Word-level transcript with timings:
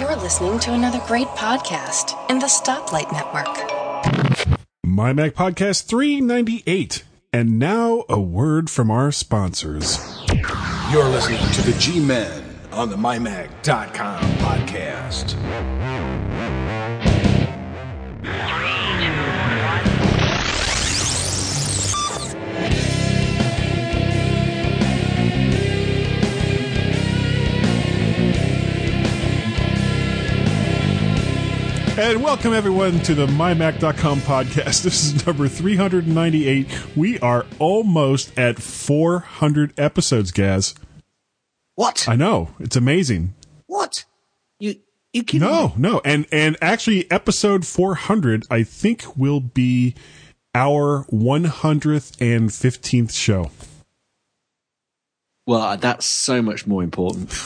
You're 0.00 0.16
listening 0.16 0.58
to 0.60 0.72
another 0.72 1.00
great 1.06 1.28
podcast 1.28 2.18
in 2.30 2.38
the 2.38 2.46
Stoplight 2.46 3.12
Network. 3.12 4.58
My 4.84 5.12
Mac 5.12 5.34
Podcast 5.34 5.86
398. 5.86 7.04
And 7.32 7.58
now 7.58 8.04
a 8.08 8.20
word 8.20 8.68
from 8.68 8.90
our 8.90 9.10
sponsors. 9.10 9.98
You're 10.90 11.08
listening 11.08 11.40
to 11.52 11.62
the 11.62 11.74
G 11.78 11.98
Men 11.98 12.44
on 12.72 12.90
the 12.90 12.96
MyMac.com 12.96 14.22
podcast. 14.36 15.81
And 32.02 32.20
welcome 32.20 32.52
everyone 32.52 32.98
to 33.02 33.14
the 33.14 33.28
MyMac.com 33.28 34.22
podcast. 34.22 34.82
This 34.82 35.04
is 35.04 35.24
number 35.24 35.46
398. 35.46 36.96
We 36.96 37.16
are 37.20 37.46
almost 37.60 38.36
at 38.36 38.60
400 38.60 39.72
episodes, 39.78 40.32
Gaz. 40.32 40.74
What? 41.76 42.08
I 42.08 42.16
know. 42.16 42.48
It's 42.58 42.74
amazing. 42.74 43.34
What? 43.68 44.04
You 44.58 44.80
you 45.12 45.22
kidding 45.22 45.46
No, 45.48 45.68
me? 45.68 45.74
no. 45.76 46.00
And 46.04 46.26
and 46.32 46.56
actually 46.60 47.08
episode 47.08 47.64
400 47.64 48.46
I 48.50 48.64
think 48.64 49.16
will 49.16 49.38
be 49.38 49.94
our 50.56 51.04
115th 51.12 53.12
show. 53.12 53.52
Well, 55.46 55.62
uh, 55.62 55.76
that's 55.76 56.04
so 56.04 56.42
much 56.42 56.66
more 56.66 56.82
important. 56.82 57.32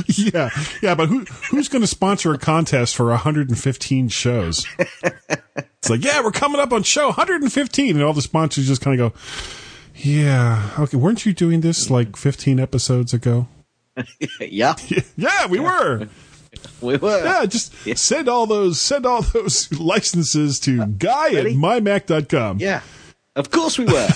Yeah. 0.16 0.50
Yeah, 0.82 0.94
but 0.94 1.08
who 1.08 1.20
who's 1.50 1.68
going 1.68 1.82
to 1.82 1.86
sponsor 1.86 2.32
a 2.32 2.38
contest 2.38 2.94
for 2.96 3.06
115 3.06 4.08
shows? 4.08 4.66
It's 4.78 5.90
like, 5.90 6.04
"Yeah, 6.04 6.22
we're 6.22 6.30
coming 6.30 6.60
up 6.60 6.72
on 6.72 6.82
show 6.82 7.06
115." 7.06 7.96
And 7.96 8.04
all 8.04 8.12
the 8.12 8.22
sponsors 8.22 8.66
just 8.68 8.80
kind 8.82 9.00
of 9.00 9.12
go, 9.12 9.18
"Yeah, 9.96 10.70
okay, 10.78 10.96
weren't 10.96 11.26
you 11.26 11.32
doing 11.32 11.60
this 11.60 11.90
like 11.90 12.16
15 12.16 12.60
episodes 12.60 13.12
ago?" 13.12 13.48
yeah, 14.40 14.74
Yeah, 15.16 15.46
we 15.48 15.58
were. 15.60 16.08
we 16.80 16.96
were. 16.96 17.24
Yeah, 17.24 17.44
just 17.46 17.74
send 17.98 18.28
all 18.28 18.46
those 18.46 18.80
send 18.80 19.04
all 19.06 19.22
those 19.22 19.70
licenses 19.72 20.60
to 20.60 20.82
uh, 20.82 20.86
guy 20.86 21.28
at 21.28 21.34
Ready? 21.34 21.56
mymac.com. 21.56 22.58
Yeah. 22.58 22.80
Of 23.34 23.50
course 23.50 23.78
we 23.78 23.86
were. 23.86 24.08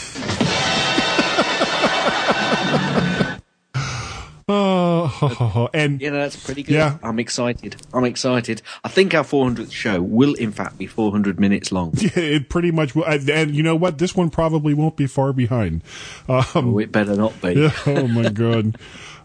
Oh, 4.48 5.68
and 5.74 6.00
you 6.00 6.10
know, 6.10 6.18
that's 6.18 6.36
pretty 6.42 6.62
good. 6.62 6.74
Yeah. 6.74 6.98
I'm 7.02 7.18
excited. 7.18 7.76
I'm 7.92 8.04
excited. 8.04 8.62
I 8.84 8.88
think 8.88 9.12
our 9.12 9.24
400th 9.24 9.72
show 9.72 10.00
will, 10.00 10.34
in 10.34 10.52
fact, 10.52 10.78
be 10.78 10.86
400 10.86 11.40
minutes 11.40 11.72
long. 11.72 11.92
it 11.96 12.48
pretty 12.48 12.70
much 12.70 12.94
will. 12.94 13.04
And 13.04 13.28
and 13.28 13.54
you 13.56 13.62
know 13.64 13.74
what? 13.74 13.98
This 13.98 14.14
one 14.14 14.30
probably 14.30 14.72
won't 14.72 14.96
be 14.96 15.06
far 15.08 15.32
behind. 15.32 15.82
Um, 16.28 16.44
Oh, 16.54 16.78
it 16.78 16.92
better 16.92 17.16
not 17.16 17.40
be. 17.42 17.54
Yeah, 17.60 17.72
oh 17.86 18.06
my 18.06 18.28
god. 18.28 18.78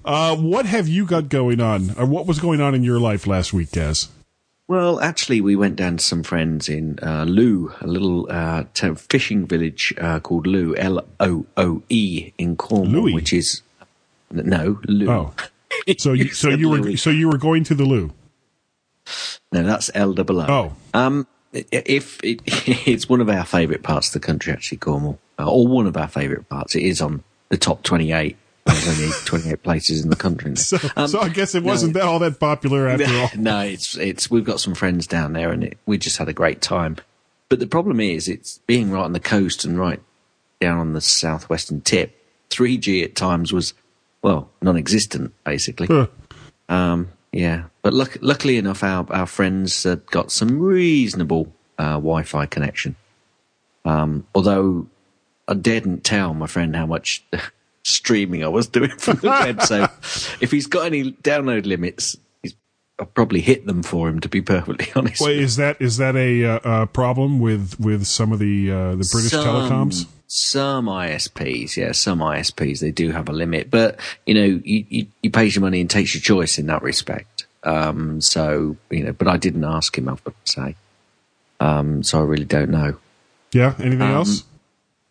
Uh, 0.04 0.36
what 0.36 0.66
have 0.66 0.88
you 0.88 1.06
got 1.06 1.30
going 1.30 1.62
on, 1.62 1.92
or 1.98 2.08
what 2.08 2.26
was 2.26 2.40
going 2.40 2.60
on 2.60 2.74
in 2.74 2.84
your 2.84 3.00
life 3.00 3.28
last 3.28 3.54
week, 3.54 3.72
Gaz? 3.72 4.08
Well, 4.68 5.00
actually, 5.02 5.42
we 5.42 5.56
went 5.56 5.76
down 5.76 5.98
to 5.98 6.04
some 6.04 6.24
friends 6.24 6.68
in 6.70 6.98
uh, 7.04 7.26
Loo, 7.26 7.72
a 7.82 7.86
little 7.88 8.26
uh, 8.32 8.64
t- 8.74 8.96
fishing 8.96 9.46
village 9.46 9.94
uh, 10.00 10.20
called 10.20 10.48
Loo, 10.48 10.74
L 10.76 11.06
O 11.20 11.46
O 11.58 11.84
E, 11.90 12.32
in 12.40 12.56
Cornwall, 12.56 13.04
Louis? 13.04 13.14
which 13.14 13.32
is 13.34 13.62
no 14.32 14.80
Loo. 14.88 15.10
Oh, 15.10 15.34
so 15.98 16.14
you 16.14 16.30
so 16.30 16.50
you 16.50 16.70
were 16.70 16.98
so 17.06 17.10
you 17.10 17.28
were 17.30 17.38
going 17.38 17.64
to 17.66 17.76
the 17.76 17.86
loo. 17.86 18.12
No, 19.52 19.64
that's 19.64 19.90
L 19.94 20.14
double 20.14 20.42
O. 20.42 20.46
Oh. 20.48 20.74
Um, 20.94 21.28
if 21.54 22.24
it, 22.24 22.42
it's 22.88 23.10
one 23.10 23.20
of 23.22 23.30
our 23.30 23.44
favourite 23.44 23.84
parts 23.84 24.08
of 24.08 24.14
the 24.14 24.26
country, 24.26 24.54
actually, 24.54 24.78
Cornwall, 24.78 25.20
uh, 25.38 25.52
or 25.52 25.68
one 25.68 25.88
of 25.88 25.98
our 25.98 26.08
favourite 26.08 26.48
parts. 26.48 26.76
It 26.76 26.84
is 26.84 27.02
on 27.02 27.24
the 27.50 27.58
top 27.58 27.84
twenty-eight. 27.84 28.38
There's 28.66 28.88
only 28.88 29.12
twenty-eight 29.26 29.64
places 29.64 30.04
in 30.04 30.10
the 30.10 30.16
country. 30.16 30.56
So, 30.56 30.78
Um, 30.96 31.08
so 31.08 31.20
I 31.20 31.30
guess 31.30 31.56
it 31.56 31.64
wasn't 31.64 31.94
that 31.96 32.04
all 32.04 32.20
that 32.20 32.40
popular 32.40 32.88
after 32.88 33.06
all. 33.06 33.30
no, 33.36 33.60
it's 33.62 33.98
it's 33.98 34.32
we've 34.32 34.46
got 34.46 34.60
some 34.62 34.76
friends 34.76 35.08
down 35.08 35.34
there, 35.34 35.52
and 35.52 35.64
it, 35.66 35.78
we 35.86 35.98
just 35.98 36.18
had 36.18 36.30
a 36.30 36.34
great 36.34 36.62
time. 36.62 36.98
But 37.50 37.60
the 37.60 37.68
problem 37.68 38.00
is, 38.00 38.30
it's 38.30 38.60
being 38.60 38.92
right 38.92 39.04
on 39.04 39.12
the 39.12 39.20
coast 39.20 39.66
and 39.66 39.78
right 39.78 40.00
down 40.62 40.78
on 40.78 40.94
the 40.94 41.02
southwestern 41.02 41.82
tip. 41.82 42.18
Three 42.50 42.78
G 42.78 43.04
at 43.04 43.16
times 43.16 43.52
was 43.52 43.74
well 44.22 44.50
non-existent, 44.62 45.34
basically. 45.44 45.88
Huh. 45.88 46.08
Um, 46.70 47.10
yeah, 47.32 47.66
but 47.82 47.94
luck- 47.94 48.18
luckily 48.22 48.58
enough, 48.58 48.84
our 48.84 49.06
our 49.12 49.26
friends 49.26 49.86
uh, 49.86 49.96
got 50.12 50.32
some 50.32 50.60
reasonable 50.60 51.54
uh, 51.78 51.94
Wi-Fi 51.94 52.46
connection. 52.46 52.96
Um, 53.86 54.28
although 54.36 54.88
I 55.48 55.54
didn't 55.54 56.04
tell 56.04 56.34
my 56.34 56.48
friend 56.48 56.76
how 56.76 56.86
much 56.86 57.24
streaming 57.84 58.44
I 58.44 58.48
was 58.48 58.68
doing 58.68 58.92
from 58.98 59.18
the 59.18 59.28
web, 59.28 59.62
so 59.64 59.84
if 60.42 60.52
he's 60.52 60.68
got 60.68 60.86
any 60.86 61.14
download 61.14 61.66
limits, 61.66 62.18
probably 63.06 63.42
hit 63.42 63.66
them 63.66 63.84
for 63.84 64.08
him. 64.10 64.20
To 64.20 64.30
be 64.30 64.42
perfectly 64.42 64.88
honest, 64.96 65.22
Wait, 65.22 65.38
is 65.40 65.56
that 65.58 65.82
is 65.82 65.98
that 65.98 66.16
a 66.16 66.46
uh, 66.46 66.86
problem 66.88 67.40
with 67.40 67.80
with 67.80 68.06
some 68.06 68.32
of 68.32 68.40
the 68.40 68.72
uh, 68.72 68.92
the 68.92 69.08
British 69.12 69.32
Some- 69.32 69.46
telecoms? 69.46 70.08
Some 70.34 70.86
ISPs, 70.86 71.76
yeah, 71.76 71.92
some 71.92 72.20
ISPs 72.20 72.80
they 72.80 72.92
do 72.92 73.12
have 73.12 73.28
a 73.28 73.34
limit, 73.34 73.70
but 73.70 74.00
you 74.26 74.34
know, 74.34 74.62
you, 74.64 74.86
you, 74.88 75.08
you 75.22 75.30
pay 75.30 75.44
your 75.48 75.60
money 75.60 75.82
and 75.82 75.90
takes 75.90 76.14
your 76.16 76.22
choice 76.22 76.58
in 76.58 76.68
that 76.68 76.82
respect. 76.84 77.46
Um, 77.64 78.22
so 78.22 78.78
you 78.90 79.04
know, 79.04 79.12
but 79.12 79.28
I 79.28 79.36
didn't 79.36 79.66
ask 79.66 79.98
him, 79.98 80.08
I've 80.08 80.24
got 80.24 80.34
to 80.46 80.52
say. 80.52 80.76
Um, 81.60 82.02
so 82.02 82.20
I 82.20 82.24
really 82.24 82.46
don't 82.46 82.70
know. 82.70 82.96
Yeah. 83.52 83.76
Anything 83.78 84.02
Um, 84.04 84.12
else? 84.16 84.46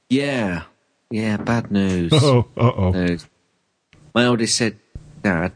Yeah, 0.08 0.62
yeah, 1.10 1.36
bad 1.36 1.70
news. 1.70 2.12
Oh, 2.14 2.46
uh 2.56 2.62
oh. 2.74 3.16
My 4.14 4.24
oldest 4.24 4.56
said, 4.56 4.78
Dad, 5.22 5.52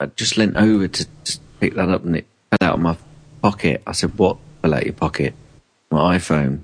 I 0.00 0.06
just 0.06 0.36
leant 0.38 0.56
over 0.56 0.88
to, 0.88 1.04
to 1.24 1.38
pick 1.60 1.74
that 1.74 1.88
up 1.90 2.04
and 2.04 2.16
it 2.16 2.26
fell 2.58 2.68
out 2.70 2.74
of 2.76 2.80
my 2.80 2.96
pocket. 3.42 3.82
I 3.86 3.92
said, 3.92 4.16
What 4.18 4.38
fell 4.62 4.72
out 4.74 4.80
of 4.80 4.86
your 4.86 4.94
pocket? 4.94 5.34
My 5.90 6.16
iPhone. 6.16 6.60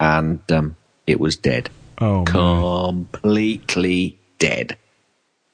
And 0.00 0.40
um, 0.52 0.76
it 1.06 1.20
was 1.20 1.36
dead. 1.36 1.70
Oh. 2.00 2.24
Completely 2.26 4.18
dead. 4.38 4.76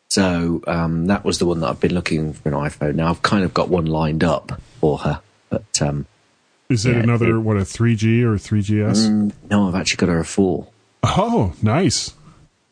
So 0.09 0.63
um, 0.67 1.07
that 1.07 1.25
was 1.25 1.39
the 1.39 1.47
one 1.47 1.61
that 1.61 1.69
I've 1.69 1.81
been 1.81 1.95
looking 1.95 2.33
for 2.33 2.49
an 2.49 2.55
iPhone. 2.55 2.97
Now 2.97 3.09
I've 3.09 3.23
kind 3.23 3.45
of 3.45 3.55
got 3.55 3.69
one 3.69 3.87
lined 3.87 4.25
up 4.25 4.61
for 4.81 4.99
her. 4.99 5.21
But 5.49 5.81
um, 5.81 6.07
Is 6.69 6.85
it 6.87 6.97
yeah, 6.97 7.03
another 7.03 7.37
it- 7.37 7.41
what 7.41 7.57
a 7.57 7.61
3G 7.61 8.23
or 8.23 8.37
3GS? 8.37 9.09
mm, 9.09 9.33
no, 9.51 9.69
I've 9.69 9.75
actually 9.75 9.99
got 9.99 10.09
her 10.11 10.21
a 10.21 10.25
4. 10.25 10.67
Oh, 11.05 11.55
nice. 11.63 12.15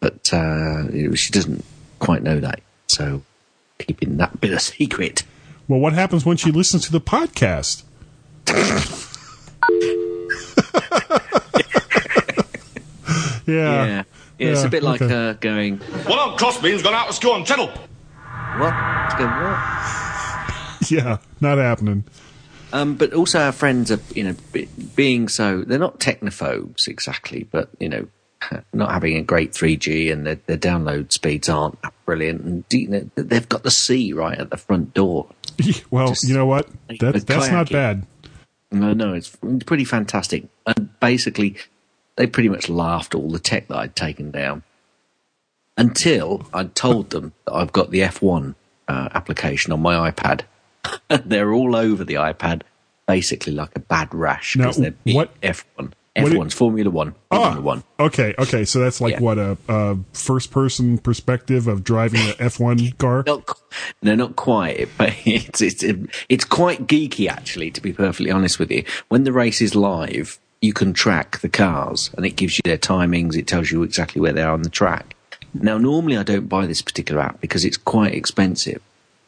but 0.00 0.32
uh, 0.32 1.14
she 1.14 1.30
doesn't 1.32 1.64
quite 1.98 2.22
know 2.22 2.40
that. 2.40 2.60
So 2.88 3.22
keeping 3.86 4.16
that 4.18 4.40
bit 4.40 4.52
a 4.52 4.60
secret. 4.60 5.24
Well, 5.68 5.80
what 5.80 5.92
happens 5.92 6.24
when 6.24 6.36
she 6.36 6.50
listens 6.50 6.84
to 6.86 6.92
the 6.92 7.00
podcast? 7.00 7.82
yeah. 13.46 13.84
Yeah, 13.86 14.02
yeah, 14.38 14.48
it's 14.48 14.62
a 14.62 14.68
bit 14.68 14.82
like 14.82 15.02
okay. 15.02 15.30
uh, 15.30 15.32
going 15.34 15.78
One 15.78 16.18
of 16.18 16.38
Crossbean's 16.38 16.82
gone 16.82 16.94
out 16.94 17.08
of 17.08 17.14
school 17.14 17.32
on 17.32 17.44
Channel. 17.44 17.68
what? 17.68 18.74
It's 19.06 19.14
going, 19.14 19.30
what? 19.30 19.58
Yeah, 20.90 21.18
not 21.40 21.58
happening. 21.58 22.04
Um, 22.72 22.96
but 22.96 23.12
also 23.12 23.38
our 23.40 23.52
friends 23.52 23.92
are, 23.92 24.00
you 24.14 24.24
know, 24.24 24.34
being 24.96 25.28
so 25.28 25.62
they're 25.62 25.78
not 25.78 26.00
technophobes 26.00 26.88
exactly, 26.88 27.44
but 27.44 27.68
you 27.78 27.88
know, 27.88 28.08
not 28.72 28.90
having 28.92 29.16
a 29.16 29.22
great 29.22 29.52
3G 29.52 30.12
and 30.12 30.26
their, 30.26 30.36
their 30.46 30.58
download 30.58 31.12
speeds 31.12 31.48
aren't 31.48 31.78
brilliant, 32.06 32.42
and 32.42 32.64
you 32.72 32.88
know, 32.88 33.10
they've 33.14 33.48
got 33.48 33.62
the 33.62 33.70
sea 33.70 34.12
right 34.12 34.38
at 34.38 34.50
the 34.50 34.56
front 34.56 34.94
door. 34.94 35.26
Well, 35.90 36.08
Just 36.08 36.26
you 36.28 36.34
know 36.34 36.46
what? 36.46 36.68
That, 37.00 37.26
that's 37.26 37.50
not 37.50 37.70
bad. 37.70 38.06
No, 38.72 38.92
no, 38.94 39.12
it's 39.12 39.36
pretty 39.66 39.84
fantastic. 39.84 40.44
And 40.66 40.88
basically, 41.00 41.56
they 42.16 42.26
pretty 42.26 42.48
much 42.48 42.68
laughed 42.68 43.14
all 43.14 43.30
the 43.30 43.38
tech 43.38 43.68
that 43.68 43.76
I'd 43.76 43.96
taken 43.96 44.30
down 44.30 44.62
until 45.76 46.46
I'd 46.54 46.74
told 46.74 47.10
them 47.10 47.32
that 47.44 47.52
I've 47.52 47.72
got 47.72 47.90
the 47.90 48.00
F1 48.00 48.54
uh, 48.88 49.08
application 49.12 49.72
on 49.72 49.80
my 49.80 50.10
iPad. 50.10 50.42
they're 51.24 51.52
all 51.52 51.76
over 51.76 52.04
the 52.04 52.14
iPad, 52.14 52.62
basically 53.06 53.52
like 53.52 53.70
a 53.76 53.80
bad 53.80 54.14
rash 54.14 54.54
because 54.56 54.76
they're 54.76 54.94
what- 55.04 55.38
F1. 55.40 55.92
What 56.16 56.32
F1's 56.32 56.54
it- 56.54 56.56
Formula 56.56 56.90
One. 56.90 57.14
Formula 57.30 57.56
Ah, 57.58 57.60
One. 57.60 57.84
okay, 57.98 58.34
okay. 58.38 58.64
So 58.64 58.80
that's 58.80 59.00
like 59.00 59.14
Yeah. 59.14 59.20
what 59.20 59.38
a, 59.38 59.56
a 59.68 59.96
first-person 60.12 60.98
perspective 60.98 61.66
of 61.68 61.84
driving 61.84 62.20
an 62.20 62.34
F1 62.34 62.96
car. 62.98 63.22
Not, 63.26 63.48
no, 64.02 64.14
not 64.14 64.36
quite. 64.36 64.88
But 64.98 65.14
it's 65.24 65.60
it's 65.60 65.84
it's 66.28 66.44
quite 66.44 66.86
geeky, 66.86 67.28
actually. 67.28 67.70
To 67.70 67.80
be 67.80 67.92
perfectly 67.92 68.30
honest 68.30 68.58
with 68.58 68.70
you, 68.70 68.84
when 69.08 69.24
the 69.24 69.32
race 69.32 69.60
is 69.60 69.74
live, 69.74 70.38
you 70.60 70.72
can 70.72 70.92
track 70.92 71.38
the 71.40 71.48
cars, 71.48 72.10
and 72.16 72.26
it 72.26 72.36
gives 72.36 72.56
you 72.58 72.62
their 72.64 72.78
timings. 72.78 73.36
It 73.36 73.46
tells 73.46 73.70
you 73.70 73.82
exactly 73.82 74.20
where 74.20 74.32
they 74.32 74.42
are 74.42 74.52
on 74.52 74.62
the 74.62 74.70
track. 74.70 75.14
Now, 75.54 75.78
normally 75.78 76.16
I 76.16 76.22
don't 76.22 76.48
buy 76.48 76.66
this 76.66 76.82
particular 76.82 77.20
app 77.22 77.40
because 77.40 77.64
it's 77.64 77.76
quite 77.76 78.14
expensive. 78.14 78.80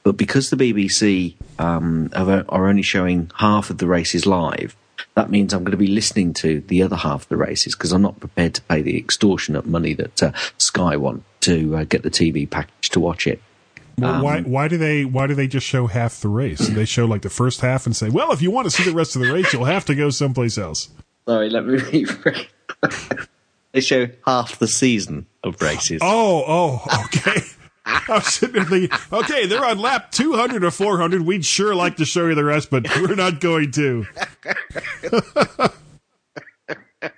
But 0.05 0.17
because 0.17 0.50
the 0.50 0.56
BBC 0.56 1.34
um, 1.58 2.11
are, 2.14 2.44
are 2.49 2.69
only 2.69 2.82
showing 2.82 3.31
half 3.37 3.70
of 3.70 3.79
the 3.79 3.87
races 3.87 4.26
live, 4.26 4.75
that 5.14 5.31
means 5.31 5.52
I'm 5.52 5.64
going 5.64 5.72
to 5.72 5.76
be 5.76 5.87
listening 5.87 6.34
to 6.34 6.60
the 6.60 6.82
other 6.82 6.96
half 6.96 7.22
of 7.22 7.28
the 7.28 7.37
races 7.37 7.75
because 7.75 7.93
I'm 7.93 8.02
not 8.02 8.20
prepared 8.20 8.54
to 8.54 8.62
pay 8.62 8.82
the 8.82 8.99
extortionate 8.99 9.66
money 9.66 9.94
that 9.94 10.22
uh, 10.22 10.32
Sky 10.58 10.96
want 10.96 11.25
to 11.43 11.76
uh, 11.76 11.84
get 11.84 12.02
the 12.02 12.10
TV 12.10 12.49
package 12.49 12.90
to 12.90 13.00
watch 13.00 13.26
it. 13.26 13.43
Well, 13.99 14.22
why 14.22 14.40
why 14.40 14.69
do 14.69 14.78
they 14.78 15.04
why 15.04 15.26
do 15.26 15.34
they 15.34 15.46
just 15.46 15.66
show 15.66 15.87
half 15.87 16.20
the 16.20 16.28
race? 16.28 16.66
They 16.66 16.87
show 16.87 17.04
like 17.04 17.22
the 17.22 17.31
first 17.31 17.60
half 17.60 17.84
and 17.84 17.94
say, 17.94 18.08
"Well, 18.08 18.32
if 18.32 18.40
you 18.40 18.50
want 18.50 18.64
to 18.64 18.70
see 18.70 18.84
the 18.84 18.96
rest 18.96 19.16
of 19.16 19.22
the 19.22 19.31
race, 19.31 19.52
you'll 19.52 19.66
have 19.66 19.84
to 19.87 19.94
go 19.94 20.08
someplace 20.10 20.56
else." 20.56 20.88
Sorry, 21.28 21.50
let 21.50 21.66
me 21.66 21.78
rephrase. 21.78 23.28
they 23.72 23.81
show 23.81 24.08
half 24.26 24.58
the 24.58 24.66
season 24.66 25.26
of 25.44 25.60
races. 25.60 26.00
Oh, 26.02 26.44
oh, 26.46 27.05
okay. 27.05 27.43
I 27.84 28.02
was 28.08 28.26
sitting 28.26 28.55
there 28.55 28.64
thinking, 28.64 28.99
okay, 29.12 29.46
they're 29.46 29.64
on 29.64 29.79
lap 29.79 30.12
200 30.12 30.64
or 30.64 30.70
400. 30.70 31.23
We'd 31.23 31.44
sure 31.44 31.75
like 31.75 31.96
to 31.96 32.05
show 32.05 32.26
you 32.29 32.34
the 32.34 32.44
rest, 32.44 32.70
but 32.70 32.87
we're 32.96 33.14
not 33.14 33.40
going 33.40 33.73
to. 33.73 34.06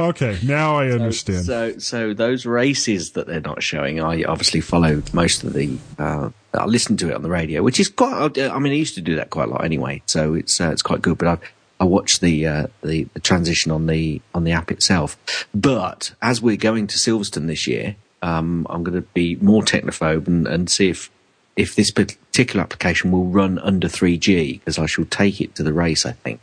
okay, 0.00 0.38
now 0.44 0.76
I 0.76 0.88
understand. 0.88 1.44
So, 1.44 1.78
so 1.78 2.14
those 2.14 2.46
races 2.46 3.12
that 3.12 3.26
they're 3.26 3.40
not 3.40 3.62
showing, 3.62 4.00
I 4.00 4.24
obviously 4.24 4.60
follow 4.60 5.02
most 5.12 5.44
of 5.44 5.52
the. 5.52 5.76
Uh, 5.98 6.30
I 6.54 6.64
listen 6.64 6.96
to 6.98 7.10
it 7.10 7.14
on 7.14 7.22
the 7.22 7.30
radio, 7.30 7.62
which 7.62 7.78
is 7.78 7.88
quite. 7.88 8.38
I 8.38 8.58
mean, 8.58 8.72
I 8.72 8.76
used 8.76 8.94
to 8.94 9.02
do 9.02 9.16
that 9.16 9.30
quite 9.30 9.48
a 9.48 9.50
lot 9.50 9.64
anyway, 9.64 10.02
so 10.06 10.34
it's 10.34 10.60
uh, 10.60 10.70
it's 10.70 10.82
quite 10.82 11.02
good. 11.02 11.18
But 11.18 11.28
I 11.28 11.38
I 11.80 11.84
watch 11.84 12.20
the, 12.20 12.46
uh, 12.46 12.66
the 12.82 13.04
the 13.14 13.20
transition 13.20 13.70
on 13.70 13.86
the 13.86 14.20
on 14.34 14.44
the 14.44 14.52
app 14.52 14.70
itself. 14.70 15.46
But 15.54 16.14
as 16.20 16.42
we're 16.42 16.56
going 16.56 16.86
to 16.88 16.96
Silverstone 16.96 17.46
this 17.46 17.66
year, 17.66 17.96
um, 18.22 18.66
I'm 18.70 18.82
going 18.82 19.00
to 19.00 19.06
be 19.14 19.36
more 19.36 19.62
technophobe 19.62 20.26
and, 20.26 20.46
and 20.46 20.70
see 20.70 20.88
if 20.88 21.10
if 21.56 21.74
this 21.74 21.90
particular 21.90 22.62
application 22.62 23.10
will 23.10 23.24
run 23.24 23.58
under 23.58 23.88
3G 23.88 24.60
because 24.60 24.78
I 24.78 24.86
shall 24.86 25.06
take 25.06 25.40
it 25.40 25.56
to 25.56 25.62
the 25.62 25.72
race. 25.72 26.06
I 26.06 26.12
think. 26.12 26.40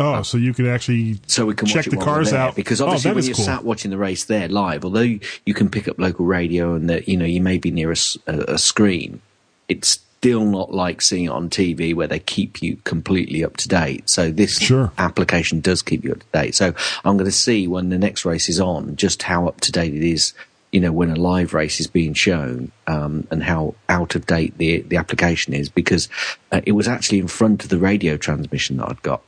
Oh, 0.00 0.22
so 0.22 0.38
you 0.38 0.52
can 0.52 0.66
actually 0.66 1.20
so 1.26 1.46
we 1.46 1.54
can 1.54 1.68
check 1.68 1.84
the 1.86 1.96
cars 1.96 2.32
out 2.32 2.56
because 2.56 2.80
obviously 2.80 3.10
oh, 3.10 3.14
when 3.14 3.24
you're 3.24 3.34
cool. 3.34 3.44
sat 3.44 3.64
watching 3.64 3.90
the 3.90 3.98
race 3.98 4.24
there 4.24 4.48
live, 4.48 4.84
although 4.84 5.00
you 5.00 5.54
can 5.54 5.70
pick 5.70 5.86
up 5.88 5.98
local 5.98 6.26
radio 6.26 6.74
and 6.74 6.90
that 6.90 7.08
you 7.08 7.16
know 7.16 7.24
you 7.24 7.40
may 7.40 7.58
be 7.58 7.70
near 7.70 7.92
a, 7.92 7.96
a, 8.26 8.54
a 8.54 8.58
screen, 8.58 9.20
it's 9.68 10.00
still 10.24 10.46
not 10.46 10.72
like 10.72 11.02
seeing 11.02 11.26
it 11.26 11.28
on 11.28 11.50
TV 11.50 11.94
where 11.94 12.06
they 12.06 12.18
keep 12.18 12.62
you 12.62 12.76
completely 12.84 13.44
up 13.44 13.58
to 13.58 13.68
date. 13.68 14.08
So 14.08 14.30
this 14.30 14.58
sure. 14.58 14.90
application 14.96 15.60
does 15.60 15.82
keep 15.82 16.02
you 16.02 16.12
up 16.12 16.20
to 16.20 16.26
date. 16.32 16.54
So 16.54 16.74
I'm 17.04 17.18
going 17.18 17.26
to 17.26 17.30
see 17.30 17.68
when 17.68 17.90
the 17.90 17.98
next 17.98 18.24
race 18.24 18.48
is 18.48 18.58
on 18.58 18.96
just 18.96 19.22
how 19.22 19.46
up 19.46 19.60
to 19.60 19.70
date 19.70 19.94
it 19.94 20.02
is. 20.02 20.32
You 20.74 20.80
know, 20.80 20.92
when 20.92 21.10
a 21.10 21.14
live 21.16 21.54
race 21.54 21.78
is 21.78 21.86
being 21.86 22.14
shown, 22.14 22.72
um, 22.88 23.28
and 23.30 23.44
how 23.44 23.76
out 23.88 24.16
of 24.16 24.26
date 24.26 24.58
the 24.58 24.80
the 24.80 24.96
application 24.96 25.54
is, 25.54 25.68
because 25.68 26.08
uh, 26.50 26.60
it 26.66 26.72
was 26.72 26.88
actually 26.88 27.20
in 27.20 27.28
front 27.28 27.62
of 27.62 27.70
the 27.70 27.78
radio 27.78 28.16
transmission 28.16 28.78
that 28.78 28.88
I'd 28.88 29.02
got. 29.02 29.22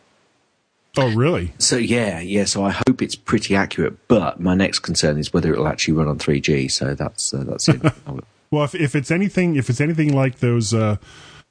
Oh, 0.99 1.15
really? 1.15 1.53
So 1.59 1.77
yeah, 1.77 2.21
yeah. 2.21 2.45
So 2.45 2.65
I 2.65 2.71
hope 2.71 3.03
it's 3.03 3.15
pretty 3.15 3.55
accurate. 3.55 4.09
But 4.09 4.41
my 4.41 4.55
next 4.55 4.81
concern 4.81 5.19
is 5.19 5.33
whether 5.33 5.53
it'll 5.53 5.69
actually 5.69 5.95
run 5.95 6.09
on 6.09 6.19
3G. 6.19 6.71
So 6.71 6.95
that's 6.95 7.35
uh, 7.35 7.45
that's 7.47 7.69
it. 7.69 7.83
well, 8.51 8.65
if 8.65 8.75
if 8.75 8.95
it's 8.97 9.11
anything, 9.11 9.57
if 9.57 9.69
it's 9.69 9.81
anything 9.81 10.15
like 10.15 10.39
those 10.39 10.73
uh, 10.73 10.97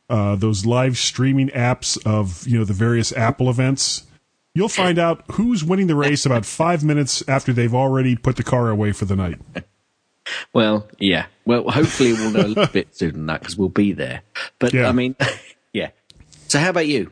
uh, 0.09 0.36
those 0.36 0.65
live 0.65 0.98
streaming 0.98 1.50
apps 1.50 2.03
of 2.06 2.48
you 2.48 2.57
know 2.57 2.65
the 2.65 2.74
various 2.74 3.12
Apple 3.13 3.50
events, 3.50 4.03
you'll 4.56 4.68
find 4.68 4.98
out 4.98 5.24
who's 5.33 5.63
winning 5.63 5.88
the 5.88 5.95
race 5.95 6.25
about 6.25 6.45
five 6.45 6.83
minutes 6.83 7.24
after 7.27 7.53
they've 7.53 7.75
already 7.75 8.15
put 8.15 8.38
the 8.38 8.44
car 8.44 8.69
away 8.69 8.91
for 8.91 9.06
the 9.06 9.15
night. 9.15 9.39
Well, 10.54 10.88
yeah. 11.00 11.27
Well, 11.45 11.69
hopefully 11.69 12.13
we'll 12.13 12.31
know 12.31 12.42
a 12.42 12.48
little 12.48 12.68
bit 12.74 12.95
sooner 12.95 13.12
than 13.12 13.25
that 13.27 13.42
because 13.42 13.57
we'll 13.57 13.69
be 13.69 13.94
there. 13.94 14.22
But 14.60 14.74
Yeah. 14.74 14.89
I 14.89 14.92
mean, 14.92 15.16
yeah. 15.74 15.89
So 16.48 16.60
how 16.60 16.69
about 16.69 16.88
you? 16.88 17.12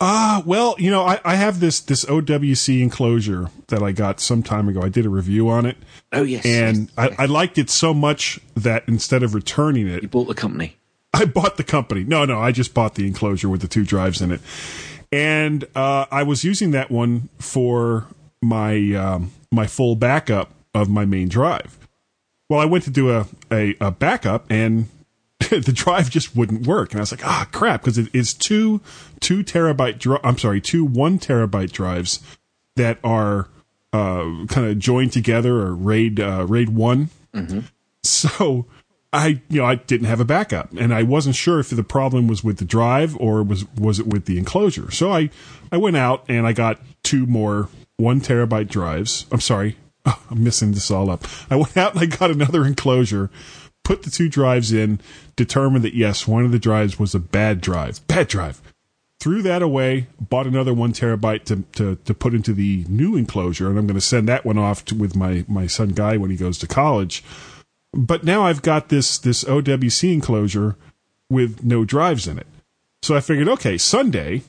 Ah, 0.00 0.42
well, 0.44 0.74
you 0.78 0.90
know, 0.90 1.04
I, 1.04 1.20
I 1.24 1.36
have 1.36 1.60
this 1.60 1.80
this 1.80 2.04
OWC 2.04 2.82
enclosure 2.82 3.48
that 3.68 3.82
I 3.82 3.92
got 3.92 4.20
some 4.20 4.42
time 4.42 4.68
ago. 4.68 4.82
I 4.82 4.90
did 4.90 5.06
a 5.06 5.08
review 5.08 5.48
on 5.48 5.64
it, 5.64 5.78
Oh 6.12 6.22
yes, 6.22 6.44
and 6.44 6.90
yes. 6.98 7.16
I, 7.18 7.22
I 7.22 7.26
liked 7.26 7.56
it 7.56 7.70
so 7.70 7.94
much 7.94 8.38
that 8.54 8.84
instead 8.86 9.22
of 9.22 9.34
returning 9.34 9.88
it, 9.88 10.02
you 10.02 10.08
bought 10.08 10.28
the 10.28 10.34
company. 10.34 10.76
I 11.14 11.24
bought 11.24 11.56
the 11.56 11.64
company. 11.64 12.04
No, 12.04 12.26
no, 12.26 12.38
I 12.38 12.52
just 12.52 12.74
bought 12.74 12.94
the 12.94 13.06
enclosure 13.06 13.48
with 13.48 13.62
the 13.62 13.68
two 13.68 13.84
drives 13.86 14.20
in 14.20 14.32
it, 14.32 14.42
and 15.10 15.64
uh, 15.74 16.04
I 16.10 16.24
was 16.24 16.44
using 16.44 16.72
that 16.72 16.90
one 16.90 17.30
for 17.38 18.06
my 18.42 18.92
um, 18.92 19.32
my 19.50 19.66
full 19.66 19.96
backup 19.96 20.50
of 20.74 20.90
my 20.90 21.06
main 21.06 21.28
drive. 21.28 21.78
Well, 22.48 22.60
I 22.60 22.64
went 22.64 22.84
to 22.84 22.90
do 22.90 23.10
a 23.10 23.26
a, 23.50 23.76
a 23.80 23.90
backup, 23.90 24.46
and 24.50 24.88
the 25.38 25.72
drive 25.72 26.10
just 26.10 26.36
wouldn't 26.36 26.66
work, 26.66 26.92
and 26.92 27.00
I 27.00 27.02
was 27.02 27.12
like, 27.12 27.26
ah, 27.26 27.48
crap, 27.52 27.82
because 27.82 27.98
it 27.98 28.08
is 28.14 28.32
two 28.34 28.80
two 29.20 29.42
terabyte. 29.42 29.98
Dri- 29.98 30.20
I'm 30.22 30.38
sorry, 30.38 30.60
two 30.60 30.84
one 30.84 31.18
terabyte 31.18 31.72
drives 31.72 32.20
that 32.76 32.98
are 33.02 33.48
uh, 33.92 34.46
kind 34.48 34.66
of 34.68 34.78
joined 34.78 35.12
together 35.12 35.56
or 35.62 35.74
RAID 35.74 36.20
uh, 36.20 36.46
RAID 36.48 36.70
one. 36.70 37.10
So 38.02 38.66
I, 39.12 39.40
you 39.48 39.60
know, 39.60 39.64
I 39.66 39.76
didn't 39.76 40.06
have 40.06 40.20
a 40.20 40.24
backup, 40.24 40.72
and 40.78 40.92
I 40.94 41.02
wasn't 41.02 41.36
sure 41.36 41.58
if 41.58 41.70
the 41.70 41.82
problem 41.82 42.28
was 42.28 42.44
with 42.44 42.58
the 42.58 42.64
drive 42.64 43.16
or 43.18 43.42
was 43.42 43.64
was 43.74 43.98
it 43.98 44.06
with 44.06 44.26
the 44.26 44.38
enclosure. 44.38 44.90
So 44.90 45.12
I, 45.12 45.30
I 45.72 45.76
went 45.76 45.96
out 45.96 46.24
and 46.28 46.46
I 46.46 46.52
got 46.52 46.80
two 47.02 47.26
more 47.26 47.68
one 47.96 48.20
terabyte 48.20 48.68
drives. 48.68 49.26
I'm 49.32 49.40
sorry, 49.40 49.76
I'm 50.30 50.44
missing 50.44 50.72
this 50.72 50.90
all 50.90 51.10
up. 51.10 51.24
I 51.50 51.56
went 51.56 51.76
out 51.76 51.94
and 51.94 52.02
I 52.02 52.06
got 52.06 52.30
another 52.30 52.64
enclosure, 52.64 53.30
put 53.84 54.02
the 54.02 54.10
two 54.10 54.28
drives 54.28 54.72
in, 54.72 55.00
determined 55.34 55.84
that 55.84 55.94
yes, 55.94 56.26
one 56.26 56.44
of 56.44 56.52
the 56.52 56.58
drives 56.58 56.98
was 56.98 57.14
a 57.14 57.20
bad 57.20 57.60
drive, 57.60 58.06
bad 58.06 58.28
drive. 58.28 58.62
Threw 59.18 59.42
that 59.42 59.62
away, 59.62 60.06
bought 60.20 60.46
another 60.46 60.74
one 60.74 60.92
terabyte 60.92 61.44
to, 61.44 61.64
to, 61.72 61.96
to 61.96 62.14
put 62.14 62.34
into 62.34 62.52
the 62.52 62.84
new 62.88 63.16
enclosure, 63.16 63.68
and 63.68 63.78
I'm 63.78 63.86
going 63.86 63.94
to 63.98 64.00
send 64.00 64.28
that 64.28 64.44
one 64.44 64.58
off 64.58 64.84
to, 64.86 64.94
with 64.94 65.16
my, 65.16 65.44
my 65.48 65.66
son 65.66 65.90
Guy 65.90 66.16
when 66.16 66.30
he 66.30 66.36
goes 66.36 66.58
to 66.58 66.66
college 66.66 67.24
but 67.96 68.24
now 68.24 68.42
I've 68.42 68.62
got 68.62 68.88
this 68.88 69.18
this 69.18 69.42
OWC 69.44 70.12
enclosure 70.12 70.76
with 71.30 71.64
no 71.64 71.84
drives 71.84 72.28
in 72.28 72.38
it. 72.38 72.46
So 73.02 73.16
I 73.16 73.20
figured, 73.20 73.48
okay, 73.48 73.78
Sunday, 73.78 74.42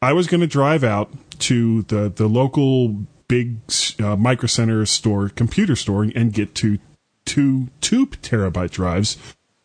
I 0.00 0.12
was 0.12 0.26
going 0.26 0.40
to 0.40 0.46
drive 0.46 0.84
out 0.84 1.10
to 1.40 1.82
the 1.82 2.08
the 2.08 2.28
local 2.28 3.06
big 3.32 3.56
uh, 3.98 4.14
micro 4.14 4.46
center 4.46 4.84
store, 4.84 5.30
computer 5.30 5.74
store, 5.74 6.02
and 6.02 6.34
get 6.34 6.54
to 6.56 6.78
two 7.24 7.68
two 7.80 8.06
terabyte 8.06 8.70
drives. 8.70 9.16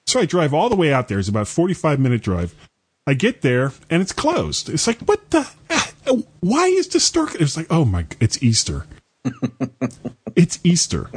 So 0.05 0.21
I 0.21 0.25
drive 0.25 0.53
all 0.53 0.69
the 0.69 0.75
way 0.77 0.93
out 0.93 1.09
there. 1.09 1.19
It's 1.19 1.27
about 1.27 1.41
a 1.41 1.45
forty 1.45 1.73
five 1.73 1.99
minute 1.99 2.21
drive. 2.21 2.55
I 3.05 3.13
get 3.13 3.41
there 3.41 3.73
and 3.89 4.01
it's 4.01 4.13
closed. 4.13 4.69
It's 4.69 4.87
like, 4.87 4.99
what 4.99 5.29
the? 5.31 5.49
Why 6.39 6.67
is 6.67 6.87
the 6.87 7.01
store? 7.01 7.27
It's 7.37 7.57
like, 7.57 7.67
oh 7.69 7.83
my, 7.83 8.05
it's 8.21 8.41
Easter. 8.41 8.85
it's 10.37 10.59
Easter. 10.63 11.09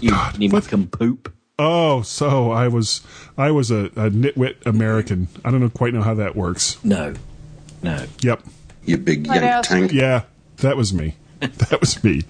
You, 0.00 0.10
God, 0.10 0.38
you 0.40 0.48
what- 0.50 0.68
can 0.68 0.86
poop. 0.86 1.32
Oh, 1.58 2.02
so 2.02 2.50
I 2.52 2.66
was 2.68 3.02
I 3.36 3.50
was 3.50 3.70
a, 3.70 3.86
a 3.86 4.10
nitwit 4.10 4.64
American. 4.64 5.26
I 5.44 5.50
don't 5.50 5.60
know 5.60 5.68
quite 5.68 5.92
know 5.92 6.02
how 6.02 6.14
that 6.14 6.34
works. 6.36 6.82
No, 6.84 7.14
no. 7.82 8.06
Yep. 8.20 8.42
You 8.84 8.96
big 8.96 9.26
What 9.28 9.36
young 9.36 9.44
else? 9.44 9.68
tank. 9.68 9.92
Yeah, 9.92 10.22
that 10.62 10.76
was 10.76 10.92
me. 10.92 11.14
That 11.40 11.80
was 11.80 12.02
me. 12.04 12.22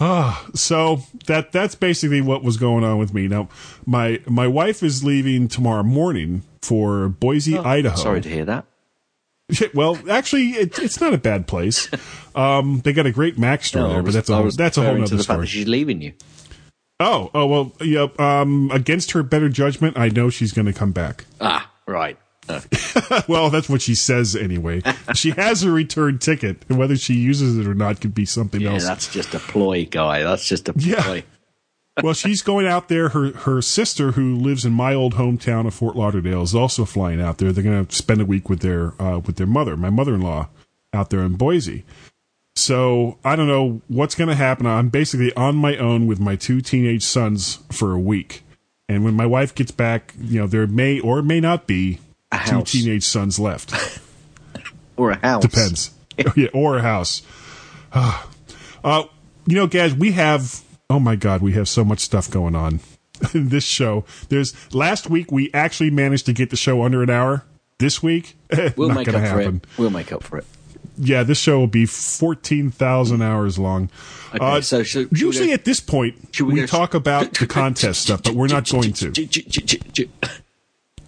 Ah, 0.00 0.46
so 0.52 1.02
that 1.26 1.52
that's 1.52 1.74
basically 1.76 2.20
what 2.20 2.42
was 2.42 2.56
going 2.56 2.82
on 2.84 2.98
with 2.98 3.14
me. 3.14 3.28
Now, 3.28 3.48
my 3.86 4.20
my 4.26 4.46
wife 4.48 4.82
is 4.82 5.04
leaving 5.04 5.46
tomorrow 5.48 5.84
morning 5.84 6.42
for 6.60 7.08
Boise, 7.08 7.56
Idaho. 7.56 7.94
Oh, 7.94 8.02
Sorry 8.02 8.20
to 8.20 8.28
hear 8.28 8.44
that. 8.44 8.66
Well, 9.74 9.96
actually, 10.10 10.50
it, 10.50 10.78
it's 10.80 11.00
not 11.00 11.14
a 11.14 11.18
bad 11.18 11.46
place. 11.46 11.88
Um, 12.36 12.82
they 12.84 12.92
got 12.92 13.06
a 13.06 13.12
great 13.12 13.38
Mac 13.38 13.64
store 13.64 13.84
No, 13.84 13.88
there, 13.88 14.02
but 14.02 14.12
that's 14.12 14.28
a 14.28 14.42
was 14.42 14.56
that's 14.58 14.76
a 14.76 14.82
whole 14.82 15.02
other 15.02 15.22
story. 15.22 15.40
that 15.40 15.46
she's 15.46 15.66
leaving 15.66 16.02
you. 16.02 16.12
Oh, 17.00 17.30
oh 17.32 17.46
well, 17.46 17.72
yeah. 17.80 18.08
Um, 18.18 18.70
against 18.74 19.12
her 19.12 19.22
better 19.22 19.48
judgment, 19.48 19.96
I 19.96 20.10
know 20.10 20.28
she's 20.28 20.52
going 20.52 20.66
to 20.66 20.74
come 20.74 20.92
back. 20.92 21.24
Ah, 21.40 21.70
right. 21.86 22.18
Well, 23.28 23.50
that's 23.50 23.68
what 23.68 23.82
she 23.82 23.94
says 23.94 24.34
anyway. 24.36 24.82
she 25.14 25.30
has 25.32 25.62
a 25.62 25.70
return 25.70 26.18
ticket, 26.18 26.64
and 26.68 26.78
whether 26.78 26.96
she 26.96 27.14
uses 27.14 27.58
it 27.58 27.66
or 27.66 27.74
not 27.74 28.00
could 28.00 28.14
be 28.14 28.24
something 28.24 28.60
Yeah, 28.60 28.72
else. 28.74 28.84
that's 28.84 29.12
just 29.12 29.34
a 29.34 29.38
ploy, 29.38 29.86
guy. 29.86 30.22
That's 30.22 30.46
just 30.46 30.68
a 30.68 30.72
ploy. 30.74 30.82
Yeah. 30.82 31.20
well, 32.02 32.14
she's 32.14 32.42
going 32.42 32.66
out 32.66 32.88
there. 32.88 33.10
Her 33.10 33.32
her 33.32 33.62
sister, 33.62 34.12
who 34.12 34.34
lives 34.36 34.64
in 34.64 34.72
my 34.72 34.94
old 34.94 35.14
hometown 35.14 35.66
of 35.66 35.74
Fort 35.74 35.96
Lauderdale, 35.96 36.42
is 36.42 36.54
also 36.54 36.84
flying 36.84 37.20
out 37.20 37.38
there. 37.38 37.52
They're 37.52 37.64
going 37.64 37.86
to 37.86 37.94
spend 37.94 38.20
a 38.20 38.24
week 38.26 38.48
with 38.48 38.60
their 38.60 39.00
uh, 39.00 39.18
with 39.18 39.36
their 39.36 39.46
mother, 39.46 39.76
my 39.76 39.90
mother 39.90 40.14
in 40.14 40.20
law, 40.22 40.48
out 40.92 41.10
there 41.10 41.20
in 41.22 41.34
Boise. 41.34 41.84
So 42.54 43.18
I 43.24 43.36
don't 43.36 43.46
know 43.48 43.82
what's 43.88 44.14
going 44.14 44.28
to 44.28 44.34
happen. 44.34 44.66
I'm 44.66 44.88
basically 44.88 45.32
on 45.34 45.56
my 45.56 45.76
own 45.76 46.06
with 46.06 46.18
my 46.20 46.36
two 46.36 46.60
teenage 46.60 47.02
sons 47.02 47.60
for 47.70 47.92
a 47.92 47.98
week. 47.98 48.42
And 48.88 49.04
when 49.04 49.14
my 49.14 49.26
wife 49.26 49.54
gets 49.54 49.72
back, 49.72 50.14
you 50.18 50.40
know, 50.40 50.46
there 50.46 50.66
may 50.66 50.98
or 51.00 51.20
may 51.20 51.40
not 51.40 51.66
be 51.66 51.98
two 52.44 52.54
house. 52.56 52.72
teenage 52.72 53.04
sons 53.04 53.38
left. 53.38 53.72
Or 54.98 55.10
a 55.10 55.16
house. 55.18 55.42
Depends. 55.42 55.90
yeah, 56.36 56.48
or 56.54 56.78
a 56.78 56.82
house. 56.82 57.20
uh, 57.92 58.22
you 59.46 59.54
know, 59.54 59.66
guys, 59.66 59.92
we 59.94 60.12
have. 60.12 60.62
Oh 60.88 60.98
my 60.98 61.16
God, 61.16 61.42
we 61.42 61.52
have 61.52 61.68
so 61.68 61.84
much 61.84 62.00
stuff 62.00 62.30
going 62.30 62.54
on. 62.54 62.80
in 63.34 63.48
this 63.50 63.64
show. 63.64 64.04
There's 64.28 64.54
last 64.74 65.08
week 65.10 65.30
we 65.30 65.50
actually 65.52 65.90
managed 65.90 66.26
to 66.26 66.32
get 66.32 66.50
the 66.50 66.56
show 66.56 66.82
under 66.82 67.02
an 67.02 67.10
hour. 67.10 67.44
This 67.78 68.02
week, 68.02 68.36
We'll 68.76 68.88
not 68.88 68.96
make 68.96 69.08
up 69.08 69.14
to 69.16 69.28
for 69.28 69.40
it. 69.42 69.66
We'll 69.76 69.90
make 69.90 70.10
up 70.10 70.22
for 70.22 70.38
it. 70.38 70.46
Yeah, 70.96 71.24
this 71.24 71.38
show 71.38 71.58
will 71.58 71.66
be 71.66 71.84
fourteen 71.84 72.70
thousand 72.70 73.20
hours 73.20 73.58
long. 73.58 73.90
Uh, 74.32 74.36
Okay, 74.36 74.60
so 74.62 74.82
should- 74.82 75.08
should 75.08 75.12
we 75.12 75.18
usually 75.18 75.46
go- 75.48 75.52
at 75.52 75.66
this 75.66 75.80
point 75.80 76.14
Should 76.32 76.46
we, 76.46 76.66
talk 76.66 76.94
about 76.94 77.34
the 77.34 77.46
contest 77.46 78.00
stuff, 78.00 78.22
but 78.22 78.32
we're 78.32 78.46
not 78.48 78.66
going 78.66 78.94
to. 78.94 79.12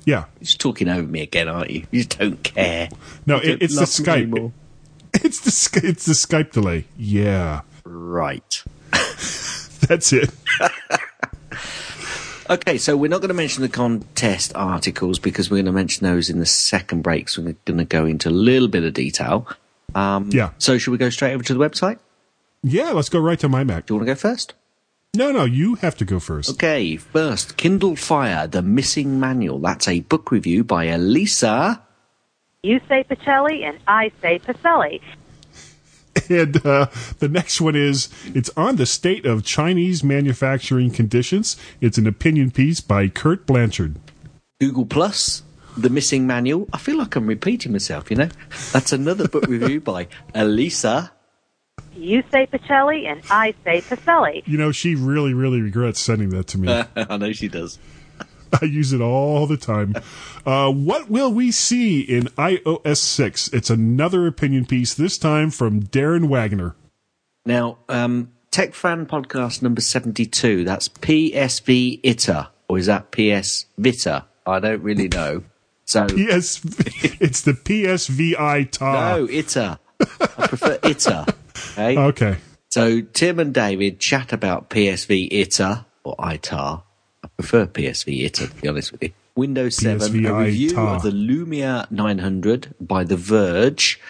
Yeah, 0.09 0.25
just 0.41 0.59
talking 0.59 0.89
over 0.89 1.07
me 1.07 1.21
again, 1.21 1.49
aren't 1.49 1.71
you? 1.71 1.87
You 1.91 2.05
don't 2.05 2.43
care. 2.43 2.89
no, 3.27 3.37
it, 3.37 3.47
don't 3.47 3.63
it's 3.63 3.77
the 3.77 3.85
Skype. 3.85 4.23
anymore. 4.23 4.53
It's 5.15 5.41
the 5.41 5.81
it's 5.87 6.07
the 6.07 6.13
Skype 6.13 6.53
delay. 6.53 6.85
Yeah, 6.97 7.61
Right. 7.85 8.63
that's 9.89 10.13
it. 10.13 10.31
Okay, 12.51 12.79
so 12.79 12.97
we're 12.97 13.11
not 13.11 13.19
going 13.21 13.29
to 13.29 13.35
mention 13.35 13.61
the 13.61 13.69
contest 13.69 14.53
articles 14.55 15.19
because 15.19 15.51
we're 15.51 15.59
going 15.59 15.67
to 15.67 15.73
mention 15.73 16.07
those 16.07 16.31
in 16.31 16.39
the 16.39 16.47
second 16.47 17.03
break. 17.03 17.29
So 17.29 17.43
we're 17.43 17.57
going 17.67 17.77
to 17.77 17.85
go 17.85 18.07
into 18.07 18.31
a 18.31 18.33
little 18.33 18.69
bit 18.69 18.85
of 18.85 18.95
detail. 18.95 19.47
Um, 19.95 20.31
Yeah. 20.33 20.51
So 20.57 20.79
should 20.79 20.93
we 20.93 20.97
go 20.97 21.11
straight 21.11 21.35
over 21.35 21.45
to 21.45 21.53
the 21.53 21.61
website? 21.61 21.99
Yeah, 22.63 22.93
let's 22.93 23.11
go 23.11 23.19
right 23.21 23.39
to 23.41 23.51
my 23.51 23.65
Mac. 23.65 23.85
Do 23.85 23.93
you 23.95 23.99
want 23.99 24.09
to 24.09 24.15
go 24.15 24.19
first? 24.19 24.55
No, 25.15 25.33
no, 25.33 25.45
you 25.45 25.77
have 25.77 25.97
to 25.97 26.05
go 26.05 26.21
first. 26.21 26.51
Okay, 26.51 26.97
first, 26.97 27.57
Kindle 27.57 27.97
Fire, 27.97 28.47
The 28.47 28.61
Missing 28.61 29.19
Manual. 29.19 29.59
That's 29.59 29.89
a 29.89 30.01
book 30.01 30.31
review 30.31 30.65
by 30.65 30.85
Elisa. 30.85 31.83
You 32.63 32.81
say 32.89 33.05
Pacelli 33.05 33.63
and 33.63 33.79
I 33.89 34.13
say 34.21 34.39
Pacelli. 34.39 35.01
And 36.29 36.65
uh, 36.67 36.89
the 37.21 37.29
next 37.29 37.61
one 37.61 37.75
is 37.75 38.09
it's 38.35 38.51
on 38.57 38.77
the 38.77 38.85
state 38.85 39.25
of 39.25 39.45
Chinese 39.45 40.05
manufacturing 40.05 40.91
conditions. 40.91 41.57
It's 41.81 41.97
an 41.97 42.07
opinion 42.07 42.51
piece 42.51 42.81
by 42.81 43.09
Kurt 43.09 43.47
Blanchard. 43.47 43.97
Google 44.61 44.85
Plus, 44.85 45.43
The 45.77 45.89
Missing 45.89 46.27
Manual. 46.27 46.69
I 46.73 46.79
feel 46.79 46.99
like 46.99 47.17
I'm 47.17 47.27
repeating 47.27 47.73
myself, 47.73 48.11
you 48.11 48.17
know? 48.17 48.29
That's 48.73 48.93
another 48.93 49.27
book 49.27 49.47
review 49.47 49.81
by 49.81 50.09
Elisa. 50.35 51.13
You 51.99 52.23
say 52.31 52.47
Pacelli 52.47 53.07
and 53.07 53.23
I 53.29 53.55
say 53.65 53.81
Pacelli. 53.81 54.43
You 54.47 54.57
know, 54.57 54.71
she 54.71 54.95
really, 54.95 55.35
really 55.35 55.61
regrets 55.61 56.01
sending 56.01 56.31
that 56.31 56.47
to 56.49 56.59
me. 56.59 56.69
I 56.97 57.17
know 57.17 57.33
she 57.33 57.49
does. 57.49 57.79
I 58.63 58.67
use 58.67 58.93
it 58.93 59.01
all 59.01 59.47
the 59.47 59.57
time. 59.57 59.95
Uh, 60.47 60.71
what 60.73 61.11
will 61.11 61.33
we 61.33 61.51
see 61.51 62.01
in 62.01 62.25
iOS 62.39 62.99
6? 62.99 63.49
It's 63.49 63.69
another 63.69 64.27
opinion 64.27 64.65
piece, 64.65 64.95
this 64.95 65.19
time 65.19 65.51
from 65.51 65.83
Darren 65.83 66.29
Wagner. 66.29 66.77
Now, 67.45 67.79
um, 67.89 68.31
Tech 68.51 68.75
Fan 68.75 69.05
Podcast 69.07 69.61
number 69.61 69.81
72, 69.81 70.65
that's 70.65 70.89
PSV 70.89 72.01
ITA, 72.09 72.49
or 72.69 72.79
is 72.79 72.87
that 72.87 73.11
PS 73.11 73.67
Vita? 73.77 74.25
I 74.47 74.61
don't 74.61 74.83
really 74.83 75.09
know. 75.09 75.43
So, 75.85 76.07
PS, 76.07 76.15
it's 77.21 77.41
the 77.43 77.53
PSVI 77.53 78.71
TAR. 78.71 79.19
no, 79.19 79.29
ITA. 79.29 79.81
I 80.01 80.47
prefer 80.47 80.79
ITA. 80.85 81.27
Okay? 81.73 81.99
Okay. 81.99 82.37
So, 82.71 83.01
Tim 83.01 83.41
and 83.41 83.55
David 83.55 83.99
chat 83.99 84.33
about 84.33 84.71
PSV 84.71 85.33
ITA, 85.33 85.87
or 86.05 86.15
ITAR. 86.17 86.83
I 87.25 87.29
prefer 87.29 87.67
PSV 87.67 88.27
ITA, 88.27 88.47
to 88.49 88.55
be 88.61 88.69
honest 88.69 88.93
with 88.93 89.03
you. 89.03 89.13
Windows 89.35 89.77
7, 89.77 90.27
a 90.27 90.35
review 90.35 90.73
ITAR. 90.73 90.97
of 90.97 91.03
the 91.03 91.11
Lumia 91.11 91.91
900 91.91 92.75
by 92.81 93.05
The 93.05 93.17
Verge. 93.17 94.01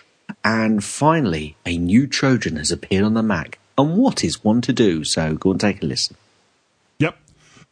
And 0.45 0.83
finally, 0.83 1.57
a 1.64 1.78
new 1.78 2.07
Trojan 2.07 2.57
has 2.57 2.73
appeared 2.73 3.05
on 3.05 3.14
the 3.14 3.23
Mac. 3.23 3.59
And 3.76 3.97
what 3.97 4.25
is 4.25 4.43
one 4.43 4.61
to 4.62 4.73
do? 4.73 5.05
So, 5.05 5.35
go 5.35 5.52
and 5.52 5.61
take 5.61 5.83
a 5.83 5.87
listen. 5.87 6.17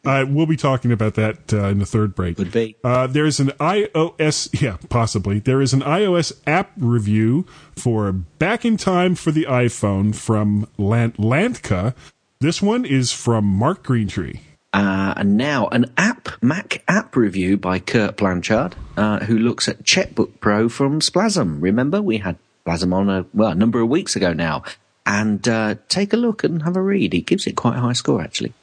Uh, 0.05 0.25
we'll 0.27 0.45
be 0.45 0.55
talking 0.55 0.91
about 0.91 1.15
that 1.15 1.53
uh, 1.53 1.67
in 1.67 1.79
the 1.79 1.85
third 1.85 2.15
break. 2.15 2.37
Could 2.37 2.51
be. 2.51 2.77
Uh, 2.83 3.07
there's 3.07 3.39
an 3.39 3.49
iOS, 3.59 4.61
yeah, 4.61 4.77
possibly. 4.89 5.39
There 5.39 5.61
is 5.61 5.73
an 5.73 5.81
iOS 5.81 6.33
app 6.47 6.71
review 6.77 7.45
for 7.75 8.11
Back 8.11 8.63
in 8.63 8.77
Time 8.77 9.15
for 9.15 9.31
the 9.31 9.45
iPhone 9.45 10.15
from 10.15 10.67
Lant- 10.77 11.17
Lantka. 11.17 11.93
This 12.39 12.61
one 12.61 12.85
is 12.85 13.11
from 13.11 13.45
Mark 13.45 13.85
Greentree. 13.85 14.39
Uh, 14.73 15.13
and 15.17 15.37
now 15.37 15.67
an 15.69 15.91
app, 15.97 16.29
Mac 16.41 16.83
app 16.87 17.15
review 17.15 17.57
by 17.57 17.79
Kurt 17.79 18.17
Blanchard, 18.17 18.75
uh, 18.95 19.19
who 19.25 19.37
looks 19.37 19.67
at 19.67 19.83
Checkbook 19.83 20.39
Pro 20.39 20.69
from 20.69 21.01
Splasm. 21.01 21.59
Remember, 21.61 22.01
we 22.01 22.17
had 22.19 22.37
Splasm 22.61 22.93
on 22.93 23.09
a, 23.09 23.25
well, 23.33 23.51
a 23.51 23.55
number 23.55 23.81
of 23.81 23.89
weeks 23.89 24.15
ago 24.15 24.33
now. 24.33 24.63
And 25.05 25.47
uh, 25.47 25.75
take 25.87 26.13
a 26.13 26.17
look 26.17 26.43
and 26.43 26.63
have 26.63 26.75
a 26.75 26.81
read. 26.81 27.13
He 27.13 27.21
gives 27.21 27.47
it 27.47 27.55
quite 27.55 27.77
a 27.77 27.79
high 27.79 27.93
score, 27.93 28.21
actually. 28.21 28.53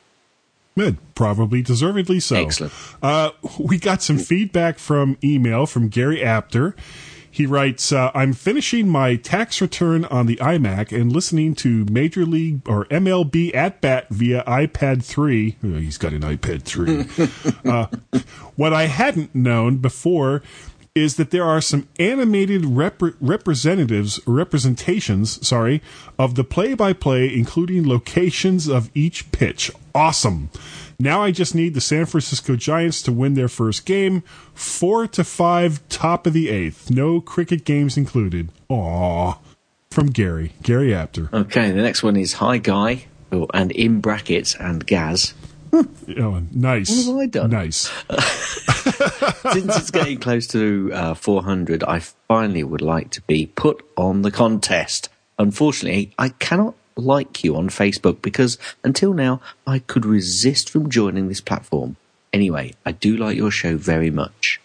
Good, 0.76 0.98
probably 1.14 1.62
deservedly 1.62 2.20
so. 2.20 2.36
Excellent. 2.36 2.72
Uh, 3.02 3.30
we 3.58 3.78
got 3.78 4.02
some 4.02 4.18
feedback 4.18 4.78
from 4.78 5.16
email 5.22 5.66
from 5.66 5.88
Gary 5.88 6.22
Apter. 6.22 6.74
He 7.34 7.46
writes, 7.46 7.90
uh, 7.90 8.12
I'm 8.14 8.32
finishing 8.32 8.88
my 8.88 9.16
tax 9.16 9.60
return 9.60 10.04
on 10.04 10.26
the 10.26 10.36
iMac 10.36 10.96
and 10.96 11.12
listening 11.12 11.56
to 11.56 11.84
Major 11.90 12.24
League 12.24 12.68
or 12.68 12.84
MLB 12.86 13.52
at 13.52 13.80
bat 13.80 14.08
via 14.08 14.44
iPad 14.44 15.02
3. 15.04 15.56
Oh, 15.64 15.72
he's 15.74 15.98
got 15.98 16.12
an 16.12 16.22
iPad 16.22 16.62
3. 16.62 17.60
uh, 17.70 17.86
what 18.54 18.72
I 18.72 18.86
hadn't 18.86 19.34
known 19.34 19.78
before 19.78 20.44
is 20.94 21.16
that 21.16 21.32
there 21.32 21.44
are 21.44 21.60
some 21.60 21.88
animated 21.98 22.64
rep- 22.64 23.02
representatives, 23.20 24.20
representations, 24.26 25.44
sorry, 25.46 25.82
of 26.20 26.36
the 26.36 26.44
play 26.44 26.72
by 26.74 26.92
play, 26.92 27.32
including 27.34 27.88
locations 27.88 28.68
of 28.68 28.90
each 28.94 29.30
pitch. 29.32 29.72
Awesome. 29.92 30.50
Now 31.00 31.22
I 31.22 31.32
just 31.32 31.52
need 31.52 31.74
the 31.74 31.80
San 31.80 32.06
Francisco 32.06 32.54
Giants 32.54 33.02
to 33.02 33.12
win 33.12 33.34
their 33.34 33.48
first 33.48 33.84
game. 33.86 34.22
Four 34.54 35.08
to 35.08 35.24
five, 35.24 35.86
top 35.88 36.28
of 36.28 36.32
the 36.32 36.48
eighth. 36.48 36.90
No 36.90 37.20
cricket 37.20 37.64
games 37.64 37.96
included. 37.96 38.50
Aw. 38.68 39.36
From 39.90 40.06
Gary. 40.06 40.52
Gary 40.62 40.94
Apter. 40.94 41.28
Okay, 41.32 41.72
the 41.72 41.82
next 41.82 42.04
one 42.04 42.16
is 42.16 42.34
Hi 42.34 42.58
Guy, 42.58 43.06
oh, 43.32 43.48
and 43.52 43.72
in 43.72 44.00
brackets, 44.00 44.54
and 44.54 44.86
Gaz. 44.86 45.34
Oh, 46.18 46.42
nice. 46.52 46.90
What 46.90 47.06
have 47.06 47.16
I 47.16 47.26
done? 47.26 47.50
Nice. 47.50 47.90
Since 49.52 49.76
it's 49.76 49.90
getting 49.90 50.18
close 50.18 50.46
to 50.48 50.90
uh, 50.92 51.14
400, 51.14 51.82
I 51.82 52.00
finally 52.00 52.62
would 52.62 52.82
like 52.82 53.10
to 53.12 53.22
be 53.22 53.46
put 53.46 53.84
on 53.96 54.22
the 54.22 54.30
contest. 54.30 55.08
Unfortunately, 55.38 56.12
I 56.18 56.28
cannot 56.28 56.74
like 56.96 57.42
you 57.42 57.56
on 57.56 57.68
Facebook 57.68 58.22
because 58.22 58.58
until 58.84 59.12
now 59.12 59.40
I 59.66 59.80
could 59.80 60.04
resist 60.04 60.70
from 60.70 60.90
joining 60.90 61.28
this 61.28 61.40
platform. 61.40 61.96
Anyway, 62.32 62.74
I 62.84 62.92
do 62.92 63.16
like 63.16 63.36
your 63.36 63.50
show 63.50 63.76
very 63.76 64.10
much. 64.10 64.60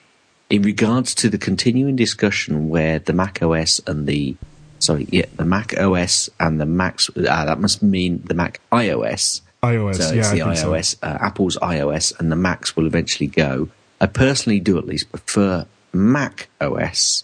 In 0.49 0.61
regards 0.63 1.15
to 1.15 1.29
the 1.29 1.37
continuing 1.37 1.95
discussion 1.95 2.69
where 2.69 2.99
the 2.99 3.13
Mac 3.13 3.41
OS 3.41 3.79
and 3.87 4.07
the 4.07 4.35
sorry, 4.79 5.07
yeah, 5.11 5.25
the 5.35 5.45
Mac 5.45 5.77
OS 5.79 6.29
and 6.39 6.59
the 6.59 6.65
Macs 6.65 7.09
ah, 7.15 7.45
that 7.45 7.59
must 7.59 7.83
mean 7.83 8.21
the 8.25 8.33
Mac 8.33 8.59
iOS. 8.71 9.41
iOS. 9.63 9.95
So 9.95 10.13
yeah, 10.13 10.19
it's 10.19 10.31
the 10.31 10.41
I 10.41 10.45
think 10.45 10.57
so. 10.57 10.71
iOS, 10.71 10.95
uh, 11.03 11.17
Apple's 11.21 11.57
iOS, 11.57 12.17
and 12.19 12.31
the 12.31 12.35
Macs 12.35 12.75
will 12.75 12.87
eventually 12.87 13.27
go. 13.27 13.69
I 14.01 14.05
personally 14.07 14.59
do 14.59 14.77
at 14.77 14.85
least 14.85 15.11
prefer 15.11 15.65
Mac 15.93 16.49
OS 16.61 17.23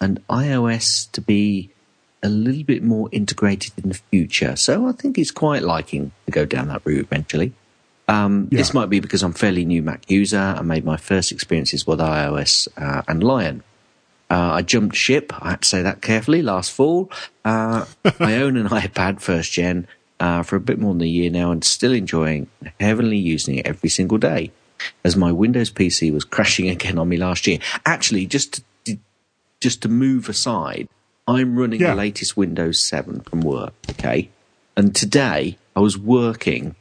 and 0.00 0.26
iOS 0.28 1.10
to 1.12 1.20
be 1.20 1.70
a 2.22 2.28
little 2.28 2.62
bit 2.64 2.82
more 2.82 3.08
integrated 3.12 3.72
in 3.76 3.90
the 3.90 3.94
future. 4.10 4.56
So 4.56 4.86
I 4.88 4.92
think 4.92 5.18
it's 5.18 5.30
quite 5.30 5.62
liking 5.62 6.12
to 6.24 6.32
go 6.32 6.46
down 6.46 6.68
that 6.68 6.80
route 6.84 7.00
eventually. 7.04 7.52
Um, 8.08 8.48
Yeah. 8.50 8.58
This 8.58 8.72
might 8.72 8.88
be 8.88 9.00
because 9.00 9.22
I'm 9.22 9.32
fairly 9.34 9.64
new 9.66 9.82
Mac 9.82 10.10
user. 10.10 10.38
I 10.38 10.62
made 10.62 10.84
my 10.84 10.96
first 10.96 11.32
experiences 11.32 11.86
with 11.86 11.98
iOS 12.00 12.68
uh, 12.78 13.02
and 13.06 13.22
Lion. 13.22 13.62
Uh, 14.30 14.52
I 14.54 14.62
jumped 14.62 14.96
ship. 14.96 15.32
I 15.42 15.50
had 15.50 15.62
to 15.62 15.68
say 15.68 15.82
that 15.82 16.00
carefully. 16.00 16.40
Last 16.40 16.70
fall, 16.72 17.10
uh, 17.44 17.84
I 18.18 18.36
own 18.36 18.56
an 18.56 18.68
iPad 18.68 19.20
first 19.20 19.52
gen 19.52 19.86
uh, 20.20 20.42
for 20.42 20.56
a 20.56 20.60
bit 20.60 20.78
more 20.78 20.92
than 20.94 21.02
a 21.02 21.06
year 21.06 21.30
now, 21.30 21.50
and 21.50 21.62
still 21.64 21.92
enjoying 21.92 22.46
heavily 22.80 23.16
using 23.18 23.56
it 23.56 23.66
every 23.66 23.88
single 23.90 24.18
day. 24.18 24.50
As 25.04 25.16
my 25.16 25.32
Windows 25.32 25.70
PC 25.70 26.12
was 26.12 26.24
crashing 26.24 26.68
again 26.76 26.98
on 26.98 27.08
me 27.08 27.16
last 27.16 27.46
year. 27.46 27.58
Actually, 27.86 28.26
just 28.26 28.62
to, 28.84 28.98
just 29.60 29.82
to 29.82 29.88
move 29.88 30.28
aside, 30.28 30.88
I'm 31.26 31.56
running 31.58 31.80
Yeah. 31.80 31.90
the 31.90 31.96
latest 31.96 32.36
Windows 32.36 32.86
7 32.86 33.20
from 33.20 33.40
work. 33.40 33.72
Okay, 33.90 34.30
and 34.76 34.94
today 34.94 35.56
I 35.74 35.80
was 35.80 35.96
working, 35.98 36.74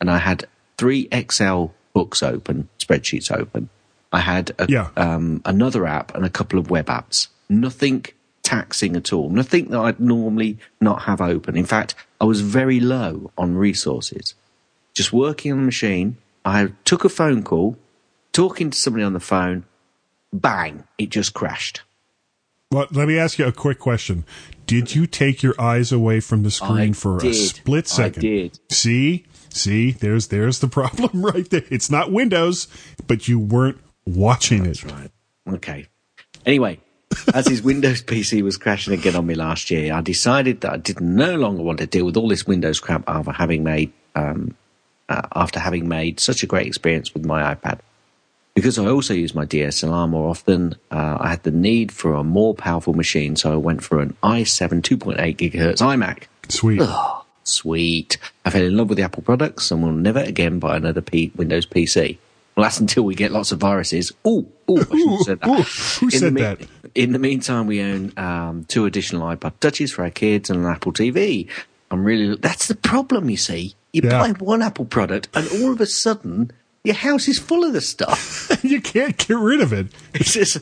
and 0.00 0.10
I 0.10 0.18
had 0.18 0.46
three 0.78 1.08
Excel 1.12 1.74
books 1.92 2.22
open, 2.22 2.68
spreadsheets 2.78 3.30
open. 3.30 3.68
I 4.12 4.20
had 4.20 4.52
a, 4.58 4.66
Yeah. 4.68 4.88
um, 4.96 5.42
another 5.44 5.86
app 5.86 6.14
and 6.14 6.24
a 6.24 6.30
couple 6.30 6.58
of 6.58 6.70
web 6.70 6.86
apps. 6.86 7.28
Nothing 7.48 8.06
taxing 8.42 8.96
at 8.96 9.12
all. 9.12 9.30
Nothing 9.30 9.68
that 9.70 9.78
I'd 9.80 10.00
normally 10.00 10.58
not 10.80 11.02
have 11.02 11.20
open. 11.20 11.56
In 11.56 11.66
fact, 11.66 11.94
I 12.20 12.24
was 12.24 12.40
very 12.40 12.80
low 12.80 13.30
on 13.38 13.54
resources. 13.56 14.34
Just 14.94 15.12
working 15.12 15.52
on 15.52 15.58
the 15.58 15.64
machine. 15.64 16.16
I 16.44 16.72
took 16.84 17.04
a 17.04 17.08
phone 17.08 17.42
call, 17.42 17.76
talking 18.32 18.70
to 18.70 18.78
somebody 18.78 19.04
on 19.04 19.12
the 19.12 19.20
phone. 19.20 19.64
Bang! 20.32 20.84
It 20.98 21.10
just 21.10 21.34
crashed. 21.34 21.82
Well, 22.70 22.86
let 22.90 23.06
me 23.06 23.18
ask 23.18 23.38
you 23.38 23.46
a 23.46 23.52
quick 23.52 23.78
question. 23.78 24.24
Did 24.66 24.94
you 24.94 25.06
take 25.06 25.42
your 25.42 25.54
eyes 25.60 25.92
away 25.92 26.20
from 26.20 26.42
the 26.42 26.50
screen 26.50 26.90
I 26.90 26.92
for 26.92 27.18
a 27.18 27.20
did. 27.20 27.34
split 27.34 27.84
I 27.84 27.88
second? 27.88 28.22
did. 28.22 28.58
See? 28.70 29.26
See, 29.50 29.90
there's 29.90 30.28
there's 30.28 30.60
the 30.60 30.68
problem 30.78 31.24
right 31.24 31.48
there. 31.50 31.64
It's 31.70 31.90
not 31.90 32.10
Windows, 32.10 32.68
but 33.06 33.28
you 33.28 33.38
weren't 33.38 33.78
watching 34.06 34.64
it. 34.64 34.82
Right. 34.84 35.10
Okay. 35.46 35.86
Anyway, 36.46 36.80
as 37.34 37.46
his 37.48 37.62
Windows 37.62 38.02
PC 38.02 38.42
was 38.42 38.56
crashing 38.56 38.92
again 38.94 39.16
on 39.16 39.26
me 39.26 39.34
last 39.34 39.70
year, 39.70 39.92
I 39.92 40.00
decided 40.00 40.60
that 40.62 40.72
I 40.72 40.76
did 40.76 41.00
no 41.00 41.36
longer 41.36 41.62
want 41.62 41.78
to 41.78 41.86
deal 41.86 42.04
with 42.04 42.16
all 42.16 42.28
this 42.28 42.46
Windows 42.46 42.80
crap 42.80 43.04
after 43.08 43.32
having 43.32 43.64
made 43.64 43.92
um, 44.14 44.54
uh, 45.08 45.22
after 45.34 45.60
having 45.60 45.88
made 45.88 46.20
such 46.20 46.42
a 46.42 46.46
great 46.46 46.66
experience 46.66 47.12
with 47.14 47.24
my 47.24 47.54
iPad. 47.54 47.80
Because 48.54 48.78
I 48.78 48.86
also 48.86 49.14
use 49.14 49.34
my 49.34 49.46
DSLR 49.46 50.08
more 50.10 50.28
often, 50.28 50.74
uh, 50.90 51.16
I 51.20 51.30
had 51.30 51.42
the 51.42 51.50
need 51.50 51.90
for 51.90 52.14
a 52.14 52.22
more 52.22 52.54
powerful 52.54 52.92
machine, 52.92 53.34
so 53.34 53.50
I 53.52 53.56
went 53.56 53.82
for 53.82 54.00
an 54.00 54.14
i7 54.22 54.82
2.8 54.82 55.36
gigahertz 55.38 55.78
iMac. 55.80 56.24
Sweet. 56.50 56.80
Oh, 56.82 57.24
sweet. 57.44 58.18
I 58.44 58.50
fell 58.50 58.62
in 58.62 58.76
love 58.76 58.90
with 58.90 58.98
the 58.98 59.04
Apple 59.04 59.22
products 59.22 59.70
and 59.70 59.82
will 59.82 59.92
never 59.92 60.18
again 60.20 60.58
buy 60.58 60.76
another 60.76 61.00
P- 61.00 61.32
Windows 61.34 61.64
PC. 61.64 62.18
Well, 62.54 62.64
that's 62.64 62.78
until 62.78 63.04
we 63.04 63.14
get 63.14 63.32
lots 63.32 63.52
of 63.52 63.58
viruses. 63.60 64.12
Ooh, 64.26 64.46
ooh, 64.70 64.76
I 64.80 64.84
shouldn't 64.84 65.10
have 65.10 65.20
said 65.22 65.40
that. 65.40 65.48
Ooh, 65.48 65.62
who 66.00 66.06
In 66.06 66.10
said 66.10 66.34
the 66.34 66.40
that? 66.40 66.60
In 66.94 67.12
the 67.12 67.18
meantime, 67.18 67.66
we 67.66 67.80
own 67.80 68.12
um, 68.18 68.64
two 68.64 68.84
additional 68.86 69.22
iPod 69.34 69.52
Touches 69.60 69.92
for 69.92 70.02
our 70.02 70.10
kids 70.10 70.50
and 70.50 70.64
an 70.64 70.70
Apple 70.70 70.92
TV. 70.92 71.48
I'm 71.90 72.04
really, 72.04 72.36
that's 72.36 72.68
the 72.68 72.74
problem, 72.74 73.30
you 73.30 73.36
see. 73.36 73.74
You 73.92 74.02
Yeah. 74.04 74.10
buy 74.20 74.30
one 74.44 74.62
Apple 74.62 74.84
product 74.86 75.28
and 75.34 75.46
all 75.62 75.72
of 75.72 75.80
a 75.80 75.86
sudden, 75.86 76.50
your 76.84 76.94
house 76.94 77.28
is 77.28 77.38
full 77.38 77.64
of 77.64 77.72
the 77.74 77.80
stuff. 77.80 78.50
you 78.64 78.80
can't 78.80 79.16
get 79.16 79.36
rid 79.38 79.60
of 79.60 79.72
it. 79.72 79.86
Just, 80.14 80.58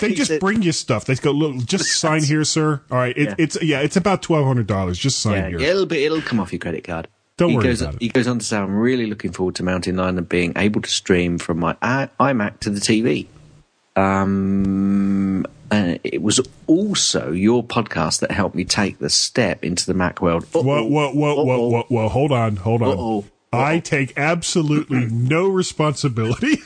They 0.00 0.14
just 0.14 0.28
said- 0.28 0.40
bring 0.40 0.62
you 0.62 0.72
stuff. 0.72 1.04
They 1.06 1.14
go, 1.16 1.32
look, 1.32 1.64
just 1.66 1.92
sign 2.00 2.22
here, 2.22 2.44
sir. 2.44 2.80
All 2.90 2.98
right, 2.98 3.16
it, 3.16 3.28
Yeah. 3.30 3.34
it's 3.38 3.62
yeah, 3.62 3.80
it's 3.80 3.96
about 3.96 4.22
twelve 4.22 4.46
hundred 4.46 4.66
dollars. 4.68 4.98
Just 4.98 5.18
sign 5.20 5.34
Yeah, 5.34 5.48
here. 5.58 5.60
it'll 5.70 5.86
be 5.86 6.04
it'll 6.04 6.20
come 6.22 6.38
off 6.38 6.52
your 6.52 6.60
credit 6.60 6.84
card. 6.84 7.08
Don't 7.36 7.50
he 7.50 7.56
worry 7.56 7.64
goes, 7.64 7.82
about 7.82 7.94
it. 7.94 8.02
He 8.02 8.08
goes 8.08 8.28
on 8.28 8.38
to 8.38 8.44
say, 8.44 8.56
"I'm 8.58 8.76
really 8.76 9.06
looking 9.06 9.32
forward 9.32 9.56
to 9.56 9.64
Mountain 9.64 9.96
Lion 9.96 10.16
and 10.18 10.28
being 10.28 10.52
able 10.56 10.80
to 10.82 10.88
stream 10.90 11.38
from 11.38 11.58
my 11.58 11.76
i- 11.82 12.08
iMac 12.20 12.60
to 12.60 12.70
the 12.70 12.78
TV." 12.80 13.26
Um, 13.96 15.44
and 15.74 16.00
it 16.04 16.22
was 16.22 16.40
also 16.66 17.32
your 17.32 17.64
podcast 17.64 18.20
that 18.20 18.30
helped 18.30 18.54
me 18.54 18.64
take 18.64 18.98
the 18.98 19.10
step 19.10 19.64
into 19.64 19.86
the 19.86 19.94
Mac 19.94 20.22
world. 20.22 20.44
Whoa, 20.52 20.62
whoa, 20.62 21.12
whoa, 21.12 21.44
whoa, 21.44 21.68
whoa, 21.68 21.84
whoa! 21.88 22.08
Hold 22.08 22.32
on, 22.32 22.56
hold 22.56 22.82
on. 22.82 22.88
Uh-oh. 22.88 23.24
I 23.52 23.80
take 23.80 24.16
absolutely 24.16 25.06
no 25.10 25.48
responsibility. 25.48 26.56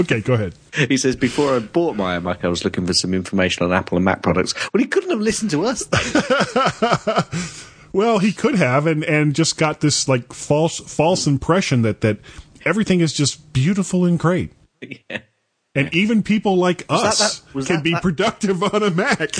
okay, 0.00 0.20
go 0.20 0.34
ahead. 0.34 0.54
He 0.88 0.96
says, 0.96 1.16
"Before 1.16 1.56
I 1.56 1.58
bought 1.60 1.96
my 1.96 2.18
iMac, 2.18 2.44
I 2.44 2.48
was 2.48 2.64
looking 2.64 2.86
for 2.86 2.94
some 2.94 3.14
information 3.14 3.64
on 3.64 3.72
Apple 3.72 3.96
and 3.96 4.04
Mac 4.04 4.22
products." 4.22 4.54
Well, 4.72 4.80
he 4.80 4.86
couldn't 4.86 5.10
have 5.10 5.20
listened 5.20 5.50
to 5.52 5.64
us. 5.64 5.84
Well, 7.92 8.18
he 8.18 8.32
could 8.32 8.56
have, 8.56 8.86
and 8.86 9.02
and 9.04 9.34
just 9.34 9.56
got 9.56 9.80
this 9.80 10.08
like 10.08 10.32
false 10.32 10.78
false 10.78 11.26
impression 11.26 11.82
that 11.82 12.02
that 12.02 12.18
everything 12.64 13.00
is 13.00 13.12
just 13.12 13.52
beautiful 13.52 14.04
and 14.04 14.18
great. 14.18 14.52
Yeah. 15.10 15.18
And 15.78 15.94
even 15.94 16.22
people 16.22 16.56
like 16.56 16.86
that 16.88 16.90
us 16.90 17.40
that- 17.40 17.54
was 17.54 17.66
can 17.66 17.76
that 17.76 17.84
be 17.84 17.92
that- 17.92 18.02
productive 18.02 18.62
on 18.62 18.82
a 18.82 18.90
Mac. 18.90 19.18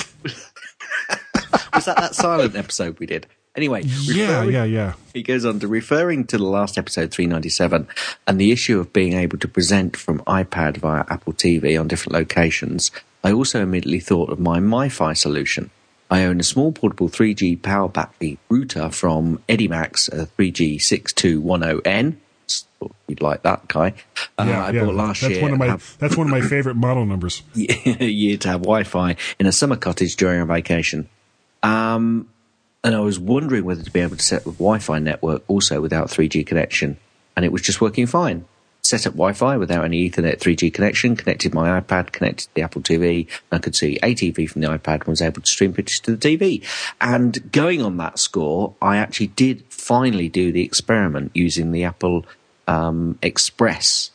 Was 1.73 1.85
that 1.85 1.97
that 1.97 2.15
silent 2.15 2.55
episode 2.55 2.99
we 2.99 3.05
did? 3.05 3.25
Anyway, 3.55 3.81
Yeah, 3.85 4.43
yeah, 4.43 4.63
yeah. 4.63 4.93
He 5.13 5.23
goes 5.23 5.45
on 5.45 5.59
to 5.59 5.67
referring 5.67 6.25
to 6.27 6.37
the 6.37 6.43
last 6.45 6.77
episode 6.77 7.11
397 7.11 7.87
and 8.27 8.39
the 8.41 8.51
issue 8.51 8.79
of 8.79 8.93
being 8.93 9.13
able 9.13 9.37
to 9.39 9.47
present 9.47 9.95
from 9.97 10.19
iPad 10.21 10.77
via 10.77 11.05
Apple 11.09 11.33
TV 11.33 11.79
on 11.79 11.87
different 11.87 12.13
locations. 12.13 12.91
I 13.23 13.31
also 13.31 13.61
immediately 13.63 13.99
thought 13.99 14.29
of 14.29 14.39
my 14.39 14.59
MiFi 14.59 15.15
solution. 15.17 15.71
I 16.11 16.23
own 16.23 16.39
a 16.39 16.43
small 16.43 16.71
portable 16.71 17.09
3G 17.09 17.61
power 17.61 17.87
battery 17.89 18.37
router 18.49 18.89
from 18.89 19.41
Edimax, 19.47 20.11
a 20.11 20.25
3G6210N. 20.25 22.15
Thought 22.79 22.95
You'd 23.07 23.21
like 23.21 23.41
that, 23.43 23.67
guy. 23.67 23.93
Uh, 24.37 24.45
yeah, 24.47 24.65
I 24.65 24.71
yeah. 24.71 24.85
bought 24.85 24.95
last 24.95 25.21
that's 25.21 25.33
year. 25.33 25.41
one 25.41 25.51
of 25.51 25.57
my 25.59 25.67
have- 25.67 25.97
that's 25.99 26.15
one 26.15 26.27
of 26.27 26.31
my 26.31 26.41
favorite 26.41 26.75
model 26.75 27.05
numbers. 27.05 27.41
year 27.53 28.37
to 28.37 28.47
have 28.47 28.61
Wi-Fi 28.61 29.15
in 29.39 29.45
a 29.45 29.51
summer 29.51 29.75
cottage 29.75 30.15
during 30.15 30.39
a 30.41 30.45
vacation. 30.45 31.09
Um, 31.63 32.29
and 32.83 32.95
I 32.95 32.99
was 33.01 33.19
wondering 33.19 33.65
whether 33.65 33.83
to 33.83 33.91
be 33.91 33.99
able 33.99 34.15
to 34.15 34.23
set 34.23 34.41
up 34.41 34.47
a 34.47 34.51
Wi-Fi 34.51 34.99
network 34.99 35.43
also 35.47 35.81
without 35.81 36.07
3G 36.07 36.45
connection, 36.47 36.97
and 37.35 37.43
it 37.45 37.51
was 37.51 37.61
just 37.61 37.81
working 37.81 38.05
fine. 38.05 38.45
Set 38.81 39.05
up 39.05 39.13
Wi-Fi 39.13 39.57
without 39.57 39.83
any 39.83 40.09
Ethernet 40.09 40.39
3G 40.39 40.73
connection, 40.73 41.17
connected 41.17 41.53
my 41.53 41.79
iPad, 41.79 42.13
connected 42.13 42.45
to 42.47 42.55
the 42.55 42.61
Apple 42.61 42.81
TV, 42.81 43.27
I 43.51 43.57
could 43.59 43.75
see 43.75 43.99
ATV 44.01 44.49
from 44.49 44.61
the 44.61 44.69
iPad 44.69 45.01
and 45.01 45.07
was 45.07 45.21
able 45.21 45.41
to 45.41 45.47
stream 45.47 45.73
pictures 45.73 45.99
to 45.99 46.15
the 46.15 46.17
TV. 46.17 46.65
And 47.01 47.51
going 47.51 47.81
on 47.81 47.97
that 47.97 48.17
score, 48.19 48.73
I 48.81 48.97
actually 48.97 49.27
did 49.27 49.65
finally 49.69 50.29
do 50.29 50.53
the 50.53 50.63
experiment 50.63 51.31
using 51.33 51.71
the 51.73 51.83
Apple 51.83 52.25
um, 52.69 53.17
Express 53.21 54.11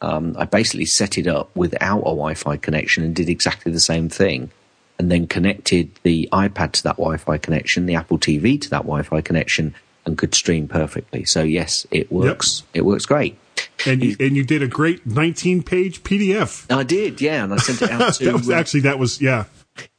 um, 0.00 0.36
I 0.38 0.44
basically 0.44 0.84
set 0.84 1.18
it 1.18 1.26
up 1.26 1.54
without 1.56 2.00
a 2.00 2.14
Wi-Fi 2.14 2.56
connection 2.58 3.02
and 3.02 3.14
did 3.14 3.28
exactly 3.28 3.72
the 3.72 3.80
same 3.80 4.08
thing, 4.08 4.50
and 4.98 5.10
then 5.10 5.26
connected 5.26 5.90
the 6.02 6.28
iPad 6.32 6.72
to 6.72 6.82
that 6.84 6.96
Wi-Fi 6.96 7.38
connection, 7.38 7.86
the 7.86 7.96
Apple 7.96 8.18
TV 8.18 8.60
to 8.60 8.70
that 8.70 8.82
Wi-Fi 8.82 9.20
connection, 9.22 9.74
and 10.04 10.16
could 10.16 10.34
stream 10.34 10.68
perfectly. 10.68 11.24
So 11.24 11.42
yes, 11.42 11.86
it 11.90 12.12
works. 12.12 12.62
It 12.74 12.82
works 12.82 13.06
great. 13.06 13.38
And 13.86 14.04
you, 14.04 14.16
and 14.20 14.36
you 14.36 14.44
did 14.44 14.62
a 14.62 14.68
great 14.68 15.04
19 15.04 15.64
page 15.64 16.04
PDF. 16.04 16.72
I 16.72 16.84
did, 16.84 17.20
yeah, 17.20 17.42
and 17.42 17.52
I 17.52 17.56
sent 17.56 17.82
it 17.82 17.90
out 17.90 18.14
to. 18.14 18.24
that 18.24 18.34
was 18.34 18.48
uh, 18.48 18.54
actually 18.54 18.80
that 18.80 18.98
was 18.98 19.20
yeah. 19.20 19.44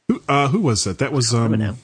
Who 0.07 0.23
uh, 0.29 0.47
who 0.47 0.61
was 0.61 0.85
that? 0.85 0.99
That 0.99 1.11
was 1.11 1.33
um. 1.33 1.77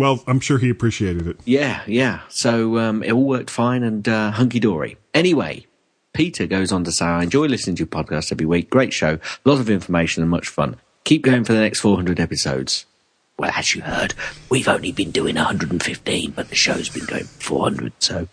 Well, 0.00 0.24
I'm 0.26 0.40
sure 0.40 0.56
he 0.56 0.70
appreciated 0.70 1.26
it. 1.26 1.38
Yeah, 1.44 1.82
yeah. 1.86 2.20
So 2.30 2.78
um, 2.78 3.02
it 3.02 3.12
all 3.12 3.26
worked 3.26 3.50
fine 3.50 3.82
and 3.82 4.08
uh, 4.08 4.30
hunky 4.30 4.58
dory. 4.58 4.96
Anyway, 5.12 5.66
Peter 6.14 6.46
goes 6.46 6.72
on 6.72 6.84
to 6.84 6.92
say, 6.92 7.04
I 7.04 7.22
enjoy 7.22 7.48
listening 7.48 7.76
to 7.76 7.80
your 7.80 7.86
podcast 7.86 8.32
every 8.32 8.46
week. 8.46 8.70
Great 8.70 8.94
show, 8.94 9.18
a 9.44 9.48
lot 9.48 9.60
of 9.60 9.68
information 9.68 10.22
and 10.22 10.30
much 10.30 10.48
fun. 10.48 10.76
Keep 11.04 11.20
going 11.20 11.44
for 11.44 11.52
the 11.52 11.60
next 11.60 11.80
400 11.80 12.18
episodes. 12.18 12.86
Well, 13.38 13.50
as 13.54 13.74
you 13.74 13.82
heard, 13.82 14.14
we've 14.48 14.68
only 14.68 14.90
been 14.90 15.10
doing 15.10 15.36
115, 15.36 16.30
but 16.30 16.48
the 16.48 16.54
show's 16.54 16.88
been 16.88 17.04
going 17.04 17.24
400, 17.24 17.92
so 17.98 18.26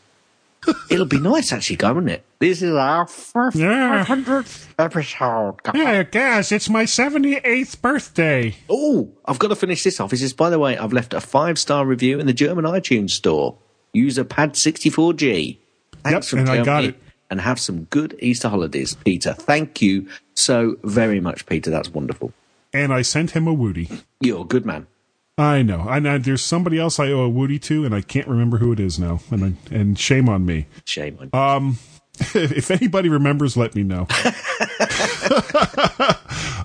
it'll 0.89 1.05
be 1.05 1.19
nice 1.19 1.51
actually, 1.51 1.75
guy, 1.77 1.91
wouldn't 1.91 2.11
it? 2.11 2.23
This 2.39 2.61
is 2.61 2.73
our 2.73 3.07
first 3.07 3.57
Yeah. 3.57 4.03
500th 4.05 4.67
episode. 4.77 5.63
guy. 5.63 5.71
Yeah, 5.75 6.03
guys, 6.03 6.51
it's 6.51 6.69
my 6.69 6.83
78th 6.83 7.81
birthday. 7.81 8.55
Oh, 8.69 9.09
I've 9.25 9.39
got 9.39 9.47
to 9.49 9.55
finish 9.55 9.83
this 9.83 9.99
off. 9.99 10.11
He 10.11 10.17
says, 10.17 10.33
by 10.33 10.49
the 10.49 10.59
way, 10.59 10.77
I've 10.77 10.93
left 10.93 11.13
a 11.13 11.21
five 11.21 11.57
star 11.57 11.85
review 11.85 12.19
in 12.19 12.27
the 12.27 12.33
German 12.33 12.65
iTunes 12.65 13.11
store. 13.11 13.57
User 13.93 14.23
pad64G. 14.23 15.57
Thanks 16.03 16.31
Yep, 16.33 16.39
and 16.39 16.49
I 16.49 16.63
got 16.63 16.83
it. 16.85 16.95
And 17.29 17.41
have 17.41 17.59
some 17.59 17.83
good 17.85 18.15
Easter 18.19 18.47
holidays, 18.47 18.95
Peter. 19.03 19.33
Thank 19.33 19.81
you 19.81 20.07
so 20.33 20.77
very 20.83 21.19
much, 21.19 21.45
Peter. 21.45 21.69
That's 21.69 21.89
wonderful. 21.89 22.31
And 22.73 22.93
I 22.93 23.01
sent 23.01 23.31
him 23.31 23.47
a 23.47 23.53
Woody. 23.53 23.89
You're 24.21 24.41
a 24.41 24.45
good 24.45 24.65
man. 24.65 24.87
I 25.37 25.61
know. 25.61 25.81
I 25.81 25.99
know. 25.99 26.15
Uh, 26.15 26.17
there's 26.17 26.41
somebody 26.41 26.79
else 26.79 26.99
I 26.99 27.11
owe 27.11 27.19
a 27.19 27.29
Woody 27.29 27.59
to, 27.59 27.85
and 27.85 27.93
I 27.93 28.01
can't 28.01 28.27
remember 28.27 28.57
who 28.57 28.71
it 28.71 28.79
is 28.79 28.97
now. 28.97 29.19
And 29.29 29.45
I, 29.45 29.53
and 29.75 29.97
shame 29.97 30.27
on 30.29 30.45
me. 30.45 30.65
Shame 30.85 31.17
on 31.21 31.29
you. 31.31 31.39
Um, 31.39 31.77
if 32.33 32.71
anybody 32.71 33.09
remembers, 33.09 33.55
let 33.55 33.75
me 33.75 33.83
know. 33.83 34.07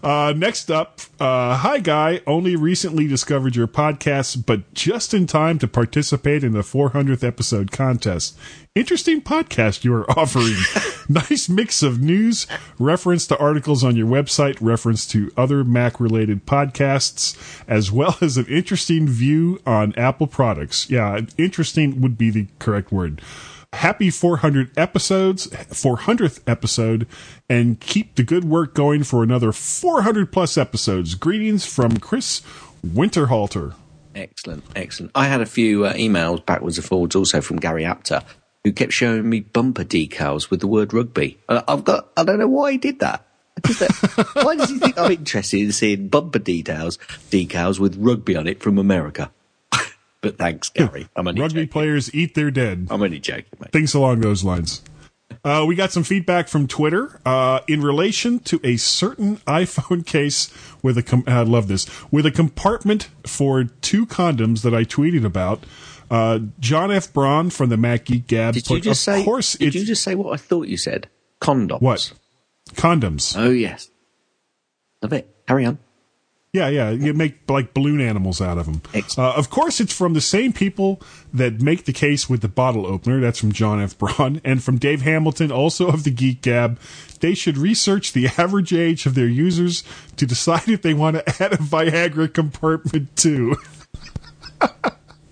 uh, 0.02 0.32
next 0.36 0.70
up, 0.70 1.00
uh, 1.20 1.56
hi 1.56 1.78
guy. 1.78 2.20
Only 2.26 2.56
recently 2.56 3.06
discovered 3.06 3.54
your 3.54 3.68
podcast, 3.68 4.44
but 4.46 4.74
just 4.74 5.14
in 5.14 5.26
time 5.26 5.58
to 5.60 5.68
participate 5.68 6.42
in 6.42 6.52
the 6.52 6.62
400th 6.62 7.22
episode 7.22 7.70
contest. 7.70 8.36
Interesting 8.74 9.20
podcast 9.20 9.84
you 9.84 9.94
are 9.94 10.10
offering. 10.18 10.56
nice 11.08 11.48
mix 11.48 11.82
of 11.82 12.00
news, 12.00 12.46
reference 12.78 13.26
to 13.28 13.38
articles 13.38 13.84
on 13.84 13.94
your 13.94 14.08
website, 14.08 14.58
reference 14.60 15.06
to 15.08 15.30
other 15.36 15.62
Mac 15.62 16.00
related 16.00 16.46
podcasts, 16.46 17.36
as 17.68 17.92
well 17.92 18.16
as 18.20 18.36
an 18.36 18.46
interesting 18.46 19.06
view 19.06 19.60
on 19.64 19.94
Apple 19.96 20.26
products. 20.26 20.90
Yeah, 20.90 21.20
interesting 21.38 22.00
would 22.00 22.18
be 22.18 22.30
the 22.30 22.48
correct 22.58 22.90
word 22.90 23.22
happy 23.72 24.10
400 24.10 24.70
episodes 24.76 25.46
400th 25.48 26.40
episode 26.46 27.06
and 27.48 27.80
keep 27.80 28.14
the 28.16 28.22
good 28.22 28.44
work 28.44 28.74
going 28.74 29.02
for 29.02 29.22
another 29.22 29.50
400 29.50 30.30
plus 30.30 30.58
episodes 30.58 31.14
greetings 31.14 31.64
from 31.66 31.98
chris 31.98 32.42
winterhalter 32.86 33.74
Excellent, 34.14 34.64
excellent. 34.76 35.12
I 35.14 35.26
had 35.26 35.40
a 35.40 35.46
few 35.46 35.86
uh, 35.86 35.94
emails 35.94 36.44
backwards 36.44 36.76
and 36.78 36.84
forwards 36.84 37.16
also 37.16 37.40
from 37.40 37.56
Gary 37.58 37.84
Apter, 37.84 38.20
who 38.64 38.72
kept 38.72 38.92
showing 38.92 39.28
me 39.28 39.40
bumper 39.40 39.84
decals 39.84 40.50
with 40.50 40.60
the 40.60 40.66
word 40.66 40.92
rugby. 40.92 41.38
Uh, 41.48 41.62
I've 41.66 41.84
got, 41.84 42.08
I 42.16 42.24
don't 42.24 42.38
know 42.38 42.48
why 42.48 42.72
he 42.72 42.78
did 42.78 43.00
that. 43.00 43.24
Why 44.34 44.56
does 44.56 44.70
he 44.70 44.78
think 44.78 44.98
I'm 44.98 45.12
interested 45.12 45.60
in 45.60 45.72
seeing 45.72 46.08
bumper 46.08 46.38
details, 46.38 46.98
decals 47.30 47.78
with 47.78 47.96
rugby 47.96 48.36
on 48.36 48.46
it 48.46 48.62
from 48.62 48.78
America? 48.78 49.30
But 50.22 50.38
thanks, 50.38 50.70
Gary. 50.70 51.08
I'm 51.14 51.28
only 51.28 51.40
rugby 51.40 51.54
joking. 51.62 51.68
players 51.68 52.14
eat 52.14 52.34
their 52.34 52.50
dead 52.50 52.88
I'm 52.90 53.02
only 53.02 53.20
joking, 53.20 53.44
mate. 53.60 53.72
things 53.72 53.92
along 53.92 54.20
those 54.20 54.42
lines 54.42 54.82
uh, 55.44 55.64
we 55.66 55.74
got 55.74 55.90
some 55.92 56.04
feedback 56.04 56.48
from 56.48 56.66
Twitter 56.68 57.20
uh, 57.26 57.60
in 57.66 57.82
relation 57.82 58.38
to 58.40 58.60
a 58.62 58.76
certain 58.76 59.36
iPhone 59.46 60.06
case 60.06 60.52
with 60.82 60.98
a. 60.98 61.02
Com- 61.02 61.24
I 61.26 61.42
love 61.42 61.68
this 61.68 61.86
with 62.12 62.26
a 62.26 62.30
compartment 62.30 63.08
for 63.26 63.64
two 63.64 64.06
condoms 64.06 64.62
that 64.62 64.74
I 64.74 64.84
tweeted 64.84 65.24
about. 65.24 65.64
Uh, 66.10 66.40
John 66.60 66.90
F. 66.90 67.12
Braun 67.12 67.50
from 67.50 67.70
the 67.70 67.76
Mac 67.76 68.04
Geek 68.04 68.26
Gab. 68.26 68.54
Did 68.54 68.68
you 68.68 68.76
put, 68.76 68.82
just 68.82 69.08
of 69.08 69.14
say? 69.14 69.24
course 69.24 69.54
did 69.54 69.74
you 69.74 69.84
just 69.84 70.02
say 70.02 70.14
what 70.14 70.32
I 70.32 70.36
thought 70.36 70.68
you 70.68 70.76
said? 70.76 71.08
Condoms. 71.40 71.80
what 71.80 72.12
condoms. 72.74 73.34
Oh 73.36 73.50
yes. 73.50 73.90
Love 75.00 75.12
it. 75.14 75.34
Carry 75.48 75.64
on. 75.64 75.78
Yeah, 76.52 76.68
yeah. 76.68 76.90
You 76.90 77.14
make 77.14 77.48
like 77.48 77.72
balloon 77.72 78.02
animals 78.02 78.42
out 78.42 78.58
of 78.58 78.66
them. 78.66 78.82
Uh, 79.16 79.32
of 79.32 79.48
course, 79.48 79.80
it's 79.80 79.92
from 79.92 80.12
the 80.12 80.20
same 80.20 80.52
people 80.52 81.00
that 81.32 81.62
make 81.62 81.86
the 81.86 81.94
case 81.94 82.28
with 82.28 82.42
the 82.42 82.48
bottle 82.48 82.86
opener. 82.86 83.20
That's 83.20 83.38
from 83.38 83.52
John 83.52 83.80
F. 83.80 83.96
Braun. 83.96 84.38
And 84.44 84.62
from 84.62 84.76
Dave 84.76 85.00
Hamilton, 85.00 85.50
also 85.50 85.88
of 85.88 86.04
the 86.04 86.10
Geek 86.10 86.42
Gab. 86.42 86.78
They 87.20 87.32
should 87.32 87.56
research 87.56 88.12
the 88.12 88.28
average 88.36 88.74
age 88.74 89.06
of 89.06 89.14
their 89.14 89.28
users 89.28 89.82
to 90.18 90.26
decide 90.26 90.68
if 90.68 90.82
they 90.82 90.92
want 90.92 91.16
to 91.16 91.26
add 91.42 91.54
a 91.54 91.56
Viagra 91.56 92.30
compartment 92.30 93.16
too. 93.16 93.56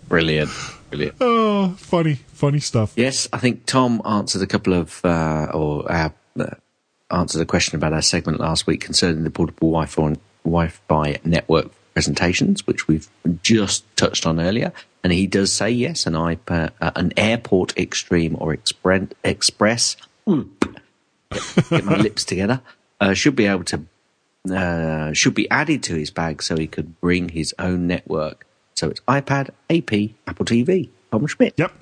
Brilliant. 0.08 0.50
Brilliant. 0.88 1.16
oh, 1.20 1.74
funny, 1.76 2.14
funny 2.14 2.60
stuff. 2.60 2.94
Yes, 2.96 3.28
I 3.30 3.38
think 3.38 3.66
Tom 3.66 4.00
answered 4.06 4.40
a 4.40 4.46
couple 4.46 4.72
of, 4.72 5.04
uh, 5.04 5.48
or 5.52 5.90
uh, 5.92 6.08
uh, 6.38 6.46
answered 7.10 7.42
a 7.42 7.46
question 7.46 7.76
about 7.76 7.92
our 7.92 8.02
segment 8.02 8.40
last 8.40 8.66
week 8.66 8.80
concerning 8.80 9.22
the 9.22 9.30
portable 9.30 9.68
Wi-Fi, 9.68 10.14
Wi-Fi 10.44 11.18
network 11.24 11.70
presentations, 11.94 12.66
which 12.66 12.88
we've 12.88 13.08
just 13.42 13.84
touched 13.96 14.26
on 14.26 14.40
earlier. 14.40 14.72
And 15.02 15.12
he 15.12 15.26
does 15.26 15.52
say 15.52 15.70
yes, 15.70 16.06
an 16.06 16.14
iPad, 16.14 16.70
uh, 16.80 16.90
an 16.94 17.12
Airport 17.16 17.76
Extreme 17.78 18.36
or 18.38 18.54
Expre- 18.54 19.12
Express. 19.24 19.96
Get, 20.26 20.46
get 21.70 21.84
my 21.84 21.96
lips 21.98 22.24
together. 22.24 22.60
Uh, 23.00 23.14
should 23.14 23.34
be 23.36 23.46
able 23.46 23.64
to 23.64 23.84
uh, 24.50 25.12
should 25.12 25.34
be 25.34 25.50
added 25.50 25.82
to 25.84 25.94
his 25.94 26.10
bag 26.10 26.42
so 26.42 26.56
he 26.56 26.66
could 26.66 27.00
bring 27.00 27.30
his 27.30 27.54
own 27.58 27.86
network. 27.86 28.46
So 28.74 28.88
it's 28.88 29.00
iPad, 29.00 29.50
AP, 29.68 30.14
Apple 30.26 30.46
TV. 30.46 30.88
Tom 31.10 31.26
Schmidt. 31.26 31.54
Yep. 31.56 31.72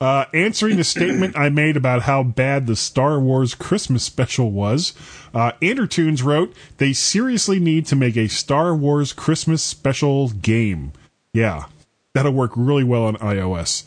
Uh, 0.00 0.26
answering 0.34 0.76
the 0.76 0.84
statement 0.96 1.36
I 1.36 1.48
made 1.48 1.76
about 1.76 2.02
how 2.02 2.22
bad 2.22 2.66
the 2.66 2.76
Star 2.76 3.18
Wars 3.18 3.54
Christmas 3.54 4.02
special 4.04 4.52
was, 4.52 4.92
uh, 5.34 5.52
Andertoons 5.62 6.22
wrote, 6.22 6.54
they 6.78 6.92
seriously 6.92 7.58
need 7.58 7.86
to 7.86 7.96
make 7.96 8.16
a 8.16 8.28
Star 8.28 8.74
Wars 8.74 9.12
Christmas 9.12 9.62
special 9.62 10.28
game. 10.28 10.92
Yeah, 11.32 11.66
that'll 12.14 12.32
work 12.32 12.52
really 12.54 12.84
well 12.84 13.04
on 13.04 13.16
iOS. 13.16 13.84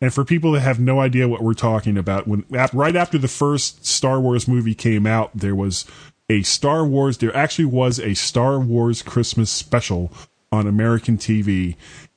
And 0.00 0.12
for 0.12 0.24
people 0.24 0.52
that 0.52 0.60
have 0.60 0.78
no 0.78 1.00
idea 1.00 1.28
what 1.28 1.42
we're 1.42 1.54
talking 1.54 1.96
about, 1.96 2.26
when 2.28 2.44
right 2.50 2.96
after 2.96 3.16
the 3.16 3.28
first 3.28 3.86
Star 3.86 4.20
Wars 4.20 4.46
movie 4.46 4.74
came 4.74 5.06
out, 5.06 5.30
there 5.34 5.54
was 5.54 5.86
a 6.28 6.42
Star 6.42 6.84
Wars. 6.84 7.18
There 7.18 7.34
actually 7.34 7.66
was 7.66 7.98
a 7.98 8.12
Star 8.12 8.60
Wars 8.60 9.02
Christmas 9.02 9.50
special 9.50 10.12
on 10.52 10.66
American 10.66 11.16
TV, 11.16 11.76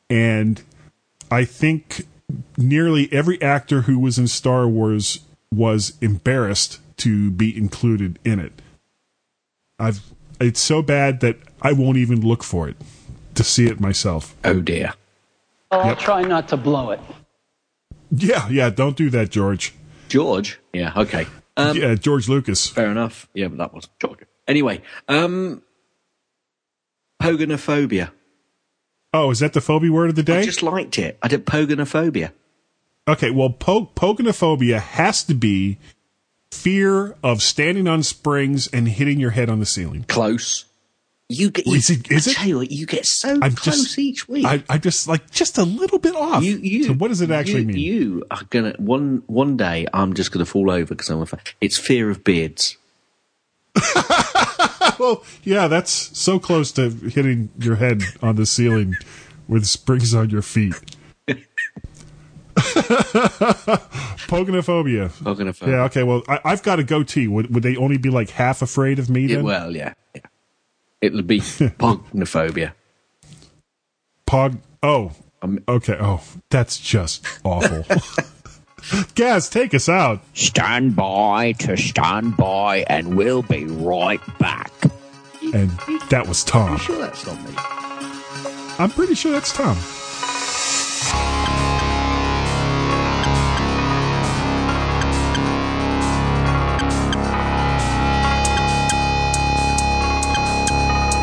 and 0.09 0.61
I 1.31 1.45
think 1.45 2.05
nearly 2.57 3.11
every 3.11 3.41
actor 3.41 3.81
who 3.81 3.99
was 3.99 4.17
in 4.17 4.27
Star 4.27 4.67
Wars 4.67 5.19
was 5.53 5.93
embarrassed 6.01 6.79
to 6.97 7.31
be 7.31 7.55
included 7.57 8.19
in 8.25 8.39
it. 8.39 8.53
I've 9.79 10.01
it's 10.39 10.59
so 10.59 10.81
bad 10.81 11.19
that 11.21 11.37
I 11.61 11.71
won't 11.73 11.97
even 11.97 12.21
look 12.21 12.43
for 12.43 12.67
it 12.69 12.75
to 13.35 13.43
see 13.43 13.65
it 13.67 13.79
myself. 13.79 14.35
Oh 14.43 14.61
dear. 14.61 14.93
Well, 15.71 15.81
I'll 15.81 15.87
Yep. 15.89 15.99
try 15.99 16.21
not 16.23 16.47
to 16.49 16.57
blow 16.57 16.91
it. 16.91 16.99
Yeah, 18.11 18.47
yeah, 18.49 18.69
don't 18.69 18.95
do 18.95 19.09
that, 19.09 19.29
George. 19.31 19.73
George. 20.09 20.59
Yeah. 20.73 20.93
Okay. 20.95 21.27
Um, 21.57 21.75
yeah, 21.75 21.95
George 21.95 22.29
Lucas. 22.29 22.67
Fair 22.69 22.89
enough. 22.91 23.27
Yeah, 23.33 23.47
but 23.49 23.57
that 23.57 23.73
was 23.73 23.89
George. 23.99 24.19
Anyway, 24.47 24.81
um, 25.09 25.61
pogonophobia. 27.21 28.11
Oh, 29.17 29.31
is 29.31 29.39
that 29.39 29.53
the 29.53 29.61
phobia 29.61 29.91
word 29.91 30.09
of 30.09 30.15
the 30.15 30.23
day? 30.23 30.39
I 30.39 30.43
just 30.45 30.61
liked 30.61 30.99
it. 30.99 31.17
I 31.23 31.27
did 31.27 31.45
pogonophobia. 31.45 32.31
Okay, 33.07 33.31
well, 33.31 33.49
po- 33.49 33.89
pogonophobia 33.95 34.79
has 34.79 35.23
to 35.23 35.33
be 35.33 35.77
fear 36.51 37.15
of 37.23 37.41
standing 37.41 37.87
on 37.87 38.03
springs 38.03 38.67
and 38.67 38.87
hitting 38.87 39.19
your 39.19 39.31
head 39.31 39.49
on 39.49 39.59
the 39.59 39.65
ceiling. 39.65 40.03
Close. 40.07 40.65
You 41.29 41.49
get. 41.49 41.67
Is 41.67 41.89
it- 41.89 42.09
is 42.11 42.27
I 42.27 42.31
it? 42.31 42.33
tell 42.35 42.47
you 42.47 42.57
what, 42.57 42.71
you 42.71 42.85
get 42.85 43.05
so 43.05 43.29
I'm 43.41 43.53
close 43.55 43.83
just- 43.83 43.99
each 43.99 44.29
week. 44.29 44.45
I, 44.45 44.63
I 44.69 44.77
just 44.77 45.07
like 45.07 45.29
just 45.31 45.57
a 45.57 45.63
little 45.63 45.99
bit 45.99 46.15
off. 46.15 46.41
you, 46.43 46.57
you, 46.57 46.83
so 46.85 46.93
what 46.93 47.09
does 47.09 47.19
it 47.21 47.31
actually 47.31 47.61
you, 47.61 47.67
mean? 47.67 47.77
You 47.77 48.23
are 48.31 48.43
gonna 48.49 48.75
one 48.77 49.23
one 49.27 49.57
day. 49.57 49.87
I'm 49.93 50.13
just 50.13 50.31
gonna 50.31 50.45
fall 50.45 50.69
over 50.71 50.95
because 50.95 51.09
I'm. 51.09 51.25
It's 51.59 51.77
fear 51.77 52.09
of 52.09 52.23
beards. 52.23 52.77
well, 54.99 55.23
yeah, 55.43 55.67
that's 55.67 55.91
so 56.17 56.39
close 56.39 56.71
to 56.73 56.89
hitting 56.89 57.49
your 57.59 57.75
head 57.75 58.01
on 58.21 58.35
the 58.35 58.45
ceiling 58.45 58.95
with 59.47 59.65
springs 59.65 60.13
on 60.13 60.29
your 60.29 60.41
feet. 60.41 60.73
Pogonophobia. 64.27 65.09
Pogonophobia. 65.23 65.67
Yeah, 65.67 65.83
okay, 65.85 66.03
well, 66.03 66.23
I, 66.27 66.39
I've 66.45 66.63
got 66.63 66.79
a 66.79 66.83
goatee. 66.83 67.27
Would, 67.27 67.53
would 67.53 67.63
they 67.63 67.75
only 67.75 67.97
be 67.97 68.09
like 68.09 68.31
half 68.31 68.61
afraid 68.61 68.99
of 68.99 69.09
me 69.09 69.27
then? 69.27 69.43
well, 69.43 69.75
yeah, 69.75 69.93
yeah. 70.15 70.21
It'll 71.01 71.21
be 71.21 71.39
pognophobia. 71.41 72.73
Pog. 74.27 74.59
Oh, 74.83 75.11
Um, 75.41 75.59
okay. 75.67 75.97
Oh, 75.99 76.21
that's 76.49 76.79
just 76.79 77.25
awful. 77.43 77.85
Gaz, 79.15 79.49
take 79.49 79.73
us 79.73 79.89
out. 79.89 80.21
Stand 80.33 80.95
by 80.95 81.53
to 81.53 81.75
stand 81.75 82.37
by, 82.37 82.85
and 82.87 83.17
we'll 83.17 83.41
be 83.41 83.65
right 83.65 84.21
back. 84.37 84.71
And 85.53 85.71
that 86.09 86.25
was 86.27 86.43
Tom. 86.43 86.77
Sure, 86.77 86.99
that's 86.99 87.25
not 87.25 87.41
me. 87.43 87.53
I'm 88.79 88.91
pretty 88.91 89.15
sure 89.15 89.31
that's 89.31 89.51
Tom. 89.51 89.75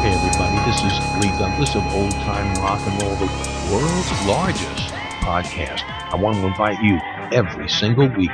Hey 0.03 0.13
everybody, 0.13 0.59
this 0.69 0.83
is 0.85 0.93
Lee 1.23 1.31
Douglas 1.39 1.77
of 1.77 1.87
Old 1.95 2.11
Time 2.13 2.53
Rock 2.57 2.81
and 2.87 3.01
Roll, 3.03 3.15
the 3.17 3.27
world's 3.73 4.27
largest 4.27 4.93
podcast. 5.25 5.83
I 6.13 6.17
want 6.17 6.37
to 6.37 6.47
invite 6.47 6.83
you 6.83 7.01
every 7.33 7.69
single 7.69 8.09
week 8.09 8.31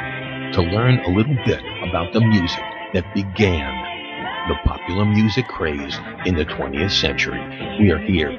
to 0.53 0.63
learn 0.63 0.99
a 1.01 1.09
little 1.09 1.37
bit 1.47 1.63
about 1.89 2.13
the 2.13 2.21
music 2.21 2.63
that 2.93 3.05
began 3.15 3.91
the 4.49 4.57
popular 4.65 5.05
music 5.05 5.47
craze 5.47 5.99
in 6.25 6.35
the 6.35 6.45
20th 6.45 6.91
century. 6.91 7.41
We 7.79 7.91
are 7.91 7.99
here 7.99 8.39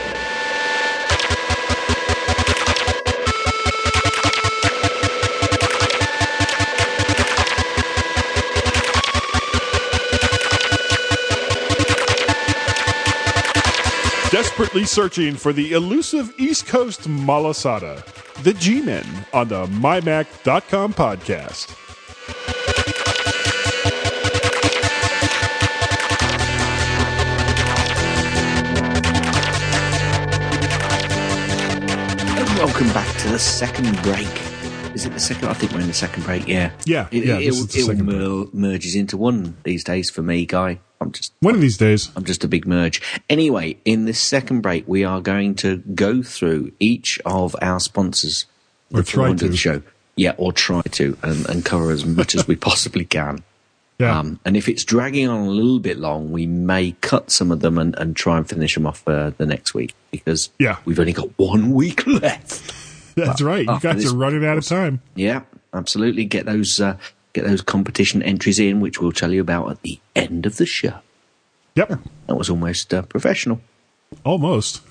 Desperately 14.73 14.87
searching 14.87 15.35
for 15.37 15.53
the 15.53 15.73
elusive 15.73 16.33
East 16.39 16.67
Coast 16.67 17.03
malasada. 17.03 18.03
The 18.43 18.55
G-Men 18.55 19.05
on 19.35 19.49
the 19.49 19.67
MyMac.com 19.67 20.95
podcast. 20.95 21.77
Welcome 32.57 32.89
back 32.93 33.17
to 33.19 33.29
the 33.29 33.39
second 33.39 34.01
break. 34.03 34.27
Is 34.95 35.05
it 35.05 35.13
the 35.13 35.21
second? 35.21 35.49
I 35.49 35.53
think 35.55 35.73
we're 35.73 35.81
in 35.81 35.89
the 35.89 35.93
second 35.93 36.23
break. 36.25 36.47
Yeah. 36.47 36.71
Yeah, 36.85 37.09
It, 37.11 37.25
yeah, 37.25 37.35
it, 37.37 37.43
it, 37.43 37.47
is 37.49 37.67
the 37.67 37.81
it 37.81 37.85
second 37.85 38.07
mer- 38.07 38.47
merges 38.53 38.95
into 38.95 39.17
one 39.17 39.57
these 39.65 39.83
days 39.85 40.11
for 40.11 40.23
me, 40.23 40.47
guy. 40.47 40.81
I'm 41.03 41.12
just 41.12 41.33
One 41.41 41.55
of 41.55 41.61
these 41.61 41.77
days. 41.77 42.11
I'm 42.17 42.25
just 42.25 42.45
a 42.45 42.49
big 42.49 42.67
merge. 42.67 43.03
Anyway, 43.29 43.77
in 43.85 44.05
this 44.07 44.21
second 44.21 44.61
break, 44.62 44.85
we 44.87 45.05
are 45.05 45.21
going 45.21 45.55
to 45.57 45.79
go 45.79 46.23
through 46.23 46.73
each 46.81 47.21
of 47.27 47.55
our 47.61 47.81
sponsors. 47.81 48.47
Or 48.95 49.03
try 49.03 49.35
to. 49.35 49.49
the 49.49 49.57
show. 49.57 49.83
Yeah, 50.17 50.35
or 50.37 50.53
try 50.53 50.83
to, 50.83 51.17
and, 51.23 51.49
and 51.49 51.65
cover 51.65 51.91
as 51.91 52.05
much 52.05 52.35
as 52.35 52.47
we 52.47 52.57
possibly 52.71 53.05
can. 53.05 53.43
Yeah. 53.99 54.19
Um, 54.19 54.41
and 54.45 54.57
if 54.57 54.69
it's 54.69 54.85
dragging 54.85 55.29
on 55.29 55.47
a 55.47 55.51
little 55.51 55.79
bit 55.79 55.99
long, 55.99 56.33
we 56.33 56.47
may 56.47 56.93
cut 57.03 57.31
some 57.31 57.51
of 57.51 57.61
them 57.61 57.79
and, 57.79 57.95
and 57.99 58.17
try 58.17 58.37
and 58.37 58.49
finish 58.49 58.75
them 58.75 58.87
off 58.87 59.07
uh, 59.07 59.31
the 59.38 59.47
next 59.47 59.75
week 59.75 59.95
because 60.11 60.51
Yeah. 60.59 60.79
we've 60.85 60.99
only 60.99 61.12
got 61.12 61.29
one 61.38 61.73
week 61.73 62.07
left. 62.07 62.75
That's 63.15 63.41
right. 63.43 63.67
You 63.67 63.79
guys 63.81 64.11
are 64.12 64.17
running 64.17 64.45
out 64.45 64.59
of 64.59 64.65
time. 64.67 65.01
Yeah, 65.15 65.43
absolutely. 65.73 66.25
Get 66.25 66.47
those 66.47 66.81
uh, 66.81 66.97
get 67.33 67.45
those 67.45 67.62
competition 67.62 68.23
entries 68.23 68.59
in, 68.59 68.81
which 68.81 69.01
we'll 69.01 69.12
tell 69.12 69.33
you 69.33 69.40
about 69.40 69.71
at 69.71 69.83
the 69.83 69.99
end 70.14 70.47
of 70.47 70.57
the 70.57 70.66
show. 70.66 70.95
Yep. 71.75 72.01
That 72.27 72.37
was 72.37 72.51
almost 72.51 72.92
uh, 72.92 73.03
professional. 73.03 73.61
Almost. 74.25 74.83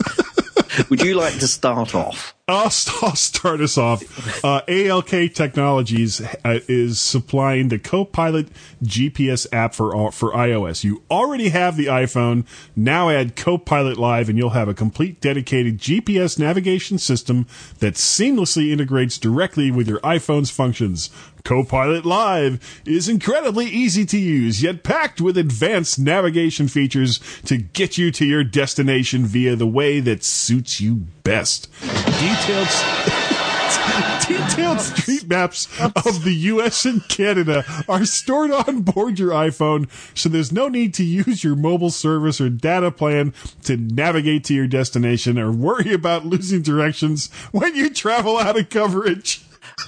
Would 0.88 1.02
you 1.02 1.14
like 1.14 1.34
to 1.40 1.48
start 1.48 1.94
off? 1.94 2.34
I'll, 2.46 2.70
st- 2.70 3.02
I'll 3.02 3.16
start 3.16 3.60
us 3.60 3.76
off. 3.76 4.02
Uh, 4.44 4.62
ALK 4.66 5.34
Technologies 5.34 6.20
uh, 6.20 6.60
is 6.68 7.00
supplying 7.00 7.68
the 7.68 7.78
Copilot 7.78 8.48
GPS 8.82 9.46
app 9.52 9.74
for 9.74 10.10
for 10.12 10.32
iOS. 10.32 10.82
You 10.84 11.02
already 11.10 11.50
have 11.50 11.76
the 11.76 11.86
iPhone. 11.86 12.46
Now 12.74 13.08
add 13.10 13.36
Copilot 13.36 13.98
Live, 13.98 14.28
and 14.28 14.38
you'll 14.38 14.50
have 14.50 14.68
a 14.68 14.74
complete 14.74 15.20
dedicated 15.20 15.78
GPS 15.78 16.38
navigation 16.38 16.98
system 16.98 17.46
that 17.78 17.94
seamlessly 17.94 18.70
integrates 18.70 19.18
directly 19.18 19.70
with 19.70 19.88
your 19.88 20.00
iPhone's 20.00 20.50
functions. 20.50 21.10
Copilot 21.44 22.04
Live 22.04 22.82
is 22.84 23.08
incredibly 23.08 23.66
easy 23.66 24.04
to 24.06 24.18
use, 24.18 24.62
yet 24.62 24.82
packed 24.82 25.20
with 25.20 25.36
advanced 25.38 25.98
navigation 25.98 26.68
features 26.68 27.20
to 27.44 27.56
get 27.56 27.98
you 27.98 28.10
to 28.12 28.24
your 28.24 28.44
destination 28.44 29.24
via 29.24 29.56
the 29.56 29.66
way 29.66 30.00
that 30.00 30.24
suits 30.24 30.80
you 30.80 31.06
best. 31.22 31.70
Detailed, 31.80 32.68
detailed 34.26 34.80
street 34.80 35.28
maps 35.28 35.68
of 35.80 36.24
the 36.24 36.34
US 36.34 36.84
and 36.84 37.06
Canada 37.08 37.64
are 37.88 38.04
stored 38.04 38.50
on 38.50 38.82
board 38.82 39.18
your 39.18 39.30
iPhone, 39.30 39.88
so 40.16 40.28
there's 40.28 40.52
no 40.52 40.68
need 40.68 40.94
to 40.94 41.04
use 41.04 41.42
your 41.42 41.56
mobile 41.56 41.90
service 41.90 42.40
or 42.40 42.48
data 42.48 42.90
plan 42.90 43.32
to 43.64 43.76
navigate 43.76 44.44
to 44.44 44.54
your 44.54 44.66
destination 44.66 45.38
or 45.38 45.50
worry 45.52 45.92
about 45.92 46.26
losing 46.26 46.62
directions 46.62 47.30
when 47.52 47.74
you 47.74 47.90
travel 47.90 48.38
out 48.38 48.58
of 48.58 48.68
coverage. 48.70 49.42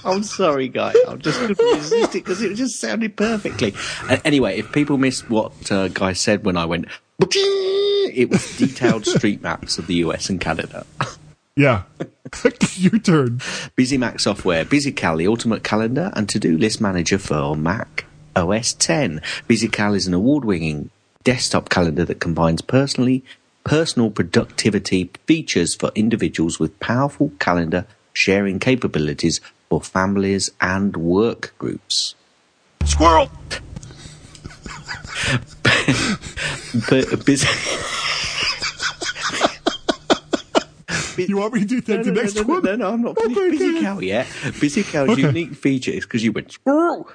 I'm 0.05 0.23
sorry, 0.23 0.67
guy. 0.67 0.93
I'm 1.07 1.19
just 1.19 1.39
couldn't 1.39 1.59
resist 1.59 2.15
it 2.15 2.23
because 2.23 2.41
it 2.41 2.55
just 2.55 2.79
sounded 2.79 3.15
perfectly. 3.15 3.73
Uh, 4.09 4.17
anyway, 4.25 4.59
if 4.59 4.71
people 4.71 4.97
missed 4.97 5.29
what 5.29 5.71
uh, 5.71 5.87
Guy 5.89 6.13
said 6.13 6.45
when 6.45 6.57
I 6.57 6.65
went, 6.65 6.87
it 7.21 8.29
was 8.29 8.57
detailed 8.57 9.05
street 9.05 9.41
maps 9.41 9.77
of 9.77 9.87
the 9.87 9.95
US 9.95 10.29
and 10.29 10.39
Canada. 10.39 10.85
Yeah. 11.55 11.83
your 12.75 12.97
turn. 12.99 13.39
Busy 13.75 13.97
Mac 13.97 14.19
software, 14.19 14.65
BusyCal, 14.65 15.17
the 15.17 15.27
ultimate 15.27 15.63
calendar 15.63 16.11
and 16.15 16.27
to-do 16.27 16.57
list 16.57 16.81
manager 16.81 17.19
for 17.19 17.55
Mac 17.55 18.05
OS 18.35 18.73
10. 18.73 19.21
BusyCal 19.47 19.95
is 19.95 20.07
an 20.07 20.13
award-winning 20.13 20.89
desktop 21.23 21.69
calendar 21.69 22.03
that 22.05 22.19
combines 22.19 22.61
personally 22.61 23.23
personal 23.63 24.09
productivity 24.09 25.09
features 25.25 25.75
for 25.75 25.91
individuals 25.95 26.59
with 26.59 26.79
powerful 26.79 27.31
calendar 27.39 27.85
sharing 28.13 28.59
capabilities 28.59 29.39
for 29.79 29.81
families 29.81 30.51
and 30.61 30.95
work 30.95 31.53
groups. 31.57 32.15
Squirrel! 32.85 33.29
But 36.89 37.25
busy. 37.25 37.47
You 41.15 41.37
want 41.37 41.53
me 41.53 41.59
to 41.59 41.65
do 41.67 41.81
that 41.81 42.03
the 42.03 42.11
no, 42.11 42.21
next 42.21 42.35
no, 42.35 42.41
no, 42.41 42.47
one? 42.55 42.63
No, 42.63 42.75
no, 42.75 42.89
I'm 42.93 43.01
not. 43.03 43.17
Okay, 43.19 43.51
Busy 43.51 43.69
okay. 43.69 43.81
Cow 43.81 43.99
yet. 43.99 44.27
Busy 44.59 44.83
Cow's 44.83 45.09
Okay. 45.09 45.21
unique 45.21 45.53
feature 45.53 45.91
is 45.91 46.05
because 46.05 46.23
you 46.23 46.31
went 46.31 46.51
squirrel. 46.51 47.07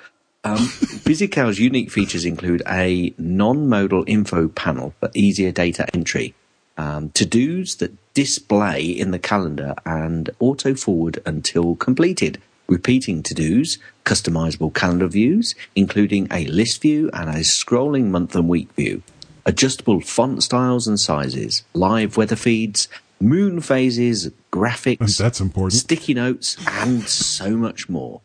Um, 0.44 0.70
Busy 1.04 1.26
Cow's 1.26 1.58
unique 1.58 1.90
features 1.90 2.24
include 2.24 2.62
a 2.68 3.12
non-modal 3.18 4.04
info 4.06 4.46
panel 4.48 4.94
for 5.00 5.10
easier 5.14 5.50
data 5.50 5.84
entry, 5.92 6.34
um, 6.76 7.10
to-dos 7.10 7.74
that 7.76 7.92
display 8.14 8.84
in 8.84 9.10
the 9.10 9.18
calendar 9.18 9.74
and 9.84 10.30
auto 10.38 10.74
forward 10.74 11.20
until 11.26 11.74
completed, 11.74 12.40
repeating 12.68 13.22
to-dos, 13.22 13.78
customizable 14.04 14.72
calendar 14.74 15.08
views, 15.08 15.54
including 15.74 16.28
a 16.30 16.44
list 16.46 16.82
view 16.82 17.10
and 17.12 17.28
a 17.30 17.40
scrolling 17.40 18.06
month 18.06 18.34
and 18.36 18.48
week 18.48 18.70
view, 18.74 19.02
adjustable 19.46 20.00
font 20.00 20.42
styles 20.42 20.86
and 20.86 21.00
sizes, 21.00 21.62
live 21.74 22.16
weather 22.16 22.36
feeds, 22.36 22.88
moon 23.20 23.60
phases, 23.60 24.30
graphics, 24.52 25.16
That's 25.18 25.40
important. 25.40 25.80
sticky 25.80 26.14
notes, 26.14 26.56
and 26.66 27.02
so 27.08 27.50
much 27.56 27.88
more. 27.88 28.20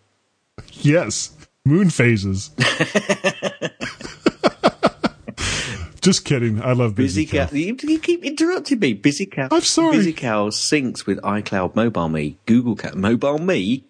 Yes. 0.74 1.32
Moon 1.66 1.90
phases. 1.90 2.52
Just 6.02 6.26
kidding. 6.26 6.62
I 6.62 6.74
love 6.74 6.96
Busy, 6.96 7.22
Busy 7.24 7.38
Cow. 7.38 7.46
Cow. 7.48 7.56
You, 7.56 7.78
you 7.82 7.98
keep 8.00 8.26
interrupting 8.26 8.80
me. 8.80 8.94
Busy 8.94 9.26
Cow. 9.26 9.48
I'm 9.50 9.62
sorry. 9.62 9.96
Busy 9.96 10.12
Cow 10.12 10.50
syncs 10.50 11.06
with 11.06 11.18
iCloud 11.22 11.76
Mobile 11.76 12.10
Me, 12.10 12.38
Google 12.46 12.76
Cat 12.76 12.96
Mobile 12.96 13.38
Me, 13.38 13.86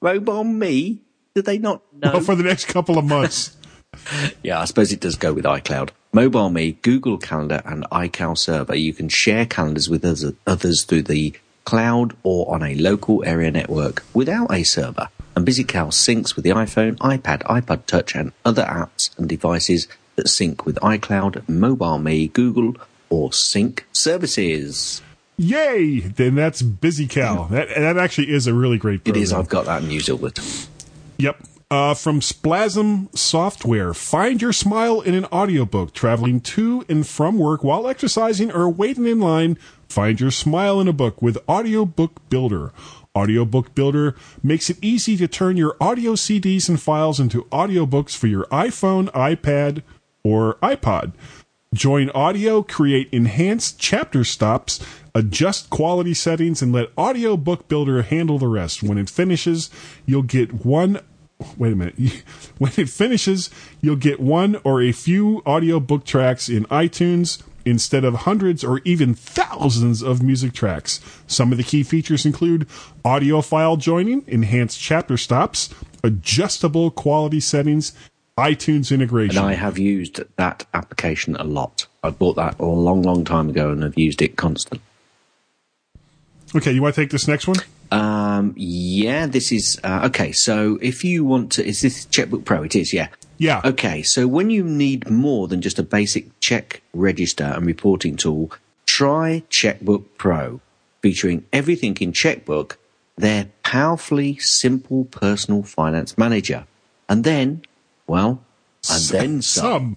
Mobile 0.00 0.44
Me. 0.44 1.00
Did 1.34 1.44
they 1.44 1.58
not 1.58 1.82
know? 1.92 2.12
Well, 2.14 2.20
for 2.22 2.34
the 2.34 2.42
next 2.42 2.66
couple 2.66 2.98
of 2.98 3.04
months. 3.04 3.54
Yeah, 4.44 4.60
I 4.60 4.66
suppose 4.66 4.92
it 4.92 5.00
does 5.00 5.16
go 5.16 5.32
with 5.32 5.44
iCloud. 5.44 5.90
Mobile 6.12 6.50
Me, 6.50 6.72
Google 6.82 7.16
Calendar, 7.16 7.62
and 7.64 7.84
iCal 7.90 8.36
Server. 8.36 8.74
You 8.74 8.92
can 8.92 9.08
share 9.08 9.46
calendars 9.46 9.88
with 9.88 10.04
others, 10.04 10.32
others 10.46 10.84
through 10.84 11.02
the 11.02 11.32
cloud 11.64 12.14
or 12.22 12.54
on 12.54 12.62
a 12.62 12.74
local 12.74 13.24
area 13.24 13.50
network 13.50 14.04
without 14.14 14.52
a 14.52 14.62
server. 14.62 15.08
And 15.34 15.46
BusyCal 15.46 15.88
syncs 15.88 16.36
with 16.36 16.44
the 16.44 16.50
iPhone, 16.50 16.96
iPad, 16.98 17.42
iPod 17.44 17.86
Touch, 17.86 18.14
and 18.14 18.32
other 18.44 18.64
apps 18.64 19.16
and 19.18 19.28
devices 19.28 19.88
that 20.16 20.28
sync 20.28 20.66
with 20.66 20.76
iCloud, 20.76 21.48
Mobile 21.48 21.98
Me, 21.98 22.28
Google, 22.28 22.76
or 23.08 23.32
Sync 23.32 23.86
services. 23.92 25.02
Yay! 25.38 26.00
Then 26.00 26.34
that's 26.34 26.62
Busy 26.62 27.06
Cow. 27.06 27.44
That 27.44 27.68
that 27.68 27.96
actually 27.96 28.30
is 28.30 28.46
a 28.46 28.54
really 28.54 28.76
great 28.76 28.96
It 28.96 29.04
program. 29.04 29.22
is. 29.22 29.32
I've 29.32 29.48
got 29.48 29.66
that 29.66 29.82
and 29.82 29.92
use 29.92 30.08
all 30.10 30.18
the 30.18 30.30
time. 30.32 30.44
Yep. 31.18 31.42
Uh, 31.70 31.92
from 31.94 32.22
Splasm 32.22 33.10
Software, 33.14 33.92
find 33.92 34.40
your 34.40 34.54
smile 34.54 35.00
in 35.02 35.14
an 35.14 35.26
audiobook 35.26 35.92
traveling 35.92 36.40
to 36.40 36.84
and 36.88 37.06
from 37.06 37.36
work 37.38 37.62
while 37.62 37.86
exercising 37.86 38.50
or 38.50 38.68
waiting 38.70 39.06
in 39.06 39.20
line. 39.20 39.58
Find 39.88 40.18
your 40.18 40.30
smile 40.30 40.80
in 40.80 40.88
a 40.88 40.92
book 40.94 41.20
with 41.20 41.36
Audiobook 41.48 42.26
Builder. 42.30 42.72
Audiobook 43.14 43.74
Builder 43.74 44.16
makes 44.42 44.70
it 44.70 44.78
easy 44.80 45.16
to 45.18 45.28
turn 45.28 45.56
your 45.58 45.76
audio 45.80 46.12
CDs 46.12 46.68
and 46.70 46.80
files 46.80 47.20
into 47.20 47.44
audiobooks 47.44 48.16
for 48.16 48.28
your 48.28 48.44
iPhone, 48.46 49.10
iPad, 49.12 49.82
or 50.24 50.54
iPod. 50.62 51.12
Join 51.74 52.08
audio, 52.10 52.62
create 52.62 53.08
enhanced 53.12 53.78
chapter 53.78 54.24
stops, 54.24 54.80
adjust 55.18 55.68
quality 55.68 56.14
settings, 56.14 56.62
and 56.62 56.72
let 56.72 56.96
Audiobook 56.96 57.66
Builder 57.66 58.02
handle 58.02 58.38
the 58.38 58.46
rest. 58.46 58.82
When 58.82 58.98
it 58.98 59.10
finishes, 59.10 59.68
you'll 60.06 60.22
get 60.22 60.64
one. 60.64 61.00
Wait 61.56 61.72
a 61.72 61.76
minute. 61.76 61.96
When 62.58 62.72
it 62.76 62.88
finishes, 62.88 63.50
you'll 63.80 63.96
get 63.96 64.20
one 64.20 64.56
or 64.64 64.80
a 64.80 64.92
few 64.92 65.42
audiobook 65.46 66.04
tracks 66.04 66.48
in 66.48 66.64
iTunes 66.66 67.40
instead 67.64 68.04
of 68.04 68.14
hundreds 68.14 68.64
or 68.64 68.80
even 68.84 69.14
thousands 69.14 70.02
of 70.02 70.22
music 70.22 70.52
tracks. 70.52 71.00
Some 71.26 71.52
of 71.52 71.58
the 71.58 71.64
key 71.64 71.82
features 71.82 72.26
include 72.26 72.66
audio 73.04 73.40
file 73.40 73.76
joining, 73.76 74.24
enhanced 74.26 74.80
chapter 74.80 75.16
stops, 75.16 75.72
adjustable 76.02 76.90
quality 76.90 77.40
settings, 77.40 77.92
iTunes 78.36 78.92
integration. 78.92 79.38
And 79.38 79.46
I 79.46 79.54
have 79.54 79.78
used 79.78 80.20
that 80.36 80.64
application 80.74 81.36
a 81.36 81.44
lot. 81.44 81.86
I 82.02 82.10
bought 82.10 82.36
that 82.36 82.58
a 82.58 82.64
long, 82.64 83.02
long 83.02 83.24
time 83.24 83.48
ago 83.50 83.70
and 83.70 83.82
have 83.82 83.98
used 83.98 84.22
it 84.22 84.36
constantly. 84.36 84.82
Okay, 86.54 86.72
you 86.72 86.82
want 86.82 86.94
to 86.94 87.00
take 87.00 87.10
this 87.10 87.28
next 87.28 87.46
one? 87.46 87.58
Um, 87.90 88.54
yeah, 88.56 89.26
this 89.26 89.52
is 89.52 89.78
uh, 89.84 90.02
okay. 90.06 90.32
So 90.32 90.78
if 90.80 91.04
you 91.04 91.24
want 91.24 91.52
to, 91.52 91.66
is 91.66 91.80
this 91.80 92.04
Checkbook 92.06 92.44
Pro? 92.44 92.62
It 92.62 92.74
is, 92.74 92.92
yeah. 92.92 93.08
Yeah. 93.38 93.60
Okay, 93.64 94.02
so 94.02 94.26
when 94.26 94.50
you 94.50 94.64
need 94.64 95.10
more 95.10 95.46
than 95.46 95.60
just 95.60 95.78
a 95.78 95.82
basic 95.82 96.38
check 96.40 96.82
register 96.92 97.44
and 97.44 97.66
reporting 97.66 98.16
tool, 98.16 98.50
try 98.86 99.42
Checkbook 99.48 100.18
Pro, 100.18 100.60
featuring 101.02 101.44
everything 101.52 101.96
in 102.00 102.12
Checkbook, 102.12 102.78
their 103.16 103.48
powerfully 103.62 104.38
simple 104.38 105.04
personal 105.04 105.62
finance 105.62 106.18
manager. 106.18 106.66
And 107.08 107.24
then, 107.24 107.62
well, 108.06 108.42
and 108.90 109.02
then 109.04 109.42
some. 109.42 109.96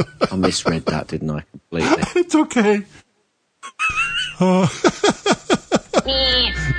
Some. 0.00 0.06
I 0.30 0.36
misread 0.36 0.86
that, 0.86 1.08
didn't 1.08 1.30
I? 1.30 1.40
Completely. 1.70 2.22
It's 2.22 2.34
okay. 2.34 2.84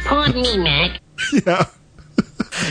Pardon 0.05 0.41
me, 0.41 0.57
Mac. 0.57 0.99
Yeah. 1.45 1.65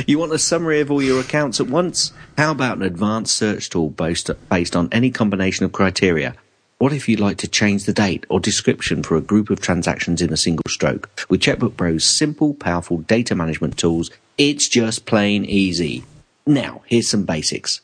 You 0.06 0.18
want 0.18 0.32
a 0.32 0.38
summary 0.38 0.80
of 0.80 0.90
all 0.90 1.02
your 1.02 1.20
accounts 1.20 1.60
at 1.60 1.68
once? 1.68 2.12
How 2.36 2.50
about 2.50 2.76
an 2.76 2.82
advanced 2.82 3.36
search 3.36 3.70
tool 3.70 3.90
based, 3.90 4.30
based 4.48 4.76
on 4.76 4.88
any 4.92 5.10
combination 5.10 5.64
of 5.64 5.72
criteria? 5.72 6.34
What 6.78 6.92
if 6.92 7.08
you'd 7.08 7.20
like 7.20 7.38
to 7.38 7.48
change 7.48 7.84
the 7.84 7.92
date 7.92 8.24
or 8.28 8.38
description 8.38 9.02
for 9.02 9.16
a 9.16 9.20
group 9.20 9.50
of 9.50 9.60
transactions 9.60 10.22
in 10.22 10.32
a 10.32 10.36
single 10.36 10.62
stroke? 10.68 11.10
With 11.28 11.40
Checkbook 11.40 11.76
Pro's 11.76 12.04
simple, 12.04 12.54
powerful 12.54 12.98
data 12.98 13.34
management 13.34 13.76
tools, 13.76 14.10
it's 14.36 14.68
just 14.68 15.04
plain 15.04 15.44
easy. 15.44 16.04
Now, 16.46 16.82
here's 16.86 17.10
some 17.10 17.24
basics. 17.24 17.80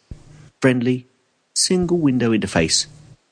Friendly, 0.63 1.07
single 1.55 1.99
window 1.99 2.31
interface, 2.31 2.87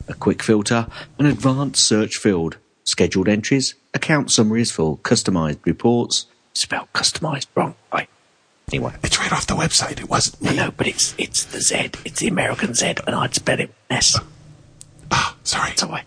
a 0.09 0.15
quick 0.15 0.43
filter, 0.43 0.89
an 1.19 1.27
advanced 1.27 1.87
search 1.87 2.17
field, 2.17 2.57
scheduled 2.83 3.29
entries, 3.29 3.75
account 3.95 4.31
summaries 4.31 4.71
for 4.71 4.99
customized 4.99 5.59
reports. 5.65 6.27
Spelled 6.55 6.93
customized 6.93 7.47
wrong. 7.55 7.75
I, 7.93 8.07
anyway. 8.71 8.95
It's 9.03 9.19
right 9.19 9.33
off 9.33 9.47
the 9.47 9.55
website. 9.55 10.01
It 10.01 10.09
wasn't 10.09 10.43
me. 10.43 10.57
No, 10.57 10.71
but 10.71 10.87
it's 10.87 11.15
it's 11.19 11.45
the 11.47 11.61
Z. 11.61 11.93
It's 12.05 12.21
the 12.21 12.29
American 12.29 12.75
Z, 12.75 12.95
and 13.07 13.17
I'd 13.17 13.35
spell 13.35 13.61
it 13.61 13.73
S. 13.91 14.19
Ah, 15.11 15.37
sorry. 15.45 15.73
Sorry. 15.77 16.03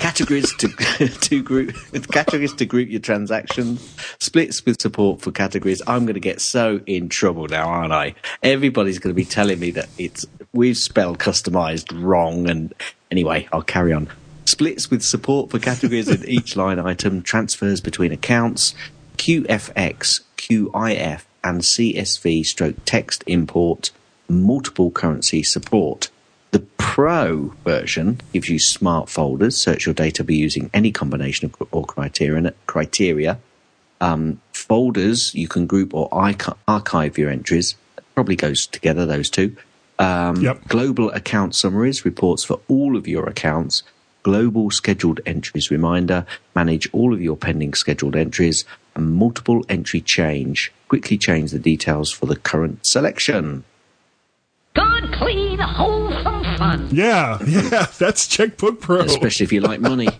Categories 0.00 0.52
to 0.56 0.68
to 1.20 1.42
group 1.42 1.74
categories 2.10 2.52
to 2.54 2.66
group 2.66 2.88
your 2.88 3.00
transactions. 3.00 3.96
Splits 4.18 4.64
with 4.64 4.80
support 4.80 5.20
for 5.20 5.30
categories. 5.30 5.80
I'm 5.86 6.04
going 6.04 6.14
to 6.14 6.20
get 6.20 6.40
so 6.40 6.80
in 6.86 7.08
trouble 7.08 7.46
now, 7.46 7.68
aren't 7.68 7.92
I? 7.92 8.14
Everybody's 8.42 8.98
going 8.98 9.12
to 9.12 9.16
be 9.16 9.24
telling 9.24 9.60
me 9.60 9.70
that 9.72 9.88
it's 9.96 10.26
we've 10.52 10.76
spelled 10.76 11.18
customized 11.18 11.92
wrong. 12.02 12.50
And 12.50 12.74
anyway, 13.10 13.48
I'll 13.52 13.62
carry 13.62 13.92
on. 13.92 14.08
Splits 14.44 14.90
with 14.90 15.02
support 15.02 15.50
for 15.50 15.58
categories 15.58 16.08
in 16.08 16.24
each 16.28 16.54
line 16.56 16.78
item. 16.78 17.22
Transfers 17.22 17.80
between 17.80 18.12
accounts. 18.12 18.74
QFX, 19.16 20.20
QIF, 20.36 21.22
and 21.42 21.60
CSV 21.62 22.44
stroke 22.44 22.76
text 22.84 23.24
import. 23.26 23.90
Multiple 24.28 24.90
currency 24.90 25.42
support. 25.42 26.10
The 26.50 26.60
Pro 26.78 27.52
version 27.64 28.20
gives 28.32 28.48
you 28.48 28.58
smart 28.58 29.08
folders. 29.08 29.56
Search 29.56 29.86
your 29.86 29.94
data 29.94 30.22
by 30.22 30.34
using 30.34 30.70
any 30.72 30.92
combination 30.92 31.46
of 31.46 31.68
or 31.72 31.84
criteria. 31.84 32.52
criteria. 32.66 33.38
Um, 34.00 34.40
folders, 34.52 35.34
you 35.34 35.48
can 35.48 35.66
group 35.66 35.94
or 35.94 36.08
archive 36.68 37.18
your 37.18 37.30
entries. 37.30 37.74
Probably 38.14 38.36
goes 38.36 38.66
together, 38.66 39.06
those 39.06 39.30
two. 39.30 39.56
Um, 39.98 40.36
Yep. 40.36 40.68
Global 40.68 41.10
account 41.10 41.54
summaries, 41.54 42.04
reports 42.04 42.44
for 42.44 42.60
all 42.68 42.96
of 42.96 43.08
your 43.08 43.26
accounts. 43.28 43.82
Global 44.24 44.70
scheduled 44.72 45.20
entries 45.26 45.70
reminder, 45.70 46.26
manage 46.56 46.88
all 46.92 47.14
of 47.14 47.22
your 47.22 47.36
pending 47.36 47.74
scheduled 47.74 48.16
entries. 48.16 48.64
And 48.96 49.12
multiple 49.14 49.64
entry 49.68 50.00
change, 50.00 50.72
quickly 50.88 51.16
change 51.18 51.50
the 51.52 51.58
details 51.58 52.10
for 52.10 52.26
the 52.26 52.36
current 52.36 52.84
selection. 52.86 53.64
Good, 54.74 55.12
clean, 55.12 55.58
wholesome 55.58 56.42
fun. 56.58 56.88
Yeah, 56.90 57.38
yeah, 57.46 57.86
that's 57.98 58.26
Checkbook 58.26 58.80
Pro. 58.80 59.00
Especially 59.00 59.44
if 59.44 59.52
you 59.52 59.60
like 59.60 59.80
money. 59.80 60.08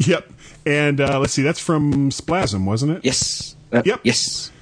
Yep. 0.00 0.30
And 0.64 1.00
uh, 1.00 1.18
let's 1.18 1.32
see, 1.32 1.42
that's 1.42 1.58
from 1.58 2.12
Splasm, 2.12 2.64
wasn't 2.66 2.92
it? 2.92 3.04
Yes. 3.04 3.56
Uh, 3.72 3.82
Yep. 3.84 4.00
Yes. 4.04 4.52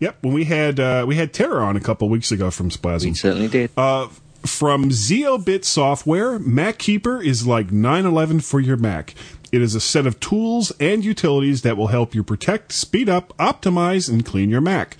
Yep. 0.00 0.16
When 0.22 0.32
we 0.32 0.44
had 0.44 0.80
uh, 0.80 1.04
we 1.06 1.16
had 1.16 1.34
Terra 1.34 1.62
on 1.62 1.76
a 1.76 1.80
couple 1.80 2.08
weeks 2.08 2.32
ago 2.32 2.50
from 2.50 2.70
Splasm. 2.70 3.10
We 3.10 3.14
certainly 3.14 3.48
did. 3.48 3.70
Uh, 3.76 4.08
from 4.46 4.90
Zeobit 4.90 5.64
Software, 5.64 6.38
Mac 6.38 6.78
Keeper 6.78 7.22
is 7.22 7.46
like 7.46 7.70
911 7.72 8.40
for 8.40 8.60
your 8.60 8.76
Mac. 8.76 9.14
It 9.50 9.62
is 9.62 9.74
a 9.74 9.80
set 9.80 10.06
of 10.06 10.20
tools 10.20 10.72
and 10.78 11.04
utilities 11.04 11.62
that 11.62 11.76
will 11.76 11.88
help 11.88 12.14
you 12.14 12.22
protect, 12.22 12.72
speed 12.72 13.08
up, 13.08 13.36
optimize, 13.38 14.08
and 14.08 14.24
clean 14.24 14.50
your 14.50 14.60
Mac. 14.60 14.96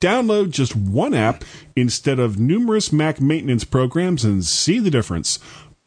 Download 0.00 0.50
just 0.50 0.74
one 0.74 1.14
app 1.14 1.44
instead 1.76 2.18
of 2.18 2.38
numerous 2.38 2.92
Mac 2.92 3.20
maintenance 3.20 3.62
programs 3.64 4.24
and 4.24 4.44
see 4.44 4.80
the 4.80 4.90
difference. 4.90 5.38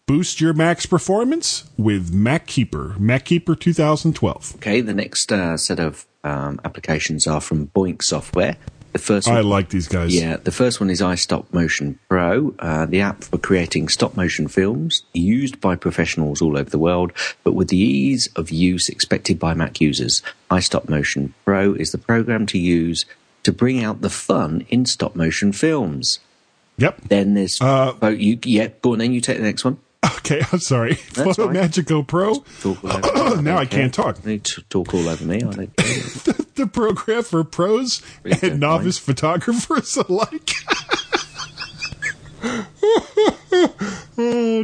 Boost 0.08 0.40
your 0.40 0.54
Mac's 0.54 0.86
performance 0.86 1.70
with 1.78 2.14
Mac 2.14 2.46
Keeper. 2.46 2.96
Mac 2.98 3.26
Keeper 3.26 3.56
2012. 3.56 4.56
Okay, 4.56 4.80
the 4.80 4.94
next 4.94 5.32
uh, 5.32 5.58
set 5.58 5.80
of 5.80 6.06
um, 6.24 6.62
applications 6.64 7.28
are 7.28 7.42
from 7.42 7.68
Boinx 7.68 8.04
Software. 8.04 8.56
The 8.96 9.00
first 9.00 9.28
one, 9.28 9.36
I 9.36 9.42
like 9.42 9.68
these 9.72 9.90
guys. 9.90 10.16
yeah, 10.16 10.38
the 10.38 10.54
first 10.54 10.80
one 10.80 10.90
is 10.90 11.02
iStop 11.02 11.52
Motion 11.52 12.00
Pro, 12.08 12.56
uh, 12.60 12.86
the 12.86 13.02
app 13.02 13.26
for 13.26 13.38
creating 13.38 13.90
stop 13.90 14.16
motion 14.16 14.48
films 14.48 15.04
used 15.14 15.60
by 15.60 15.76
professionals 15.76 16.42
all 16.42 16.58
over 16.58 16.70
the 16.70 16.80
world, 16.80 17.12
but 17.44 17.52
with 17.52 17.68
the 17.68 17.78
ease 17.78 18.30
of 18.38 18.52
use 18.52 18.88
expected 18.88 19.38
by 19.38 19.54
Mac 19.54 19.82
users. 19.82 20.24
iStop 20.50 20.88
Motion 20.88 21.34
Pro 21.44 21.74
is 21.74 21.92
the 21.92 21.98
program 21.98 22.46
to 22.46 22.58
use 22.58 23.04
to 23.44 23.52
bring 23.52 23.84
out 23.84 24.00
the 24.00 24.10
fun 24.10 24.66
in 24.70 24.86
stop 24.86 25.14
motion 25.14 25.52
films. 25.52 26.20
Yep. 26.78 27.02
Then 27.10 27.34
there's 27.34 27.60
Uh, 27.60 27.96
oh, 28.02 28.08
you, 28.08 28.40
yeah, 28.46 28.70
go 28.82 28.94
on 28.94 29.00
then. 29.00 29.12
You 29.12 29.20
take 29.20 29.38
the 29.38 29.44
next 29.44 29.66
one. 29.66 29.78
Okay, 30.18 30.42
I'm 30.52 30.60
sorry. 30.60 30.96
That's 31.14 31.16
Photo 31.38 31.46
fine. 31.46 31.54
Magico 31.54 32.04
Pro, 32.04 32.36
Talk 32.62 32.84
all 32.84 33.18
over 33.20 33.36
me. 33.38 33.44
Now 33.44 33.58
I 33.58 33.66
can't 33.66 33.94
talk. 33.94 34.18
You 34.24 34.32
need 34.32 34.44
to 34.46 34.62
talk 34.64 34.94
all 34.94 35.08
over 35.08 35.24
me. 35.24 35.38
I 35.38 35.40
don't 35.40 35.58
care. 35.78 36.34
the 36.56 36.70
program 36.72 37.24
for 37.24 37.44
pros 37.44 38.02
Please 38.24 38.44
and 38.44 38.60
novice 38.60 38.98
photographers 38.98 39.96
alike. 39.98 40.52
oh 42.48 42.66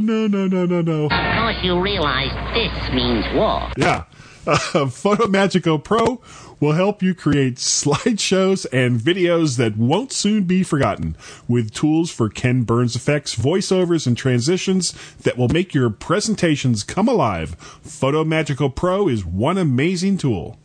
no 0.02 0.28
no 0.28 0.48
no 0.48 0.66
no 0.66 0.82
no! 0.82 1.06
Of 1.06 1.12
course, 1.12 1.58
you 1.64 1.80
realize 1.82 2.32
this 2.54 2.94
means 2.94 3.26
war. 3.34 3.70
Yeah, 3.78 4.04
uh, 4.48 4.58
FotoMagico 4.86 5.84
Pro 5.84 6.22
will 6.60 6.74
help 6.74 7.02
you 7.02 7.14
create 7.16 7.56
slideshows 7.56 8.66
and 8.72 9.00
videos 9.00 9.58
that 9.58 9.78
won't 9.78 10.12
soon 10.12 10.44
be 10.44 10.64
forgotten, 10.64 11.18
with 11.48 11.74
tools 11.74 12.12
for 12.12 12.30
Ken 12.30 12.64
Burns 12.64 12.96
effects, 12.96 13.36
voiceovers, 13.36 14.06
and 14.06 14.16
transitions 14.16 14.94
that 15.24 15.38
will 15.38 15.50
make 15.50 15.74
your 15.74 15.90
presentations 15.90 16.84
come 16.84 17.08
alive. 17.08 17.58
FotoMagico 17.84 18.74
Pro 18.74 19.08
is 19.08 19.26
one 19.26 19.58
amazing 19.58 20.18
tool. 20.18 20.58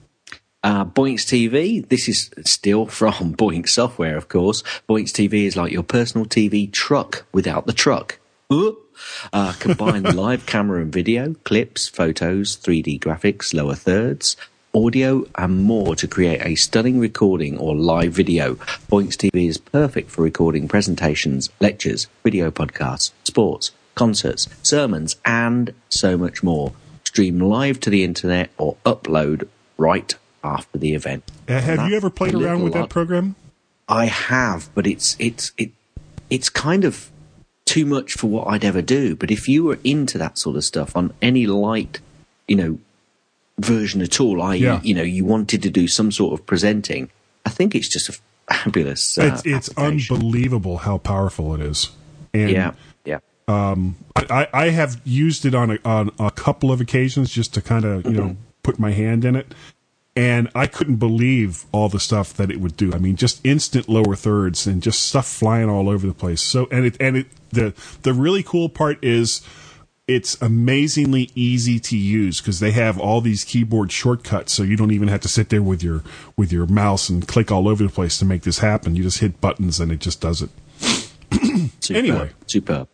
Uh, 0.63 0.85
Boinx 0.85 1.21
TV, 1.21 1.89
this 1.89 2.09
is 2.09 2.31
still 2.45 2.87
from 2.87 3.13
Boinx 3.37 3.71
Software, 3.71 4.17
of 4.17 4.29
course. 4.29 4.63
Boinx 4.89 5.11
TV 5.11 5.47
is 5.47 5.57
like 5.57 5.73
your 5.73 5.83
personal 5.83 6.27
TV 6.27 6.71
truck 6.71 7.25
without 7.33 7.67
the 7.67 7.73
truck. 7.73 8.19
Uh, 8.51 8.73
uh, 9.33 9.53
combine 9.59 10.03
live 10.17 10.47
camera 10.47 10.81
and 10.81 10.93
video, 10.93 11.35
clips, 11.45 11.89
photos, 11.89 12.57
3D 12.57 13.01
graphics, 13.01 13.55
lower 13.55 13.75
thirds, 13.75 14.37
audio, 14.75 15.25
and 15.37 15.63
more 15.63 15.97
to 15.97 16.07
create 16.07 16.41
a 16.45 16.55
stunning 16.55 16.99
recording 16.99 17.57
or 17.59 17.75
live 17.75 18.13
video. 18.13 18.57
Boinx 18.91 19.17
TV 19.17 19.49
is 19.49 19.59
perfect 19.59 20.11
for 20.11 20.23
recording 20.23 20.69
presentations, 20.69 21.49
lectures, 21.61 22.07
video 22.23 22.51
podcasts, 22.51 23.13
sports, 23.25 23.71
concerts, 23.95 24.49
sermons, 24.63 25.17
and 25.25 25.75
so 25.89 26.17
much 26.17 26.43
more. 26.43 26.73
Stream 27.05 27.41
live 27.41 27.81
to 27.81 27.91
the 27.91 28.05
internet 28.05 28.51
or 28.59 28.77
upload 28.85 29.49
right 29.79 30.15
after 30.45 30.79
the 30.79 30.95
event. 30.95 31.25
Uh, 31.49 31.61
have 31.61 31.89
you 31.89 31.97
ever 31.97 32.11
played 32.11 32.35
around 32.35 32.63
with 32.63 32.75
that 32.75 32.91
program? 32.91 33.35
I 33.89 34.07
have, 34.07 34.69
but 34.75 34.87
it's 34.87 35.17
it's 35.19 35.53
it 35.57 35.71
it's 36.29 36.49
kind 36.49 36.85
of 36.85 37.11
too 37.67 37.85
much 37.85 38.15
for 38.15 38.29
what 38.29 38.47
I'd 38.49 38.65
ever 38.65 38.81
do. 38.81 39.15
But 39.15 39.31
if 39.31 39.49
you 39.49 39.65
were 39.65 39.79
into 39.85 40.17
that 40.19 40.39
sort 40.39 40.57
of 40.57 40.65
stuff 40.65 40.97
on 40.97 41.13
any 41.21 41.47
light, 41.47 42.01
you 42.49 42.57
know, 42.57 42.79
version 43.59 44.01
at 44.01 44.21
all, 44.21 44.41
I 44.41 44.55
Yeah. 44.55 44.81
you 44.83 44.95
know, 44.95 45.03
you 45.03 45.25
wanted 45.25 45.63
to 45.65 45.71
do 45.71 45.87
some 45.89 46.11
sort 46.11 46.39
of 46.39 46.47
presenting, 46.47 47.11
I 47.45 47.51
think 47.51 47.75
it's 47.75 47.89
just 47.89 48.09
a 48.09 48.19
fabulous. 48.49 49.19
Uh, 49.19 49.31
it's 49.35 49.43
it's 49.45 49.69
unbelievable 49.77 50.79
how 50.79 50.99
powerful 50.99 51.55
it 51.55 51.61
is. 51.61 51.91
And 52.33 52.51
Yeah, 52.51 52.73
yeah. 53.05 53.19
Um, 53.49 53.97
I, 54.17 54.49
I 54.53 54.69
have 54.71 55.01
used 55.05 55.45
it 55.45 55.55
on 55.55 55.73
a, 55.73 55.79
on 55.85 56.11
a 56.19 56.31
couple 56.31 56.73
of 56.73 56.81
occasions 56.81 57.31
just 57.31 57.55
to 57.55 57.63
kind 57.63 57.85
of 57.85 58.05
you 58.07 58.13
know 58.13 58.37
put 58.63 58.79
my 58.79 58.91
hand 58.93 59.25
in 59.25 59.37
it, 59.37 59.55
and 60.17 60.49
I 60.55 60.67
couldn't 60.67 60.97
believe 60.97 61.65
all 61.73 61.89
the 61.89 62.01
stuff 62.01 62.33
that 62.35 62.51
it 62.51 62.59
would 62.61 62.77
do. 62.77 62.93
I 62.93 62.99
mean, 62.99 63.17
just 63.17 63.45
instant 63.45 63.89
lower 63.89 64.17
thirds 64.17 64.67
and 64.67 64.83
just 64.83 65.03
stuff 65.07 65.27
flying 65.29 65.69
all 65.69 65.89
over 65.91 66.07
the 66.07 66.15
place. 66.15 66.41
So 66.43 66.67
and 66.73 66.87
it 66.87 66.97
and 66.99 67.19
it 67.19 67.27
the 67.51 67.75
the 68.03 68.13
really 68.15 68.43
cool 68.43 68.69
part 68.69 68.99
is 69.05 69.43
it's 70.09 70.41
amazingly 70.41 71.31
easy 71.35 71.81
to 71.81 71.97
use 71.97 72.41
because 72.41 72.61
they 72.61 72.71
have 72.71 72.99
all 72.99 73.21
these 73.21 73.45
keyboard 73.45 73.91
shortcuts 73.91 74.53
so 74.53 74.63
you 74.63 74.77
don't 74.77 74.93
even 74.93 75.09
have 75.09 75.21
to 75.21 75.29
sit 75.29 75.49
there 75.49 75.63
with 75.63 75.83
your 75.83 76.03
with 76.37 76.53
your 76.53 76.65
mouse 76.67 77.09
and 77.09 77.27
click 77.27 77.51
all 77.51 77.69
over 77.69 77.83
the 77.83 77.89
place 77.89 78.17
to 78.19 78.25
make 78.25 78.43
this 78.43 78.61
happen 78.61 78.95
you 78.95 79.03
just 79.03 79.19
hit 79.19 79.41
buttons 79.41 79.81
and 79.81 79.91
it 79.91 79.99
just 79.99 80.21
does 80.21 80.43
it 80.43 80.51
Superb, 81.81 81.97
Anyway. 81.97 82.31
superb. 82.47 82.89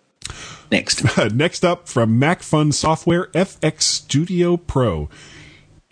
Next, 0.71 1.05
Next 1.35 1.65
up 1.65 1.87
from 1.89 2.19
MacPhun 2.19 2.73
Software 2.73 3.27
FX 3.29 3.83
Studio 3.83 4.57
Pro. 4.57 5.09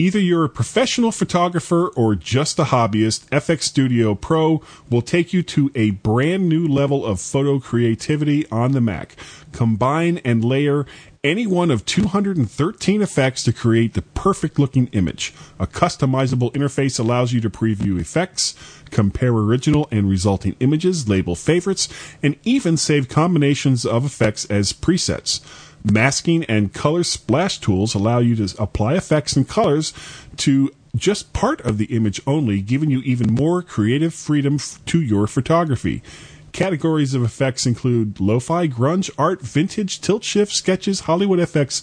Either 0.01 0.17
you're 0.17 0.45
a 0.45 0.49
professional 0.49 1.11
photographer 1.11 1.89
or 1.89 2.15
just 2.15 2.57
a 2.57 2.63
hobbyist, 2.63 3.23
FX 3.29 3.61
Studio 3.61 4.15
Pro 4.15 4.59
will 4.89 5.03
take 5.03 5.31
you 5.31 5.43
to 5.43 5.69
a 5.75 5.91
brand 5.91 6.49
new 6.49 6.67
level 6.67 7.05
of 7.05 7.21
photo 7.21 7.59
creativity 7.59 8.49
on 8.49 8.71
the 8.71 8.81
Mac. 8.81 9.15
Combine 9.51 10.17
and 10.25 10.43
layer 10.43 10.87
any 11.23 11.45
one 11.45 11.69
of 11.69 11.85
213 11.85 12.99
effects 13.03 13.43
to 13.43 13.53
create 13.53 13.93
the 13.93 14.01
perfect 14.01 14.57
looking 14.57 14.87
image. 14.87 15.35
A 15.59 15.67
customizable 15.67 16.51
interface 16.53 16.99
allows 16.99 17.31
you 17.31 17.39
to 17.39 17.49
preview 17.51 17.99
effects, 17.99 18.55
compare 18.89 19.31
original 19.31 19.87
and 19.91 20.09
resulting 20.09 20.55
images, 20.59 21.07
label 21.07 21.35
favorites, 21.35 21.87
and 22.23 22.37
even 22.43 22.75
save 22.75 23.07
combinations 23.07 23.85
of 23.85 24.03
effects 24.03 24.45
as 24.45 24.73
presets. 24.73 25.41
Masking 25.83 26.43
and 26.45 26.73
color 26.73 27.03
splash 27.03 27.59
tools 27.59 27.95
allow 27.95 28.19
you 28.19 28.35
to 28.35 28.61
apply 28.61 28.93
effects 28.95 29.35
and 29.35 29.47
colors 29.47 29.93
to 30.37 30.71
just 30.95 31.33
part 31.33 31.61
of 31.61 31.77
the 31.77 31.85
image 31.85 32.21
only, 32.27 32.61
giving 32.61 32.89
you 32.89 32.99
even 33.01 33.33
more 33.33 33.61
creative 33.61 34.13
freedom 34.13 34.55
f- 34.55 34.79
to 34.85 35.01
your 35.01 35.25
photography. 35.27 36.03
Categories 36.51 37.13
of 37.13 37.23
effects 37.23 37.65
include 37.65 38.19
lo-fi, 38.19 38.67
grunge, 38.67 39.09
art, 39.17 39.41
vintage, 39.41 40.01
tilt 40.01 40.23
shift, 40.23 40.51
sketches, 40.51 41.01
Hollywood 41.01 41.39
FX, 41.39 41.81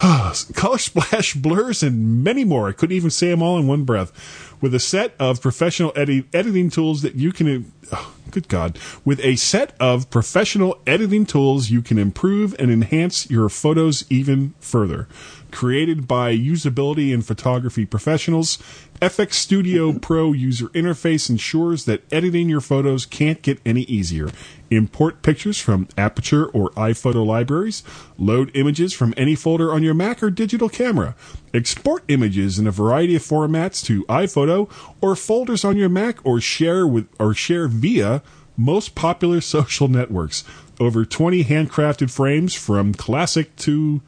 color 0.54 0.78
splash, 0.78 1.34
blurs, 1.34 1.82
and 1.82 2.24
many 2.24 2.42
more. 2.42 2.68
I 2.68 2.72
couldn't 2.72 2.96
even 2.96 3.10
say 3.10 3.28
them 3.28 3.42
all 3.42 3.58
in 3.58 3.66
one 3.66 3.84
breath. 3.84 4.56
With 4.60 4.74
a 4.74 4.80
set 4.80 5.14
of 5.18 5.42
professional 5.42 5.92
edi- 5.96 6.24
editing 6.32 6.70
tools 6.70 7.02
that 7.02 7.16
you 7.16 7.32
can, 7.32 7.70
oh, 7.92 8.14
good 8.30 8.48
God, 8.48 8.78
with 9.04 9.20
a 9.20 9.36
set 9.36 9.74
of 9.78 10.08
professional 10.10 10.80
editing 10.86 11.26
tools, 11.26 11.70
you 11.70 11.82
can 11.82 11.98
improve 11.98 12.54
and 12.58 12.70
enhance 12.70 13.30
your 13.30 13.50
photos 13.50 14.04
even 14.10 14.54
further. 14.60 15.06
Created 15.50 16.08
by 16.08 16.34
usability 16.34 17.12
and 17.12 17.26
photography 17.26 17.84
professionals, 17.84 18.56
FX 19.02 19.34
Studio 19.34 19.92
Pro 19.98 20.32
user 20.32 20.68
interface 20.68 21.28
ensures 21.28 21.84
that 21.84 22.02
editing 22.10 22.48
your 22.48 22.60
photos 22.60 23.04
can't 23.04 23.42
get 23.42 23.60
any 23.66 23.82
easier. 23.82 24.30
Import 24.70 25.22
pictures 25.22 25.58
from 25.58 25.88
Aperture 25.98 26.46
or 26.46 26.70
iPhoto 26.70 27.26
libraries. 27.26 27.82
Load 28.16 28.50
images 28.54 28.92
from 28.92 29.12
any 29.16 29.34
folder 29.34 29.72
on 29.72 29.82
your 29.82 29.94
Mac 29.94 30.22
or 30.22 30.30
digital 30.30 30.68
camera. 30.68 31.16
Export 31.52 32.04
images 32.08 32.58
in 32.58 32.66
a 32.66 32.70
variety 32.70 33.16
of 33.16 33.22
formats 33.22 33.84
to 33.84 34.04
iPhoto 34.04 34.70
or 35.00 35.16
folders 35.16 35.64
on 35.64 35.76
your 35.76 35.88
Mac 35.88 36.24
or 36.24 36.40
share 36.40 36.86
with 36.86 37.08
or 37.18 37.34
share 37.34 37.66
via 37.66 38.22
most 38.56 38.94
popular 38.94 39.40
social 39.40 39.88
networks. 39.88 40.44
Over 40.78 41.04
20 41.04 41.44
handcrafted 41.44 42.10
frames 42.10 42.54
from 42.54 42.94
classic 42.94 43.54
to 43.56 44.00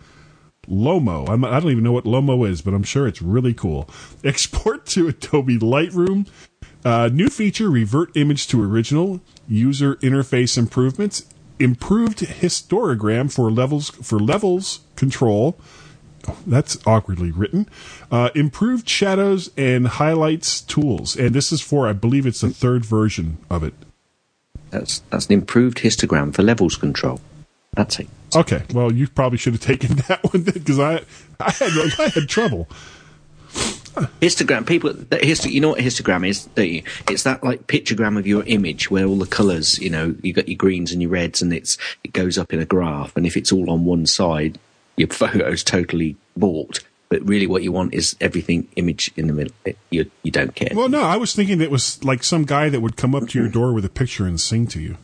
Lomo. 0.69 1.29
I'm, 1.29 1.45
I 1.45 1.61
don't 1.61 1.73
even 1.73 1.85
know 1.85 1.93
what 1.93 2.05
Lomo 2.05 2.49
is, 2.49 2.63
but 2.63 2.73
I'm 2.73 2.85
sure 2.85 3.07
it's 3.07 3.21
really 3.21 3.53
cool. 3.53 3.91
Export 4.25 4.87
to 4.87 5.09
Adobe 5.09 5.59
Lightroom. 5.59 6.29
Uh, 6.85 7.09
new 7.13 7.29
feature: 7.29 7.71
revert 7.71 8.17
image 8.17 8.47
to 8.49 8.63
original. 8.63 9.21
User 9.49 9.97
interface 9.97 10.57
improvements. 10.59 11.27
Improved 11.59 12.19
histogram 12.19 13.33
for 13.33 13.51
levels 13.51 13.91
for 13.91 14.19
levels 14.19 14.81
control. 14.97 15.57
Oh, 16.27 16.37
that's 16.47 16.79
awkwardly 16.87 17.31
written. 17.31 17.69
Uh, 18.11 18.31
improved 18.35 18.89
shadows 18.89 19.51
and 19.57 19.87
highlights 19.87 20.61
tools, 20.61 21.17
and 21.17 21.35
this 21.35 21.53
is 21.53 21.61
for 21.61 21.89
I 21.89 21.93
believe 21.93 22.27
it's 22.27 22.41
the 22.41 22.51
third 22.51 22.85
version 22.85 23.39
of 23.51 23.63
it. 23.63 23.75
That's 24.71 25.01
that's 25.11 25.27
an 25.27 25.33
improved 25.33 25.79
histogram 25.79 26.35
for 26.35 26.43
levels 26.43 26.77
control. 26.77 27.21
That's 27.75 28.01
it. 28.01 28.09
Okay, 28.35 28.63
well, 28.73 28.93
you 28.93 29.09
probably 29.09 29.39
should 29.39 29.55
have 29.55 29.63
taken 29.63 29.97
that 30.09 30.23
one 30.33 30.43
because 30.43 30.79
I, 30.79 31.03
I 31.41 31.51
had, 31.51 31.71
I 31.99 32.09
had 32.09 32.29
trouble. 32.29 32.69
Histogram, 34.21 34.67
people, 34.67 34.93
that 34.93 35.23
histo- 35.23 35.51
you 35.51 35.61
know 35.61 35.71
what 35.71 35.81
histogram 35.81 36.27
is? 36.27 36.47
Don't 36.47 36.69
you? 36.69 36.83
It's 37.09 37.25
that 37.25 37.45
like 37.45 37.67
pictogram 37.67 38.19
of 38.19 38.27
your 38.27 38.43
image 38.45 38.91
where 38.91 39.05
all 39.05 39.17
the 39.19 39.27
colours, 39.27 39.79
you 39.79 39.91
know, 39.91 40.15
you 40.23 40.33
got 40.33 40.49
your 40.49 40.57
greens 40.57 40.93
and 40.93 41.03
your 41.03 41.11
reds, 41.11 41.43
and 41.43 41.53
it's 41.53 41.77
it 42.03 42.13
goes 42.13 42.39
up 42.39 42.53
in 42.53 42.61
a 42.61 42.65
graph. 42.65 43.17
And 43.17 43.27
if 43.27 43.37
it's 43.37 43.53
all 43.53 43.71
on 43.71 43.85
one 43.85 44.07
side, 44.07 44.59
your 44.97 45.09
photo's 45.09 45.63
totally 45.63 46.17
bought. 46.37 46.81
But 47.09 47.23
really, 47.29 47.47
what 47.47 47.63
you 47.63 47.73
want 47.73 47.93
is 47.93 48.17
everything 48.23 48.69
image 48.77 49.11
in 49.17 49.27
the 49.27 49.35
middle. 49.35 49.53
You 49.91 50.11
you 50.23 50.31
don't 50.31 50.55
care. 50.55 50.71
Well, 50.75 50.89
no, 50.89 51.03
I 51.03 51.17
was 51.19 51.35
thinking 51.35 51.61
it 51.61 51.71
was 51.71 52.03
like 52.03 52.25
some 52.25 52.45
guy 52.45 52.71
that 52.71 52.81
would 52.81 52.97
come 52.97 53.15
up 53.15 53.29
to 53.29 53.39
your 53.39 53.49
door 53.49 53.75
with 53.75 53.85
a 53.85 53.91
picture 53.91 54.25
and 54.25 54.41
sing 54.41 54.67
to 54.69 54.81
you. 54.81 54.97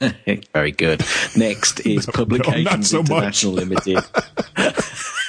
Very 0.52 0.72
good. 0.72 1.02
Next 1.36 1.80
is 1.86 2.06
No, 2.06 2.12
Publications 2.12 2.92
no, 2.92 3.02
so. 3.04 3.14
International 3.14 3.52
Limited. 3.54 4.04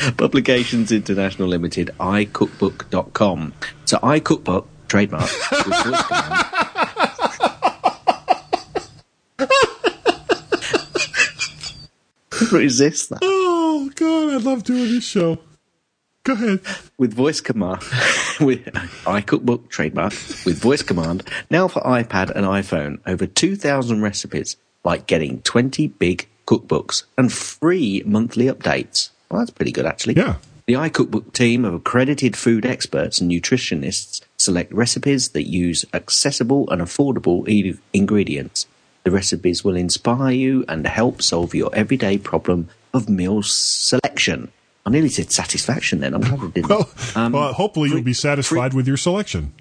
Publications 0.16 0.92
International 0.92 1.48
Limited, 1.48 1.90
iCookbook.com. 2.00 3.52
So 3.84 3.98
iCookbook, 3.98 4.66
trademark, 4.88 5.28
voice 5.28 5.82
command. 5.82 6.46
Resist 12.52 13.10
that. 13.10 13.18
Oh 13.22 13.90
God, 13.94 14.32
I 14.32 14.36
love 14.38 14.64
doing 14.64 14.84
this 14.88 15.04
show. 15.04 15.38
Go 16.22 16.32
ahead. 16.34 16.60
with 16.98 17.14
voice 17.14 17.40
command 17.40 17.80
with 18.40 18.64
iCookbook 19.06 19.70
trademark 19.70 20.12
with 20.44 20.58
voice 20.58 20.82
command 20.82 21.26
now 21.50 21.66
for 21.66 21.80
iPad 21.80 22.28
and 22.30 22.44
iPhone 22.44 23.00
over 23.06 23.26
2000 23.26 24.02
recipes 24.02 24.56
like 24.84 25.06
getting 25.06 25.40
20 25.40 25.88
big 25.88 26.28
cookbooks 26.46 27.04
and 27.16 27.32
free 27.32 28.02
monthly 28.04 28.46
updates. 28.46 29.10
Well, 29.30 29.38
that's 29.40 29.50
pretty 29.50 29.72
good 29.72 29.86
actually. 29.86 30.14
Yeah. 30.16 30.36
The 30.66 30.74
iCookbook 30.74 31.32
team 31.32 31.64
of 31.64 31.74
accredited 31.74 32.36
food 32.36 32.64
experts 32.64 33.20
and 33.20 33.30
nutritionists 33.30 34.20
select 34.36 34.72
recipes 34.72 35.30
that 35.30 35.48
use 35.48 35.84
accessible 35.92 36.68
and 36.70 36.80
affordable 36.80 37.48
e- 37.48 37.76
ingredients. 37.92 38.66
The 39.02 39.10
recipes 39.10 39.64
will 39.64 39.76
inspire 39.76 40.30
you 40.32 40.64
and 40.68 40.86
help 40.86 41.22
solve 41.22 41.54
your 41.54 41.74
everyday 41.74 42.18
problem 42.18 42.68
of 42.94 43.08
meal 43.08 43.42
selection. 43.42 44.52
I 44.86 44.90
nearly 44.90 45.08
said 45.08 45.32
satisfaction 45.32 46.00
then. 46.00 46.14
I'm 46.14 46.20
glad 46.20 46.40
I 46.40 46.46
didn't. 46.48 46.68
Well, 46.68 46.90
Um, 47.16 47.32
well, 47.32 47.52
hopefully 47.52 47.90
you'll 47.90 48.02
be 48.02 48.12
satisfied 48.12 48.74
with 48.74 48.86
your 48.86 48.96
selection. 48.96 49.52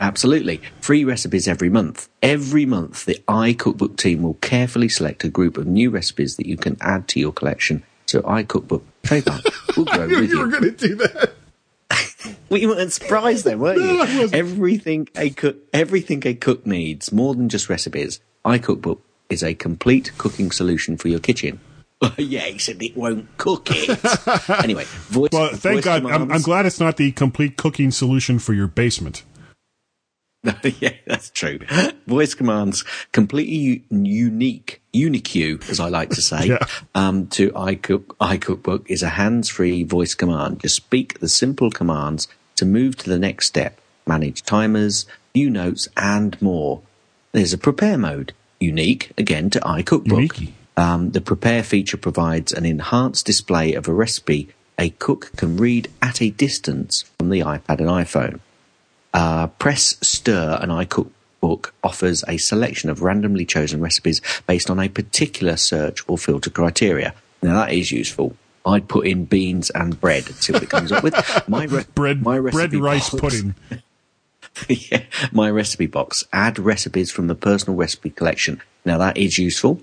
Absolutely. 0.00 0.60
Free 0.80 1.04
recipes 1.04 1.46
every 1.46 1.68
month. 1.68 2.08
Every 2.22 2.64
month, 2.64 3.04
the 3.04 3.22
iCookbook 3.28 3.96
team 3.96 4.22
will 4.22 4.34
carefully 4.34 4.88
select 4.88 5.24
a 5.24 5.28
group 5.28 5.58
of 5.58 5.66
new 5.66 5.90
recipes 5.90 6.36
that 6.36 6.46
you 6.46 6.56
can 6.56 6.76
add 6.80 7.06
to 7.08 7.20
your 7.20 7.32
collection. 7.32 7.82
So 8.10 8.22
iCookbook 8.22 8.82
trademark 9.04 9.44
will 9.76 9.84
grow 9.84 10.08
with 10.08 10.30
you 10.30 10.40
were 10.40 10.46
you. 10.46 10.50
going 10.50 10.62
to 10.64 10.70
do 10.72 10.94
that. 10.96 11.32
Well, 12.50 12.60
you 12.60 12.68
weren't 12.68 12.92
surprised 12.92 13.44
then, 13.44 13.60
weren't 13.60 13.78
No, 13.78 14.02
you? 14.02 14.28
Everything 14.32 15.08
a 15.16 15.30
cook, 15.30 15.56
everything 15.72 16.26
a 16.26 16.34
cook 16.34 16.66
needs, 16.66 17.12
more 17.12 17.36
than 17.36 17.48
just 17.48 17.68
recipes. 17.68 18.18
iCookbook 18.44 18.98
is 19.28 19.44
a 19.44 19.54
complete 19.54 20.10
cooking 20.18 20.50
solution 20.50 20.96
for 20.96 21.06
your 21.06 21.20
kitchen. 21.20 21.60
yeah, 22.18 22.44
except 22.46 22.82
it 22.82 22.96
won't 22.96 23.28
cook 23.38 23.68
it. 23.70 24.00
anyway, 24.64 24.84
voice. 25.08 25.30
Well, 25.32 25.50
thank 25.50 25.76
voice 25.76 25.84
God. 25.84 26.04
I'm, 26.06 26.32
I'm 26.32 26.42
glad 26.42 26.66
it's 26.66 26.80
not 26.80 26.96
the 26.96 27.12
complete 27.12 27.56
cooking 27.56 27.92
solution 27.92 28.40
for 28.40 28.52
your 28.52 28.66
basement. 28.66 29.22
yeah, 30.80 30.92
that's 31.06 31.30
true. 31.30 31.58
Voice 32.06 32.34
commands 32.34 32.82
completely 33.12 33.84
unique, 33.90 34.80
unique, 34.92 35.68
as 35.68 35.78
I 35.80 35.88
like 35.88 36.10
to 36.10 36.22
say, 36.22 36.46
Yeah. 36.48 36.64
um, 36.94 37.26
to 37.28 37.50
iCook, 37.50 38.06
iCookbook 38.20 38.86
is 38.88 39.02
a 39.02 39.10
hands-free 39.10 39.84
voice 39.84 40.14
command. 40.14 40.60
Just 40.60 40.76
speak 40.76 41.20
the 41.20 41.28
simple 41.28 41.70
commands 41.70 42.26
to 42.56 42.64
move 42.64 42.96
to 42.98 43.10
the 43.10 43.18
next 43.18 43.48
step, 43.48 43.78
manage 44.06 44.42
timers, 44.42 45.04
view 45.34 45.50
notes, 45.50 45.88
and 45.96 46.40
more. 46.40 46.80
There's 47.32 47.52
a 47.52 47.58
prepare 47.58 47.98
mode, 47.98 48.32
unique 48.58 49.12
again 49.18 49.50
to 49.50 49.60
iCookbook. 49.60 50.52
Um, 50.76 51.10
the 51.10 51.20
prepare 51.20 51.62
feature 51.62 51.98
provides 51.98 52.52
an 52.52 52.64
enhanced 52.64 53.26
display 53.26 53.74
of 53.74 53.86
a 53.88 53.92
recipe 53.92 54.48
a 54.78 54.88
cook 54.88 55.30
can 55.36 55.58
read 55.58 55.90
at 56.00 56.22
a 56.22 56.30
distance 56.30 57.04
from 57.18 57.28
the 57.28 57.40
iPad 57.40 57.80
and 57.80 57.88
iPhone. 57.88 58.40
Uh, 59.12 59.48
Press 59.48 59.96
Stir, 60.00 60.58
and 60.60 60.70
an 60.70 60.86
iCookbook, 60.86 61.70
offers 61.82 62.22
a 62.28 62.36
selection 62.36 62.90
of 62.90 63.02
randomly 63.02 63.44
chosen 63.44 63.80
recipes 63.80 64.20
based 64.46 64.70
on 64.70 64.78
a 64.78 64.88
particular 64.88 65.56
search 65.56 66.02
or 66.06 66.16
filter 66.18 66.50
criteria. 66.50 67.14
Now 67.42 67.54
that 67.54 67.72
is 67.72 67.90
useful. 67.90 68.36
I'd 68.66 68.88
put 68.88 69.06
in 69.06 69.24
beans 69.24 69.70
and 69.70 69.98
bread 69.98 70.26
and 70.26 70.36
see 70.36 70.52
what 70.52 70.62
it 70.62 70.68
comes 70.70 70.92
up 70.92 71.02
with. 71.02 71.14
My 71.48 71.64
re- 71.64 71.84
Bread, 71.94 72.22
my 72.22 72.38
bread, 72.38 72.74
rice, 72.74 73.08
box- 73.10 73.20
pudding. 73.20 73.54
yeah, 74.68 75.04
my 75.32 75.48
recipe 75.50 75.86
box. 75.86 76.24
Add 76.32 76.58
recipes 76.58 77.10
from 77.10 77.26
the 77.28 77.34
personal 77.34 77.76
recipe 77.76 78.10
collection. 78.10 78.60
Now 78.84 78.98
that 78.98 79.16
is 79.16 79.38
useful. 79.38 79.80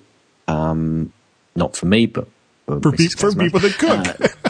Um, 0.47 1.11
not 1.55 1.75
for 1.75 1.87
me, 1.87 2.05
but 2.05 2.27
for, 2.67 2.79
For, 2.81 2.91
pe- 2.91 3.07
for 3.07 3.33
people 3.33 3.59
that 3.61 3.77
cook. 3.79 4.31
Uh, 4.45 4.49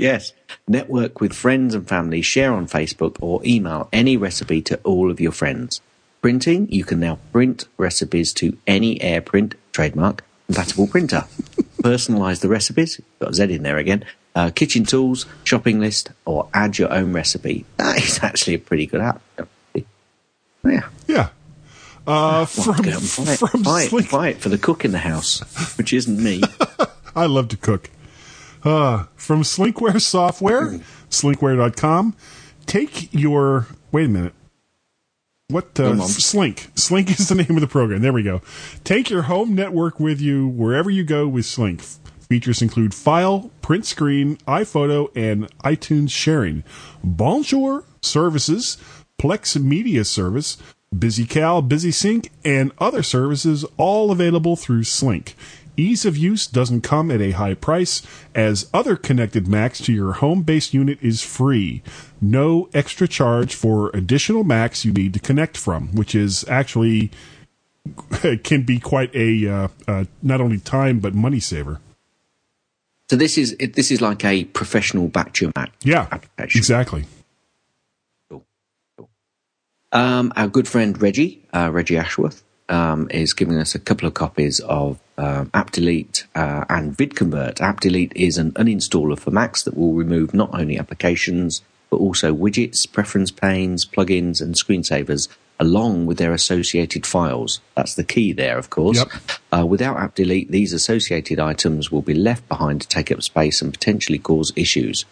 Yes. 0.00 0.32
Network 0.66 1.20
with 1.20 1.32
friends 1.32 1.74
and 1.74 1.86
family, 1.86 2.22
share 2.22 2.52
on 2.52 2.66
Facebook, 2.66 3.16
or 3.20 3.40
email 3.44 3.88
any 3.92 4.16
recipe 4.16 4.62
to 4.62 4.78
all 4.82 5.10
of 5.10 5.20
your 5.20 5.32
friends. 5.32 5.80
Printing, 6.22 6.70
you 6.70 6.84
can 6.84 7.00
now 7.00 7.18
print 7.32 7.66
recipes 7.76 8.32
to 8.34 8.56
any 8.66 8.98
AirPrint 8.98 9.54
trademark 9.72 10.24
compatible 10.46 10.86
printer. 10.86 11.24
Personalize 11.82 12.40
the 12.40 12.48
recipes, 12.48 13.00
got 13.20 13.34
Z 13.34 13.44
in 13.44 13.62
there 13.62 13.78
again, 13.78 14.04
uh, 14.34 14.50
kitchen 14.50 14.84
tools, 14.84 15.26
shopping 15.44 15.80
list, 15.80 16.10
or 16.24 16.48
add 16.52 16.78
your 16.78 16.92
own 16.92 17.12
recipe. 17.12 17.64
That 17.76 18.02
is 18.02 18.20
actually 18.22 18.54
a 18.54 18.58
pretty 18.58 18.86
good 18.86 19.00
app. 19.00 19.22
Yeah. 20.62 20.88
yeah. 21.06 21.28
Uh, 22.06 22.44
from 22.44 22.82
Go 22.82 22.90
and 22.90 23.12
buy 23.16 23.32
it, 23.32 23.38
from 23.38 23.62
buy, 23.62 23.82
it, 23.82 23.88
Slink. 23.88 24.10
buy 24.10 24.28
it 24.30 24.38
for 24.38 24.48
the 24.48 24.58
cook 24.58 24.84
in 24.84 24.92
the 24.92 24.98
house, 24.98 25.40
which 25.78 25.92
isn't 25.92 26.22
me. 26.22 26.42
I 27.16 27.26
love 27.26 27.48
to 27.48 27.56
cook. 27.56 27.90
Uh, 28.62 29.04
from 29.16 29.42
Slinkware 29.42 30.00
Software, 30.00 30.80
slinkware.com. 31.08 32.14
Take 32.66 33.12
your. 33.12 33.66
Wait 33.92 34.06
a 34.06 34.08
minute. 34.08 34.34
What? 35.48 35.78
Uh. 35.80 36.00
Slink. 36.02 36.70
Slink 36.74 37.10
is 37.10 37.28
the 37.28 37.34
name 37.42 37.56
of 37.56 37.60
the 37.60 37.66
program. 37.66 38.02
There 38.02 38.12
we 38.12 38.22
go. 38.22 38.42
Take 38.84 39.10
your 39.10 39.22
home 39.22 39.54
network 39.54 39.98
with 39.98 40.20
you 40.20 40.46
wherever 40.46 40.90
you 40.90 41.04
go 41.04 41.26
with 41.26 41.46
Slink. 41.46 41.82
Features 42.30 42.62
include 42.62 42.94
file, 42.94 43.50
print 43.60 43.84
screen, 43.84 44.36
iPhoto, 44.46 45.10
and 45.16 45.50
iTunes 45.62 46.10
sharing. 46.10 46.62
Bonjour 47.02 47.82
services, 48.02 48.76
Plex 49.20 49.60
Media 49.60 50.04
Service, 50.04 50.56
BusyCal, 50.94 51.68
BusySync, 51.68 52.28
and 52.44 52.70
other 52.78 53.02
services 53.02 53.64
all 53.76 54.12
available 54.12 54.54
through 54.54 54.84
Slink. 54.84 55.34
Ease 55.76 56.04
of 56.04 56.16
use 56.16 56.46
doesn't 56.46 56.82
come 56.82 57.10
at 57.10 57.20
a 57.20 57.32
high 57.32 57.54
price, 57.54 58.02
as 58.34 58.68
other 58.74 58.96
connected 58.96 59.48
Macs 59.48 59.80
to 59.82 59.92
your 59.92 60.12
home 60.14 60.42
based 60.42 60.74
unit 60.74 60.98
is 61.00 61.22
free. 61.22 61.82
No 62.20 62.68
extra 62.74 63.08
charge 63.08 63.54
for 63.54 63.90
additional 63.94 64.44
Macs 64.44 64.84
you 64.84 64.92
need 64.92 65.14
to 65.14 65.20
connect 65.20 65.56
from, 65.56 65.88
which 65.94 66.14
is 66.14 66.44
actually 66.48 67.10
can 68.44 68.62
be 68.62 68.78
quite 68.78 69.14
a 69.14 69.48
uh, 69.48 69.68
uh, 69.88 70.04
not 70.22 70.40
only 70.40 70.58
time 70.58 70.98
but 71.00 71.14
money 71.14 71.40
saver. 71.40 71.80
So 73.08 73.16
this 73.16 73.36
is 73.38 73.56
this 73.58 73.90
is 73.90 74.00
like 74.00 74.24
a 74.24 74.44
professional 74.44 75.08
back 75.08 75.32
to 75.34 75.46
your 75.46 75.52
Mac 75.56 75.72
Yeah, 75.82 76.06
application. 76.12 76.58
exactly. 76.58 77.04
Um, 79.92 80.32
our 80.36 80.46
good 80.46 80.68
friend 80.68 81.00
Reggie, 81.02 81.42
uh, 81.52 81.70
Reggie 81.72 81.96
Ashworth, 81.96 82.44
um, 82.70 83.08
is 83.10 83.34
giving 83.34 83.58
us 83.58 83.74
a 83.74 83.78
couple 83.78 84.06
of 84.06 84.14
copies 84.14 84.60
of 84.60 84.98
um, 85.18 85.50
AppDelete 85.50 86.24
uh, 86.34 86.64
and 86.68 86.96
VidConvert. 86.96 87.56
AppDelete 87.56 88.12
is 88.14 88.38
an 88.38 88.52
uninstaller 88.52 89.18
for 89.18 89.30
Macs 89.30 89.64
that 89.64 89.76
will 89.76 89.92
remove 89.92 90.32
not 90.32 90.54
only 90.54 90.78
applications 90.78 91.62
but 91.90 91.96
also 91.96 92.32
widgets, 92.34 92.90
preference 92.90 93.30
panes, 93.30 93.84
plugins, 93.84 94.40
and 94.40 94.54
screensavers, 94.54 95.28
along 95.58 96.06
with 96.06 96.18
their 96.18 96.32
associated 96.32 97.04
files. 97.04 97.60
That's 97.74 97.96
the 97.96 98.04
key 98.04 98.32
there, 98.32 98.56
of 98.56 98.70
course. 98.70 98.98
Yep. 98.98 99.08
Uh, 99.52 99.66
without 99.66 99.96
AppDelete, 99.96 100.48
these 100.48 100.72
associated 100.72 101.38
items 101.40 101.90
will 101.90 102.02
be 102.02 102.14
left 102.14 102.48
behind 102.48 102.80
to 102.82 102.88
take 102.88 103.10
up 103.10 103.22
space 103.22 103.60
and 103.60 103.72
potentially 103.72 104.18
cause 104.18 104.52
issues. 104.56 105.04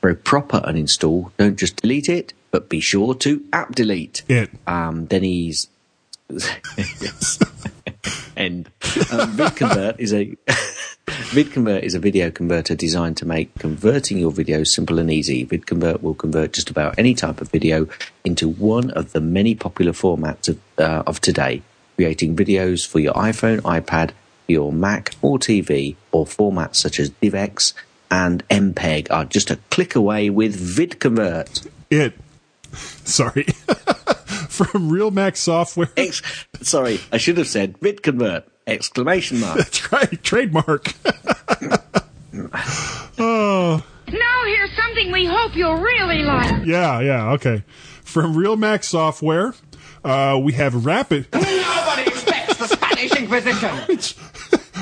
For 0.00 0.08
a 0.08 0.14
proper 0.14 0.60
uninstall, 0.60 1.32
don't 1.36 1.58
just 1.58 1.82
delete 1.82 2.08
it, 2.08 2.32
but 2.50 2.70
be 2.70 2.80
sure 2.80 3.14
to 3.16 3.44
app 3.52 3.74
delete. 3.74 4.22
It. 4.28 4.50
Um, 4.66 5.06
then 5.06 5.22
he's. 5.22 5.68
yes. 7.00 7.38
End. 8.36 8.70
Um, 9.12 9.36
VidConvert 9.36 9.98
is 9.98 10.12
a 10.12 10.36
VidConvert 11.06 11.82
is 11.82 11.94
a 11.94 11.98
video 11.98 12.30
converter 12.30 12.74
designed 12.74 13.16
to 13.18 13.26
make 13.26 13.54
converting 13.58 14.18
your 14.18 14.30
video 14.30 14.64
simple 14.64 14.98
and 14.98 15.10
easy. 15.10 15.44
VidConvert 15.44 16.02
will 16.02 16.14
convert 16.14 16.52
just 16.52 16.70
about 16.70 16.98
any 16.98 17.14
type 17.14 17.40
of 17.40 17.50
video 17.50 17.88
into 18.24 18.48
one 18.48 18.90
of 18.90 19.12
the 19.12 19.20
many 19.20 19.54
popular 19.54 19.92
formats 19.92 20.48
of, 20.48 20.58
uh, 20.78 21.02
of 21.06 21.20
today, 21.20 21.62
creating 21.96 22.36
videos 22.36 22.86
for 22.86 23.00
your 23.00 23.14
iPhone, 23.14 23.60
iPad, 23.60 24.12
your 24.46 24.72
Mac 24.72 25.14
or 25.22 25.38
TV, 25.38 25.96
or 26.12 26.26
formats 26.26 26.76
such 26.76 26.98
as 27.00 27.10
DivX 27.10 27.72
and 28.10 28.46
MPEG 28.48 29.10
are 29.10 29.24
just 29.24 29.50
a 29.50 29.56
click 29.70 29.94
away 29.94 30.30
with 30.30 30.58
VidConvert. 30.58 31.68
It. 31.90 32.14
Sorry. 32.72 33.46
From 34.66 34.90
Real 34.90 35.10
Mac 35.10 35.36
Software. 35.36 35.88
Ex- 35.96 36.22
sorry, 36.60 37.00
I 37.12 37.16
should 37.16 37.38
have 37.38 37.46
said 37.48 37.78
VidConvert! 37.80 38.44
Exclamation 38.66 39.40
mark. 39.40 39.56
That's 39.56 39.90
right. 39.92 40.22
Trademark. 40.22 40.92
oh, 43.18 43.82
Now 44.08 44.44
here's 44.44 44.72
something 44.76 45.12
we 45.12 45.26
hope 45.26 45.56
you'll 45.56 45.76
really 45.78 46.22
like. 46.22 46.66
yeah, 46.66 47.00
yeah. 47.00 47.30
Okay. 47.32 47.64
From 48.02 48.36
Real 48.36 48.56
Mac 48.56 48.84
Software, 48.84 49.54
uh, 50.04 50.38
we 50.42 50.52
have 50.54 50.84
Rapid. 50.84 51.28
Nobody 51.32 52.02
expects 52.02 52.56
the 52.58 52.66
Spanish 52.68 53.12
Inquisition. 53.16 54.20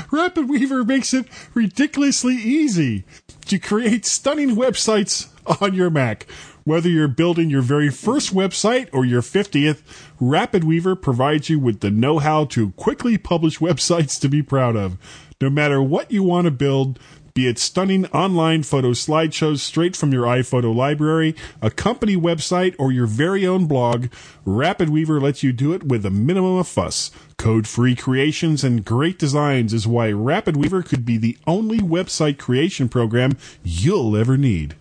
Rapid 0.11 0.49
Weaver 0.49 0.85
makes 0.85 1.13
it 1.13 1.27
ridiculously 1.55 2.35
easy 2.35 3.05
to 3.47 3.59
create 3.59 4.07
stunning 4.07 4.57
websites 4.57 5.29
on 5.63 5.75
your 5.75 5.91
Mac. 5.91 6.27
Whether 6.69 6.91
you're 6.91 7.09
building 7.09 7.49
your 7.49 7.63
very 7.63 7.89
first 7.89 8.35
website 8.35 8.91
or 8.93 9.03
your 9.03 9.23
50th, 9.23 9.81
RapidWeaver 10.21 11.01
provides 11.01 11.49
you 11.49 11.59
with 11.59 11.81
the 11.81 11.91
know 11.91 12.19
how 12.19 12.45
to 12.45 12.73
quickly 12.73 13.17
publish 13.17 13.59
websites 13.59 14.21
to 14.21 14.29
be 14.29 14.43
proud 14.43 14.77
of. 14.77 14.99
No 15.41 15.49
matter 15.49 15.81
what 15.81 16.11
you 16.11 16.23
want 16.23 16.45
to 16.45 16.51
build, 16.51 16.99
be 17.33 17.49
it 17.49 17.59
stunning 17.59 18.05
online 18.09 18.65
photo 18.65 18.91
slideshows 18.91 19.61
straight 19.61 19.97
from 19.97 20.13
your 20.13 20.25
iPhoto 20.25 20.77
library, 20.77 21.35
a 21.63 21.71
company 21.71 22.17
website, 22.17 22.75
or 22.79 22.93
your 22.93 23.07
very 23.07 23.47
own 23.47 23.65
blog, 23.65 24.09
RapidWeaver 24.47 25.23
lets 25.23 25.43
you 25.43 25.55
do 25.55 25.73
it 25.73 25.85
with 25.85 26.05
a 26.05 26.11
minimum 26.11 26.59
of 26.59 26.69
fuss. 26.69 27.11
Code 27.39 27.67
free 27.67 27.97
creations 27.97 28.63
and 28.63 28.85
great 28.85 29.19
designs 29.19 29.73
is 29.73 29.87
why 29.87 30.11
RapidWeaver 30.11 30.85
could 30.85 31.07
be 31.07 31.17
the 31.17 31.39
only 31.47 31.79
website 31.79 32.37
creation 32.37 32.91
program 32.91 33.39
you'll 33.65 34.15
ever 34.15 34.37
need. 34.37 34.77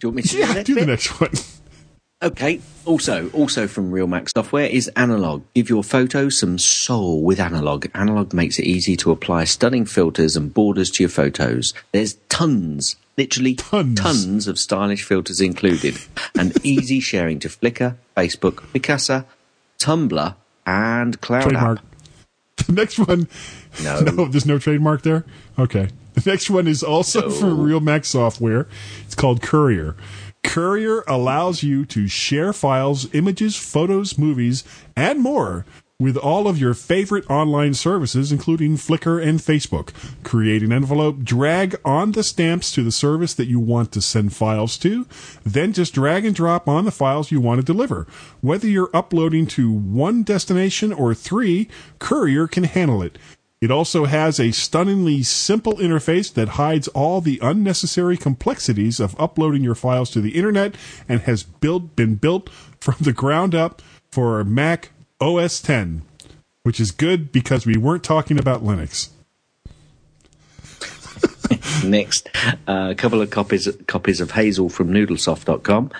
Do 0.00 0.06
you 0.06 0.08
want 0.10 0.16
me 0.16 0.22
to 0.22 0.28
do, 0.28 0.46
the 0.46 0.54
next 0.54 0.66
do 0.66 0.74
the 0.74 0.86
next 0.86 1.20
one. 1.20 1.30
Okay. 2.20 2.60
Also, 2.84 3.30
also 3.30 3.66
from 3.68 3.90
Real 3.92 4.06
Mac 4.06 4.28
Software 4.28 4.66
is 4.66 4.88
Analog. 4.88 5.42
Give 5.54 5.68
your 5.68 5.84
photo 5.84 6.28
some 6.28 6.58
soul 6.58 7.22
with 7.22 7.38
Analog. 7.38 7.86
Analog 7.94 8.32
makes 8.32 8.58
it 8.58 8.64
easy 8.64 8.96
to 8.96 9.12
apply 9.12 9.44
stunning 9.44 9.84
filters 9.84 10.36
and 10.36 10.52
borders 10.52 10.90
to 10.92 11.02
your 11.02 11.10
photos. 11.10 11.74
There's 11.92 12.14
tons, 12.28 12.96
literally 13.16 13.54
Tons. 13.54 14.48
of 14.48 14.58
stylish 14.58 15.04
filters 15.04 15.40
included, 15.40 15.96
and 16.36 16.56
easy 16.64 16.98
sharing 17.10 17.38
to 17.40 17.48
Flickr, 17.48 17.96
Facebook, 18.16 18.64
Picasa, 18.72 19.24
Tumblr, 19.78 20.34
and 20.66 21.20
Cloud 21.20 21.42
Trademark. 21.42 21.78
App. 21.78 21.84
The 22.66 22.72
next 22.72 22.98
one. 22.98 23.28
No. 23.82 24.00
No, 24.12 24.24
there's 24.26 24.44
no 24.44 24.58
trademark 24.58 25.02
there? 25.02 25.24
Okay. 25.58 25.88
The 26.18 26.30
next 26.30 26.50
one 26.50 26.66
is 26.66 26.82
also 26.82 27.30
from 27.30 27.60
Real 27.60 27.80
Mac 27.80 28.04
Software. 28.04 28.66
It's 29.04 29.14
called 29.14 29.40
Courier. 29.40 29.94
Courier 30.42 31.04
allows 31.06 31.62
you 31.62 31.84
to 31.86 32.08
share 32.08 32.52
files, 32.52 33.12
images, 33.14 33.56
photos, 33.56 34.18
movies, 34.18 34.64
and 34.96 35.20
more 35.20 35.64
with 36.00 36.16
all 36.16 36.46
of 36.46 36.58
your 36.58 36.74
favorite 36.74 37.28
online 37.28 37.74
services, 37.74 38.30
including 38.30 38.76
Flickr 38.76 39.20
and 39.20 39.40
Facebook. 39.40 39.92
Create 40.22 40.62
an 40.62 40.72
envelope, 40.72 41.24
drag 41.24 41.76
on 41.84 42.12
the 42.12 42.22
stamps 42.22 42.70
to 42.72 42.84
the 42.84 42.92
service 42.92 43.34
that 43.34 43.48
you 43.48 43.58
want 43.58 43.90
to 43.92 44.00
send 44.00 44.32
files 44.32 44.76
to, 44.78 45.06
then 45.44 45.72
just 45.72 45.94
drag 45.94 46.24
and 46.24 46.36
drop 46.36 46.68
on 46.68 46.84
the 46.84 46.92
files 46.92 47.32
you 47.32 47.40
want 47.40 47.60
to 47.60 47.64
deliver. 47.64 48.06
Whether 48.40 48.68
you're 48.68 48.90
uploading 48.94 49.46
to 49.48 49.72
one 49.72 50.22
destination 50.22 50.92
or 50.92 51.14
three, 51.14 51.68
Courier 51.98 52.46
can 52.46 52.64
handle 52.64 53.02
it. 53.02 53.18
It 53.60 53.72
also 53.72 54.04
has 54.04 54.38
a 54.38 54.52
stunningly 54.52 55.24
simple 55.24 55.74
interface 55.74 56.32
that 56.34 56.50
hides 56.50 56.86
all 56.88 57.20
the 57.20 57.40
unnecessary 57.42 58.16
complexities 58.16 59.00
of 59.00 59.18
uploading 59.20 59.64
your 59.64 59.74
files 59.74 60.10
to 60.10 60.20
the 60.20 60.36
internet 60.36 60.76
and 61.08 61.22
has 61.22 61.42
built, 61.42 61.96
been 61.96 62.14
built 62.14 62.50
from 62.80 62.96
the 63.00 63.12
ground 63.12 63.56
up 63.56 63.82
for 64.12 64.44
Mac 64.44 64.90
OS 65.20 65.60
10, 65.60 66.02
which 66.62 66.78
is 66.78 66.92
good 66.92 67.32
because 67.32 67.66
we 67.66 67.76
weren't 67.76 68.04
talking 68.04 68.38
about 68.38 68.62
Linux. 68.62 69.08
Next, 71.84 72.28
uh, 72.68 72.88
a 72.90 72.94
couple 72.94 73.20
of 73.20 73.30
copies 73.30 73.68
copies 73.86 74.20
of 74.20 74.30
Hazel 74.30 74.68
from 74.68 74.90
Noodlesoft.com. 74.90 75.90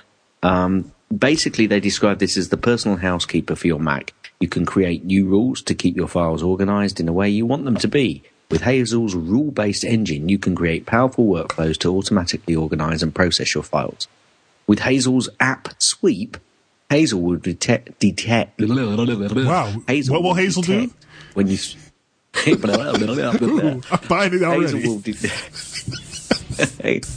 Um, 0.43 0.93
basically, 1.17 1.67
they 1.67 1.81
describe 1.81 2.19
this 2.19 2.37
as 2.37 2.51
the 2.51 2.57
personal 2.57 2.99
housekeeper 2.99 3.57
for 3.57 3.67
your 3.67 3.81
Mac. 3.81 4.13
You 4.41 4.49
can 4.49 4.65
create 4.65 5.05
new 5.05 5.27
rules 5.27 5.63
to 5.63 5.75
keep 5.75 5.97
your 5.97 6.09
files 6.09 6.43
organized 6.43 7.01
in 7.01 7.07
the 7.07 7.13
way 7.13 7.29
you 7.29 7.45
want 7.45 7.65
them 7.65 7.77
to 7.77 7.89
be. 7.89 8.23
With 8.51 8.63
Hazel's 8.63 9.15
rule 9.15 9.51
based 9.51 9.85
engine, 9.85 10.29
you 10.29 10.39
can 10.39 10.55
create 10.55 10.87
powerful 10.87 11.27
workflows 11.27 11.77
to 11.79 11.95
automatically 11.95 12.55
organize 12.55 13.03
and 13.03 13.15
process 13.15 13.55
your 13.55 13.65
files. 13.65 14.09
With 14.67 14.81
Hazel's 14.81 15.29
app 15.41 15.69
sweep, 15.79 16.37
Hazel 16.89 17.21
will 17.21 17.37
detect. 17.37 17.99
detect 17.99 18.59
Wow. 19.47 19.73
What 20.15 20.23
will 20.23 20.35
Hazel 20.35 20.63
do? 20.63 20.91
When 21.35 21.49
you. 21.49 21.59
Ooh, 23.43 23.83
I'm 23.91 24.09
buying 24.09 24.35
it 24.35 24.43
already. 24.43 24.79
Hazel 24.79 24.93
will, 24.93 25.01
de- 25.01 25.13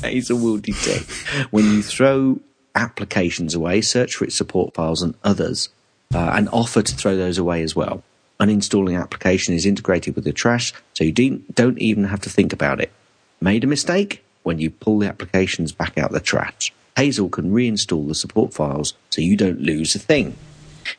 Hazel 0.07 0.37
will 0.39 0.57
detect 0.57 1.09
when 1.51 1.65
you 1.65 1.81
throw 1.83 2.39
applications 2.75 3.53
away, 3.53 3.81
search 3.81 4.15
for 4.15 4.25
its 4.25 4.35
support 4.35 4.73
files 4.73 5.01
and 5.01 5.15
others, 5.23 5.69
uh, 6.13 6.31
and 6.33 6.49
offer 6.49 6.81
to 6.81 6.95
throw 6.95 7.15
those 7.15 7.37
away 7.37 7.63
as 7.63 7.75
well. 7.75 8.03
Uninstalling 8.39 8.99
application 8.99 9.53
is 9.53 9.65
integrated 9.65 10.15
with 10.15 10.23
the 10.23 10.33
trash, 10.33 10.73
so 10.93 11.03
you 11.03 11.11
don't 11.11 11.77
even 11.79 12.05
have 12.05 12.21
to 12.21 12.29
think 12.29 12.51
about 12.51 12.81
it. 12.81 12.91
Made 13.39 13.63
a 13.63 13.67
mistake? 13.67 14.23
When 14.43 14.57
you 14.57 14.71
pull 14.71 14.99
the 14.99 15.07
applications 15.07 15.71
back 15.71 15.97
out 15.99 16.11
the 16.11 16.19
trash. 16.19 16.73
Hazel 16.97 17.29
can 17.29 17.51
reinstall 17.51 18.07
the 18.07 18.15
support 18.15 18.53
files 18.53 18.95
so 19.11 19.21
you 19.21 19.37
don't 19.37 19.61
lose 19.61 19.93
a 19.93 19.99
thing. 19.99 20.35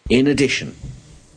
In 0.08 0.28
addition, 0.28 0.76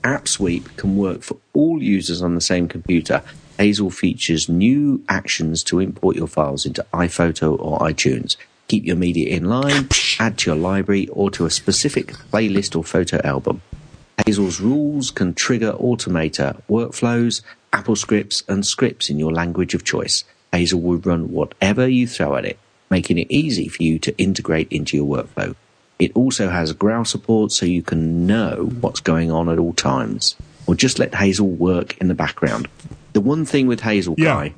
AppSweep 0.03 0.77
can 0.77 0.97
work 0.97 1.23
for 1.23 1.37
all 1.53 1.81
users 1.81 2.21
on 2.21 2.35
the 2.35 2.41
same 2.41 2.67
computer. 2.67 3.23
Hazel 3.57 3.89
features 3.89 4.47
new 4.47 5.03
actions 5.09 5.63
to 5.63 5.79
import 5.79 6.15
your 6.15 6.27
files 6.27 6.65
into 6.65 6.85
iPhoto 6.93 7.59
or 7.59 7.79
iTunes. 7.79 8.35
Keep 8.67 8.85
your 8.85 8.95
media 8.95 9.29
in 9.35 9.45
line, 9.45 9.89
add 10.19 10.39
to 10.39 10.49
your 10.49 10.59
library 10.59 11.07
or 11.09 11.29
to 11.31 11.45
a 11.45 11.51
specific 11.51 12.13
playlist 12.31 12.75
or 12.75 12.83
photo 12.83 13.21
album. 13.23 13.61
Hazel's 14.25 14.59
rules 14.59 15.11
can 15.11 15.33
trigger 15.33 15.73
automator 15.73 16.61
workflows, 16.69 17.41
Apple 17.73 17.95
scripts, 17.95 18.43
and 18.47 18.65
scripts 18.65 19.09
in 19.09 19.19
your 19.19 19.31
language 19.31 19.73
of 19.75 19.83
choice. 19.83 20.23
Hazel 20.51 20.81
will 20.81 20.97
run 20.97 21.31
whatever 21.31 21.87
you 21.87 22.07
throw 22.07 22.35
at 22.35 22.45
it, 22.45 22.57
making 22.89 23.17
it 23.17 23.27
easy 23.29 23.67
for 23.67 23.83
you 23.83 23.99
to 23.99 24.17
integrate 24.17 24.71
into 24.71 24.97
your 24.97 25.05
workflow. 25.05 25.55
It 25.99 26.11
also 26.15 26.49
has 26.49 26.73
growl 26.73 27.05
support 27.05 27.51
so 27.51 27.65
you 27.65 27.83
can 27.83 28.25
know 28.25 28.69
what's 28.81 28.99
going 28.99 29.31
on 29.31 29.47
at 29.49 29.59
all 29.59 29.73
times, 29.73 30.35
or 30.65 30.75
just 30.75 30.97
let 30.97 31.13
Hazel 31.13 31.47
work 31.47 31.97
in 31.99 32.07
the 32.07 32.15
background. 32.15 32.67
The 33.13 33.21
one 33.21 33.45
thing 33.45 33.67
with 33.67 33.81
Hazel 33.81 34.15
Yeah. 34.17 34.25
Guy 34.25 34.53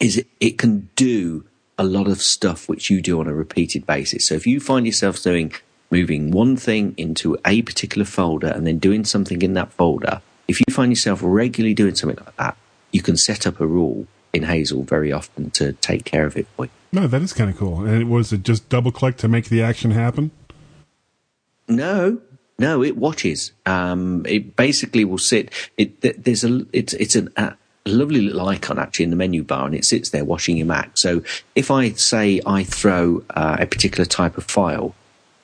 is 0.00 0.18
it, 0.18 0.26
it 0.40 0.58
can 0.58 0.88
do 0.94 1.44
a 1.78 1.84
lot 1.84 2.08
of 2.08 2.20
stuff 2.20 2.68
which 2.68 2.90
you 2.90 3.00
do 3.00 3.20
on 3.20 3.28
a 3.28 3.34
repeated 3.34 3.86
basis. 3.86 4.26
So 4.26 4.34
if 4.34 4.46
you 4.46 4.60
find 4.60 4.84
yourself 4.84 5.22
doing 5.22 5.52
moving 5.90 6.30
one 6.30 6.56
thing 6.56 6.94
into 6.96 7.38
a 7.46 7.62
particular 7.62 8.04
folder 8.04 8.48
and 8.48 8.66
then 8.66 8.78
doing 8.78 9.04
something 9.04 9.40
in 9.40 9.54
that 9.54 9.72
folder, 9.72 10.20
if 10.48 10.60
you 10.60 10.74
find 10.74 10.90
yourself 10.92 11.20
regularly 11.22 11.74
doing 11.74 11.94
something 11.94 12.18
like 12.24 12.36
that, 12.36 12.56
you 12.90 13.02
can 13.02 13.16
set 13.16 13.46
up 13.46 13.60
a 13.60 13.66
rule 13.66 14.06
in 14.32 14.42
Hazel 14.42 14.82
very 14.82 15.12
often 15.12 15.50
to 15.52 15.72
take 15.74 16.04
care 16.04 16.26
of 16.26 16.36
it 16.36 16.46
for 16.56 16.66
you. 16.66 16.70
No, 16.92 17.06
that 17.06 17.22
is 17.22 17.32
kind 17.32 17.50
of 17.50 17.56
cool. 17.56 17.84
And 17.84 18.02
it 18.02 18.06
was 18.06 18.32
it 18.32 18.42
just 18.42 18.68
double 18.68 18.92
click 18.92 19.16
to 19.18 19.28
make 19.28 19.46
the 19.46 19.62
action 19.62 19.92
happen? 19.92 20.30
No, 21.68 22.18
no, 22.58 22.82
it 22.82 22.96
watches. 22.96 23.52
Um, 23.66 24.24
it 24.26 24.56
basically 24.56 25.04
will 25.04 25.18
sit. 25.18 25.52
It 25.76 26.24
there's 26.24 26.44
a 26.44 26.66
it's 26.72 26.94
it's 26.94 27.14
an, 27.14 27.32
a 27.92 27.96
lovely 27.96 28.20
little 28.22 28.46
icon 28.48 28.78
actually 28.78 29.04
in 29.04 29.10
the 29.10 29.16
menu 29.16 29.42
bar, 29.42 29.66
and 29.66 29.74
it 29.74 29.84
sits 29.84 30.10
there 30.10 30.24
watching 30.24 30.56
your 30.56 30.66
Mac. 30.66 30.92
So 30.96 31.22
if 31.54 31.70
I 31.70 31.90
say 31.92 32.40
I 32.46 32.64
throw 32.64 33.22
uh, 33.30 33.56
a 33.60 33.66
particular 33.66 34.04
type 34.04 34.36
of 34.38 34.44
file, 34.44 34.94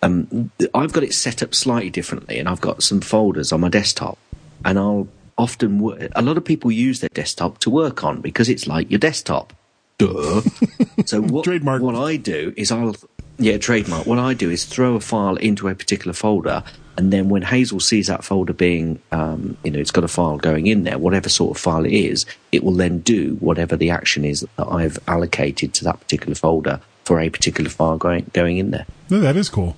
um, 0.02 0.50
I've 0.74 0.92
got 0.92 1.02
it 1.02 1.14
set 1.14 1.42
up 1.42 1.54
slightly 1.54 1.90
differently, 1.90 2.38
and 2.38 2.48
I've 2.48 2.60
got 2.60 2.82
some 2.82 3.00
folders 3.00 3.52
on 3.52 3.60
my 3.60 3.68
desktop, 3.68 4.18
and 4.64 4.78
I'll 4.78 5.08
often 5.36 5.80
wo- 5.80 5.98
a 6.14 6.22
lot 6.22 6.36
of 6.36 6.44
people 6.44 6.70
use 6.70 7.00
their 7.00 7.10
desktop 7.12 7.58
to 7.58 7.70
work 7.70 8.04
on 8.04 8.20
because 8.20 8.48
it's 8.48 8.66
like 8.66 8.90
your 8.90 8.98
desktop. 9.00 9.52
Duh. 9.98 10.40
so 11.06 11.20
what 11.22 11.44
Trademark. 11.44 11.80
what 11.82 11.94
I 11.94 12.16
do 12.16 12.52
is 12.56 12.70
I'll 12.70 12.96
yeah 13.38 13.58
trademark. 13.58 14.06
What 14.06 14.18
I 14.18 14.34
do 14.34 14.50
is 14.50 14.64
throw 14.64 14.94
a 14.94 15.00
file 15.00 15.36
into 15.36 15.68
a 15.68 15.74
particular 15.74 16.12
folder, 16.12 16.62
and 16.96 17.12
then 17.12 17.28
when 17.28 17.42
Hazel 17.42 17.80
sees 17.80 18.06
that 18.06 18.22
folder 18.24 18.52
being 18.52 19.00
um, 19.12 19.56
you 19.64 19.70
know 19.70 19.78
it's 19.78 19.90
got 19.90 20.04
a 20.04 20.08
file 20.08 20.38
going 20.38 20.66
in 20.66 20.84
there, 20.84 20.98
whatever 20.98 21.28
sort 21.28 21.56
of 21.56 21.60
file 21.62 21.84
it 21.84 21.92
is, 21.92 22.24
it 22.52 22.62
will 22.64 22.72
then 22.74 23.00
do 23.00 23.36
whatever 23.40 23.76
the 23.76 23.90
action 23.90 24.24
is 24.24 24.40
that 24.56 24.66
I've 24.68 24.98
allocated 25.08 25.74
to 25.74 25.84
that 25.84 26.00
particular 26.00 26.34
folder 26.34 26.80
for 27.04 27.20
a 27.20 27.28
particular 27.30 27.68
file 27.70 27.98
going 27.98 28.30
going 28.32 28.58
in 28.58 28.70
there, 28.70 28.86
No, 29.10 29.20
that 29.20 29.36
is 29.36 29.48
cool. 29.50 29.76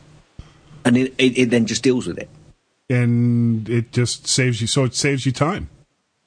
and 0.85 0.97
it, 0.97 1.15
it, 1.19 1.37
it 1.39 1.51
then 1.51 1.67
just 1.67 1.83
deals 1.83 2.07
with 2.07 2.19
it. 2.19 2.29
And 2.89 3.69
it 3.69 3.91
just 3.93 4.29
saves 4.29 4.61
you, 4.61 4.69
so 4.69 4.85
it 4.85 4.95
saves 4.95 5.27
you 5.27 5.33
time 5.33 5.69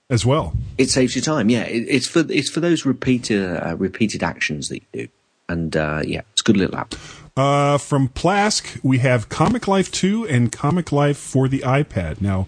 as 0.09 0.25
well. 0.25 0.53
It 0.77 0.89
saves 0.89 1.15
you 1.15 1.21
time. 1.21 1.49
Yeah, 1.49 1.63
it, 1.63 1.85
it's 1.87 2.05
for 2.07 2.25
it's 2.29 2.49
for 2.49 2.59
those 2.59 2.85
repeated 2.85 3.41
uh, 3.63 3.75
repeated 3.77 4.23
actions 4.23 4.67
that 4.67 4.75
you 4.75 4.87
do, 5.03 5.07
and 5.47 5.77
uh, 5.77 6.01
yeah, 6.05 6.21
it's 6.33 6.41
a 6.41 6.43
good 6.43 6.57
little 6.57 6.75
app. 6.75 6.95
Uh, 7.39 7.77
from 7.77 8.09
plasq, 8.09 8.83
we 8.83 8.97
have 8.97 9.29
Comic 9.29 9.65
Life 9.65 9.89
2 9.91 10.27
and 10.27 10.51
Comic 10.51 10.91
Life 10.91 11.17
for 11.17 11.47
the 11.47 11.59
iPad. 11.59 12.19
Now, 12.19 12.47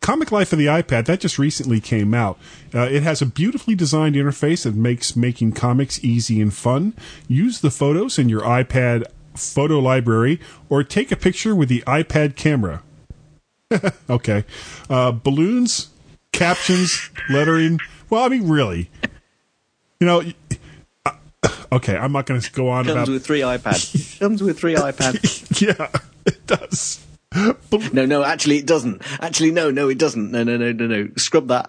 Comic 0.00 0.30
Life 0.30 0.50
for 0.50 0.54
the 0.54 0.66
iPad, 0.66 1.06
that 1.06 1.18
just 1.18 1.40
recently 1.40 1.80
came 1.80 2.14
out. 2.14 2.38
Uh, 2.72 2.82
it 2.82 3.02
has 3.02 3.20
a 3.20 3.26
beautifully 3.26 3.74
designed 3.74 4.14
interface 4.14 4.62
that 4.62 4.76
makes 4.76 5.16
making 5.16 5.54
comics 5.54 6.04
easy 6.04 6.40
and 6.40 6.54
fun. 6.54 6.94
Use 7.26 7.62
the 7.62 7.72
photos 7.72 8.16
in 8.16 8.28
your 8.28 8.42
iPad 8.42 9.02
photo 9.34 9.80
library 9.80 10.38
or 10.68 10.84
take 10.84 11.10
a 11.10 11.16
picture 11.16 11.52
with 11.52 11.68
the 11.68 11.80
iPad 11.80 12.36
camera. 12.36 12.84
okay. 14.08 14.44
Uh, 14.88 15.10
balloons, 15.10 15.88
captions, 16.30 17.10
lettering. 17.28 17.80
Well, 18.08 18.22
I 18.22 18.28
mean, 18.28 18.48
really. 18.48 18.88
You 19.98 20.06
know, 20.06 20.22
okay, 21.72 21.96
I'm 21.96 22.12
not 22.12 22.26
going 22.26 22.40
to 22.40 22.52
go 22.52 22.68
on 22.68 22.84
Comes 22.84 22.94
about. 22.94 23.08
with 23.08 23.24
three 23.26 23.40
iPads. 23.40 24.18
Comes 24.20 24.42
with 24.42 24.58
three 24.58 24.74
iPads. 24.74 25.60
yeah, 25.78 25.88
it 26.26 26.46
does. 26.46 27.04
No, 27.92 28.06
no, 28.06 28.24
actually, 28.24 28.56
it 28.58 28.66
doesn't. 28.66 29.02
Actually, 29.22 29.50
no, 29.50 29.70
no, 29.70 29.88
it 29.90 29.98
doesn't. 29.98 30.30
No, 30.30 30.42
no, 30.44 30.56
no, 30.56 30.72
no, 30.72 30.86
no. 30.86 31.08
Scrub 31.16 31.48
that. 31.48 31.68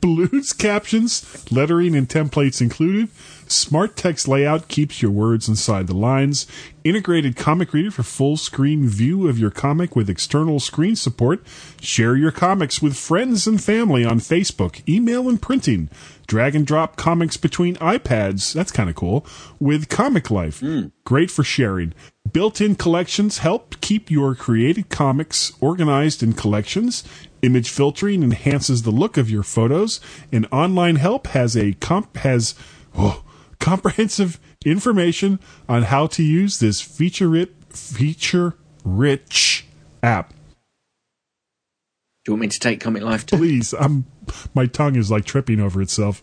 Balloons, 0.00 0.52
captions, 0.52 1.50
lettering, 1.52 1.94
and 1.94 2.08
templates 2.08 2.60
included. 2.60 3.08
Smart 3.46 3.96
text 3.96 4.26
layout 4.26 4.66
keeps 4.66 5.00
your 5.00 5.12
words 5.12 5.48
inside 5.48 5.86
the 5.86 5.94
lines. 5.94 6.46
Integrated 6.86 7.34
comic 7.34 7.72
reader 7.72 7.90
for 7.90 8.04
full 8.04 8.36
screen 8.36 8.88
view 8.88 9.26
of 9.26 9.40
your 9.40 9.50
comic 9.50 9.96
with 9.96 10.08
external 10.08 10.60
screen 10.60 10.94
support. 10.94 11.44
Share 11.80 12.14
your 12.14 12.30
comics 12.30 12.80
with 12.80 12.96
friends 12.96 13.44
and 13.48 13.60
family 13.60 14.04
on 14.04 14.20
Facebook, 14.20 14.88
email, 14.88 15.28
and 15.28 15.42
printing. 15.42 15.90
Drag 16.28 16.54
and 16.54 16.64
drop 16.64 16.94
comics 16.94 17.36
between 17.36 17.74
iPads. 17.78 18.52
That's 18.52 18.70
kind 18.70 18.88
of 18.88 18.94
cool. 18.94 19.26
With 19.58 19.88
Comic 19.88 20.30
Life. 20.30 20.60
Hmm. 20.60 20.90
Great 21.02 21.28
for 21.28 21.42
sharing. 21.42 21.92
Built 22.32 22.60
in 22.60 22.76
collections 22.76 23.38
help 23.38 23.80
keep 23.80 24.08
your 24.08 24.36
created 24.36 24.88
comics 24.88 25.50
organized 25.60 26.22
in 26.22 26.34
collections. 26.34 27.02
Image 27.42 27.68
filtering 27.68 28.22
enhances 28.22 28.82
the 28.82 28.92
look 28.92 29.16
of 29.16 29.28
your 29.28 29.42
photos. 29.42 29.98
And 30.30 30.46
online 30.52 30.96
help 30.96 31.26
has 31.26 31.56
a 31.56 31.72
comp 31.72 32.18
has 32.18 32.54
oh, 32.96 33.24
comprehensive 33.58 34.38
information 34.66 35.38
on 35.68 35.84
how 35.84 36.06
to 36.08 36.22
use 36.22 36.58
this 36.58 36.80
feature 36.80 37.28
rich 37.28 37.50
feature 37.70 38.54
rich 38.84 39.66
app. 40.02 40.30
Do 40.30 42.30
you 42.30 42.32
want 42.34 42.40
me 42.40 42.48
to 42.48 42.58
take 42.58 42.80
Comic 42.80 43.02
Life 43.02 43.26
too? 43.26 43.36
Please, 43.36 43.72
I'm 43.72 44.06
my 44.54 44.66
tongue 44.66 44.96
is 44.96 45.10
like 45.10 45.24
tripping 45.24 45.60
over 45.60 45.80
itself. 45.80 46.22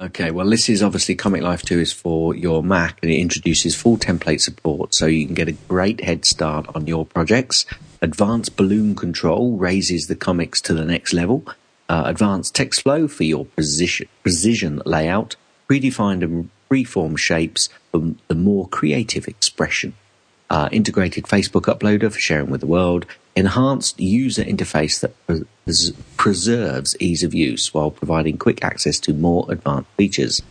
Okay, 0.00 0.32
well, 0.32 0.50
this 0.50 0.68
is 0.68 0.82
obviously 0.82 1.14
Comic 1.14 1.42
Life 1.42 1.62
2 1.62 1.78
is 1.78 1.92
for 1.92 2.34
your 2.34 2.64
Mac 2.64 2.98
and 3.00 3.12
it 3.12 3.18
introduces 3.18 3.76
full 3.76 3.96
template 3.96 4.40
support 4.40 4.92
so 4.92 5.06
you 5.06 5.24
can 5.24 5.34
get 5.34 5.48
a 5.48 5.52
great 5.52 6.02
head 6.02 6.24
start 6.24 6.66
on 6.74 6.88
your 6.88 7.06
projects. 7.06 7.64
Advanced 8.02 8.56
balloon 8.56 8.96
control 8.96 9.56
raises 9.56 10.08
the 10.08 10.16
comics 10.16 10.60
to 10.62 10.74
the 10.74 10.84
next 10.84 11.12
level. 11.12 11.44
Uh, 11.88 12.02
advanced 12.06 12.56
text 12.56 12.82
flow 12.82 13.06
for 13.06 13.22
your 13.22 13.44
precision, 13.44 14.08
precision 14.22 14.82
layout. 14.84 15.36
Predefined 15.68 16.24
and 16.24 16.50
freeform 16.74 17.16
shapes 17.16 17.68
for 17.92 18.14
the 18.28 18.34
more 18.34 18.66
creative 18.68 19.28
expression. 19.28 19.94
Uh, 20.50 20.68
integrated 20.72 21.24
Facebook 21.24 21.62
uploader 21.62 22.12
for 22.12 22.18
sharing 22.18 22.50
with 22.50 22.60
the 22.60 22.66
world. 22.66 23.06
Enhanced 23.34 23.98
user 23.98 24.44
interface 24.44 25.00
that 25.00 25.14
pres- 25.26 25.92
preserves 26.16 26.96
ease 27.00 27.22
of 27.22 27.34
use 27.34 27.72
while 27.72 27.90
providing 27.90 28.36
quick 28.36 28.62
access 28.64 28.98
to 29.00 29.12
more 29.12 29.46
advanced 29.48 29.88
features. 29.96 30.42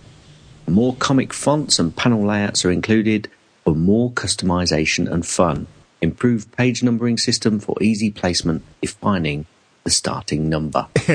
More 0.67 0.95
comic 0.95 1.33
fonts 1.33 1.79
and 1.79 1.95
panel 1.95 2.25
layouts 2.25 2.65
are 2.65 2.71
included 2.71 3.29
for 3.63 3.75
more 3.75 4.11
customization 4.11 5.11
and 5.11 5.25
fun. 5.25 5.67
Improved 6.01 6.51
page 6.51 6.83
numbering 6.83 7.17
system 7.17 7.59
for 7.59 7.81
easy 7.81 8.11
placement, 8.11 8.63
defining 8.81 9.45
the 9.83 9.89
starting 9.89 10.49
number. 10.49 10.87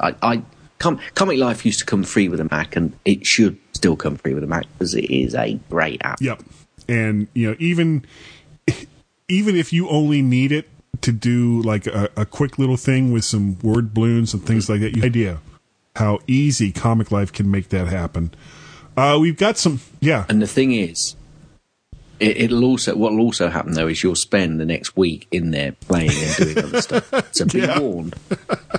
I, 0.00 0.14
I 0.22 0.42
Com- 0.82 0.98
Comic 1.14 1.38
Life 1.38 1.64
used 1.64 1.78
to 1.78 1.84
come 1.84 2.02
free 2.02 2.28
with 2.28 2.40
a 2.40 2.48
Mac, 2.50 2.74
and 2.74 2.92
it 3.04 3.24
should 3.24 3.56
still 3.82 3.96
come 3.96 4.14
free 4.14 4.32
with 4.32 4.44
a 4.44 4.46
Mac 4.46 4.66
because 4.78 4.94
it 4.94 5.10
is 5.10 5.34
a 5.34 5.54
great 5.68 6.00
app. 6.04 6.20
Yep. 6.20 6.40
And 6.88 7.26
you 7.34 7.50
know, 7.50 7.56
even 7.58 8.04
even 9.28 9.56
if 9.56 9.72
you 9.72 9.88
only 9.88 10.22
need 10.22 10.52
it 10.52 10.68
to 11.00 11.10
do 11.10 11.60
like 11.62 11.88
a, 11.88 12.08
a 12.16 12.24
quick 12.24 12.60
little 12.60 12.76
thing 12.76 13.10
with 13.10 13.24
some 13.24 13.58
word 13.58 13.92
balloons 13.92 14.32
and 14.32 14.46
things 14.46 14.68
like 14.68 14.80
that, 14.80 14.94
you 14.94 15.02
have 15.02 15.14
no 15.14 15.20
idea 15.20 15.38
how 15.96 16.20
easy 16.28 16.70
Comic 16.70 17.10
Life 17.10 17.32
can 17.32 17.50
make 17.50 17.70
that 17.70 17.88
happen. 17.88 18.32
Uh, 18.96 19.18
we've 19.20 19.36
got 19.36 19.58
some, 19.58 19.80
yeah. 20.00 20.26
And 20.28 20.40
the 20.40 20.46
thing 20.46 20.72
is, 20.72 21.16
it, 22.20 22.36
it'll 22.36 22.64
also 22.64 22.96
what'll 22.96 23.20
also 23.20 23.48
happen 23.48 23.72
though 23.74 23.88
is 23.88 24.02
you'll 24.02 24.14
spend 24.14 24.60
the 24.60 24.64
next 24.66 24.96
week 24.96 25.26
in 25.30 25.50
there 25.50 25.72
playing 25.72 26.10
and 26.12 26.36
doing 26.36 26.58
other 26.58 26.80
stuff. 26.82 27.12
So 27.32 27.46
be 27.46 27.60
Yeah. 27.60 27.78
warned. 27.78 28.14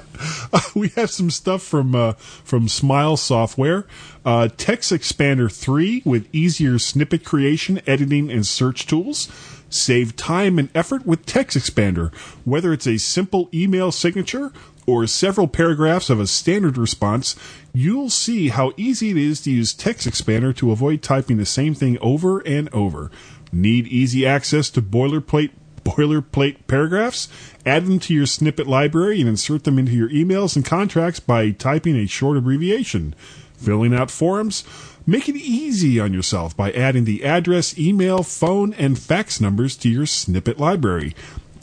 we 0.76 0.90
have 0.90 1.10
some 1.10 1.30
stuff 1.30 1.62
from 1.64 1.96
uh, 1.96 2.14
from 2.14 2.68
Smile 2.68 3.18
Software. 3.18 3.86
Uh, 4.26 4.48
Text 4.56 4.92
Expander 4.92 5.52
3 5.52 6.04
with 6.06 6.28
easier 6.34 6.80
snippet 6.80 7.26
creation, 7.26 7.82
editing, 7.88 8.32
and 8.32 8.46
search 8.48 8.86
tools. 8.88 9.28
Save 9.70 10.16
time 10.16 10.60
and 10.60 10.70
effort 10.76 11.06
with 11.06 11.26
Text 11.26 11.58
Expander. 11.58 12.14
Whether 12.46 12.72
it's 12.74 12.88
a 12.88 12.98
simple 12.98 13.50
email 13.54 13.92
signature 13.92 14.52
or 14.86 15.08
several 15.08 15.48
paragraphs 15.48 16.10
of 16.10 16.20
a 16.20 16.28
standard 16.28 16.78
response, 16.78 17.36
you'll 17.74 18.10
see 18.10 18.50
how 18.50 18.74
easy 18.78 19.12
it 19.12 19.18
is 19.18 19.42
to 19.42 19.52
use 19.52 19.74
Text 19.74 20.08
Expander 20.08 20.56
to 20.58 20.72
avoid 20.72 21.02
typing 21.02 21.38
the 21.38 21.46
same 21.46 21.74
thing 21.74 21.98
over 22.00 22.40
and 22.40 22.74
over. 22.74 23.12
Need 23.52 23.88
easy 23.88 24.26
access 24.26 24.70
to 24.72 24.82
boilerplate 24.82 25.52
boilerplate 25.84 26.58
paragraphs? 26.68 27.28
Add 27.66 27.86
them 27.86 28.00
to 28.00 28.14
your 28.14 28.26
snippet 28.26 28.68
library 28.68 29.20
and 29.20 29.30
insert 29.30 29.64
them 29.64 29.78
into 29.78 29.92
your 29.92 30.10
emails 30.10 30.56
and 30.56 30.66
contracts 30.66 31.20
by 31.20 31.52
typing 31.52 31.96
a 31.96 32.08
short 32.08 32.38
abbreviation. 32.38 33.14
Filling 33.58 33.94
out 33.94 34.12
forms? 34.12 34.64
Make 35.06 35.28
it 35.28 35.36
easy 35.36 36.00
on 36.00 36.14
yourself 36.14 36.56
by 36.56 36.72
adding 36.72 37.04
the 37.04 37.26
address, 37.26 37.78
email, 37.78 38.24
phone, 38.24 38.74
and 38.74 38.98
fax 38.98 39.42
numbers 39.42 39.76
to 39.78 39.90
your 39.90 40.06
snippet 40.06 40.60
library 40.60 41.14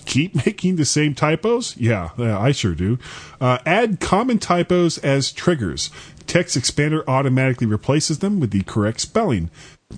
keep 0.06 0.34
making 0.46 0.76
the 0.76 0.84
same 0.84 1.14
typos? 1.14 1.76
Yeah, 1.76 2.10
yeah 2.16 2.38
I 2.38 2.52
sure 2.52 2.74
do. 2.74 2.98
Uh, 3.40 3.58
add 3.66 4.00
common 4.00 4.38
typos 4.38 4.98
as 4.98 5.32
triggers. 5.32 5.90
Text 6.26 6.56
Expander 6.56 7.02
automatically 7.08 7.66
replaces 7.66 8.20
them 8.20 8.40
with 8.40 8.50
the 8.50 8.62
correct 8.62 9.00
spelling. 9.00 9.50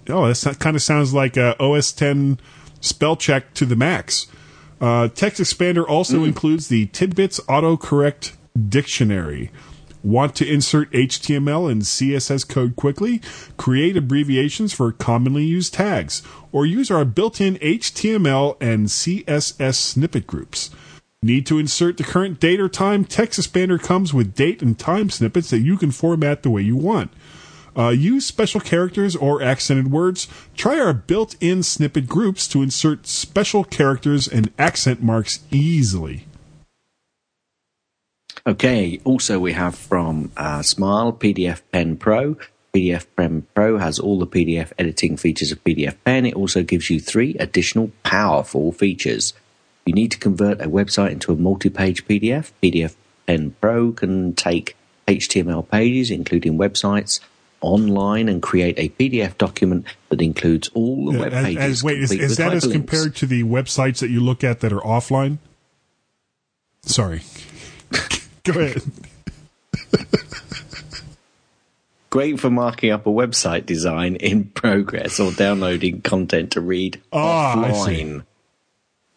Oh, 0.08 0.32
that 0.32 0.58
kind 0.58 0.76
of 0.76 0.82
sounds 0.82 1.12
like 1.12 1.36
uh, 1.36 1.54
OS 1.60 1.92
10 1.92 2.38
spell 2.80 3.16
check 3.16 3.52
to 3.54 3.66
the 3.66 3.76
max. 3.76 4.26
Uh, 4.80 5.08
Text 5.08 5.40
Expander 5.40 5.86
also 5.86 6.20
mm. 6.20 6.28
includes 6.28 6.68
the 6.68 6.86
Tidbits 6.86 7.38
autocorrect 7.40 8.32
dictionary. 8.68 9.50
Want 10.02 10.34
to 10.36 10.48
insert 10.48 10.90
HTML 10.90 11.70
and 11.70 11.82
CSS 11.82 12.48
code 12.48 12.74
quickly? 12.74 13.20
Create 13.56 13.96
abbreviations 13.96 14.72
for 14.72 14.90
commonly 14.90 15.44
used 15.44 15.74
tags, 15.74 16.22
or 16.50 16.66
use 16.66 16.90
our 16.90 17.04
built 17.04 17.40
in 17.40 17.54
HTML 17.56 18.56
and 18.60 18.86
CSS 18.88 19.74
snippet 19.74 20.26
groups. 20.26 20.70
Need 21.22 21.46
to 21.46 21.60
insert 21.60 21.98
the 21.98 22.02
current 22.02 22.40
date 22.40 22.58
or 22.58 22.68
time? 22.68 23.04
Text 23.04 23.38
Expander 23.38 23.80
comes 23.80 24.12
with 24.12 24.34
date 24.34 24.60
and 24.60 24.76
time 24.76 25.08
snippets 25.08 25.50
that 25.50 25.60
you 25.60 25.76
can 25.76 25.92
format 25.92 26.42
the 26.42 26.50
way 26.50 26.62
you 26.62 26.76
want. 26.76 27.12
Uh, 27.76 27.90
use 27.90 28.26
special 28.26 28.60
characters 28.60 29.14
or 29.14 29.40
accented 29.40 29.90
words. 29.92 30.26
Try 30.56 30.80
our 30.80 30.92
built 30.92 31.36
in 31.40 31.62
snippet 31.62 32.08
groups 32.08 32.48
to 32.48 32.60
insert 32.60 33.06
special 33.06 33.62
characters 33.62 34.26
and 34.26 34.52
accent 34.58 35.00
marks 35.00 35.40
easily. 35.52 36.26
Okay. 38.46 39.00
Also, 39.04 39.38
we 39.38 39.52
have 39.52 39.74
from 39.74 40.32
uh, 40.36 40.62
Smile 40.62 41.12
PDF 41.12 41.62
Pen 41.70 41.96
Pro. 41.96 42.36
PDF 42.74 43.06
Pen 43.16 43.46
Pro 43.54 43.78
has 43.78 43.98
all 43.98 44.18
the 44.18 44.26
PDF 44.26 44.72
editing 44.78 45.16
features 45.16 45.52
of 45.52 45.62
PDF 45.62 45.96
Pen. 46.04 46.24
It 46.26 46.34
also 46.34 46.62
gives 46.62 46.88
you 46.88 47.00
three 47.00 47.34
additional 47.34 47.92
powerful 48.02 48.72
features. 48.72 49.34
You 49.84 49.92
need 49.92 50.10
to 50.12 50.18
convert 50.18 50.60
a 50.60 50.68
website 50.68 51.10
into 51.10 51.32
a 51.32 51.36
multi-page 51.36 52.06
PDF. 52.06 52.50
PDF 52.62 52.94
Pen 53.26 53.54
Pro 53.60 53.92
can 53.92 54.34
take 54.34 54.76
HTML 55.06 55.68
pages, 55.68 56.10
including 56.10 56.56
websites, 56.56 57.20
online 57.60 58.28
and 58.28 58.42
create 58.42 58.78
a 58.78 58.88
PDF 58.90 59.36
document 59.38 59.86
that 60.08 60.20
includes 60.20 60.68
all 60.74 61.12
the 61.12 61.18
web 61.18 61.32
pages. 61.32 61.58
As, 61.58 61.82
wait, 61.84 62.02
is, 62.02 62.12
is 62.12 62.36
that 62.38 62.52
as 62.52 62.66
compared 62.66 63.14
to 63.16 63.26
the 63.26 63.44
websites 63.44 63.98
that 64.00 64.10
you 64.10 64.20
look 64.20 64.42
at 64.42 64.60
that 64.60 64.72
are 64.72 64.80
offline? 64.80 65.38
Sorry. 66.82 67.22
Go 68.44 68.60
ahead. 68.60 68.82
Great 72.10 72.40
for 72.40 72.50
marking 72.50 72.90
up 72.90 73.06
a 73.06 73.10
website 73.10 73.64
design 73.66 74.16
in 74.16 74.44
progress 74.44 75.20
or 75.20 75.30
downloading 75.30 76.02
content 76.02 76.50
to 76.50 76.60
read 76.60 77.00
oh, 77.12 77.18
offline. 77.18 78.24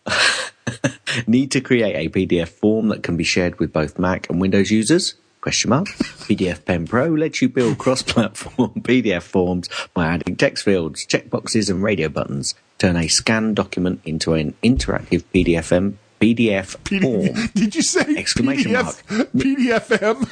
Need 1.27 1.51
to 1.51 1.61
create 1.61 1.95
a 1.95 2.09
PDF 2.09 2.49
form 2.49 2.89
that 2.89 3.01
can 3.01 3.17
be 3.17 3.23
shared 3.23 3.59
with 3.59 3.73
both 3.73 3.97
Mac 3.97 4.29
and 4.29 4.39
Windows 4.39 4.69
users? 4.69 5.15
Question 5.41 5.71
mark. 5.71 5.87
PDF 5.87 6.63
Pen 6.63 6.87
Pro 6.87 7.07
lets 7.07 7.41
you 7.41 7.49
build 7.49 7.79
cross-platform 7.79 8.71
PDF 8.81 9.23
forms 9.23 9.69
by 9.93 10.05
adding 10.07 10.35
text 10.35 10.63
fields, 10.63 11.05
checkboxes, 11.05 11.69
and 11.69 11.83
radio 11.83 12.09
buttons. 12.09 12.55
Turn 12.77 12.95
a 12.95 13.07
scanned 13.07 13.55
document 13.55 14.01
into 14.05 14.33
an 14.33 14.53
interactive 14.63 15.23
PDF 15.33 15.71
PDF. 16.19 16.81
Did 17.53 17.75
you 17.75 17.81
say 17.81 18.15
exclamation 18.17 18.71
PDF, 18.71 19.11
mark 19.11 19.31
PDFM? 19.31 20.29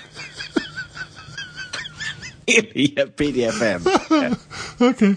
yeah, 2.48 3.06
PDFM. 3.06 3.82
Yeah. 4.12 4.36
okay. 4.88 5.16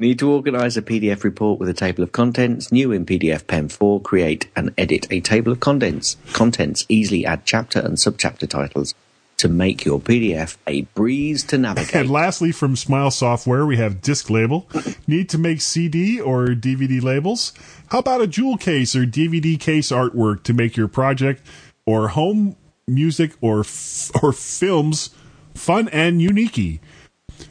Need 0.00 0.20
to 0.20 0.30
organize 0.30 0.76
a 0.76 0.82
PDF 0.82 1.24
report 1.24 1.58
with 1.58 1.68
a 1.68 1.74
table 1.74 2.04
of 2.04 2.12
contents. 2.12 2.70
New 2.70 2.92
in 2.92 3.04
PDF 3.04 3.46
Pen 3.48 3.68
4, 3.68 4.00
create 4.02 4.48
and 4.54 4.72
edit 4.78 5.08
a 5.10 5.20
table 5.20 5.50
of 5.50 5.58
contents. 5.58 6.16
Contents 6.32 6.86
easily 6.88 7.26
add 7.26 7.44
chapter 7.44 7.80
and 7.80 7.96
subchapter 7.96 8.48
titles 8.48 8.94
to 9.38 9.48
make 9.48 9.84
your 9.84 10.00
PDF 10.00 10.56
a 10.66 10.82
breeze 10.94 11.42
to 11.44 11.58
navigate. 11.58 11.94
And 11.94 12.10
lastly, 12.10 12.52
from 12.52 12.76
Smile 12.76 13.10
Software, 13.10 13.64
we 13.64 13.76
have 13.76 14.02
Disc 14.02 14.28
Label. 14.30 14.68
Need 15.06 15.28
to 15.30 15.38
make 15.38 15.60
CD 15.60 16.20
or 16.20 16.48
DVD 16.48 17.02
labels? 17.02 17.52
How 17.90 18.00
about 18.00 18.20
a 18.20 18.26
jewel 18.26 18.56
case 18.56 18.94
or 18.94 19.04
DVD 19.04 19.58
case 19.58 19.90
artwork 19.90 20.42
to 20.44 20.52
make 20.52 20.76
your 20.76 20.88
project 20.88 21.42
or 21.86 22.08
home 22.08 22.56
music 22.86 23.32
or 23.40 23.60
f- 23.60 24.10
or 24.22 24.32
films 24.32 25.10
fun 25.54 25.88
and 25.88 26.20
unique? 26.20 26.80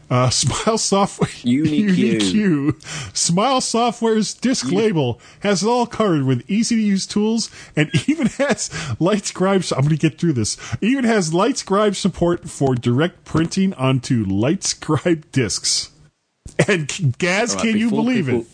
Uh, 0.09 0.29
Smile 0.31 0.77
Software 0.77 1.29
Unique, 1.43 2.81
Smile 3.13 3.59
Software's 3.61 4.33
disc 4.33 4.71
label 4.71 5.19
has 5.41 5.63
it 5.63 5.67
all 5.67 5.85
covered 5.85 6.23
with 6.23 6.49
easy 6.49 6.75
to 6.75 6.81
use 6.81 7.05
tools 7.05 7.51
and 7.75 7.89
even 8.07 8.27
has 8.27 8.69
LightScribe. 8.99 9.71
I'm 9.73 9.81
going 9.81 9.97
to 9.97 9.97
get 9.97 10.19
through 10.19 10.33
this. 10.33 10.57
Even 10.81 11.03
has 11.03 11.31
LightScribe 11.31 11.95
support 11.95 12.49
for 12.49 12.75
direct 12.75 13.25
printing 13.25 13.73
onto 13.73 14.25
LightScribe 14.25 15.23
discs. 15.31 15.91
And 16.67 17.17
Gaz, 17.17 17.55
right, 17.55 17.63
can 17.63 17.77
you 17.77 17.89
believe 17.89 18.25
people, 18.27 18.41
it? 18.41 18.47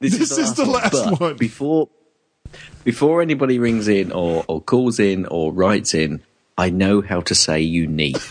This, 0.00 0.18
this 0.18 0.38
is, 0.38 0.54
the 0.54 0.64
last, 0.64 0.94
is 0.94 1.00
the 1.00 1.06
last 1.10 1.20
one. 1.20 1.36
Before 1.36 1.88
before 2.84 3.20
anybody 3.20 3.58
rings 3.58 3.88
in 3.88 4.12
or, 4.12 4.44
or 4.48 4.60
calls 4.60 4.98
in 4.98 5.26
or 5.26 5.52
writes 5.52 5.92
in, 5.92 6.22
I 6.56 6.70
know 6.70 7.02
how 7.02 7.20
to 7.22 7.34
say 7.34 7.60
unique. 7.60 8.16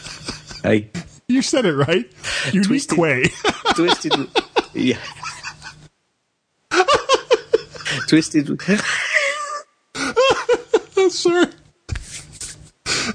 Hey, 0.63 0.89
you 1.28 1.41
said 1.41 1.65
it 1.65 1.73
right. 1.75 2.09
Unique 2.53 2.67
twisted, 2.67 2.97
way. 2.97 3.25
twisted. 3.75 4.13
Yeah. 4.73 4.97
twisted. 8.07 8.49
Oh, 9.95 10.86
I'm 10.97 11.09
sorry. 11.09 11.47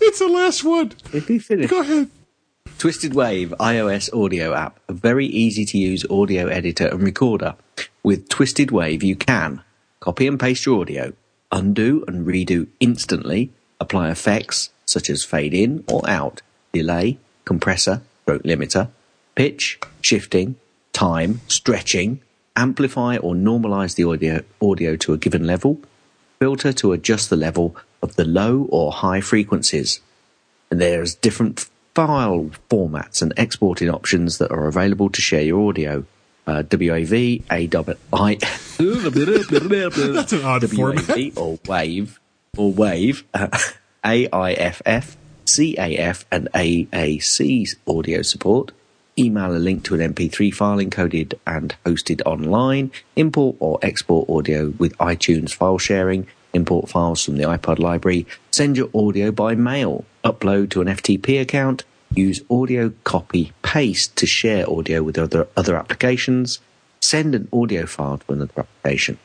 It's 0.00 0.18
the 0.18 0.28
last 0.28 0.64
one. 0.64 0.92
It'd 1.08 1.26
be 1.26 1.38
finished. 1.38 1.70
Go 1.70 1.80
ahead. 1.80 2.10
Twisted 2.78 3.14
Wave 3.14 3.54
iOS 3.60 4.12
audio 4.12 4.54
app, 4.54 4.80
a 4.88 4.92
very 4.92 5.26
easy 5.26 5.64
to 5.64 5.78
use 5.78 6.04
audio 6.10 6.48
editor 6.48 6.88
and 6.88 7.02
recorder. 7.02 7.54
With 8.02 8.28
Twisted 8.28 8.70
Wave, 8.72 9.02
you 9.02 9.16
can 9.16 9.62
copy 10.00 10.26
and 10.26 10.38
paste 10.38 10.66
your 10.66 10.80
audio, 10.80 11.12
undo 11.52 12.04
and 12.08 12.26
redo 12.26 12.66
instantly, 12.80 13.52
apply 13.80 14.10
effects 14.10 14.70
such 14.84 15.08
as 15.08 15.24
fade 15.24 15.54
in 15.54 15.84
or 15.88 16.02
out, 16.08 16.42
delay, 16.72 17.18
compressor, 17.44 18.02
stroke 18.22 18.42
limiter, 18.42 18.88
pitch, 19.34 19.78
shifting, 20.00 20.56
time, 20.92 21.40
stretching, 21.48 22.20
amplify 22.56 23.16
or 23.16 23.34
normalize 23.34 23.94
the 23.94 24.04
audio, 24.04 24.42
audio 24.60 24.96
to 24.96 25.12
a 25.12 25.18
given 25.18 25.46
level, 25.46 25.80
filter 26.38 26.72
to 26.72 26.92
adjust 26.92 27.30
the 27.30 27.36
level 27.36 27.76
of 28.02 28.16
the 28.16 28.24
low 28.24 28.66
or 28.70 28.92
high 28.92 29.20
frequencies. 29.20 30.00
And 30.70 30.80
there's 30.80 31.14
different 31.14 31.68
file 31.94 32.50
formats 32.70 33.22
and 33.22 33.32
exporting 33.36 33.90
options 33.90 34.38
that 34.38 34.50
are 34.50 34.66
available 34.66 35.10
to 35.10 35.20
share 35.20 35.42
your 35.42 35.68
audio. 35.68 36.04
Uh, 36.44 36.62
WAV, 36.64 37.44
AWI, 37.44 38.40
WAV 40.50 41.36
or 41.36 41.58
WAVE, 41.66 42.18
or 42.56 42.72
WAVE, 42.72 43.24
uh, 43.32 43.58
AIFF, 44.04 45.16
CAF 45.46 46.24
and 46.30 46.48
AAC 46.52 47.76
audio 47.86 48.22
support. 48.22 48.72
Email 49.18 49.54
a 49.54 49.58
link 49.58 49.84
to 49.84 49.94
an 49.94 50.14
MP3 50.14 50.54
file 50.54 50.78
encoded 50.78 51.34
and 51.46 51.74
hosted 51.84 52.22
online. 52.24 52.90
Import 53.16 53.56
or 53.60 53.78
export 53.82 54.28
audio 54.30 54.70
with 54.78 54.96
iTunes 54.98 55.52
file 55.52 55.78
sharing. 55.78 56.26
Import 56.54 56.88
files 56.88 57.24
from 57.24 57.36
the 57.36 57.44
iPod 57.44 57.78
library. 57.78 58.26
Send 58.50 58.76
your 58.76 58.88
audio 58.94 59.30
by 59.30 59.54
mail. 59.54 60.04
Upload 60.24 60.70
to 60.70 60.80
an 60.80 60.88
FTP 60.88 61.40
account. 61.40 61.84
Use 62.14 62.42
audio 62.50 62.92
copy 63.04 63.52
paste 63.62 64.16
to 64.16 64.26
share 64.26 64.68
audio 64.70 65.02
with 65.02 65.18
other, 65.18 65.48
other 65.56 65.76
applications. 65.76 66.58
Send 67.00 67.34
an 67.34 67.48
audio 67.52 67.86
file 67.86 68.18
to 68.18 68.32
another 68.32 68.52
application. 68.58 69.18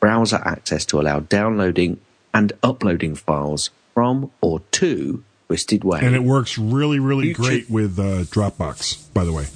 Browser 0.00 0.40
access 0.44 0.84
to 0.86 1.00
allow 1.00 1.20
downloading 1.20 2.00
and 2.32 2.52
uploading 2.62 3.14
files 3.14 3.70
from 3.94 4.30
or 4.40 4.60
to 4.72 5.22
Twisted 5.46 5.84
Wave. 5.84 6.02
And 6.02 6.14
it 6.14 6.22
works 6.22 6.56
really, 6.58 6.98
really 6.98 7.28
you 7.28 7.34
great 7.34 7.68
with 7.70 7.98
uh, 7.98 8.24
Dropbox, 8.24 9.12
by 9.12 9.24
the 9.24 9.32
way. 9.32 9.46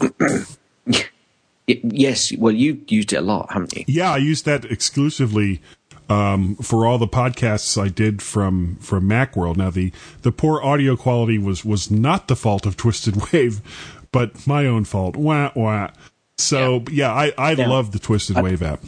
yes, 1.66 2.32
well, 2.36 2.52
you've 2.54 2.90
used 2.90 3.12
it 3.12 3.16
a 3.16 3.20
lot, 3.20 3.50
haven't 3.52 3.74
you? 3.76 3.84
Yeah, 3.86 4.12
I 4.12 4.18
used 4.18 4.44
that 4.44 4.64
exclusively 4.64 5.60
um, 6.08 6.56
for 6.56 6.86
all 6.86 6.98
the 6.98 7.08
podcasts 7.08 7.80
I 7.80 7.88
did 7.88 8.22
from 8.22 8.76
from 8.76 9.08
MacWorld. 9.08 9.56
Now 9.56 9.70
the 9.70 9.92
the 10.22 10.32
poor 10.32 10.62
audio 10.62 10.96
quality 10.96 11.38
was 11.38 11.64
was 11.64 11.90
not 11.90 12.28
the 12.28 12.36
fault 12.36 12.64
of 12.66 12.76
Twisted 12.76 13.16
Wave, 13.32 13.60
but 14.12 14.46
my 14.46 14.66
own 14.66 14.84
fault. 14.84 15.16
Wah 15.16 15.50
wah. 15.54 15.90
So 16.38 16.84
yeah, 16.90 17.12
I 17.12 17.32
I 17.36 17.54
Now, 17.54 17.68
love 17.70 17.92
the 17.92 17.98
Twisted 17.98 18.36
I- 18.38 18.42
Wave 18.42 18.62
app. 18.62 18.80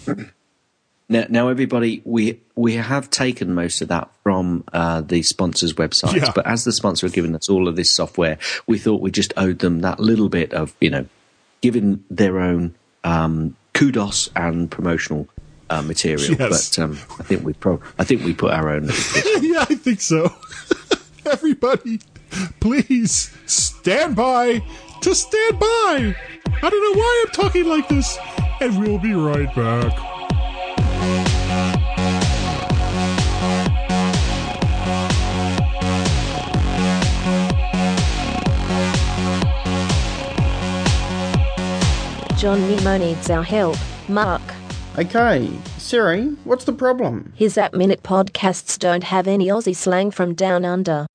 Now, 1.11 1.25
now, 1.29 1.49
everybody, 1.49 2.03
we 2.05 2.41
we 2.55 2.75
have 2.77 3.11
taken 3.11 3.53
most 3.53 3.83
of 3.83 3.89
that 3.89 4.09
from 4.23 4.63
uh, 4.73 5.01
the 5.01 5.23
sponsors' 5.23 5.73
websites, 5.75 6.15
Yeah. 6.15 6.31
but 6.33 6.47
as 6.47 6.63
the 6.63 6.71
sponsor 6.73 7.07
have 7.09 7.13
given 7.13 7.35
us 7.35 7.49
all 7.49 7.67
of 7.67 7.75
this 7.75 7.93
software, 7.95 8.39
we 8.69 8.79
thought 8.79 9.01
we 9.01 9.11
just 9.11 9.33
owed 9.37 9.59
them 9.59 9.81
that 9.81 9.99
little 9.99 10.29
bit 10.29 10.53
of 10.55 10.73
you 10.81 10.89
know, 10.89 11.07
giving 11.63 12.05
their 12.11 12.39
own 12.39 12.77
um, 13.03 13.57
kudos 13.75 14.31
and 14.37 14.71
promotional 14.71 15.27
uh, 15.69 15.83
material. 15.83 16.37
Yes. 16.39 16.77
But 16.77 16.83
um, 16.85 16.93
I 17.19 17.25
think 17.25 17.45
we 17.45 17.55
pro- 17.55 17.81
I 17.99 18.05
think 18.05 18.25
we 18.25 18.33
put 18.33 18.53
our 18.53 18.71
own. 18.71 18.85
yeah, 19.41 19.67
I 19.69 19.75
think 19.75 20.01
so. 20.01 20.33
Everybody, 21.27 21.99
please 22.61 23.37
stand 23.47 24.15
by 24.15 24.63
to 25.01 25.15
stand 25.15 25.59
by. 25.59 26.15
I 26.63 26.71
don't 26.71 26.95
know 26.95 27.01
why 27.01 27.25
I'm 27.27 27.33
talking 27.33 27.65
like 27.67 27.89
this, 27.89 28.17
and 28.61 28.79
we'll 28.81 28.99
be 29.01 29.13
right 29.15 29.53
back. 29.57 30.10
John 42.41 42.59
Nemo 42.71 42.97
needs 42.97 43.29
our 43.29 43.43
help. 43.43 43.77
Mark. 44.09 44.41
Okay, 44.97 45.47
Siri, 45.77 46.29
what's 46.45 46.65
the 46.65 46.73
problem? 46.73 47.35
His 47.37 47.59
App 47.59 47.75
Minute 47.75 48.03
podcasts 48.03 48.79
don't 48.79 49.05
have 49.05 49.29
any 49.29 49.49
Aussie 49.49 49.77
slang 49.77 50.11
from 50.11 50.33
down 50.33 50.65
under. 50.65 51.07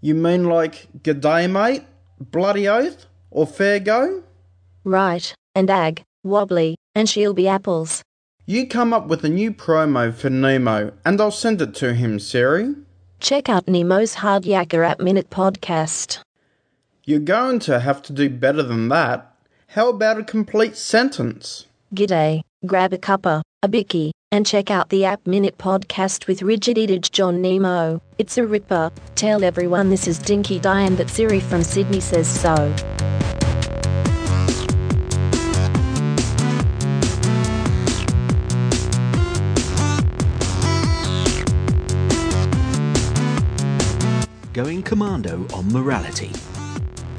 You 0.00 0.14
mean 0.14 0.44
like 0.44 0.88
g'day 1.02 1.50
mate, 1.50 1.82
bloody 2.18 2.66
oath, 2.66 3.04
or 3.30 3.46
fair 3.46 3.78
go? 3.78 4.22
Right, 4.84 5.34
and 5.54 5.68
ag, 5.68 6.02
wobbly, 6.24 6.76
and 6.94 7.10
she'll 7.10 7.34
be 7.34 7.46
apples. 7.46 8.02
You 8.46 8.66
come 8.66 8.94
up 8.94 9.06
with 9.06 9.22
a 9.26 9.28
new 9.28 9.52
promo 9.52 10.14
for 10.14 10.30
Nemo, 10.30 10.94
and 11.04 11.20
I'll 11.20 11.30
send 11.30 11.60
it 11.60 11.74
to 11.74 11.92
him, 11.92 12.18
Siri. 12.18 12.74
Check 13.20 13.50
out 13.50 13.68
Nemo's 13.68 14.14
Hard 14.14 14.44
Yakka 14.44 14.92
App 14.92 14.98
Minute 14.98 15.28
podcast. 15.28 16.20
You're 17.04 17.18
going 17.18 17.58
to 17.58 17.80
have 17.80 18.00
to 18.04 18.14
do 18.14 18.30
better 18.30 18.62
than 18.62 18.88
that. 18.88 19.27
How 19.72 19.90
about 19.90 20.16
a 20.16 20.24
complete 20.24 20.78
sentence? 20.78 21.66
G'day, 21.94 22.40
grab 22.64 22.94
a 22.94 22.96
cuppa, 22.96 23.42
a 23.62 23.68
bicky, 23.68 24.12
and 24.32 24.46
check 24.46 24.70
out 24.70 24.88
the 24.88 25.04
App 25.04 25.26
Minute 25.26 25.58
podcast 25.58 26.26
with 26.26 26.40
Rigid 26.40 26.78
Eatage 26.78 27.10
John 27.10 27.42
Nemo. 27.42 28.00
It's 28.16 28.38
a 28.38 28.46
ripper. 28.46 28.90
Tell 29.14 29.44
everyone 29.44 29.90
this 29.90 30.08
is 30.08 30.18
Dinky 30.18 30.58
Di 30.58 30.80
and 30.80 30.96
that 30.96 31.10
Siri 31.10 31.38
from 31.38 31.62
Sydney 31.62 32.00
says 32.00 32.26
so. 32.26 32.74
Going 44.54 44.82
commando 44.82 45.46
on 45.52 45.70
morality. 45.70 46.32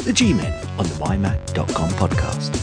The 0.03 0.13
G-Men 0.13 0.53
on 0.79 0.85
the 0.85 0.95
MyMac.com 0.95 1.89
podcast. 1.91 2.55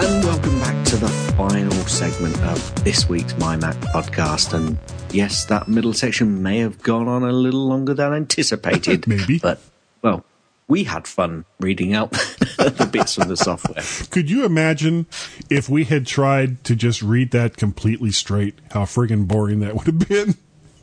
And 0.00 0.24
welcome 0.24 0.58
back 0.58 0.84
to 0.86 0.96
the 0.96 1.08
final 1.36 1.72
segment 1.86 2.38
of 2.42 2.84
this 2.84 3.08
week's 3.08 3.32
MyMac 3.34 3.74
podcast. 3.92 4.52
And 4.52 4.78
yes, 5.10 5.46
that 5.46 5.68
middle 5.68 5.92
section 5.94 6.42
may 6.42 6.58
have 6.58 6.82
gone 6.82 7.08
on 7.08 7.22
a 7.22 7.32
little 7.32 7.66
longer 7.66 7.94
than 7.94 8.12
anticipated. 8.12 9.06
Maybe. 9.06 9.38
But, 9.38 9.60
well, 10.02 10.24
we 10.68 10.84
had 10.84 11.06
fun 11.06 11.44
reading 11.60 11.94
out 11.94 12.10
the 12.58 12.88
bits 12.90 13.14
from 13.14 13.28
the 13.28 13.36
software. 13.36 13.82
Could 14.10 14.28
you 14.28 14.44
imagine 14.44 15.06
if 15.48 15.68
we 15.68 15.84
had 15.84 16.06
tried 16.06 16.64
to 16.64 16.74
just 16.74 17.00
read 17.00 17.30
that 17.30 17.56
completely 17.56 18.10
straight? 18.10 18.58
How 18.72 18.82
friggin' 18.82 19.28
boring 19.28 19.60
that 19.60 19.74
would 19.74 19.86
have 19.86 20.08
been. 20.08 20.34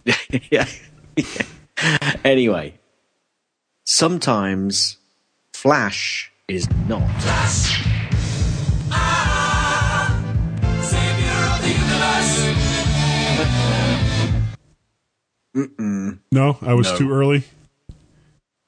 yeah. 0.51 0.67
Anyway, 2.23 2.73
sometimes 3.85 4.97
Flash 5.53 6.31
is 6.47 6.67
not. 6.87 7.09
Mm-mm. 15.55 16.19
No, 16.31 16.57
I 16.61 16.73
was 16.73 16.91
No. 16.91 16.97
too 16.97 17.11
early. 17.11 17.43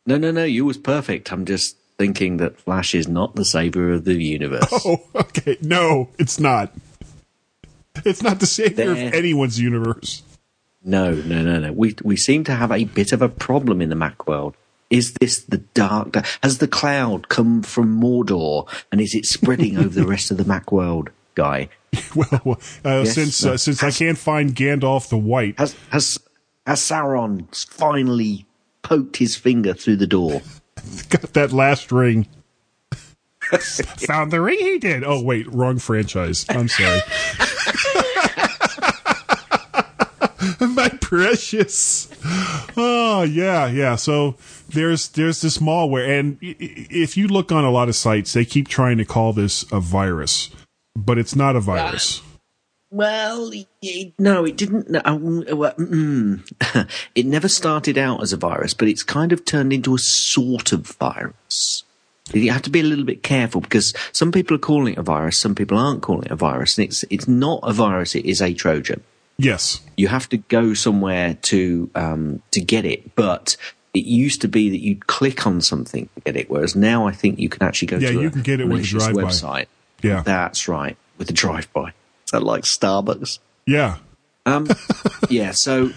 No, 0.06 0.18
no, 0.18 0.32
no. 0.32 0.44
You 0.44 0.66
was 0.66 0.78
perfect. 0.78 1.32
I'm 1.32 1.46
just 1.46 1.78
thinking 1.98 2.38
that 2.38 2.60
Flash 2.60 2.94
is 2.94 3.08
not 3.08 3.36
the 3.36 3.46
savior 3.46 3.92
of 3.94 4.04
the 4.06 4.16
universe. 4.22 4.68
Oh, 4.86 5.02
okay. 5.16 5.58
No, 5.62 6.10
it's 6.20 6.40
not. 6.40 6.74
It's 8.04 8.22
not 8.22 8.40
the 8.40 8.46
savior 8.48 8.94
There. 8.94 9.08
of 9.08 9.14
anyone's 9.14 9.60
universe. 9.60 10.24
No, 10.84 11.14
no, 11.14 11.42
no, 11.42 11.60
no. 11.60 11.72
We 11.72 11.96
we 12.04 12.16
seem 12.18 12.44
to 12.46 12.56
have 12.56 12.72
a 12.72 12.84
bit 12.84 13.12
of 13.14 13.22
a 13.22 13.30
problem 13.30 13.82
in 13.82 13.90
the 13.90 13.96
Mac 13.96 14.28
world. 14.28 14.56
Is 14.90 15.14
this 15.14 15.40
the 15.40 15.60
dark? 15.74 16.16
Has 16.44 16.58
the 16.60 16.68
cloud 16.68 17.30
come 17.30 17.64
from 17.64 18.00
Mordor, 18.00 18.68
and 18.92 19.00
is 19.02 19.16
it 19.16 19.26
spreading 19.26 19.78
over 19.78 19.90
the 19.90 20.06
rest 20.06 20.30
of 20.30 20.38
the 20.38 20.46
Mac 20.46 20.72
world, 20.72 21.10
guy? 21.36 21.70
Well, 22.16 22.60
uh, 22.84 23.04
Yes, 23.06 23.14
since 23.16 23.44
no. 23.44 23.54
uh, 23.54 23.58
since 23.58 23.82
I 23.84 23.92
can't 23.92 24.18
find 24.18 24.56
Gandalf 24.56 25.10
the 25.10 25.18
White, 25.18 25.58
Has 25.58 25.76
has 25.90 26.20
has 26.68 26.80
Sauron 26.82 27.48
finally 27.70 28.46
poked 28.82 29.18
his 29.18 29.36
finger 29.36 29.74
through 29.74 29.98
the 29.98 30.08
door? 30.08 30.42
got 31.10 31.34
that 31.34 31.52
last 31.54 31.92
ring. 31.92 32.28
Found 34.08 34.32
the 34.32 34.42
ring 34.42 34.58
he 34.60 34.80
did. 34.80 35.04
Oh 35.04 35.22
wait, 35.22 35.52
wrong 35.54 35.78
franchise. 35.80 36.46
I'm 36.50 36.68
sorry. 36.68 37.00
My 40.70 40.90
precious. 40.90 42.10
Oh 42.78 43.24
yeah, 43.24 43.68
yeah. 43.68 43.96
So 43.96 44.36
there's 44.70 45.10
there's 45.10 45.42
this 45.42 45.58
malware, 45.58 46.20
and 46.20 46.38
if 46.42 47.18
you 47.18 47.28
look 47.28 47.52
on 47.52 47.66
a 47.66 47.72
lot 47.72 47.90
of 47.90 47.96
sites, 47.96 48.34
they 48.34 48.46
keep 48.46 48.68
trying 48.68 48.98
to 48.98 49.06
call 49.06 49.34
this 49.34 49.66
a 49.72 49.80
virus, 49.80 50.50
but 50.96 51.18
it's 51.18 51.36
not 51.36 51.56
a 51.56 51.60
virus. 51.60 52.22
Well, 52.92 53.52
it, 53.82 54.14
no, 54.20 54.46
it 54.46 54.56
didn't. 54.56 54.96
um, 55.06 55.44
well, 55.52 55.74
mm, 55.74 56.88
it 57.16 57.26
never 57.26 57.48
started 57.48 57.98
out 57.98 58.22
as 58.22 58.34
a 58.34 58.38
virus, 58.38 58.76
but 58.76 58.88
it's 58.88 59.04
kind 59.04 59.34
of 59.34 59.46
turned 59.46 59.74
into 59.74 59.96
a 59.96 60.00
sort 60.00 60.72
of 60.72 60.88
virus. 60.88 61.84
You 62.32 62.52
have 62.52 62.62
to 62.62 62.70
be 62.70 62.80
a 62.80 62.84
little 62.84 63.04
bit 63.04 63.24
careful 63.24 63.62
because 63.62 63.94
some 64.12 64.32
people 64.32 64.56
are 64.56 64.60
calling 64.60 64.94
it 64.94 65.00
a 65.00 65.04
virus, 65.04 65.42
some 65.42 65.56
people 65.56 65.78
aren't 65.78 66.04
calling 66.04 66.26
it 66.26 66.32
a 66.32 66.36
virus, 66.36 66.78
and 66.78 66.88
it's 66.88 67.04
it's 67.10 67.28
not 67.28 67.60
a 67.64 67.74
virus; 67.74 68.16
it 68.16 68.26
is 68.26 68.42
a 68.42 68.54
Trojan. 68.54 69.04
Yes. 69.38 69.82
You 69.98 70.08
have 70.10 70.30
to 70.30 70.38
go 70.38 70.74
somewhere 70.74 71.36
to 71.44 71.90
um, 71.96 72.42
to 72.52 72.62
get 72.62 72.86
it, 72.86 73.16
but 73.16 73.58
it 73.94 74.06
used 74.06 74.42
to 74.42 74.48
be 74.48 74.70
that 74.70 74.80
you'd 74.82 75.08
click 75.08 75.46
on 75.46 75.62
something 75.62 76.10
to 76.16 76.22
get 76.22 76.36
it, 76.36 76.50
whereas 76.50 76.76
now 76.76 77.08
I 77.08 77.12
think 77.12 77.40
you 77.40 77.50
can 77.50 77.64
actually 77.64 77.88
go 77.88 77.98
Yeah, 77.98 78.12
to 78.12 78.22
you 78.22 78.28
a 78.28 78.32
can 78.32 78.42
get 78.42 78.60
it 78.60 78.68
with 78.68 78.82
a 78.82 78.88
drive-by. 78.88 79.22
website. 79.24 79.66
Yeah. 80.02 80.22
That's 80.24 80.68
right, 80.68 80.98
with 81.18 81.30
a 81.30 81.34
drive-by. 81.34 81.90
Is 82.26 82.32
that 82.32 82.44
like 82.44 82.64
Starbucks? 82.64 83.40
Yeah. 83.66 83.98
Um, 84.46 84.68
yeah, 85.30 85.52
so 85.52 85.92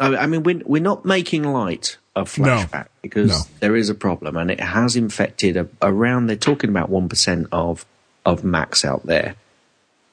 I 0.00 0.16
I 0.16 0.26
mean, 0.26 0.42
we're 0.42 0.62
we're 0.64 0.82
not 0.82 1.04
making 1.04 1.44
light 1.44 1.98
of 2.16 2.36
No. 2.38 2.44
flashback 2.46 2.86
because 3.02 3.28
No. 3.30 3.38
there 3.60 3.76
is 3.76 3.88
a 3.90 3.94
problem, 3.94 4.36
and 4.36 4.50
it 4.50 4.60
has 4.60 4.96
infected 4.96 5.56
a, 5.56 5.68
around. 5.82 6.26
They're 6.26 6.36
talking 6.36 6.70
about 6.70 6.88
one 6.90 7.08
percent 7.08 7.46
of 7.52 7.84
of 8.26 8.42
Macs 8.44 8.84
out 8.84 9.04
there. 9.06 9.36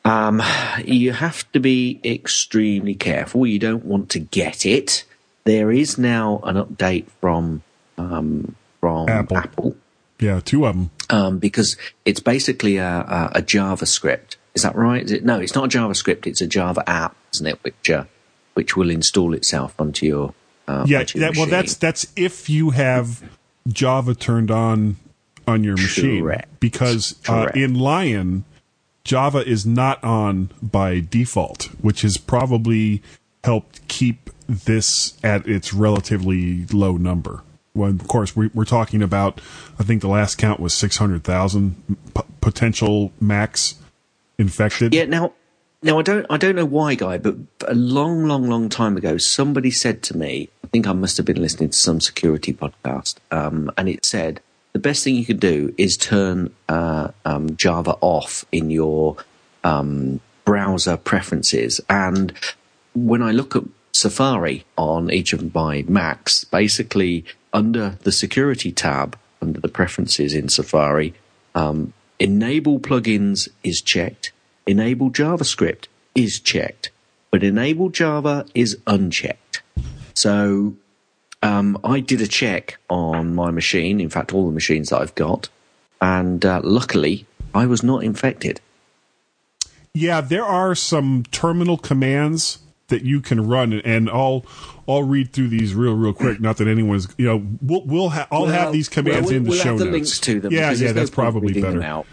Um, 0.04 0.42
you 0.84 1.12
have 1.14 1.50
to 1.52 1.60
be 1.60 2.00
extremely 2.04 2.96
careful. 2.96 3.46
You 3.46 3.60
don't 3.60 3.86
want 3.86 4.10
to 4.12 4.20
get 4.20 4.66
it. 4.66 5.06
There 5.44 5.72
is 5.72 5.98
now 5.98 6.40
an 6.44 6.56
update 6.56 7.06
from 7.20 7.64
um, 7.98 8.56
from 8.80 9.10
Apple. 9.10 9.38
Apple 9.38 9.76
Yeah, 10.20 10.40
two 10.40 10.66
of 10.66 10.76
them. 10.76 10.90
um, 11.10 11.38
because 11.40 11.78
it's 12.06 12.20
basically 12.20 12.78
a, 12.78 12.88
a, 12.88 13.32
a 13.36 13.42
JavaScript. 13.42 14.38
Is 14.56 14.64
that 14.64 14.76
right? 14.76 15.04
Is 15.04 15.12
it, 15.12 15.24
no, 15.24 15.40
it's 15.40 15.56
not 15.56 15.74
a 15.74 15.78
JavaScript. 15.78 16.26
It's 16.28 16.42
a 16.42 16.48
Java 16.48 16.84
app, 16.90 17.16
isn't 17.34 17.46
it? 17.48 17.60
Which 17.64 17.90
uh, 17.90 18.06
which 18.54 18.76
will 18.76 18.90
install 18.90 19.34
itself 19.34 19.80
onto 19.80 20.06
your 20.06 20.34
uh, 20.68 20.84
yeah, 20.88 21.00
onto 21.00 21.20
your 21.20 21.32
that, 21.32 21.38
well, 21.38 21.48
that's 21.48 21.76
that's 21.76 22.12
if 22.16 22.50
you 22.50 22.72
have 22.72 23.24
Java 23.68 24.14
turned 24.16 24.52
on 24.52 24.98
on 25.48 25.64
your 25.64 25.76
machine, 25.76 26.22
Correct. 26.22 26.60
because 26.60 27.16
uh, 27.30 27.50
in 27.56 27.76
Lion, 27.76 28.46
Java 29.04 29.40
is 29.40 29.66
not 29.66 30.04
on 30.04 30.52
by 30.62 31.00
default, 31.00 31.64
which 31.82 32.02
has 32.02 32.18
probably 32.18 33.02
helped 33.44 33.88
keep 33.88 34.30
this 34.48 35.18
at 35.24 35.48
its 35.48 35.74
relatively 35.74 36.66
low 36.68 36.98
number. 36.98 37.42
of 37.76 38.08
course 38.08 38.36
we, 38.36 38.48
we're 38.54 38.66
talking 38.66 39.02
about, 39.02 39.42
I 39.80 39.84
think 39.84 40.02
the 40.02 40.08
last 40.08 40.38
count 40.38 40.60
was 40.60 40.74
six 40.74 40.98
hundred 40.98 41.24
thousand 41.24 41.76
p- 42.14 42.22
potential 42.42 43.12
Macs 43.20 43.76
infected. 44.38 44.94
Yeah. 44.94 45.06
Now, 45.06 45.34
now 45.82 45.98
I 45.98 46.02
don't 46.02 46.26
I 46.30 46.38
don't 46.38 46.56
know 46.56 46.66
why, 46.66 46.96
guy, 46.96 47.18
but 47.18 47.36
a 47.68 47.74
long, 47.74 48.26
long, 48.26 48.48
long 48.48 48.70
time 48.70 48.98
ago, 48.98 49.18
somebody 49.18 49.72
said 49.72 50.04
to 50.04 50.18
me, 50.18 50.50
I 50.64 50.68
think 50.68 50.86
I 50.88 50.94
must 50.94 51.18
have 51.18 51.26
been 51.26 51.42
listening 51.42 51.70
to 51.70 51.78
some 51.78 52.00
security 52.02 52.54
podcast, 52.54 53.16
um, 53.32 53.72
and 53.78 53.90
it 53.90 54.06
said 54.06 54.42
the 54.74 54.80
best 54.80 55.04
thing 55.04 55.16
you 55.16 55.26
could 55.26 55.40
do 55.40 55.74
is 55.78 55.98
turn 55.98 56.54
uh, 56.70 57.10
um, 57.26 57.56
Java 57.58 57.98
off 58.02 58.46
in 58.52 58.70
your 58.70 59.18
um, 59.64 60.20
browser 60.46 60.98
preferences. 60.98 61.82
And 61.90 62.34
when 62.94 63.22
I 63.22 63.32
look 63.32 63.56
at 63.56 63.64
Safari 63.92 64.66
on 64.78 65.12
each 65.12 65.34
of 65.34 65.54
my 65.54 65.84
Macs, 65.88 66.44
basically 66.46 67.26
under 67.54 67.98
the 68.04 68.12
security 68.12 68.72
tab, 68.72 69.18
under 69.42 69.60
the 69.60 69.68
preferences 69.68 70.34
in 70.34 70.50
Safari, 70.50 71.14
um, 71.54 71.94
enable 72.20 72.80
plugins 72.80 73.50
is 73.64 73.82
checked, 73.82 74.32
enable 74.66 75.10
JavaScript 75.10 75.88
is 76.16 76.40
checked, 76.40 76.92
but 77.30 77.44
enable 77.44 77.90
Java 77.90 78.46
is 78.54 78.78
unchecked. 78.88 79.62
So 80.14 80.76
um, 81.44 81.78
I 81.84 82.00
did 82.00 82.22
a 82.22 82.28
check 82.28 82.78
on 82.90 83.34
my 83.36 83.52
machine, 83.52 84.00
in 84.00 84.10
fact, 84.10 84.34
all 84.34 84.46
the 84.48 84.54
machines 84.54 84.90
that 84.90 85.02
I've 85.02 85.16
got, 85.16 85.50
and 86.02 86.46
uh, 86.46 86.62
luckily 86.64 87.26
I 87.54 87.66
was 87.66 87.84
not 87.84 88.04
infected. 88.04 88.62
Yeah, 89.94 90.22
there 90.22 90.46
are 90.46 90.74
some 90.76 91.24
terminal 91.32 91.78
commands 91.78 92.60
that 92.88 93.04
you 93.04 93.22
can 93.22 93.48
run, 93.48 93.74
and 93.74 94.10
I'll 94.10 94.46
I'll 94.88 95.04
read 95.04 95.34
through 95.34 95.50
these 95.50 95.74
real 95.74 95.96
real 95.96 96.14
quick. 96.14 96.40
Not 96.40 96.58
that 96.58 96.68
anyone's 96.68 97.08
you 97.18 97.26
know 97.26 97.46
we'll 97.62 97.84
we'll 97.86 98.10
ha- 98.10 98.28
I'll 98.32 98.44
Well, 98.44 98.52
have 98.52 98.72
these 98.74 98.88
commands 98.90 99.28
well, 99.28 99.36
in 99.36 99.44
the 99.44 99.50
we'll 99.52 99.60
show 99.60 99.70
have 99.72 99.80
the 99.80 99.86
notes. 99.86 99.94
links 99.94 100.20
to 100.22 100.40
them. 100.40 100.54
Yeah, 100.54 100.72
yeah, 100.72 100.88
no 100.88 100.94
that's 100.94 101.10
probably 101.10 101.60
better. 101.62 101.82
out. 101.84 102.06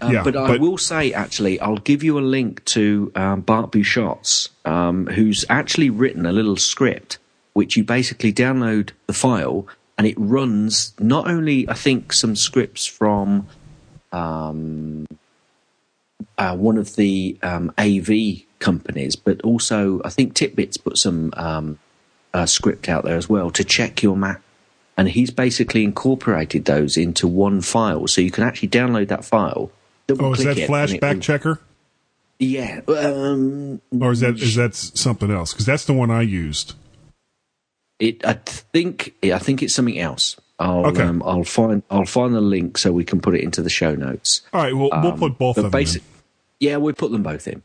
Um, 0.00 0.12
Yeah, 0.12 0.24
but, 0.24 0.36
I 0.36 0.56
will 0.56 0.78
say, 0.78 1.12
actually, 1.12 1.60
I'll 1.60 1.76
give 1.76 2.02
you 2.02 2.18
a 2.18 2.20
link 2.20 2.64
to 2.66 3.12
um, 3.14 3.40
Bart 3.42 3.70
Busschots', 3.70 4.48
um, 4.64 5.06
who's 5.06 5.44
actually 5.48 5.90
written 5.90 6.26
a 6.26 6.32
little 6.32 6.56
script 6.56 7.18
which 7.52 7.76
you 7.76 7.84
basically 7.84 8.32
download 8.32 8.90
the 9.06 9.12
file 9.12 9.66
and 9.98 10.06
it 10.06 10.14
runs 10.16 10.94
not 10.98 11.28
only, 11.28 11.68
I 11.68 11.74
think, 11.74 12.12
some 12.12 12.34
scripts 12.34 12.86
from 12.86 13.46
um, 14.10 15.06
uh, 16.38 16.56
one 16.56 16.78
of 16.78 16.96
the 16.96 17.36
um, 17.42 17.72
AV 17.78 18.42
companies, 18.58 19.16
but 19.16 19.40
also 19.42 20.00
I 20.04 20.10
think 20.10 20.34
TidBITS 20.34 20.82
put 20.82 20.98
some 20.98 21.32
um, 21.36 21.78
uh, 22.32 22.46
script 22.46 22.88
out 22.88 23.04
there 23.04 23.16
as 23.16 23.28
well 23.28 23.50
to 23.52 23.64
check 23.64 24.02
your 24.02 24.16
Mac. 24.16 24.40
And 24.96 25.08
he's 25.08 25.30
basically 25.30 25.84
incorporated 25.84 26.66
those 26.66 26.96
into 26.96 27.26
one 27.26 27.62
file, 27.62 28.06
so 28.06 28.20
you 28.20 28.30
can 28.30 28.44
actually 28.44 28.68
download 28.68 29.08
that 29.08 29.24
file. 29.24 29.70
Oh, 30.10 30.32
is 30.34 30.44
that 30.44 30.58
it, 30.58 30.68
and 30.68 30.90
it 30.90 31.00
flashback 31.00 31.14
will- 31.14 31.20
checker, 31.20 31.60
Yeah, 32.38 32.80
um, 32.88 33.80
or 33.98 34.12
is 34.12 34.20
that 34.20 34.34
is 34.38 34.56
that 34.56 34.74
something 34.74 35.30
else? 35.30 35.52
Because 35.52 35.64
that's 35.64 35.86
the 35.86 35.94
one 35.94 36.10
I 36.10 36.22
used. 36.22 36.74
It. 38.02 38.24
I 38.26 38.34
think 38.34 39.14
I 39.22 39.38
think 39.38 39.62
it's 39.62 39.74
something 39.74 39.98
else. 39.98 40.36
I'll 40.58 40.86
Okay. 40.86 41.02
um, 41.02 41.22
I'll 41.24 41.44
find 41.44 41.82
I'll 41.90 42.04
find 42.04 42.34
the 42.34 42.40
link 42.40 42.78
so 42.78 42.92
we 42.92 43.04
can 43.04 43.20
put 43.20 43.34
it 43.34 43.42
into 43.42 43.62
the 43.62 43.70
show 43.70 43.94
notes. 43.94 44.42
All 44.52 44.62
right, 44.62 44.74
well 44.74 44.90
we'll 44.92 45.12
Um, 45.12 45.18
put 45.18 45.38
both 45.38 45.56
but 45.56 45.64
of 45.66 45.72
them. 45.72 45.78
basic- 45.80 46.02
Yeah, 46.60 46.76
we'll 46.76 46.94
put 46.94 47.10
them 47.10 47.22
both 47.22 47.48
in. 47.48 47.62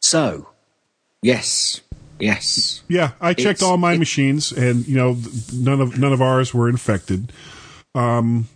So, 0.00 0.48
yes, 1.22 1.80
yes. 2.18 2.82
Yeah, 2.88 3.12
I 3.20 3.32
checked 3.34 3.58
It's- 3.60 3.62
all 3.62 3.76
my 3.76 3.96
machines, 3.96 4.52
and 4.52 4.86
you 4.86 4.96
know, 4.96 5.18
none 5.52 5.80
of 5.80 5.98
none 5.98 6.12
of 6.12 6.20
ours 6.22 6.52
were 6.54 6.68
infected. 6.68 7.32
Um, 7.94 8.48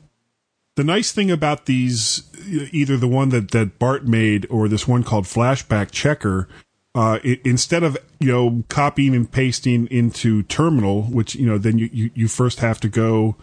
the 0.76 0.84
nice 0.84 1.11
thing 1.12 1.30
about 1.30 1.66
these, 1.66 2.22
either 2.72 2.97
the 2.97 3.09
one 3.09 3.30
that 3.30 3.51
that 3.53 3.78
Bart 3.78 4.07
made 4.07 4.47
or 4.51 4.68
this 4.68 4.86
one 4.86 5.03
called 5.03 5.24
Flashback 5.24 5.91
Checker, 5.91 6.49
uh, 6.99 7.20
i 7.22 7.40
instead 7.44 7.84
of 7.84 7.96
you 8.18 8.32
know 8.32 8.64
copying 8.68 9.14
and 9.14 9.30
pasting 9.30 9.86
into 9.86 10.42
Terminal, 10.44 11.03
which 11.03 11.36
you 11.36 11.46
know 11.46 11.57
then 11.57 11.78
you 11.78 11.88
you, 11.92 12.11
you 12.14 12.28
first 12.28 12.59
have 12.59 12.80
to 12.80 12.88
go. 12.88 13.36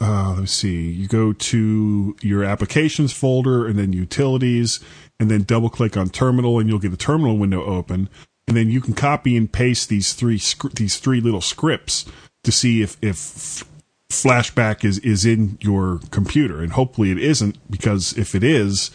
Uh, 0.00 0.30
let 0.30 0.40
me 0.40 0.46
see. 0.46 0.90
You 0.90 1.08
go 1.08 1.32
to 1.32 2.16
your 2.20 2.44
applications 2.44 3.12
folder 3.12 3.66
and 3.66 3.78
then 3.78 3.92
utilities, 3.92 4.78
and 5.18 5.28
then 5.28 5.42
double 5.42 5.70
click 5.70 5.96
on 5.96 6.08
terminal, 6.08 6.58
and 6.58 6.68
you'll 6.68 6.78
get 6.78 6.92
a 6.92 6.96
terminal 6.96 7.36
window 7.36 7.64
open. 7.64 8.08
And 8.46 8.56
then 8.56 8.70
you 8.70 8.80
can 8.80 8.94
copy 8.94 9.36
and 9.36 9.50
paste 9.50 9.88
these 9.88 10.12
three 10.12 10.40
these 10.74 10.98
three 10.98 11.20
little 11.20 11.40
scripts 11.40 12.04
to 12.44 12.52
see 12.52 12.80
if 12.80 12.96
if 13.02 13.64
flashback 14.08 14.84
is 14.84 15.00
is 15.00 15.24
in 15.24 15.58
your 15.60 15.98
computer, 16.10 16.62
and 16.62 16.72
hopefully 16.72 17.10
it 17.10 17.18
isn't 17.18 17.58
because 17.68 18.16
if 18.16 18.36
it 18.36 18.44
is, 18.44 18.92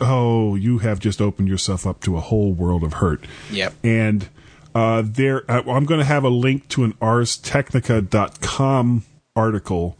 oh, 0.00 0.54
you 0.54 0.78
have 0.78 1.00
just 1.00 1.20
opened 1.20 1.48
yourself 1.48 1.86
up 1.86 2.00
to 2.00 2.16
a 2.16 2.20
whole 2.20 2.52
world 2.52 2.82
of 2.82 2.94
hurt. 2.94 3.24
Yep. 3.50 3.74
And 3.82 4.28
uh, 4.74 5.02
there, 5.04 5.50
uh, 5.50 5.62
I'm 5.66 5.84
going 5.84 6.00
to 6.00 6.04
have 6.04 6.24
a 6.24 6.28
link 6.28 6.68
to 6.68 6.84
an 6.84 6.92
ArsTechnica.com 6.94 9.04
article 9.34 9.96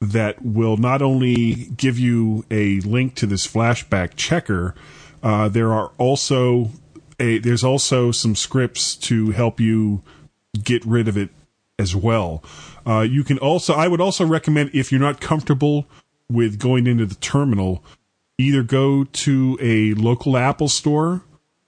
that 0.00 0.44
will 0.44 0.76
not 0.76 1.00
only 1.00 1.70
give 1.76 1.98
you 1.98 2.44
a 2.50 2.80
link 2.80 3.14
to 3.14 3.26
this 3.26 3.46
flashback 3.46 4.14
checker, 4.16 4.74
uh, 5.22 5.48
there 5.48 5.72
are 5.72 5.92
also 5.96 6.70
a 7.20 7.38
there's 7.38 7.62
also 7.62 8.10
some 8.10 8.34
scripts 8.34 8.96
to 8.96 9.30
help 9.30 9.60
you 9.60 10.02
get 10.62 10.84
rid 10.84 11.06
of 11.06 11.16
it 11.16 11.30
as 11.78 11.94
well. 11.94 12.42
Uh, 12.84 13.00
you 13.00 13.22
can 13.22 13.38
also 13.38 13.74
I 13.74 13.86
would 13.86 14.00
also 14.00 14.26
recommend 14.26 14.70
if 14.74 14.90
you're 14.90 15.00
not 15.00 15.20
comfortable 15.20 15.86
with 16.28 16.58
going 16.58 16.86
into 16.86 17.06
the 17.06 17.14
terminal, 17.16 17.84
either 18.42 18.62
go 18.62 19.04
to 19.04 19.58
a 19.60 19.94
local 19.94 20.36
Apple 20.36 20.68
store 20.68 21.22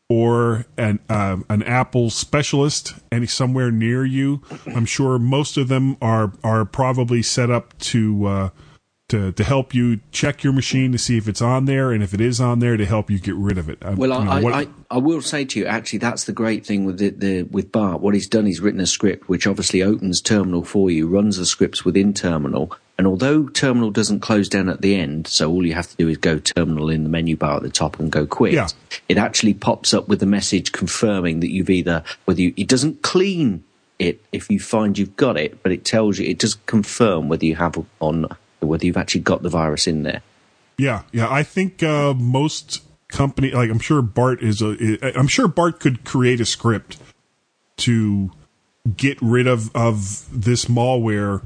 or 0.08 0.66
an 0.76 0.98
uh, 1.08 1.38
an 1.48 1.62
Apple 1.62 2.10
specialist 2.10 2.94
any 3.10 3.26
somewhere 3.26 3.70
near 3.70 4.04
you. 4.04 4.42
I'm 4.66 4.84
sure 4.84 5.18
most 5.18 5.56
of 5.56 5.68
them 5.68 5.96
are 6.02 6.32
are 6.42 6.64
probably 6.64 7.22
set 7.22 7.50
up 7.50 7.76
to 7.78 8.26
uh, 8.26 8.48
to 9.08 9.32
to 9.32 9.44
help 9.44 9.74
you 9.74 10.00
check 10.12 10.42
your 10.44 10.52
machine 10.52 10.92
to 10.92 10.98
see 10.98 11.16
if 11.16 11.26
it's 11.26 11.40
on 11.42 11.64
there, 11.64 11.90
and 11.90 12.02
if 12.02 12.12
it 12.12 12.20
is 12.20 12.40
on 12.40 12.58
there, 12.58 12.76
to 12.76 12.84
help 12.84 13.10
you 13.10 13.18
get 13.18 13.34
rid 13.34 13.56
of 13.58 13.68
it. 13.68 13.78
Uh, 13.82 13.94
Well, 13.96 14.18
you 14.18 14.24
know, 14.24 14.30
I, 14.30 14.40
what- 14.42 14.54
I, 14.54 14.66
I 14.90 14.98
will 14.98 15.22
say 15.22 15.44
to 15.46 15.58
you, 15.60 15.66
actually, 15.66 16.00
that's 16.00 16.24
the 16.24 16.32
great 16.32 16.64
thing 16.66 16.84
with 16.84 16.98
the, 16.98 17.08
the 17.10 17.42
with 17.44 17.72
Bart. 17.72 18.00
What 18.00 18.14
he's 18.14 18.28
done, 18.28 18.46
he's 18.46 18.60
written 18.60 18.80
a 18.80 18.86
script 18.86 19.28
which 19.28 19.46
obviously 19.46 19.82
opens 19.82 20.20
Terminal 20.20 20.64
for 20.64 20.90
you, 20.90 21.08
runs 21.08 21.36
the 21.38 21.46
scripts 21.46 21.84
within 21.84 22.12
Terminal, 22.14 22.76
and 22.96 23.06
although 23.06 23.48
Terminal 23.48 23.90
doesn't 23.90 24.20
close 24.20 24.48
down 24.48 24.68
at 24.68 24.80
the 24.80 24.94
end, 24.94 25.26
so 25.26 25.50
all 25.50 25.66
you 25.66 25.74
have 25.74 25.88
to 25.88 25.96
do 25.96 26.08
is 26.08 26.16
go 26.16 26.38
Terminal 26.38 26.90
in 26.90 27.02
the 27.02 27.08
menu 27.08 27.36
bar 27.36 27.56
at 27.56 27.62
the 27.62 27.70
top 27.70 27.98
and 27.98 28.10
go 28.10 28.26
quit. 28.26 28.52
Yeah. 28.52 28.68
It 29.08 29.18
actually 29.18 29.54
pops 29.54 29.92
up 29.92 30.08
with 30.08 30.22
a 30.22 30.26
message 30.26 30.72
confirming 30.72 31.40
that 31.40 31.50
you've 31.50 31.70
either 31.70 32.04
whether 32.24 32.40
you 32.40 32.54
it 32.56 32.68
doesn't 32.68 33.02
clean 33.02 33.64
it 33.98 34.24
if 34.32 34.48
you 34.50 34.60
find 34.60 34.96
you've 34.96 35.16
got 35.16 35.36
it, 35.36 35.62
but 35.62 35.72
it 35.72 35.84
tells 35.84 36.18
you 36.18 36.28
it 36.28 36.38
does 36.38 36.54
confirm 36.66 37.28
whether 37.28 37.44
you 37.44 37.56
have 37.56 37.84
on 38.00 38.26
whether 38.60 38.86
you've 38.86 38.96
actually 38.96 39.22
got 39.22 39.42
the 39.42 39.48
virus 39.48 39.86
in 39.86 40.04
there. 40.04 40.22
Yeah, 40.78 41.02
yeah. 41.12 41.30
I 41.30 41.42
think 41.42 41.82
uh, 41.82 42.14
most 42.14 42.82
company, 43.08 43.50
like 43.50 43.70
I'm 43.70 43.78
sure 43.78 44.02
Bart 44.02 44.42
is 44.42 44.62
a. 44.62 45.18
I'm 45.18 45.28
sure 45.28 45.48
Bart 45.48 45.80
could 45.80 46.04
create 46.04 46.40
a 46.40 46.44
script 46.44 46.98
to 47.78 48.30
get 48.96 49.18
rid 49.20 49.46
of 49.46 49.74
of 49.74 50.28
this 50.32 50.66
malware 50.66 51.42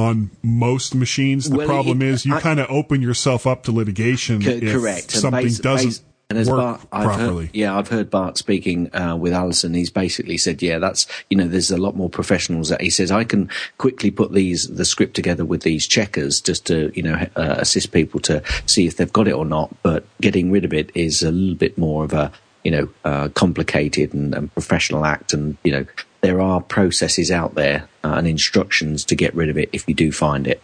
on 0.00 0.30
most 0.42 0.94
machines. 0.94 1.48
The 1.50 1.58
Well, 1.58 1.66
problem 1.66 2.00
it- 2.02 2.08
is 2.08 2.26
you 2.26 2.34
kind 2.36 2.58
of 2.60 2.66
open 2.70 3.02
yourself 3.02 3.46
up 3.46 3.64
to 3.64 3.72
litigation 3.72 4.42
Co- 4.42 4.50
if 4.50 4.72
correct. 4.72 5.10
Something 5.10 5.44
bas- 5.44 5.58
doesn't 5.58 5.88
bas- 5.88 6.02
and 6.30 6.38
as 6.38 6.48
work 6.48 6.58
Bart, 6.58 6.80
I've 6.92 7.04
properly. 7.06 7.46
Heard, 7.46 7.56
yeah, 7.56 7.76
I've 7.76 7.88
heard 7.88 8.08
Bart 8.08 8.38
speaking 8.38 8.88
uh, 8.94 9.16
with 9.16 9.32
Alison. 9.32 9.74
He's 9.74 9.90
basically 9.90 10.38
said, 10.38 10.62
"Yeah, 10.62 10.78
that's 10.78 11.06
you 11.28 11.36
know, 11.36 11.48
there's 11.48 11.72
a 11.72 11.76
lot 11.76 11.96
more 11.96 12.08
professionals." 12.08 12.68
That 12.68 12.80
he 12.80 12.88
says, 12.88 13.10
"I 13.10 13.24
can 13.24 13.48
quickly 13.78 14.12
put 14.12 14.32
these 14.32 14.68
the 14.68 14.84
script 14.84 15.14
together 15.14 15.44
with 15.44 15.62
these 15.62 15.88
checkers 15.88 16.40
just 16.40 16.66
to 16.66 16.92
you 16.94 17.02
know 17.02 17.26
uh, 17.36 17.56
assist 17.58 17.90
people 17.90 18.20
to 18.20 18.42
see 18.66 18.86
if 18.86 18.96
they've 18.96 19.12
got 19.12 19.26
it 19.26 19.32
or 19.34 19.44
not." 19.44 19.74
But 19.82 20.04
getting 20.20 20.52
rid 20.52 20.64
of 20.64 20.72
it 20.72 20.90
is 20.94 21.22
a 21.24 21.32
little 21.32 21.56
bit 21.56 21.76
more 21.76 22.04
of 22.04 22.12
a 22.12 22.30
you 22.62 22.70
know 22.70 22.88
uh, 23.04 23.28
complicated 23.30 24.14
and, 24.14 24.32
and 24.32 24.52
professional 24.54 25.04
act, 25.04 25.32
and 25.32 25.56
you 25.64 25.72
know 25.72 25.84
there 26.20 26.40
are 26.40 26.60
processes 26.60 27.30
out 27.30 27.54
there 27.54 27.88
uh, 28.04 28.14
and 28.14 28.26
instructions 28.26 29.04
to 29.06 29.14
get 29.14 29.34
rid 29.34 29.48
of 29.48 29.58
it 29.58 29.70
if 29.72 29.88
you 29.88 29.94
do 29.94 30.12
find 30.12 30.46
it. 30.46 30.62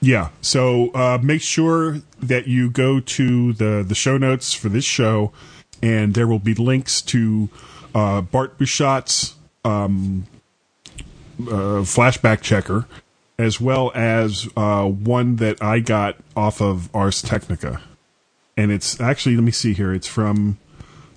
Yeah. 0.00 0.30
So 0.40 0.90
uh, 0.90 1.18
make 1.22 1.42
sure 1.42 2.00
that 2.20 2.48
you 2.48 2.70
go 2.70 2.98
to 2.98 3.52
the 3.52 3.84
the 3.86 3.94
show 3.94 4.18
notes 4.18 4.52
for 4.52 4.68
this 4.68 4.84
show, 4.84 5.32
and 5.80 6.14
there 6.14 6.26
will 6.26 6.40
be 6.40 6.54
links 6.54 7.00
to 7.02 7.48
uh, 7.94 8.20
Bart 8.22 8.58
Busschots' 8.58 9.34
um, 9.64 10.26
uh, 11.40 11.82
flashback 11.86 12.40
checker, 12.40 12.86
as 13.38 13.60
well 13.60 13.92
as 13.94 14.48
uh, 14.56 14.86
one 14.86 15.36
that 15.36 15.62
I 15.62 15.78
got 15.78 16.16
off 16.34 16.60
of 16.60 16.94
Ars 16.94 17.22
Technica, 17.22 17.80
and 18.56 18.72
it's 18.72 19.00
actually 19.00 19.36
let 19.36 19.44
me 19.44 19.52
see 19.52 19.72
here. 19.72 19.94
It's 19.94 20.08
from 20.08 20.58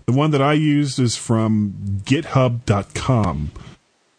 the 0.05 0.13
one 0.13 0.31
that 0.31 0.41
I 0.41 0.53
used 0.53 0.99
is 0.99 1.15
from 1.15 2.01
GitHub.com 2.03 3.51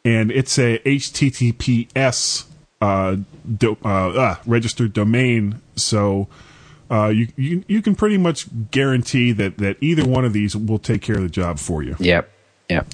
and 0.05 0.31
it's 0.31 0.57
a 0.59 0.79
HTTPS 0.79 2.45
uh, 2.81 3.17
do, 3.57 3.77
uh, 3.85 4.09
uh, 4.09 4.37
registered 4.47 4.93
domain. 4.93 5.61
So 5.75 6.29
uh, 6.91 7.09
you, 7.09 7.29
you 7.37 7.65
you 7.67 7.83
can 7.83 7.97
pretty 7.97 8.17
much 8.17 8.47
guarantee 8.71 9.33
that 9.33 9.59
that 9.59 9.77
either 9.81 10.07
one 10.07 10.25
of 10.25 10.33
these 10.33 10.57
will 10.57 10.79
take 10.79 11.03
care 11.03 11.17
of 11.17 11.23
the 11.23 11.29
job 11.29 11.59
for 11.59 11.83
you. 11.83 11.97
Yep. 11.99 12.31
Yep. 12.71 12.87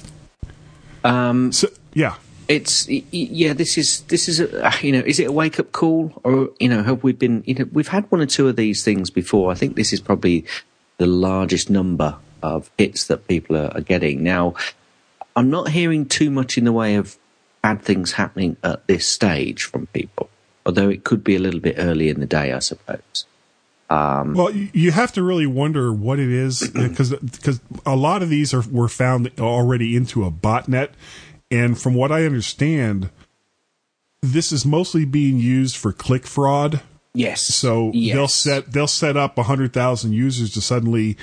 Um, 1.03 1.51
so 1.51 1.67
yeah, 1.93 2.15
it's 2.47 2.89
yeah. 2.89 3.53
This 3.53 3.77
is 3.77 4.01
this 4.01 4.27
is 4.27 4.39
a, 4.39 4.73
you 4.81 4.91
know 4.91 5.01
is 5.05 5.19
it 5.19 5.27
a 5.27 5.31
wake 5.31 5.59
up 5.59 5.71
call 5.71 6.19
or 6.23 6.49
you 6.59 6.69
know 6.69 6.81
have 6.81 7.03
we 7.03 7.13
been 7.13 7.43
you 7.45 7.53
know 7.53 7.65
we've 7.71 7.89
had 7.89 8.09
one 8.11 8.21
or 8.21 8.25
two 8.25 8.47
of 8.47 8.55
these 8.55 8.83
things 8.83 9.11
before. 9.11 9.51
I 9.51 9.55
think 9.55 9.75
this 9.75 9.93
is 9.93 9.99
probably 9.99 10.45
the 10.97 11.05
largest 11.05 11.69
number 11.69 12.17
of 12.43 12.69
hits 12.77 13.07
that 13.07 13.27
people 13.27 13.57
are, 13.57 13.71
are 13.75 13.81
getting 13.81 14.21
now. 14.21 14.53
I'm 15.35 15.49
not 15.49 15.69
hearing 15.69 16.05
too 16.05 16.29
much 16.29 16.57
in 16.57 16.65
the 16.65 16.71
way 16.71 16.95
of 16.95 17.17
bad 17.63 17.81
things 17.81 18.11
happening 18.11 18.57
at 18.63 18.85
this 18.87 19.07
stage 19.07 19.63
from 19.63 19.87
people, 19.87 20.29
although 20.65 20.89
it 20.89 21.03
could 21.03 21.23
be 21.23 21.35
a 21.35 21.39
little 21.39 21.61
bit 21.61 21.75
early 21.79 22.09
in 22.09 22.19
the 22.19 22.27
day, 22.27 22.51
I 22.51 22.59
suppose. 22.59 23.25
Um, 23.89 24.33
well, 24.33 24.51
you 24.51 24.91
have 24.91 25.13
to 25.13 25.23
really 25.23 25.45
wonder 25.45 25.91
what 25.93 26.19
it 26.19 26.29
is 26.29 26.69
because 26.73 27.11
because 27.15 27.59
a 27.85 27.95
lot 27.95 28.21
of 28.21 28.29
these 28.29 28.53
are 28.53 28.63
were 28.69 28.89
found 28.89 29.31
already 29.39 29.95
into 29.95 30.25
a 30.25 30.31
botnet, 30.31 30.89
and 31.49 31.79
from 31.79 31.93
what 31.93 32.11
I 32.11 32.25
understand, 32.25 33.09
this 34.21 34.51
is 34.51 34.65
mostly 34.65 35.05
being 35.05 35.37
used 35.37 35.75
for 35.75 35.91
click 35.91 36.25
fraud. 36.25 36.81
Yes. 37.13 37.43
So 37.43 37.91
yes. 37.93 38.15
they'll 38.15 38.27
set 38.27 38.71
they'll 38.71 38.87
set 38.87 39.15
up 39.15 39.37
hundred 39.37 39.73
thousand 39.73 40.13
users 40.13 40.51
to 40.53 40.61
suddenly 40.61 41.17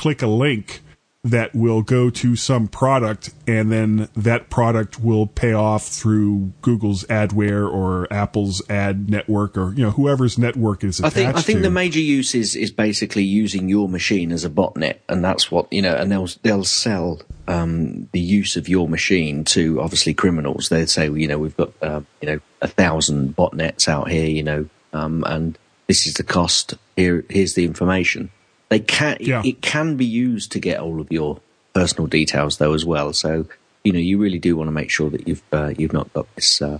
click 0.00 0.22
a 0.22 0.26
link 0.26 0.80
that 1.22 1.54
will 1.54 1.82
go 1.82 2.08
to 2.08 2.34
some 2.34 2.66
product 2.66 3.28
and 3.46 3.70
then 3.70 4.08
that 4.16 4.48
product 4.48 4.98
will 4.98 5.26
pay 5.26 5.52
off 5.52 5.86
through 5.86 6.50
Google's 6.62 7.04
adware 7.04 7.70
or 7.70 8.10
Apple's 8.10 8.62
ad 8.70 9.10
network 9.10 9.58
or 9.58 9.74
you 9.74 9.84
know 9.84 9.90
whoever's 9.90 10.38
network 10.38 10.82
is 10.82 11.00
attached 11.00 11.16
I 11.16 11.20
think 11.20 11.36
I 11.36 11.42
think 11.42 11.58
to. 11.58 11.62
the 11.64 11.70
major 11.70 12.00
use 12.00 12.34
is 12.34 12.56
is 12.56 12.70
basically 12.70 13.24
using 13.24 13.68
your 13.68 13.90
machine 13.90 14.32
as 14.32 14.46
a 14.46 14.48
botnet 14.48 15.00
and 15.06 15.22
that's 15.22 15.50
what 15.50 15.70
you 15.70 15.82
know 15.82 15.94
and 15.94 16.10
they'll 16.10 16.28
they'll 16.42 16.64
sell 16.64 17.20
um, 17.46 18.08
the 18.12 18.20
use 18.20 18.56
of 18.56 18.70
your 18.70 18.88
machine 18.88 19.44
to 19.44 19.82
obviously 19.82 20.14
criminals. 20.14 20.70
They'd 20.70 20.88
say 20.88 21.10
you 21.10 21.28
know 21.28 21.38
we've 21.38 21.56
got 21.58 21.72
uh, 21.82 22.00
you 22.22 22.28
know 22.28 22.40
a 22.62 22.68
thousand 22.68 23.36
botnets 23.36 23.86
out 23.86 24.10
here 24.10 24.26
you 24.26 24.42
know 24.42 24.66
um, 24.94 25.24
and 25.26 25.58
this 25.88 26.06
is 26.06 26.14
the 26.14 26.24
cost. 26.24 26.72
Here 26.96 27.26
here's 27.28 27.52
the 27.52 27.66
information 27.66 28.30
they 28.70 28.80
can 28.80 29.18
Yeah. 29.20 29.42
it 29.44 29.60
can 29.60 29.96
be 29.96 30.06
used 30.06 30.50
to 30.52 30.58
get 30.58 30.80
all 30.80 31.00
of 31.00 31.12
your 31.12 31.40
personal 31.74 32.06
details 32.06 32.56
though 32.58 32.72
as 32.72 32.84
well. 32.84 33.12
So 33.12 33.46
you 33.84 33.92
know 33.92 33.98
you 33.98 34.18
really 34.18 34.38
do 34.38 34.56
want 34.56 34.68
to 34.68 34.72
make 34.72 34.90
sure 34.90 35.10
that 35.10 35.28
you've 35.28 35.42
uh, 35.52 35.72
you've 35.76 35.92
not 35.92 36.12
got 36.14 36.26
this 36.34 36.62
uh, 36.62 36.78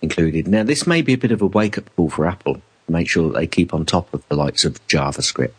included. 0.00 0.46
Now 0.46 0.62
this 0.62 0.86
may 0.86 1.02
be 1.02 1.12
a 1.14 1.18
bit 1.18 1.32
of 1.32 1.42
a 1.42 1.46
wake 1.46 1.76
up 1.78 1.90
call 1.96 2.08
for 2.10 2.26
Apple. 2.26 2.54
to 2.54 2.62
Make 2.88 3.08
sure 3.08 3.28
that 3.28 3.38
they 3.38 3.46
keep 3.46 3.74
on 3.74 3.84
top 3.86 4.12
of 4.14 4.26
the 4.28 4.36
likes 4.36 4.64
of 4.64 4.84
JavaScript 4.86 5.52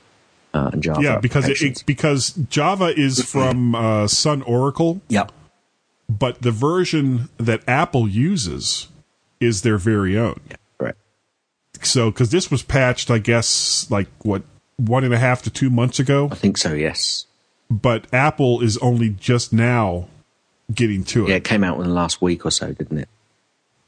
uh, 0.53 0.69
and 0.73 0.83
Java. 0.83 1.01
yeah, 1.01 1.17
because 1.19 1.49
it, 1.49 1.61
it, 1.61 1.83
because 1.85 2.31
Java 2.31 2.93
is 2.95 3.23
from 3.23 3.73
uh, 3.75 4.07
Sun 4.07 4.41
Oracle, 4.43 5.01
yep. 5.07 5.31
but 6.07 6.41
the 6.41 6.51
version 6.51 7.29
that 7.37 7.61
Apple 7.67 8.07
uses 8.07 8.87
is 9.39 9.61
their 9.63 9.77
very 9.77 10.17
own. 10.17 10.39
Correct. 10.77 10.97
So, 11.81 12.11
because 12.11 12.29
this 12.29 12.51
was 12.51 12.61
patched, 12.61 13.09
I 13.09 13.17
guess, 13.17 13.89
like 13.89 14.07
what 14.21 14.43
one 14.77 15.03
and 15.03 15.13
a 15.13 15.17
half 15.19 15.41
to 15.43 15.49
two 15.49 15.69
months 15.69 15.99
ago, 15.99 16.29
I 16.31 16.35
think 16.35 16.57
so. 16.57 16.73
Yes. 16.73 17.25
but 17.69 18.05
Apple 18.13 18.61
is 18.61 18.77
only 18.79 19.09
just 19.09 19.53
now 19.53 20.07
getting 20.73 21.03
to 21.05 21.25
it. 21.25 21.29
Yeah, 21.29 21.35
it 21.35 21.43
came 21.43 21.63
out 21.63 21.77
in 21.79 21.83
the 21.87 21.93
last 21.93 22.21
week 22.21 22.45
or 22.45 22.51
so, 22.51 22.71
didn't 22.73 22.97
it? 22.97 23.09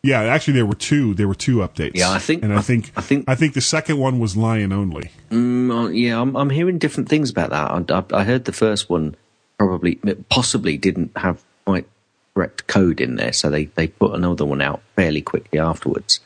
Yeah, 0.03 0.21
actually, 0.21 0.53
there 0.53 0.65
were 0.67 0.75
two. 0.75 1.15
There 1.15 1.27
were 1.27 1.33
two 1.33 1.57
updates. 1.57 1.93
Yeah, 1.95 2.11
I 2.11 2.19
think- 2.19 2.43
and 2.43 2.53
I 2.53 2.57
I- 2.57 2.61
think 2.61 2.91
I 2.95 3.01
think- 3.01 3.25
I 3.27 3.33
think 3.33 3.53
the 3.55 3.61
second 3.61 3.97
one 3.97 4.19
was 4.19 4.37
Lion 4.37 4.71
only. 4.71 5.09
Mm, 5.31 5.99
yeah, 5.99 6.21
I'm, 6.21 6.35
I'm 6.35 6.51
hearing 6.51 6.77
different 6.77 7.09
things 7.09 7.31
about 7.31 7.49
that. 7.49 7.91
I, 7.91 8.17
I, 8.17 8.21
I 8.21 8.23
heard 8.23 8.45
the 8.45 8.51
first 8.53 8.87
one 8.87 9.15
probably, 9.57 9.95
possibly 10.29 10.77
didn't 10.77 11.11
have 11.17 11.41
quite 11.65 11.87
correct 12.35 12.67
code 12.67 13.01
in 13.01 13.15
there, 13.15 13.33
so 13.33 13.49
they, 13.49 13.65
they 13.65 13.87
put 13.87 14.13
another 14.13 14.45
one 14.45 14.61
out 14.61 14.81
fairly 14.95 15.21
quickly 15.23 15.57
afterwards. 15.57 16.19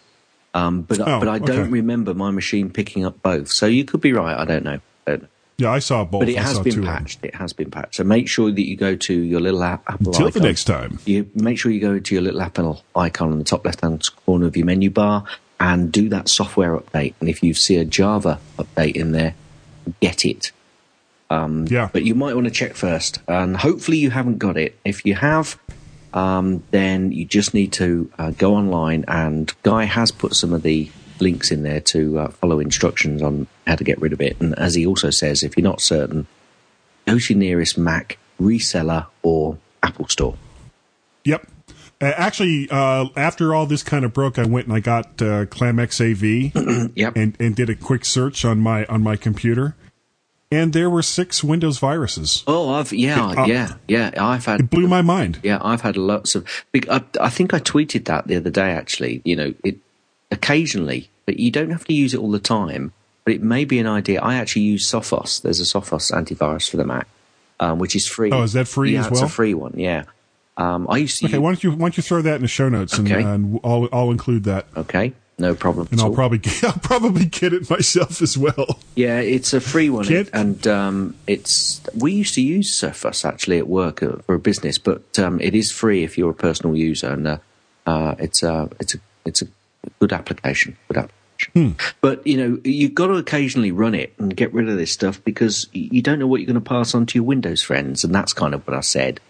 Um, 0.53 0.81
but 0.81 0.99
Oh, 0.99 1.19
but 1.19 1.27
I 1.27 1.39
don't 1.39 1.59
okay. 1.59 1.69
remember 1.69 2.13
my 2.13 2.31
machine 2.31 2.69
picking 2.71 3.05
up 3.05 3.21
both. 3.21 3.51
So 3.51 3.65
you 3.67 3.85
could 3.85 4.01
be 4.01 4.13
right. 4.13 4.37
I 4.37 4.45
don't 4.45 4.63
know. 4.63 4.79
I 5.05 5.11
don't 5.11 5.21
know. 5.23 5.27
Yeah, 5.57 5.71
I 5.71 5.79
saw 5.79 6.05
both. 6.05 6.21
But 6.21 6.29
it 6.29 6.37
I 6.37 6.41
has 6.43 6.57
been 6.59 6.73
two 6.73 6.79
of 6.79 6.85
them. 6.85 6.95
patched. 6.95 7.19
It 7.25 7.35
has 7.35 7.51
been 7.53 7.69
patched. 7.69 7.95
So 7.95 8.03
make 8.05 8.29
sure 8.29 8.49
that 8.49 8.65
you 8.67 8.77
go 8.77 8.95
to 8.95 9.13
your 9.13 9.41
little 9.41 9.61
app, 9.61 9.83
Apple 9.89 10.07
Until 10.07 10.29
the 10.29 10.39
next 10.39 10.63
time. 10.63 10.99
You 11.05 11.29
make 11.35 11.59
sure 11.59 11.69
you 11.71 11.81
go 11.81 11.99
to 11.99 12.15
your 12.15 12.21
little 12.23 12.41
Apple 12.41 12.81
icon 12.95 13.31
on 13.33 13.37
the 13.39 13.43
top 13.43 13.65
left 13.65 13.81
hand 13.81 14.07
corner 14.25 14.45
of 14.47 14.55
your 14.55 14.65
menu 14.65 14.89
bar 14.89 15.25
and 15.59 15.91
do 15.91 16.07
that 16.09 16.29
software 16.29 16.77
update. 16.77 17.13
And 17.19 17.27
if 17.29 17.43
you 17.43 17.53
see 17.53 17.75
a 17.75 17.83
Java 17.83 18.39
update 18.57 18.95
in 18.95 19.11
there, 19.11 19.35
get 19.99 20.23
it. 20.25 20.51
Um, 21.29 21.65
Yeah. 21.69 21.89
But 21.91 22.05
you 22.05 22.15
might 22.15 22.33
want 22.35 22.47
to 22.47 22.51
check 22.53 22.75
first, 22.75 23.19
and 23.27 23.57
hopefully 23.57 23.97
you 23.97 24.09
haven't 24.11 24.37
got 24.39 24.57
it. 24.57 24.79
If 24.85 25.05
you 25.05 25.15
have, 25.15 25.59
um, 26.13 26.63
then 26.71 27.11
you 27.11 27.25
just 27.25 27.53
need 27.53 27.73
to 27.73 28.11
uh, 28.17 28.31
go 28.31 28.55
online. 28.55 29.05
And 29.07 29.53
Guy 29.63 29.85
has 29.85 30.11
put 30.11 30.35
some 30.35 30.53
of 30.53 30.63
the 30.63 30.89
links 31.19 31.51
in 31.51 31.63
there 31.63 31.81
to 31.81 32.19
uh, 32.19 32.29
follow 32.29 32.59
instructions 32.59 33.21
on 33.21 33.47
how 33.67 33.75
to 33.75 33.83
get 33.83 33.99
rid 34.01 34.13
of 34.13 34.21
it. 34.21 34.39
And 34.39 34.57
as 34.57 34.75
he 34.75 34.85
also 34.85 35.09
says, 35.09 35.43
if 35.43 35.57
you're 35.57 35.63
not 35.63 35.81
certain, 35.81 36.27
go 37.05 37.19
to 37.19 37.33
your 37.33 37.39
nearest 37.39 37.77
Mac 37.77 38.17
reseller 38.39 39.07
or 39.21 39.57
Apple 39.83 40.07
store. 40.07 40.37
Yep. 41.25 41.47
Uh, 42.01 42.13
actually, 42.15 42.69
uh, 42.71 43.07
after 43.17 43.53
all 43.53 43.65
this 43.65 43.83
kind 43.83 44.05
of 44.05 44.13
broke, 44.13 44.39
I 44.39 44.45
went 44.45 44.67
and 44.67 44.75
I 44.75 44.79
got 44.79 45.21
uh, 45.21 45.45
ClamXav 45.45 46.91
Yep. 46.95 47.15
and, 47.17 47.35
and 47.39 47.55
did 47.55 47.69
a 47.69 47.75
quick 47.75 48.05
search 48.05 48.45
on 48.45 48.59
my 48.59 48.85
on 48.85 49.03
my 49.03 49.17
computer, 49.17 49.75
and 50.51 50.73
there 50.73 50.89
were 50.89 51.01
six 51.01 51.43
Windows 51.43 51.77
viruses. 51.77 52.43
Oh, 52.47 52.73
I've 52.73 52.91
yeah, 52.91 53.45
yeah, 53.45 53.73
yeah. 53.87 54.11
I've 54.17 54.45
had 54.45 54.61
It 54.61 54.69
blew 54.69 54.87
my 54.87 55.01
mind. 55.01 55.39
Yeah, 55.43 55.59
I've 55.61 55.81
had 55.81 55.97
lots 55.97 56.35
of. 56.35 56.47
big- 56.71 56.89
I, 56.89 57.03
I 57.21 57.29
think 57.29 57.53
I 57.53 57.59
tweeted 57.59 58.05
that 58.05 58.27
the 58.27 58.35
other 58.35 58.49
day. 58.49 58.71
Actually, 58.71 59.21
you 59.23 59.35
know, 59.35 59.53
it 59.63 59.77
occasionally, 60.31 61.09
but 61.25 61.39
you 61.39 61.51
don't 61.51 61.69
have 61.69 61.85
to 61.85 61.93
use 61.93 62.13
it 62.13 62.19
all 62.19 62.31
the 62.31 62.39
time. 62.39 62.93
But 63.25 63.33
it 63.35 63.43
may 63.43 63.63
be 63.65 63.77
an 63.77 63.85
idea. 63.85 64.21
I 64.21 64.35
actually 64.35 64.63
use 64.63 64.89
Sophos. 64.89 65.41
There's 65.41 65.59
a 65.59 65.63
Sophos 65.63 66.11
antivirus 66.11 66.69
for 66.69 66.77
the 66.77 66.85
Mac, 66.85 67.07
um, 67.59 67.77
which 67.77 67.95
is 67.95 68.07
free. 68.07 68.31
Oh, 68.31 68.41
is 68.41 68.53
that 68.53 68.67
free 68.67 68.93
yeah, 68.93 69.01
as 69.01 69.07
it's 69.07 69.21
a 69.21 69.29
free 69.29 69.53
one. 69.53 69.73
Yeah. 69.77 70.05
Um, 70.57 70.87
I 70.89 70.97
used 70.97 71.19
to. 71.19 71.25
Okay, 71.25 71.35
use, 71.35 71.41
why 71.41 71.49
don't 71.51 71.63
you 71.63 71.71
why 71.71 71.77
don't 71.77 71.97
you 71.97 72.03
throw 72.03 72.21
that 72.23 72.35
in 72.35 72.41
the 72.41 72.47
show 72.47 72.69
notes 72.69 72.97
and, 72.97 73.09
and 73.11 73.59
I'll 73.63 73.87
I'll 73.93 74.11
include 74.11 74.45
that, 74.45 74.65
okay, 74.75 75.13
no 75.39 75.55
problem. 75.55 75.87
and 75.91 75.99
I'll 75.99 76.07
all. 76.07 76.13
probably 76.13 76.37
get, 76.39 76.63
I'll 76.63 76.73
probably 76.73 77.25
get 77.25 77.53
it 77.53 77.69
myself 77.69 78.21
as 78.21 78.37
well. 78.37 78.79
Yeah, 78.95 79.19
it's 79.19 79.53
a 79.53 79.61
free 79.61 79.89
one, 79.89 80.05
Can't- 80.05 80.29
and 80.33 80.67
um, 80.67 81.15
it's 81.27 81.81
we 81.95 82.11
used 82.11 82.33
to 82.35 82.41
use 82.41 82.69
Sophos 82.71 83.25
actually 83.25 83.57
at 83.57 83.67
work 83.67 84.03
uh, 84.03 84.17
for 84.25 84.35
a 84.35 84.39
business, 84.39 84.77
but 84.77 85.17
um, 85.17 85.39
it 85.41 85.55
is 85.55 85.71
free 85.71 86.03
if 86.03 86.17
you're 86.17 86.31
a 86.31 86.35
personal 86.35 86.75
user, 86.75 87.09
and 87.09 87.27
uh, 87.27 87.37
uh, 87.87 88.15
it's 88.19 88.43
a 88.43 88.69
it's 88.79 88.95
a 88.95 88.99
it's 89.25 89.41
a 89.41 89.47
good 89.99 90.11
application. 90.13 90.75
Good 90.89 90.97
application. 90.97 91.15
But 92.01 92.27
you 92.27 92.35
know, 92.35 92.59
you've 92.65 92.93
got 92.93 93.07
to 93.07 93.13
occasionally 93.13 93.71
run 93.71 93.95
it 93.95 94.13
and 94.17 94.35
get 94.35 94.53
rid 94.53 94.67
of 94.67 94.75
this 94.77 94.91
stuff 94.91 95.23
because 95.23 95.67
you 95.71 96.01
don't 96.01 96.19
know 96.19 96.27
what 96.27 96.41
you're 96.41 96.47
going 96.47 96.55
to 96.61 96.69
pass 96.69 96.93
on 96.93 97.05
to 97.05 97.15
your 97.17 97.23
Windows 97.23 97.63
friends, 97.63 98.03
and 98.03 98.13
that's 98.13 98.33
kind 98.33 98.53
of 98.53 98.67
what 98.67 98.75
I 98.75 98.81
said. 98.81 99.21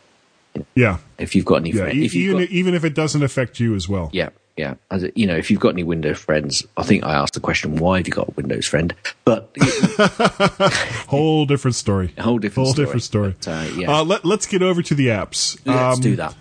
Yeah, 0.74 0.97
If 1.20 1.36
you've 1.36 1.45
got 1.45 1.57
any 1.57 1.70
yeah. 1.70 1.84
friends, 1.84 1.97
e- 1.97 2.05
if 2.05 2.16
even 2.16 2.38
got, 2.39 2.49
even 2.49 2.74
if 2.74 2.84
it 2.84 2.95
doesn't 2.95 3.22
affect 3.22 3.60
you 3.60 3.76
as 3.76 3.88
well. 3.88 4.10
yeah, 4.12 4.30
yeah. 4.60 4.76
As 4.91 5.05
you 5.16 5.26
know, 5.26 5.36
if 5.38 5.49
you've 5.49 5.60
got 5.60 5.70
any 5.70 5.84
Windows 5.84 6.18
friends, 6.20 6.66
I 6.78 6.84
think 6.84 7.03
I 7.03 7.14
asked 7.16 7.34
the 7.34 7.39
question, 7.39 7.78
why 7.78 7.97
have 7.97 8.07
you 8.07 8.14
got 8.14 8.28
a 8.28 8.32
Windows 8.32 8.68
friend? 8.68 8.93
But 9.25 9.55
Whole 11.08 11.46
different 11.46 11.75
story. 11.75 12.13
a 12.17 12.24
whole 12.24 12.39
different 12.39 12.66
Whole 12.67 12.74
story. 12.74 12.86
different 12.86 13.04
story. 13.04 13.36
But, 13.39 13.47
uh, 13.47 13.67
yeah. 13.75 13.92
Uh, 14.00 14.04
let, 14.04 14.25
let's 14.25 14.46
get 14.46 14.62
over 14.62 14.82
to 14.82 14.93
the 14.96 15.08
apps. 15.08 15.58
Let's 15.66 15.97
Um, 15.97 16.01
do 16.01 16.16
that. 16.17 16.36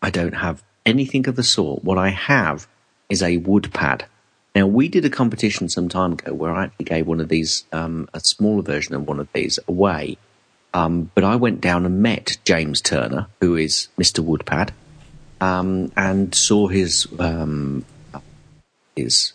I 0.02 0.10
don't 0.10 0.34
have 0.36 0.64
anything 0.86 1.28
of 1.28 1.36
the 1.36 1.44
sort. 1.44 1.84
What 1.84 1.98
I 1.98 2.10
have 2.10 2.68
is 3.10 3.24
a 3.24 3.38
wood 3.38 3.74
pad. 3.74 4.06
Now, 4.56 4.68
we 4.68 4.88
did 4.88 5.06
a 5.06 5.10
competition 5.10 5.70
some 5.70 5.90
time 5.90 6.14
ago 6.14 6.34
where 6.34 6.54
I 6.54 6.66
actually 6.66 6.86
gave 6.86 7.08
one 7.08 7.20
of 7.22 7.30
these, 7.30 7.66
um, 7.72 8.10
a 8.14 8.20
smaller 8.20 8.62
version 8.62 8.94
of 8.96 9.08
one 9.08 9.20
of 9.20 9.28
these 9.34 9.58
away. 9.68 10.18
Um, 10.74 11.10
but 11.16 11.24
I 11.24 11.36
went 11.38 11.62
down 11.62 11.86
and 11.86 12.02
met 12.02 12.38
James 12.46 12.82
Turner, 12.82 13.28
who 13.42 13.56
is 13.56 13.88
Mr. 13.98 14.24
Woodpad, 14.24 14.70
um, 15.42 15.92
and 15.98 16.34
saw 16.36 16.68
his 16.68 17.08
um, 17.18 17.86
his 19.04 19.34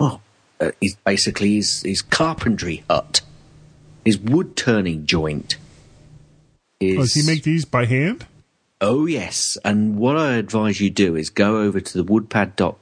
oh, 0.00 0.20
uh, 0.60 0.70
he's 0.80 0.96
basically 0.96 1.56
his, 1.56 1.82
his 1.82 2.02
carpentry 2.02 2.84
hut, 2.88 3.20
his 4.04 4.18
wood 4.18 4.56
turning 4.56 5.06
joint. 5.06 5.56
Oh, 6.82 6.96
does 6.96 7.14
he 7.14 7.26
make 7.26 7.42
these 7.42 7.64
by 7.64 7.86
hand? 7.86 8.26
Oh 8.80 9.06
yes, 9.06 9.56
and 9.64 9.96
what 9.96 10.16
I 10.16 10.34
advise 10.34 10.80
you 10.80 10.90
do 10.90 11.16
is 11.16 11.30
go 11.30 11.58
over 11.58 11.80
to 11.80 12.02
the 12.02 12.04
woodpad.co.uk 12.04 12.76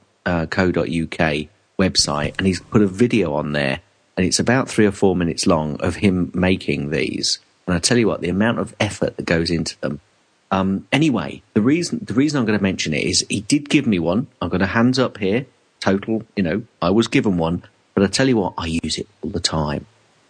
website, 1.79 2.37
and 2.37 2.47
he's 2.47 2.59
put 2.59 2.81
a 2.81 2.87
video 2.87 3.33
on 3.33 3.53
there, 3.53 3.79
and 4.17 4.25
it's 4.25 4.39
about 4.39 4.69
three 4.69 4.85
or 4.85 4.91
four 4.91 5.15
minutes 5.15 5.47
long 5.47 5.79
of 5.81 5.95
him 5.95 6.31
making 6.33 6.89
these. 6.89 7.39
And 7.65 7.75
I 7.75 7.79
tell 7.79 7.97
you 7.97 8.07
what, 8.07 8.21
the 8.21 8.29
amount 8.29 8.59
of 8.59 8.75
effort 8.79 9.15
that 9.17 9.25
goes 9.25 9.49
into 9.49 9.79
them. 9.79 10.01
Um, 10.51 10.87
anyway, 10.91 11.41
the 11.53 11.61
reason 11.61 11.99
the 12.03 12.13
reason 12.13 12.39
I'm 12.39 12.45
going 12.45 12.59
to 12.59 12.63
mention 12.63 12.93
it 12.93 13.03
is 13.03 13.25
he 13.29 13.41
did 13.41 13.69
give 13.69 13.87
me 13.87 13.99
one. 13.99 14.27
I've 14.41 14.51
got 14.51 14.61
a 14.61 14.67
hands 14.67 14.99
up 14.99 15.17
here, 15.17 15.45
total. 15.83 16.23
You 16.35 16.43
know, 16.43 16.63
I 16.81 16.89
was 16.89 17.07
given 17.07 17.37
one, 17.37 17.63
but 17.93 18.03
I 18.03 18.07
tell 18.07 18.27
you 18.27 18.37
what, 18.37 18.53
I 18.57 18.79
use 18.83 18.97
it 18.97 19.07
all 19.21 19.29
the 19.29 19.39
time. 19.39 19.85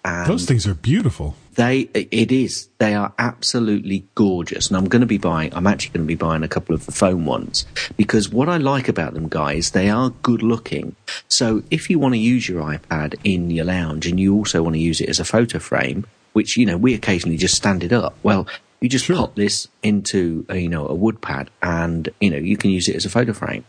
And 0.05 0.27
Those 0.27 0.45
things 0.45 0.67
are 0.67 0.73
beautiful. 0.73 1.35
They, 1.55 1.81
it 1.93 2.31
is. 2.31 2.67
They 2.79 2.93
are 2.93 3.13
absolutely 3.17 4.05
gorgeous, 4.15 4.67
and 4.67 4.75
I'm 4.75 4.89
going 4.89 5.01
to 5.01 5.05
be 5.05 5.19
buying. 5.19 5.53
I'm 5.53 5.67
actually 5.67 5.93
going 5.93 6.05
to 6.05 6.07
be 6.07 6.15
buying 6.15 6.43
a 6.43 6.47
couple 6.47 6.75
of 6.75 6.85
the 6.85 6.91
foam 6.91 7.25
ones 7.25 7.65
because 7.95 8.27
what 8.27 8.49
I 8.49 8.57
like 8.57 8.89
about 8.89 9.13
them, 9.13 9.29
guys, 9.29 9.71
they 9.71 9.89
are 9.89 10.09
good 10.09 10.41
looking. 10.41 10.95
So 11.29 11.63
if 11.71 11.89
you 11.89 11.99
want 11.99 12.15
to 12.15 12.19
use 12.19 12.49
your 12.49 12.63
iPad 12.63 13.15
in 13.23 13.49
your 13.49 13.65
lounge 13.65 14.07
and 14.07 14.19
you 14.19 14.35
also 14.35 14.61
want 14.63 14.75
to 14.75 14.81
use 14.81 14.99
it 14.99 15.07
as 15.07 15.19
a 15.19 15.25
photo 15.25 15.59
frame, 15.59 16.05
which 16.33 16.57
you 16.57 16.65
know 16.65 16.75
we 16.75 16.93
occasionally 16.95 17.37
just 17.37 17.55
stand 17.55 17.83
it 17.83 17.93
up. 17.93 18.17
Well, 18.23 18.45
you 18.81 18.89
just 18.89 19.05
sure. 19.05 19.15
pop 19.15 19.35
this 19.35 19.69
into 19.83 20.45
a, 20.49 20.57
you 20.57 20.69
know 20.69 20.85
a 20.87 20.95
wood 20.95 21.21
pad, 21.21 21.49
and 21.61 22.09
you 22.19 22.29
know 22.29 22.37
you 22.37 22.57
can 22.57 22.71
use 22.71 22.89
it 22.89 22.95
as 22.97 23.05
a 23.05 23.09
photo 23.09 23.31
frame, 23.31 23.63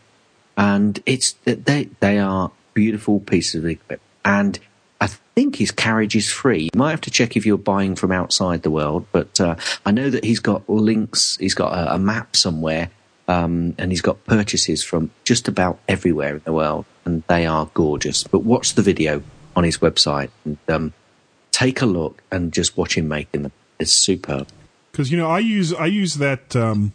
and 0.57 1.01
it's 1.05 1.33
they 1.43 1.89
they 1.99 2.19
are 2.19 2.51
beautiful 2.73 3.19
pieces 3.19 3.55
of 3.55 3.65
equipment 3.65 4.01
and 4.23 4.59
I 4.99 5.07
think 5.07 5.57
his 5.57 5.71
carriage 5.71 6.15
is 6.15 6.31
free. 6.31 6.69
You 6.73 6.79
might 6.79 6.91
have 6.91 7.01
to 7.01 7.11
check 7.11 7.35
if 7.35 7.45
you're 7.45 7.57
buying 7.57 7.95
from 7.95 8.11
outside 8.11 8.63
the 8.63 8.71
world, 8.71 9.05
but 9.11 9.39
uh, 9.39 9.55
I 9.85 9.91
know 9.91 10.09
that 10.09 10.23
he's 10.23 10.39
got 10.39 10.67
links. 10.69 11.37
He's 11.37 11.53
got 11.53 11.73
a, 11.73 11.95
a 11.95 11.99
map 11.99 12.35
somewhere, 12.35 12.89
um, 13.27 13.75
and 13.77 13.91
he's 13.91 14.01
got 14.01 14.23
purchases 14.25 14.83
from 14.83 15.11
just 15.23 15.47
about 15.47 15.79
everywhere 15.87 16.37
in 16.37 16.41
the 16.45 16.53
world, 16.53 16.85
and 17.03 17.23
they 17.27 17.45
are 17.45 17.69
gorgeous. 17.73 18.23
But 18.23 18.39
watch 18.39 18.75
the 18.75 18.81
video 18.81 19.21
on 19.55 19.63
his 19.63 19.79
website 19.79 20.29
and 20.45 20.57
um, 20.69 20.93
take 21.51 21.81
a 21.81 21.85
look 21.85 22.23
and 22.31 22.51
just 22.51 22.77
watch 22.77 22.97
him 22.97 23.07
making 23.07 23.43
them. 23.43 23.51
It's 23.79 24.01
superb. 24.01 24.47
Because 24.91 25.11
you 25.11 25.17
know, 25.17 25.29
I 25.29 25.39
use 25.39 25.73
I 25.73 25.87
use 25.87 26.15
that. 26.15 26.55
Um, 26.55 26.93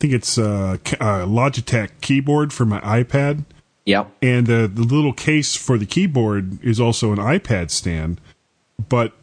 think 0.00 0.12
it's 0.12 0.38
a, 0.38 0.78
uh, 1.00 1.26
Logitech 1.26 1.90
keyboard 2.00 2.52
for 2.52 2.64
my 2.64 2.80
iPad 2.80 3.44
Yep. 3.88 4.10
And 4.20 4.46
the 4.46 4.70
the 4.72 4.82
little 4.82 5.14
case 5.14 5.56
for 5.56 5.78
the 5.78 5.86
keyboard 5.86 6.62
is 6.62 6.78
also 6.78 7.10
an 7.10 7.16
iPad 7.16 7.70
stand. 7.70 8.20
But 8.86 9.14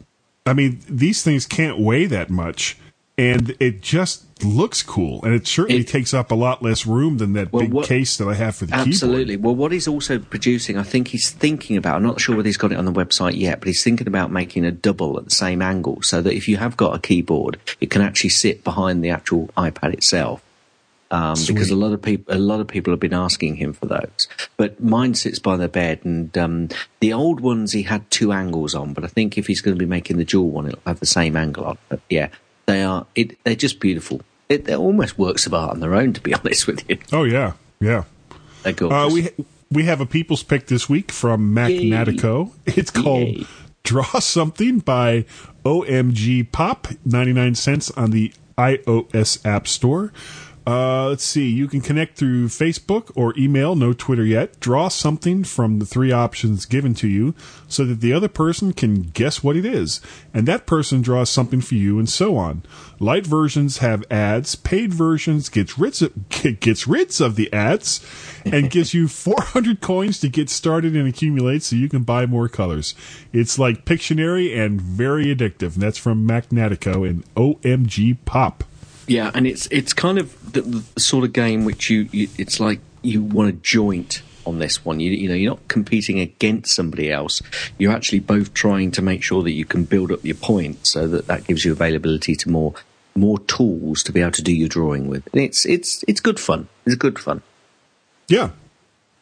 I 0.44 0.54
mean, 0.54 0.82
these 0.90 1.22
things 1.22 1.46
can't 1.46 1.78
weigh 1.78 2.08
that 2.08 2.32
much, 2.32 2.76
and 3.16 3.56
it 3.60 3.82
just 3.82 4.44
looks 4.44 4.82
cool, 4.82 5.22
and 5.24 5.36
it 5.36 5.46
certainly 5.46 5.82
it, 5.82 5.88
takes 5.88 6.16
up 6.16 6.32
a 6.32 6.36
lot 6.36 6.64
less 6.64 6.88
room 6.88 7.20
than 7.20 7.34
that 7.34 7.54
well, 7.54 7.62
big 7.62 7.74
what, 7.74 7.86
case 7.88 8.18
that 8.18 8.28
I 8.28 8.34
have 8.34 8.56
for 8.56 8.66
the 8.66 8.72
keyboard. 8.72 8.88
absolutely. 8.88 9.34
keyboard. 9.36 9.46
Well, 9.46 9.56
what 9.56 9.72
he's 9.72 9.88
also 9.88 10.18
producing, 10.18 10.80
I 10.80 10.84
think 10.84 11.10
he's 11.10 11.30
thinking 11.30 11.78
about. 11.78 11.98
I'm 11.98 12.04
not 12.04 12.20
sure 12.20 12.36
whether 12.36 12.48
he's 12.48 12.58
got 12.58 12.72
it 12.72 12.80
on 12.80 12.86
the 12.86 12.92
website 12.92 13.38
yet, 13.38 13.60
but 13.60 13.68
he's 13.68 13.84
thinking 13.84 14.08
about 14.08 14.32
making 14.32 14.66
a 14.66 14.72
double 14.72 15.20
at 15.20 15.26
the 15.26 15.32
same 15.32 15.62
angle, 15.62 16.02
so 16.02 16.24
that 16.24 16.34
if 16.34 16.48
you 16.48 16.58
have 16.58 16.76
got 16.76 16.96
a 16.96 17.00
keyboard, 17.00 17.60
it 17.80 17.92
can 17.92 18.02
actually 18.02 18.32
sit 18.32 18.64
behind 18.64 19.04
the 19.04 19.12
actual 19.12 19.50
iPad 19.56 19.94
itself 19.94 20.42
um, 21.12 21.36
because 21.48 21.70
a 21.70 21.76
lot 21.76 21.94
of 21.94 22.02
people 22.02 22.34
a 22.34 22.40
lot 22.40 22.60
of 22.60 22.68
people 22.68 22.92
have 22.92 23.00
been 23.00 23.14
asking 23.14 23.56
him 23.56 23.74
for 23.74 23.86
those. 23.86 24.28
But 24.58 24.82
mine 24.82 25.14
sits 25.14 25.40
by 25.40 25.58
the 25.58 25.68
bed, 25.68 26.02
and 26.04 26.36
um, 26.38 26.70
the 27.00 27.14
old 27.14 27.40
ones 27.40 27.72
he 27.72 27.84
had 27.84 28.10
two 28.10 28.32
angles 28.32 28.74
on. 28.74 28.94
But 28.94 29.04
I 29.04 29.08
think 29.08 29.38
if 29.38 29.48
he's 29.48 29.62
going 29.62 29.78
to 29.78 29.80
be 29.80 29.90
making 29.90 30.18
the 30.18 30.26
dual 30.26 30.50
one, 30.50 30.68
it'll 30.68 30.82
have 30.86 31.00
the 31.00 31.06
same 31.06 31.36
angle 31.36 31.66
on. 31.66 31.78
But 31.90 32.02
yeah, 32.10 32.30
they 32.66 32.84
are 32.84 33.06
it, 33.16 33.38
they're 33.44 33.56
just 33.56 33.80
beautiful. 33.80 34.22
It, 34.50 34.66
they're 34.66 34.78
almost 34.78 35.18
works 35.18 35.46
of 35.46 35.54
art 35.54 35.72
on 35.72 35.80
their 35.80 35.96
own, 35.96 36.14
to 36.14 36.22
be 36.22 36.34
honest 36.36 36.68
with 36.68 36.90
you. 36.90 36.98
Oh 37.12 37.24
yeah, 37.24 37.54
yeah. 37.80 38.04
They're 38.64 38.74
gorgeous. 38.74 39.14
Uh, 39.14 39.14
we 39.14 39.46
we 39.72 39.84
have 39.86 40.02
a 40.02 40.06
people's 40.06 40.44
pick 40.44 40.68
this 40.68 40.90
week 40.90 41.12
from 41.12 41.54
Macnatico. 41.54 42.52
It's 42.66 42.92
called. 42.92 43.28
Yay. 43.28 43.46
Draw 43.84 44.20
Something 44.20 44.80
by 44.80 45.26
OMG 45.64 46.52
Pop, 46.52 46.88
99 47.06 47.54
cents 47.54 47.92
on 47.92 48.10
the 48.10 48.34
iOS 48.58 49.46
App 49.46 49.68
Store. 49.68 50.12
Uh, 50.68 51.10
let's 51.10 51.24
see. 51.24 51.48
You 51.48 51.68
can 51.68 51.80
connect 51.80 52.18
through 52.18 52.48
Facebook 52.48 53.12
or 53.16 53.38
email, 53.38 53.76
no 53.76 53.94
Twitter 53.94 54.26
yet. 54.26 54.60
Draw 54.60 54.88
something 54.88 55.44
from 55.44 55.78
the 55.78 55.86
three 55.86 56.12
options 56.12 56.66
given 56.66 56.96
to 56.96 57.08
you 57.08 57.36
so 57.68 57.86
that 57.86 58.02
the 58.02 58.12
other 58.12 58.28
person 58.28 58.74
can 58.74 59.04
guess 59.04 59.44
what 59.44 59.56
it 59.56 59.66
is. 59.66 60.02
And 60.34 60.48
that 60.48 60.66
person 60.66 61.04
draws 61.04 61.30
something 61.30 61.62
for 61.62 61.76
you 61.76 62.00
and 62.00 62.10
so 62.10 62.36
on. 62.36 62.64
Light 63.00 63.28
versions 63.28 63.78
have 63.78 64.04
ads. 64.10 64.56
Paid 64.56 64.92
versions 64.92 65.50
gets 65.50 65.78
rid 65.78 66.02
of, 66.02 66.30
gets 66.60 66.88
rid 66.88 67.22
of 67.22 67.36
the 67.36 67.54
ads 67.54 68.04
and 68.44 68.72
gives 68.72 68.94
you 68.94 69.08
400 69.08 69.82
coins 69.82 70.20
to 70.22 70.30
get 70.30 70.50
started 70.50 70.96
and 70.96 71.08
accumulate 71.08 71.62
so 71.62 71.76
you 71.76 71.90
can 71.90 72.02
buy 72.02 72.26
more 72.26 72.50
colors. 72.50 72.96
It's 73.32 73.60
like 73.60 73.86
Pictionary 73.86 74.58
and 74.58 74.82
very 74.82 75.26
addictive. 75.26 75.76
And 75.76 75.84
that's 75.84 76.00
from 76.00 76.28
Macnatico 76.28 77.08
and 77.08 77.24
OMG 77.36 78.18
Pop. 78.26 78.64
Yeah, 79.08 79.32
and 79.34 79.46
it's 79.46 79.68
it's 79.72 79.94
kind 79.94 80.18
of 80.18 80.54
the, 80.54 80.62
the 80.62 81.00
sort 81.00 81.26
of 81.26 81.34
game 81.34 81.66
which 81.66 81.90
you, 81.90 82.10
you, 82.12 82.28
it's 82.38 82.60
like 82.60 82.80
you 83.02 83.22
want 83.22 83.50
to 83.50 83.62
joint 83.62 84.22
on 84.46 84.60
this 84.60 84.84
one. 84.84 85.00
You, 85.00 85.12
you 85.12 85.30
know, 85.30 85.36
you're 85.36 85.52
not 85.52 85.68
competing 85.68 86.20
against 86.20 86.76
somebody 86.76 87.12
else. 87.12 87.42
You're 87.78 87.94
actually 87.94 88.20
both 88.20 88.54
trying 88.54 88.92
to 88.92 89.02
make 89.02 89.24
sure 89.24 89.44
that 89.44 89.52
you 89.52 89.66
can 89.66 89.84
build 89.84 90.12
up 90.12 90.24
your 90.24 90.36
points 90.36 90.92
so 90.92 91.08
that 91.08 91.28
that 91.28 91.46
gives 91.46 91.66
you 91.66 91.72
availability 91.72 92.36
to 92.36 92.50
more 92.50 92.74
more 93.16 93.40
tools 93.40 94.04
to 94.04 94.12
be 94.12 94.22
able 94.22 94.32
to 94.32 94.42
do 94.42 94.54
your 94.54 94.68
drawing 94.68 95.08
with. 95.08 95.28
And 95.34 95.42
it's 95.42 95.66
it's 95.66 96.04
it's 96.08 96.20
good 96.20 96.40
fun. 96.40 96.68
It's 96.86 96.96
good 96.96 97.20
fun. 97.20 97.42
Yeah. 98.28 98.52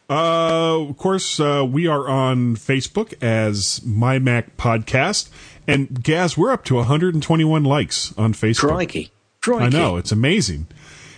Uh, 0.10 0.82
of 0.82 0.98
course, 0.98 1.40
uh, 1.40 1.66
we 1.68 1.88
are 1.88 2.08
on 2.08 2.56
Facebook 2.56 3.14
as 3.22 3.84
My 3.86 4.20
Mac 4.20 4.58
Podcast, 4.58 5.30
and 5.66 6.04
Gaz, 6.04 6.38
we're 6.38 6.52
up 6.52 6.66
to 6.66 6.76
121 6.76 7.64
likes 7.64 8.14
on 8.18 8.34
Facebook. 8.34 8.70
Crikey. 8.70 9.12
Crikey. 9.44 9.66
I 9.66 9.70
know 9.70 9.98
it's 9.98 10.14
amazing. 10.14 10.68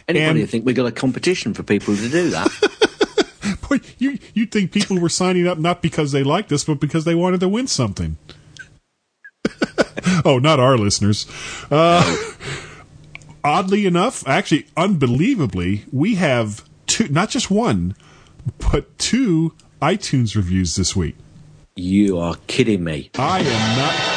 Anybody 0.08 0.42
and, 0.42 0.50
think 0.50 0.66
we 0.66 0.74
got 0.74 0.88
a 0.88 0.92
competition 0.92 1.54
for 1.54 1.62
people 1.62 1.96
to 1.96 2.10
do 2.10 2.32
that? 2.32 3.60
Boy, 3.70 3.80
you 4.00 4.18
you 4.34 4.48
think 4.48 4.72
people 4.72 5.00
were 5.00 5.10
signing 5.10 5.48
up 5.48 5.60
not 5.60 5.84
because 5.84 6.12
they 6.12 6.24
liked 6.24 6.52
us, 6.52 6.64
but 6.64 6.80
because 6.80 7.06
they 7.06 7.14
wanted 7.14 7.40
to 7.42 7.48
win 7.48 7.68
something? 7.68 8.18
oh, 10.26 10.40
not 10.40 10.60
our 10.60 10.76
listeners. 10.76 11.28
Uh, 11.70 12.34
oddly 13.44 13.86
enough, 13.86 14.28
actually, 14.28 14.66
unbelievably, 14.76 15.86
we 15.92 16.16
have 16.16 16.68
two, 16.88 17.08
not 17.10 17.30
just 17.30 17.52
one, 17.52 17.96
but 18.72 18.98
two 18.98 19.54
iTunes 19.84 20.36
reviews 20.36 20.76
this 20.76 20.96
week. 20.96 21.16
You 21.76 22.18
are 22.18 22.38
kidding 22.48 22.84
me. 22.84 23.12
I 23.20 23.42
am 23.42 23.78
not. 23.78 24.15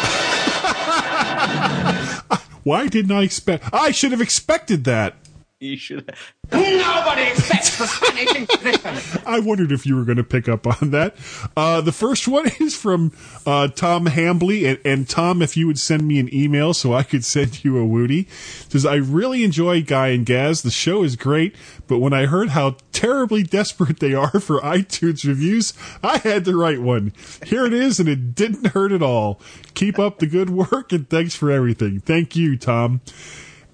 Why 2.69 2.87
didn't 2.87 3.13
I 3.13 3.23
expect? 3.23 3.65
I 3.73 3.93
should 3.93 4.13
have 4.13 4.21
expected 4.21 4.85
that. 4.85 5.15
You 5.61 5.77
should. 5.77 6.15
Nobody 6.53 7.23
expects 7.23 7.79
the 7.79 7.87
Spanish 7.89 8.33
Inquisition. 8.33 9.23
I 9.27 9.41
wondered 9.41 9.73
if 9.73 9.87
you 9.87 9.97
were 9.97 10.05
going 10.05 10.19
to 10.19 10.25
pick 10.25 10.49
up 10.49 10.69
on 10.69 10.91
that. 10.93 11.17
Uh, 11.57 11.81
the 11.81 11.91
first 11.91 12.29
one 12.29 12.49
is 12.61 12.77
from 12.77 13.11
uh, 13.45 13.67
Tom 13.67 14.07
Hambley, 14.07 14.69
and, 14.69 14.79
and, 14.85 15.09
Tom, 15.09 15.43
if 15.43 15.57
you 15.57 15.67
would 15.67 15.81
send 15.81 16.07
me 16.07 16.21
an 16.21 16.33
email 16.33 16.75
so 16.75 16.95
I 16.95 17.03
could 17.03 17.25
send 17.25 17.65
you 17.65 17.77
a 17.77 17.85
Woody, 17.85 18.29
says 18.69 18.87
I 18.87 18.95
really 18.97 19.43
enjoy 19.43 19.83
Guy 19.83 20.09
and 20.09 20.25
Gaz. 20.25 20.63
The 20.63 20.71
show 20.71 21.03
is 21.03 21.17
great, 21.17 21.57
but 21.89 21.99
when 21.99 22.13
I 22.13 22.27
heard 22.27 22.51
how 22.51 22.77
terribly 22.93 23.43
desperate 23.43 23.99
they 23.99 24.15
are 24.15 24.39
for 24.39 24.61
iTunes 24.61 25.27
reviews, 25.27 25.75
I 26.05 26.19
had 26.19 26.45
to 26.45 26.57
write 26.57 26.83
one. 26.83 27.13
Here 27.45 27.67
it 27.67 27.73
is, 27.73 27.99
and 27.99 28.09
it 28.09 28.37
didn't 28.37 28.69
hurt 28.69 28.93
at 28.93 29.03
all. 29.03 29.41
Keep 29.75 29.99
up 29.99 30.21
the 30.21 30.29
good 30.29 30.51
work, 30.51 30.93
and 30.93 31.11
thanks 31.11 31.35
for 31.35 31.51
everything. 31.51 31.99
Thank 31.99 32.37
you, 32.37 32.57
Tom. 32.57 33.01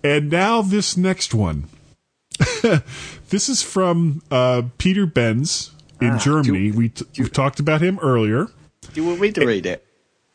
And 0.03 0.31
now 0.31 0.63
this 0.63 0.97
next 0.97 1.35
one. 1.35 1.69
this 3.29 3.49
is 3.49 3.63
from 3.63 4.23
uh, 4.31 4.63
Peter 4.79 5.07
Benz 5.07 5.73
in 6.01 6.11
ah, 6.11 6.19
Germany. 6.19 6.67
You, 6.67 6.73
we 6.75 6.89
t- 6.91 7.07
we 7.19 7.29
talked 7.29 7.61
about 7.61 7.81
him 7.81 7.99
earlier. 8.01 8.49
Do 8.93 9.01
you 9.01 9.07
want 9.07 9.21
me 9.21 9.33
to 9.33 9.47
read 9.47 9.67
it? 9.67 9.87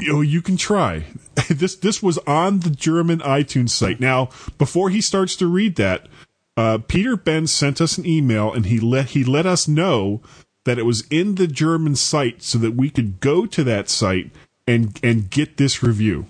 Oh, 0.09 0.21
you 0.21 0.41
can 0.41 0.57
try. 0.57 1.05
this 1.49 1.75
this 1.75 2.01
was 2.01 2.17
on 2.19 2.61
the 2.61 2.69
German 2.69 3.19
iTunes 3.19 3.71
site. 3.71 3.99
Now, 3.99 4.29
before 4.57 4.89
he 4.89 5.01
starts 5.01 5.35
to 5.37 5.47
read 5.47 5.75
that, 5.75 6.07
uh, 6.55 6.79
Peter 6.87 7.17
Benz 7.17 7.51
sent 7.51 7.81
us 7.81 7.97
an 7.97 8.05
email 8.05 8.53
and 8.53 8.65
he 8.65 8.79
let 8.79 9.09
he 9.09 9.23
let 9.23 9.45
us 9.45 9.67
know 9.67 10.21
that 10.65 10.79
it 10.79 10.85
was 10.85 11.05
in 11.09 11.35
the 11.35 11.47
German 11.47 11.95
site 11.95 12.43
so 12.43 12.57
that 12.57 12.75
we 12.75 12.89
could 12.89 13.19
go 13.19 13.45
to 13.45 13.63
that 13.63 13.89
site 13.89 14.31
and 14.67 14.99
and 15.03 15.29
get 15.29 15.57
this 15.57 15.83
review. 15.83 16.27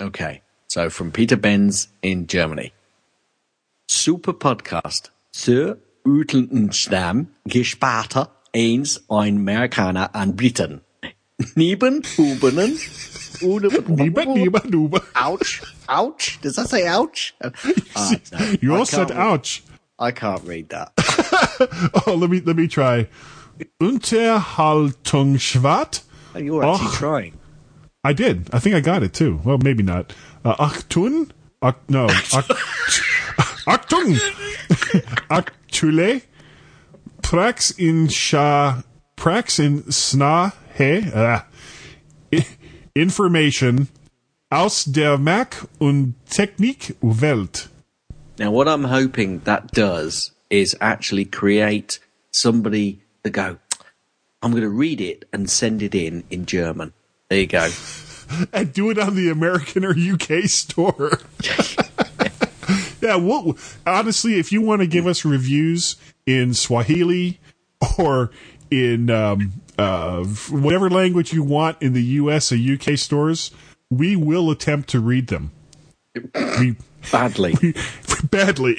Okay. 0.00 0.42
So 0.68 0.90
from 0.90 1.10
Peter 1.10 1.36
Benz 1.36 1.88
in 2.02 2.26
Germany. 2.26 2.72
Super 3.92 4.32
Podcast. 4.34 5.10
Sir 5.32 5.78
Uteltenstamm 6.04 7.28
Gespater 7.46 8.28
eins 8.54 9.04
ein 9.08 9.38
Amerikaner 9.38 10.14
an 10.14 10.36
Briten. 10.36 10.82
Neben 11.54 12.02
Ubenen. 12.18 12.78
Nieba, 13.40 14.24
nieba, 14.26 14.60
nuba. 14.68 15.00
Ouch. 15.14 15.62
Ouch. 15.88 16.38
Does 16.42 16.56
that 16.56 16.68
say 16.68 16.86
ouch? 16.88 17.34
Uh, 17.40 17.50
no, 18.32 18.38
You 18.60 18.74
all 18.74 18.84
said 18.84 19.08
read- 19.10 19.18
ouch. 19.18 19.62
I 19.98 20.12
can't 20.12 20.44
read 20.44 20.68
that. 20.70 20.92
Oh, 22.06 22.14
let 22.14 22.30
me 22.30 22.40
let 22.40 22.54
me 22.56 22.68
try. 22.68 23.08
Unterhaltungsschwat. 23.80 26.02
Oh, 26.34 26.38
You're 26.38 26.64
actually 26.64 26.86
Och. 26.86 26.92
trying. 26.94 27.38
I 28.04 28.12
did. 28.12 28.48
I 28.52 28.60
think 28.60 28.76
I 28.76 28.80
got 28.80 29.02
it 29.02 29.12
too. 29.12 29.40
Well, 29.44 29.58
maybe 29.58 29.82
not. 29.82 30.14
Uh, 30.44 30.54
Achtun? 30.56 31.30
Ach, 31.60 31.74
no. 31.88 32.06
Ach, 32.32 32.48
Achtung! 33.98 35.26
Actule? 35.30 36.22
Prax 37.22 37.78
in 37.78 38.08
Sha. 38.08 38.82
Prax 39.16 39.58
in 39.58 39.82
Sna. 39.84 40.52
He? 40.76 41.10
Uh, 41.12 41.40
information 42.94 43.88
aus 44.50 44.84
der 44.84 45.18
Mac 45.18 45.66
und 45.78 46.14
Technik 46.30 46.96
Welt. 47.00 47.68
Now, 48.38 48.52
what 48.52 48.68
I'm 48.68 48.84
hoping 48.84 49.40
that 49.40 49.72
does 49.72 50.30
is 50.48 50.76
actually 50.80 51.24
create 51.24 51.98
somebody 52.30 53.02
to 53.24 53.30
go, 53.30 53.58
I'm 54.42 54.52
going 54.52 54.62
to 54.62 54.68
read 54.68 55.00
it 55.00 55.24
and 55.32 55.50
send 55.50 55.82
it 55.82 55.94
in 55.94 56.24
in 56.30 56.46
German. 56.46 56.92
There 57.28 57.40
you 57.40 57.46
go. 57.46 57.68
and 58.52 58.72
do 58.72 58.90
it 58.90 58.98
on 58.98 59.16
the 59.16 59.28
American 59.28 59.84
or 59.84 59.90
UK 59.90 60.44
store. 60.44 61.18
yeah, 63.08 63.16
well, 63.16 63.56
honestly, 63.86 64.38
if 64.38 64.52
you 64.52 64.60
want 64.60 64.80
to 64.82 64.86
give 64.86 65.06
us 65.06 65.24
reviews 65.24 65.96
in 66.26 66.52
Swahili 66.52 67.40
or 67.98 68.30
in 68.70 69.08
um, 69.10 69.52
uh, 69.78 70.24
whatever 70.50 70.90
language 70.90 71.32
you 71.32 71.42
want 71.42 71.80
in 71.80 71.94
the 71.94 72.02
US 72.02 72.52
or 72.52 72.56
UK 72.56 72.98
stores, 72.98 73.50
we 73.90 74.14
will 74.14 74.50
attempt 74.50 74.90
to 74.90 75.00
read 75.00 75.28
them. 75.28 75.52
We, 76.14 76.76
Badly. 77.10 77.54
we, 77.62 77.74
badly. 78.30 78.76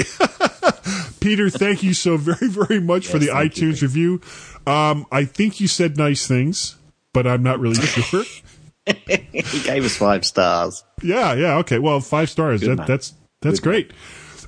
Peter, 1.22 1.49
thank 1.49 1.81
you 1.84 1.93
so 1.93 2.18
very, 2.18 2.49
very 2.49 2.80
much 2.80 3.07
for 3.07 3.18
the 3.18 3.27
Yes, 3.27 3.35
thank 3.35 3.57
you. 3.57 3.69
iTunes 3.69 3.81
review. 3.81 4.22
Um, 4.68 5.06
I 5.11 5.26
think 5.26 5.60
you 5.60 5.68
said 5.68 5.97
nice 5.97 6.27
things, 6.27 6.76
but 7.14 7.26
I'm 7.26 7.41
not 7.41 7.60
really 7.60 7.76
sure. 7.81 8.23
he 8.85 9.61
gave 9.64 9.85
us 9.85 9.95
five 9.95 10.26
stars. 10.26 10.84
Yeah, 11.01 11.34
yeah, 11.34 11.57
okay. 11.57 11.80
Well, 11.80 11.99
five 12.01 12.30
stars. 12.30 12.61
That, 12.61 12.85
that's 12.85 13.14
that's 13.41 13.60
Good 13.60 13.69
great. 13.69 13.91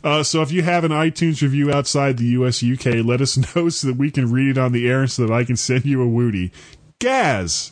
Uh, 0.03 0.23
so 0.23 0.41
if 0.41 0.51
you 0.51 0.63
have 0.63 0.83
an 0.83 0.91
iTunes 0.91 1.41
review 1.41 1.71
outside 1.71 2.17
the 2.17 2.25
US, 2.39 2.63
UK, 2.63 3.03
let 3.05 3.21
us 3.21 3.37
know 3.55 3.69
so 3.69 3.87
that 3.87 3.97
we 3.97 4.09
can 4.11 4.31
read 4.31 4.49
it 4.49 4.57
on 4.57 4.71
the 4.71 4.89
air 4.89 5.01
and 5.01 5.11
so 5.11 5.27
that 5.27 5.33
I 5.33 5.43
can 5.43 5.55
send 5.57 5.85
you 5.85 6.01
a 6.01 6.07
Woody. 6.07 6.51
Gaz, 6.99 7.71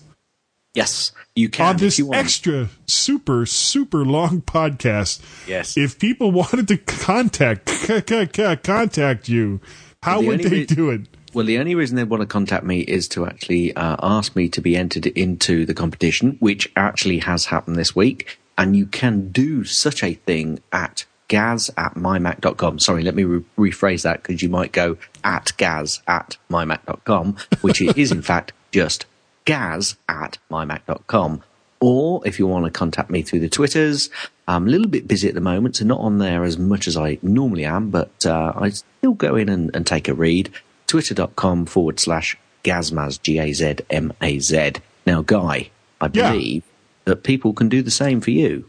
Yes, 0.75 1.11
you 1.35 1.49
can. 1.49 1.65
on 1.65 1.77
this 1.77 1.99
extra 2.13 2.69
super 2.87 3.45
super 3.47 4.05
long 4.05 4.41
podcast, 4.41 5.19
Yes. 5.47 5.75
if 5.77 5.97
people 5.99 6.31
wanted 6.41 6.67
to 6.67 6.77
contact 6.77 7.69
c- 7.69 8.01
c- 8.07 8.29
c- 8.33 8.55
contact 8.57 9.27
you, 9.27 9.59
how 10.03 10.21
The 10.21 10.27
would 10.27 10.39
they 10.41 10.49
re- 10.49 10.65
do 10.65 10.89
it? 10.91 11.01
Well, 11.33 11.45
the 11.45 11.57
only 11.59 11.75
reason 11.75 11.95
they 11.95 12.03
want 12.03 12.21
to 12.21 12.27
contact 12.27 12.63
me 12.63 12.79
is 12.81 13.07
to 13.09 13.25
actually 13.25 13.75
uh, 13.75 13.97
ask 14.01 14.35
me 14.35 14.47
to 14.49 14.61
be 14.61 14.75
entered 14.75 15.05
into 15.07 15.65
the 15.65 15.73
competition, 15.75 16.37
which 16.39 16.71
actually 16.75 17.19
has 17.19 17.45
happened 17.45 17.75
this 17.75 17.95
week. 17.95 18.39
And 18.57 18.75
you 18.75 18.87
can 18.87 19.29
do 19.31 19.63
such 19.63 20.03
a 20.03 20.15
thing 20.15 20.59
at 20.71 21.05
gaz 21.29 21.71
at 21.77 21.93
mymac.com. 21.95 22.79
Sorry, 22.79 23.01
let 23.03 23.15
me 23.15 23.23
re- 23.23 23.45
rephrase 23.57 24.01
that 24.03 24.21
because 24.21 24.41
you 24.41 24.49
might 24.49 24.73
go 24.73 24.97
at 25.23 25.53
gaz 25.55 26.01
at 26.07 26.35
mymac.com, 26.51 27.37
which 27.61 27.81
is 27.81 28.11
in 28.11 28.21
fact 28.21 28.51
just 28.73 29.05
gaz 29.45 29.95
at 30.09 30.37
mymac.com. 30.51 31.41
Or 31.81 32.21
if 32.27 32.37
you 32.39 32.45
want 32.47 32.65
to 32.65 32.71
contact 32.71 33.09
me 33.09 33.21
through 33.21 33.39
the 33.39 33.47
Twitters, 33.49 34.09
I'm 34.49 34.67
a 34.67 34.69
little 34.69 34.89
bit 34.89 35.07
busy 35.07 35.29
at 35.29 35.33
the 35.35 35.39
moment, 35.39 35.77
so 35.77 35.85
not 35.85 36.01
on 36.01 36.17
there 36.17 36.43
as 36.43 36.57
much 36.57 36.87
as 36.89 36.97
I 36.97 37.19
normally 37.21 37.63
am, 37.63 37.89
but 37.89 38.25
uh, 38.25 38.51
I 38.55 38.69
still 38.71 39.13
go 39.13 39.37
in 39.37 39.47
and, 39.47 39.73
and 39.73 39.87
take 39.87 40.09
a 40.09 40.13
read. 40.13 40.51
Twitter.com 40.87 41.67
forward 41.67 41.99
slash 41.99 42.35
Gazmaz, 42.65 43.21
G 43.21 43.37
A 43.39 43.53
Z 43.53 43.75
M 43.89 44.11
A 44.21 44.39
Z. 44.39 44.73
Now, 45.05 45.21
Guy, 45.21 45.69
I 46.01 46.09
Yeah. 46.11 46.31
believe 46.33 46.63
that 47.05 47.23
people 47.23 47.53
can 47.53 47.69
do 47.69 47.81
the 47.81 47.91
same 47.91 48.19
for 48.19 48.31
you. 48.31 48.68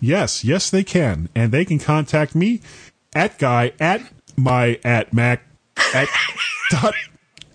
Yes, 0.00 0.44
yes, 0.44 0.70
they 0.70 0.84
can, 0.84 1.28
and 1.34 1.52
they 1.52 1.64
can 1.64 1.78
contact 1.78 2.34
me 2.34 2.60
at 3.14 3.38
guy 3.38 3.72
at 3.80 4.02
my 4.36 4.78
at 4.84 5.12
mac 5.12 5.42
at 5.94 6.08
dot 6.70 6.94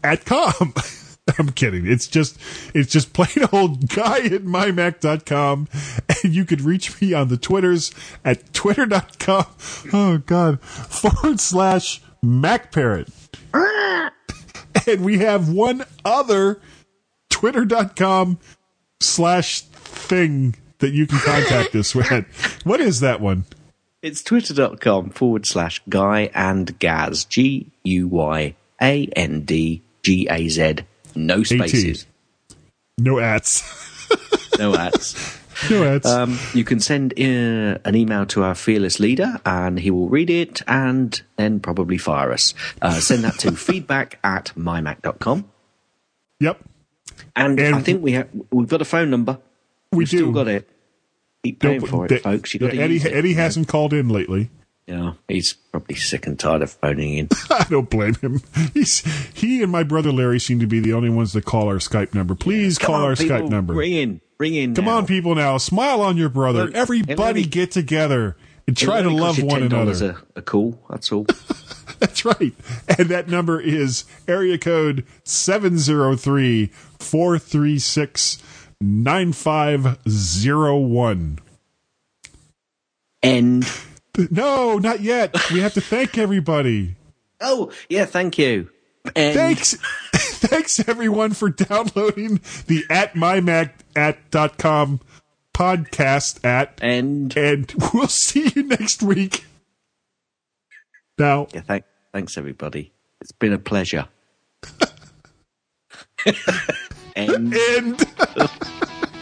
at 0.04 0.26
com. 0.26 0.74
I'm 1.40 1.50
kidding. 1.52 1.88
It's 1.88 2.08
just 2.08 2.38
it's 2.74 2.92
just 2.92 3.14
plain 3.14 3.48
old 3.54 3.88
guy 3.88 4.20
at 4.20 4.44
mymac.com 4.44 5.70
and 6.24 6.36
you 6.36 6.44
could 6.44 6.60
reach 6.62 7.00
me 7.02 7.14
on 7.14 7.30
the 7.30 7.38
Twitters 7.38 7.92
at 8.26 8.54
twitter.com. 8.54 9.46
Oh 9.94 10.18
god. 10.26 10.62
forward 10.62 11.40
slash 11.40 12.02
MacParrot. 12.24 13.10
and 14.88 15.06
we 15.06 15.20
have 15.20 15.50
one 15.50 15.86
other 16.04 16.60
twitter.com 17.30 18.40
slash 19.00 19.62
thing 19.62 20.56
that 20.84 20.94
you 20.94 21.08
can 21.08 21.18
contact 21.20 21.74
us 21.76 21.96
with. 21.96 22.10
What 22.64 22.80
is 22.80 23.00
that 23.02 23.20
one? 23.20 23.46
It's 24.02 24.22
twitter.com 24.24 25.10
forward 25.12 25.46
slash 25.46 25.82
Guy 25.90 26.30
and 26.36 26.78
Gaz, 26.80 27.26
G 27.26 27.72
U 27.84 28.08
Y 28.08 28.56
A 28.82 29.06
N 29.16 29.42
D 29.42 29.82
G 30.04 30.28
A 30.30 30.48
Z. 30.50 30.76
No 31.16 31.44
spaces, 31.44 32.06
No 32.98 33.20
ads. 33.20 33.64
no 34.60 34.76
ads. 34.76 35.40
No 35.70 35.84
ads. 35.84 36.06
Um, 36.06 36.38
you 36.54 36.64
can 36.64 36.80
send 36.80 37.14
in 37.14 37.80
an 37.86 37.96
email 37.96 38.26
to 38.28 38.44
our 38.44 38.56
fearless 38.56 39.00
leader 39.00 39.40
and 39.46 39.80
he 39.80 39.92
will 39.92 40.10
read 40.10 40.30
it 40.30 40.62
and 40.68 41.22
then 41.38 41.60
probably 41.60 41.98
fire 41.98 42.32
us. 42.34 42.54
Uh, 42.82 43.00
send 43.00 43.24
that 43.24 43.40
to 43.40 43.52
feedback 43.56 44.20
at 44.24 44.52
mymac.com. 44.58 45.50
yep. 46.40 46.60
And, 47.36 47.60
And- 47.60 47.76
I 47.76 47.82
think 47.82 48.02
we 48.04 48.14
have, 48.14 48.28
we've 48.52 48.68
got 48.68 48.82
a 48.82 48.86
phone 48.86 49.10
number. 49.10 49.38
We 49.92 50.00
We've 50.00 50.10
do. 50.10 50.18
still 50.18 50.32
got 50.32 50.48
it. 50.48 50.68
Keep 51.44 51.60
paying 51.60 51.80
Don't- 51.82 51.90
for 51.90 52.06
it, 52.06 52.22
folks. 52.24 52.54
You 52.54 52.60
got 52.62 52.74
yeah, 52.74 52.84
Eddie, 52.84 52.98
it. 52.98 53.06
Eddie 53.14 53.34
hasn't 53.34 53.68
called 53.68 53.94
in 53.94 54.10
lately. 54.10 54.50
Yeah, 54.88 55.14
he's 55.30 55.54
probably 55.54 55.96
sick 55.96 56.28
and 56.28 56.38
tired 56.38 56.62
of 56.62 56.72
phoning 56.72 57.18
in. 57.18 57.30
I 57.50 57.66
don't 57.70 57.90
blame 57.90 58.16
him. 58.16 58.42
He's 58.74 59.00
he 59.34 59.64
and 59.64 59.72
my 59.72 59.84
brother 59.84 60.12
Larry 60.12 60.40
seem 60.40 60.60
to 60.60 60.68
be 60.68 60.82
the 60.82 60.92
only 60.94 61.10
ones 61.10 61.32
that 61.34 61.46
call 61.46 61.68
our 61.70 61.76
Skype 61.76 62.14
number. 62.14 62.36
Please 62.36 62.78
Come 62.78 62.88
call 62.88 62.96
on, 62.96 63.04
our 63.10 63.16
people, 63.16 63.38
Skype 63.38 63.50
number. 63.50 63.74
Ring 63.74 63.94
in, 63.94 64.22
ring 64.40 64.56
in. 64.56 64.76
Come 64.76 64.86
now. 64.86 64.98
on, 64.98 65.06
people! 65.06 65.36
Now 65.36 65.58
smile 65.58 66.02
on 66.02 66.18
your 66.18 66.28
brother. 66.28 66.66
Look, 66.66 66.76
Everybody 66.76 67.46
get 67.46 67.72
together 67.72 68.36
and 68.68 68.76
try 68.76 69.02
to 69.02 69.10
love 69.10 69.42
one 69.42 69.62
$10 69.62 69.66
another. 69.68 70.18
A, 70.36 70.40
a 70.40 70.42
call. 70.42 70.78
That's 70.90 71.12
all. 71.14 71.26
That's 72.00 72.26
right. 72.26 72.54
And 72.98 73.08
that 73.08 73.30
number 73.30 73.62
is 73.62 74.04
area 74.28 74.58
code 74.58 75.06
703 75.24 76.68
436 77.00 78.38
9501. 78.84 81.40
End. 83.22 83.66
No, 84.30 84.78
not 84.78 85.00
yet. 85.02 85.34
We 85.52 85.60
have 85.62 85.74
to 85.76 85.82
thank 85.82 86.18
everybody. 86.18 86.96
Oh, 87.42 87.72
yeah. 87.90 88.06
Thank 88.06 88.38
you. 88.38 88.70
End. 89.16 89.36
Thanks. 89.36 89.76
Thanks 90.44 90.88
everyone 90.90 91.32
for 91.34 91.50
downloading 91.50 92.42
the 92.68 92.84
at 92.90 93.14
mymac 93.14 93.72
at 93.96 94.30
dot 94.30 94.58
com 94.58 95.00
podcast 95.54 96.44
at 96.44 96.78
End. 96.82 97.38
and 97.38 97.74
we'll 97.94 98.08
see 98.08 98.52
you 98.56 98.64
next 98.64 99.02
week. 99.02 99.46
Now, 101.18 101.48
Yeah. 101.54 101.62
Thank, 101.62 101.86
thanks, 102.12 102.38
everybody. 102.38 102.92
It's 103.22 103.32
been 103.32 103.54
a 103.54 103.58
pleasure. 103.58 104.08
End. 107.16 107.56
end. 107.56 108.04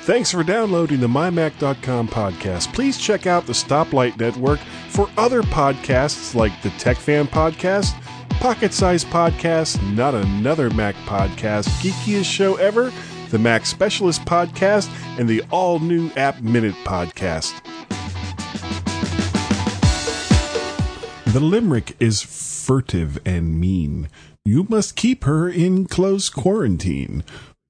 Thanks 0.04 0.32
for 0.32 0.44
downloading 0.44 1.00
the 1.00 1.08
MyMac.com 1.08 2.08
podcast. 2.08 2.74
Please 2.74 2.98
check 2.98 3.28
out 3.28 3.46
the 3.46 3.54
Stoplight 3.54 4.18
Network 4.20 4.60
for 4.90 5.08
other 5.16 5.44
podcasts 5.44 6.34
like 6.34 6.60
the 6.64 6.72
Tech 6.72 6.98
Fan 6.98 7.28
Podcast, 7.28 7.94
Pocket 8.40 8.74
Size 8.74 9.06
Podcast, 9.06 9.80
Not 9.94 10.16
Another 10.16 10.72
Mac 10.72 10.96
Podcast, 11.06 11.68
Geekiest 11.82 12.26
Show 12.26 12.56
Ever, 12.56 12.92
the 13.30 13.38
Mac 13.38 13.64
Specialist 13.68 14.26
Podcast, 14.26 14.90
and 15.20 15.30
the 15.30 15.44
all 15.52 15.78
new 15.78 16.10
App 16.18 16.42
Minute 16.42 16.76
Podcast. 16.84 17.54
The 21.32 21.40
limerick 21.40 21.96
is 22.00 22.24
furtive 22.24 23.20
and 23.24 23.60
mean. 23.60 24.10
You 24.44 24.66
must 24.68 24.96
keep 24.96 25.24
her 25.26 25.48
in 25.48 25.86
close 25.86 26.30
quarantine, 26.30 27.24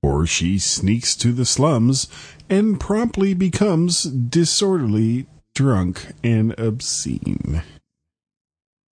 or 0.04 0.26
she 0.26 0.58
sneaks 0.58 1.16
to 1.16 1.32
the 1.32 1.46
slums 1.46 2.08
and 2.50 2.80
promptly 2.80 3.34
becomes 3.34 4.04
disorderly, 4.04 5.28
drunk, 5.54 6.08
and 6.24 6.58
obscene. 6.60 7.64